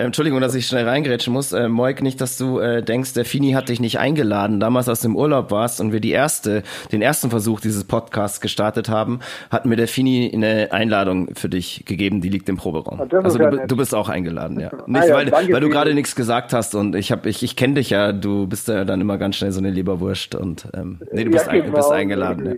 äh, 0.00 0.04
Entschuldigung, 0.04 0.40
dass 0.40 0.54
ich 0.54 0.66
schnell 0.66 0.88
reingrätschen 0.88 1.32
muss, 1.32 1.52
äh, 1.52 1.68
Moik, 1.68 2.02
nicht, 2.02 2.20
dass 2.20 2.36
du 2.38 2.58
äh, 2.58 2.82
denkst, 2.82 3.14
der 3.14 3.24
Fini 3.24 3.52
hat 3.52 3.68
dich 3.68 3.80
nicht 3.80 3.98
eingeladen, 3.98 4.60
damals 4.60 4.88
aus 4.88 5.00
dem 5.00 5.16
Urlaub 5.16 5.50
warst 5.50 5.80
und 5.80 5.92
wir 5.92 6.00
die 6.00 6.10
erste, 6.10 6.62
den 6.90 7.02
ersten 7.02 7.30
Versuch 7.30 7.60
dieses 7.60 7.84
Podcasts 7.84 8.40
gestartet 8.40 8.88
haben, 8.88 9.20
hat 9.50 9.66
mir 9.66 9.76
der 9.76 9.88
Fini 9.88 10.30
eine 10.34 10.72
Einladung 10.72 11.34
für 11.34 11.48
dich 11.48 11.84
gegeben, 11.84 12.20
die 12.20 12.28
liegt 12.28 12.48
im 12.48 12.56
Proberaum. 12.56 13.00
Ah, 13.00 13.06
das 13.06 13.24
Also 13.24 13.38
du, 13.38 13.44
ja 13.44 13.66
du 13.66 13.76
bist 13.76 13.94
auch 13.94 14.08
eingeladen, 14.08 14.58
ja. 14.58 14.70
Nicht, 14.86 15.08
ja, 15.08 15.14
weil, 15.14 15.30
weil 15.30 15.60
du 15.60 15.68
gerade 15.68 15.94
nichts 15.94 16.16
gesagt 16.16 16.52
hast 16.52 16.74
und 16.74 16.96
ich 16.96 17.12
hab, 17.12 17.26
ich, 17.26 17.42
ich 17.42 17.56
kenne 17.56 17.74
dich 17.74 17.90
ja, 17.90 18.12
du 18.12 18.46
bist 18.46 18.68
ja 18.68 18.84
dann 18.84 19.00
immer 19.00 19.18
ganz 19.18 19.36
schnell 19.36 19.52
so 19.52 19.60
eine 19.60 19.70
Leberwurst 19.70 20.34
und 20.34 20.66
ähm, 20.74 21.00
nee, 21.12 21.24
du 21.24 21.30
Ja, 21.30 21.38
bist, 21.38 21.48
ein, 21.48 21.56
du 21.58 21.62
genau, 21.64 21.76
bist 21.76 21.92
eingeladen. 21.92 22.56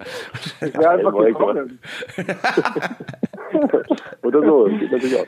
Ja. 0.60 0.66
Ich 0.68 0.74
wäre 0.74 0.90
einfach 0.90 1.04
Ja, 1.04 1.10
Moik, 1.10 1.36
gekommen. 1.36 1.78
Oder 4.22 4.42
so, 4.42 4.64
geht 4.64 4.92
natürlich 4.92 5.16
auch. 5.18 5.26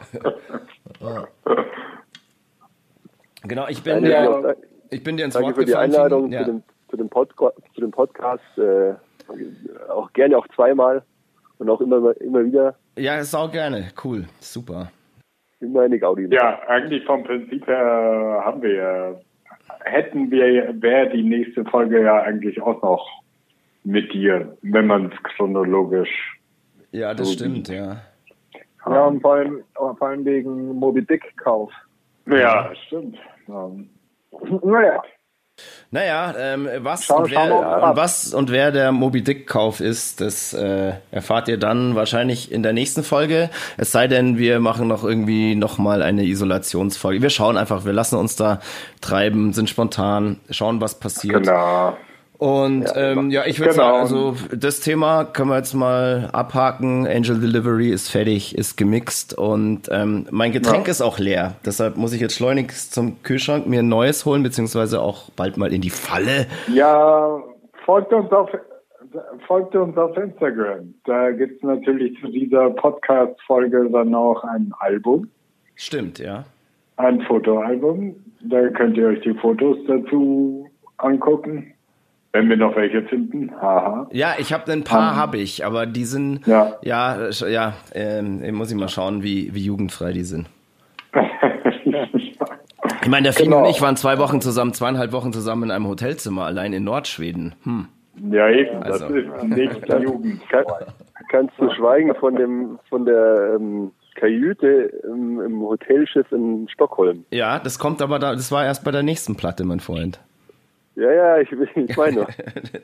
Genau, 3.46 3.66
ich 3.68 3.82
bin, 3.82 4.04
Ja, 4.06 4.28
auch, 4.30 4.54
ich 4.90 5.02
bin 5.02 5.16
dir 5.16 5.24
ins 5.24 5.34
Danke 5.34 5.48
Wort 5.48 5.56
für 5.56 5.64
die 5.64 5.72
gefallen, 5.72 5.92
Einladung 5.92 6.30
Fini. 6.30 6.38
zu, 6.38 6.44
dem, 6.44 6.62
zu, 6.90 6.96
dem 6.96 7.10
zu 7.74 7.80
dem 7.80 7.90
Podcast. 7.90 8.58
Äh, 8.58 8.94
auch 9.90 10.12
gerne 10.12 10.36
auch 10.38 10.46
zweimal 10.54 11.02
und 11.58 11.70
auch 11.70 11.80
immer, 11.80 12.14
immer 12.20 12.44
wieder. 12.44 12.74
Ja, 12.96 13.22
sau 13.24 13.48
gerne. 13.48 13.88
Cool. 14.02 14.24
Super. 14.40 14.90
Immer 15.60 15.82
eine 15.82 15.98
Gaudi. 15.98 16.28
Ja, 16.30 16.60
eigentlich 16.68 17.04
vom 17.04 17.24
Prinzip 17.24 17.66
her 17.66 18.42
haben 18.44 18.62
wir 18.62 18.74
ja, 18.74 19.14
hätten 19.84 20.30
wir, 20.30 20.74
wäre 20.80 21.10
die 21.10 21.22
nächste 21.22 21.64
Folge 21.64 22.02
ja 22.02 22.22
eigentlich 22.22 22.60
auch 22.60 22.82
noch 22.82 23.06
mit 23.84 24.12
dir, 24.12 24.56
wenn 24.62 24.86
man 24.86 25.06
es 25.12 25.22
chronologisch. 25.22 26.38
Ja, 26.92 27.14
das 27.14 27.28
So 27.28 27.34
stimmt, 27.34 27.68
ja. 27.68 28.00
Ja, 28.86 29.04
und 29.06 29.20
vor 29.22 29.34
allem, 29.34 29.64
vor 29.74 30.00
allem 30.02 30.24
wegen 30.24 30.74
Moby 30.74 31.02
Dick 31.04 31.36
Kauf. 31.38 31.72
Ja, 32.26 32.70
stimmt. 32.86 33.18
Ähm, 33.48 33.90
Naja, 34.62 35.02
Naja, 35.90 36.34
ähm, 36.36 36.68
was, 36.78 37.04
Schau- 37.04 37.18
und 37.18 37.30
wer, 37.30 37.52
ab. 37.52 37.96
was 37.96 38.34
und 38.34 38.50
wer 38.50 38.72
der 38.72 38.90
Moby 38.90 39.22
Dick 39.22 39.46
Kauf 39.46 39.78
ist, 39.80 40.20
das 40.20 40.52
äh, 40.52 40.94
erfahrt 41.12 41.46
ihr 41.48 41.58
dann 41.58 41.94
wahrscheinlich 41.94 42.50
in 42.50 42.64
der 42.64 42.72
nächsten 42.72 43.04
Folge. 43.04 43.50
Es 43.76 43.92
sei 43.92 44.08
denn, 44.08 44.36
wir 44.36 44.58
machen 44.58 44.88
noch 44.88 45.04
irgendwie 45.04 45.54
noch 45.54 45.78
mal 45.78 46.02
eine 46.02 46.24
Isolationsfolge. 46.24 47.22
Wir 47.22 47.30
schauen 47.30 47.56
einfach, 47.56 47.84
wir 47.84 47.92
lassen 47.92 48.16
uns 48.16 48.34
da 48.34 48.58
treiben, 49.00 49.52
sind 49.52 49.70
spontan, 49.70 50.40
schauen, 50.50 50.80
was 50.80 50.98
passiert. 50.98 51.44
Genau. 51.44 51.96
Und 52.38 52.86
ähm, 52.96 53.30
ja, 53.30 53.46
ich 53.46 53.60
würde 53.60 53.72
Genau. 53.72 53.84
sagen, 53.84 53.98
also 53.98 54.34
das 54.54 54.80
Thema 54.80 55.24
können 55.24 55.50
wir 55.50 55.56
jetzt 55.56 55.72
mal 55.74 56.28
abhaken. 56.32 57.06
Angel 57.06 57.38
Delivery 57.40 57.90
ist 57.90 58.10
fertig, 58.10 58.58
ist 58.58 58.76
gemixt 58.76 59.38
und 59.38 59.88
ähm, 59.90 60.26
mein 60.30 60.50
Getränk 60.52 60.88
ist 60.88 61.00
auch 61.00 61.18
leer. 61.18 61.54
Deshalb 61.64 61.96
muss 61.96 62.12
ich 62.12 62.20
jetzt 62.20 62.34
schleunigst 62.34 62.92
zum 62.92 63.22
Kühlschrank 63.22 63.66
mir 63.66 63.80
ein 63.80 63.88
neues 63.88 64.24
holen, 64.24 64.42
beziehungsweise 64.42 65.00
auch 65.00 65.30
bald 65.36 65.56
mal 65.56 65.72
in 65.72 65.80
die 65.80 65.90
Falle. 65.90 66.46
Ja, 66.72 67.40
folgt 67.84 68.12
uns 68.12 68.30
auf 68.32 68.50
folgt 69.46 69.76
uns 69.76 69.96
auf 69.96 70.16
Instagram. 70.16 70.92
Da 71.04 71.30
gibt's 71.30 71.62
natürlich 71.62 72.18
zu 72.20 72.26
dieser 72.28 72.70
Podcast-Folge 72.70 73.88
dann 73.92 74.12
auch 74.14 74.42
ein 74.42 74.72
Album, 74.80 75.28
Stimmt, 75.76 76.18
ja. 76.18 76.44
ein 76.96 77.20
Fotoalbum. 77.22 78.16
Da 78.42 78.68
könnt 78.70 78.96
ihr 78.96 79.06
euch 79.06 79.20
die 79.20 79.34
Fotos 79.34 79.76
dazu 79.86 80.68
angucken. 80.98 81.73
Wenn 82.34 82.48
wir 82.48 82.56
noch 82.56 82.74
welche 82.74 83.02
finden. 83.02 83.52
Haha. 83.60 84.08
Ja, 84.10 84.34
ich 84.38 84.52
habe 84.52 84.70
ein 84.72 84.82
paar, 84.82 85.14
habe 85.14 85.36
ich, 85.38 85.64
aber 85.64 85.86
die 85.86 86.04
sind, 86.04 86.44
Ja. 86.48 86.74
ja, 86.82 87.30
ja, 87.48 87.74
ähm, 87.94 88.42
muss 88.56 88.72
ich 88.72 88.76
mal 88.76 88.88
schauen, 88.88 89.22
wie, 89.22 89.54
wie 89.54 89.64
jugendfrei 89.64 90.12
die 90.12 90.24
sind. 90.24 90.46
Ich 93.02 93.08
meine, 93.10 93.24
der 93.24 93.32
Fino 93.34 93.56
Genau. 93.56 93.64
und 93.66 93.70
ich 93.70 93.80
waren 93.82 93.96
zwei 93.96 94.18
Wochen 94.18 94.40
zusammen, 94.40 94.72
zweieinhalb 94.72 95.12
Wochen 95.12 95.32
zusammen 95.32 95.64
in 95.64 95.70
einem 95.70 95.86
Hotelzimmer, 95.86 96.44
allein 96.44 96.72
in 96.72 96.84
Nordschweden. 96.84 97.54
Hm. 97.64 97.86
ja, 98.32 98.48
eben. 98.48 98.80
Das 98.80 99.02
Also. 99.02 99.14
ist 99.14 99.44
nicht 99.44 99.88
Jugend. 100.02 100.40
Kann, 100.48 100.64
kannst 101.30 101.54
du 101.58 101.70
schweigen 101.74 102.14
von 102.16 102.34
dem 102.36 102.78
von 102.88 103.04
der 103.04 103.56
ähm, 103.56 103.90
Kajüte 104.16 104.90
im, 105.04 105.40
im 105.40 105.60
Hotelschiff 105.60 106.30
in 106.32 106.66
Stockholm? 106.72 107.24
Ja, 107.30 107.58
das 107.58 107.78
kommt 107.78 108.00
aber 108.02 108.18
da, 108.18 108.32
das 108.32 108.50
war 108.52 108.64
erst 108.64 108.84
bei 108.84 108.90
der 108.90 109.02
nächsten 109.02 109.36
Platte, 109.36 109.64
mein 109.64 109.80
Freund. 109.80 110.18
Ja, 110.96 111.12
ja, 111.12 111.38
ich, 111.38 111.50
ich 111.50 111.96
meine 111.96 112.26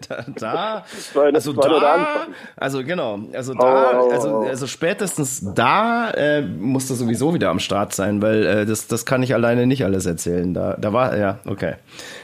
da, 0.09 0.25
da 0.37 0.85
also 1.33 1.53
da, 1.53 2.27
also 2.57 2.83
genau, 2.83 3.21
also 3.33 3.55
da, 3.55 3.71
Oh, 3.71 4.03
oh, 4.03 4.09
oh. 4.09 4.11
also, 4.11 4.39
also 4.41 4.67
spätestens 4.67 5.55
da 5.55 6.11
äh, 6.11 6.43
muss 6.43 6.89
das 6.89 6.99
sowieso 6.99 7.35
wieder 7.35 7.51
am 7.51 7.61
Start 7.61 7.95
sein, 7.95 8.21
weil 8.21 8.45
äh, 8.45 8.67
das, 8.67 8.89
das 8.89 9.07
kann 9.07 9.23
ich 9.23 9.33
alleine 9.33 9.67
nicht 9.67 9.85
alles 9.85 10.07
erzählen. 10.07 10.53
Da, 10.55 10.77
da 10.77 10.93
war, 10.93 11.17
ja, 11.17 11.39
okay. 11.47 11.75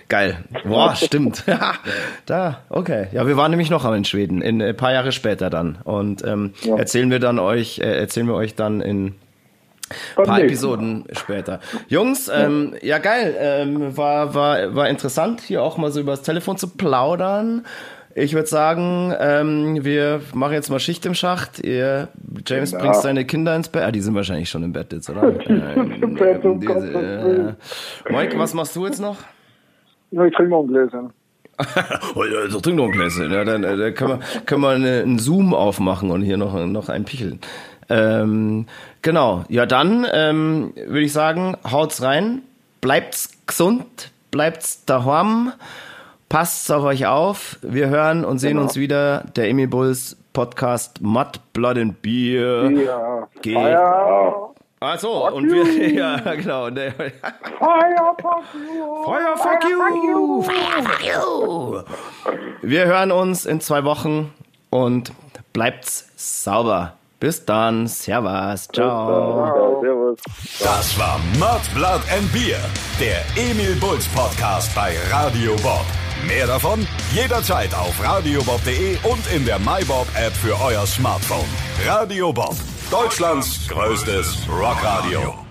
Geil. 0.09 0.39
Boah, 0.65 0.95
stimmt. 0.97 1.45
da, 2.27 2.59
okay. 2.69 3.07
Ja, 3.13 3.27
wir 3.27 3.37
waren 3.37 3.51
nämlich 3.51 3.71
noch 3.71 3.91
in 3.93 4.05
Schweden, 4.05 4.43
in 4.43 4.61
ein 4.61 4.77
paar 4.77 4.93
Jahre 4.93 5.13
später 5.13 5.51
dann. 5.51 5.79
Und 5.85 6.25
ähm, 6.25 6.55
erzählen 6.77 7.11
wir 7.11 7.21
dann 7.21 7.39
euch, 7.39 7.79
äh, 7.79 7.99
erzählen 7.99 8.27
wir 8.27 8.35
euch 8.35 8.55
dann 8.55 8.81
in 8.81 9.15
Beim 10.17 10.27
paar 10.27 10.41
Episoden 10.41 11.05
später. 11.13 11.61
Jungs, 11.89 12.29
ähm, 12.33 12.75
ja 12.83 12.99
geil, 12.99 13.35
ähm, 13.39 13.97
war, 13.97 14.35
war, 14.35 14.75
war 14.75 14.89
interessant, 14.89 15.41
hier 15.41 15.63
auch 15.63 15.77
mal 15.77 15.91
so 15.93 16.01
übers 16.01 16.23
Telefon 16.23 16.57
zu 16.57 16.69
plaudern. 16.69 17.65
Ich 18.19 18.33
würde 18.33 18.49
sagen, 18.49 19.13
ähm, 19.21 19.85
wir 19.85 20.23
machen 20.33 20.55
jetzt 20.55 20.71
mal 20.71 20.81
Schicht 20.81 21.05
im 21.05 21.13
Schacht. 21.15 21.63
Ihr, 21.63 22.09
James 22.47 22.71
Genau. 22.73 22.83
bringt 22.83 22.97
seine 22.97 23.27
Kinder 23.27 23.55
ins 23.55 23.69
Bett. 23.69 23.83
Ah, 23.83 23.91
die 23.93 24.01
sind 24.01 24.15
wahrscheinlich 24.15 24.49
schon 24.49 24.63
im 24.63 24.73
Bett 24.73 24.91
jetzt, 24.93 25.11
oder? 25.11 25.33
sind 25.47 26.03
im 26.03 26.15
Bett, 26.15 26.43
um 26.45 26.59
diese, 26.59 26.73
Gottes 26.73 26.95
Willen. 26.95 27.49
äh, 28.07 28.13
Mike, 28.13 28.39
was 28.39 28.55
machst 28.55 28.75
du 28.75 28.87
jetzt 28.87 29.01
noch? 29.01 29.19
Ja, 30.13 30.25
ich 30.25 30.35
trinke 30.35 30.51
noch 30.51 30.63
ein 30.63 30.69
Gläschen. 30.69 31.11
Oh, 32.15 32.25
ja, 32.25 32.49
so 32.51 32.61
trink 32.61 32.77
noch 32.77 32.85
ein 32.87 32.93
Gläschen. 32.93 33.31
Ja, 33.31 33.45
dann 33.45 33.65
äh, 33.65 33.77
dann 33.77 33.95
können 33.95 34.11
wir, 34.11 34.41
können 34.47 34.61
wir 34.63 34.71
eine, 34.71 35.03
einen 35.03 35.19
Zoom 35.19 35.53
aufmachen 35.55 36.11
und 36.11 36.23
hier 36.23 36.37
noch, 36.39 36.55
noch 36.67 36.89
ein 36.89 37.05
Picheln. 37.05 37.41
Ähm, 37.89 38.67
genau. 39.03 39.45
Ja, 39.49 39.67
dann 39.67 40.07
ähm, 40.13 40.73
würde 40.75 41.03
ich 41.03 41.13
sagen, 41.13 41.57
haut's 41.71 42.03
rein, 42.03 42.43
bleibt's 42.81 43.31
gesund, 43.47 44.11
bleibt's 44.31 44.85
daheim, 44.85 45.53
passt 46.29 46.71
auf 46.73 46.85
euch 46.85 47.07
auf. 47.07 47.59
Wir 47.63 47.89
hören 47.89 48.25
und 48.25 48.39
sehen 48.39 48.51
Genau. 48.55 48.63
uns 48.63 48.77
wieder. 48.77 49.25
Der 49.37 49.49
Emil 49.49 49.69
Bulls 49.69 50.17
Podcast 50.33 51.01
Mud, 51.01 51.41
Blood 51.53 51.79
and 51.79 52.03
Beer. 52.03 52.71
Ja. 52.71 53.29
Geht. 53.41 53.55
Feier. 53.55 54.51
Ach 54.81 54.99
so, 54.99 55.27
und 55.33 55.51
wir, 55.51 55.89
ja, 55.95 56.17
genau. 56.35 56.67
Feier, 56.67 56.93
fuck 58.21 58.45
you. 58.55 59.05
Feuer, 59.05 59.37
fuck 59.37 59.65
you! 59.65 60.43
Feuer, 60.43 60.83
fuck 60.83 61.03
you! 61.03 61.81
Wir 62.61 62.85
hören 62.85 63.11
uns 63.11 63.47
in 63.47 63.61
zwei 63.63 63.85
Wochen 63.85 64.33
und 64.69 65.13
bleibt's 65.55 66.11
sauber. 66.17 66.93
Bis 67.19 67.45
dann. 67.45 67.87
Servus. 67.87 68.69
Ciao. 68.73 69.81
Servus. 69.81 70.19
Das 70.61 70.99
war 70.99 71.19
Mud, 71.39 71.61
Blood 71.75 72.03
and 72.17 72.31
Beer, 72.33 72.59
der 73.01 73.23
Emil 73.37 73.75
Bulls 73.77 74.07
Podcast 74.09 74.75
bei 74.75 74.97
Radio 75.11 75.57
Bob. 75.57 75.85
Mehr 76.27 76.47
davon 76.47 76.87
jederzeit 77.13 77.75
auf 77.75 78.03
radiobob.de 78.03 78.97
und 79.05 79.33
in 79.33 79.45
der 79.45 79.59
MyBob 79.59 80.09
App 80.17 80.33
für 80.33 80.59
euer 80.61 80.87
Smartphone. 80.87 81.49
Radio 81.87 82.33
Bob, 82.33 82.57
Deutschlands 82.91 83.69
größtes 83.69 84.39
Rockradio. 84.49 85.46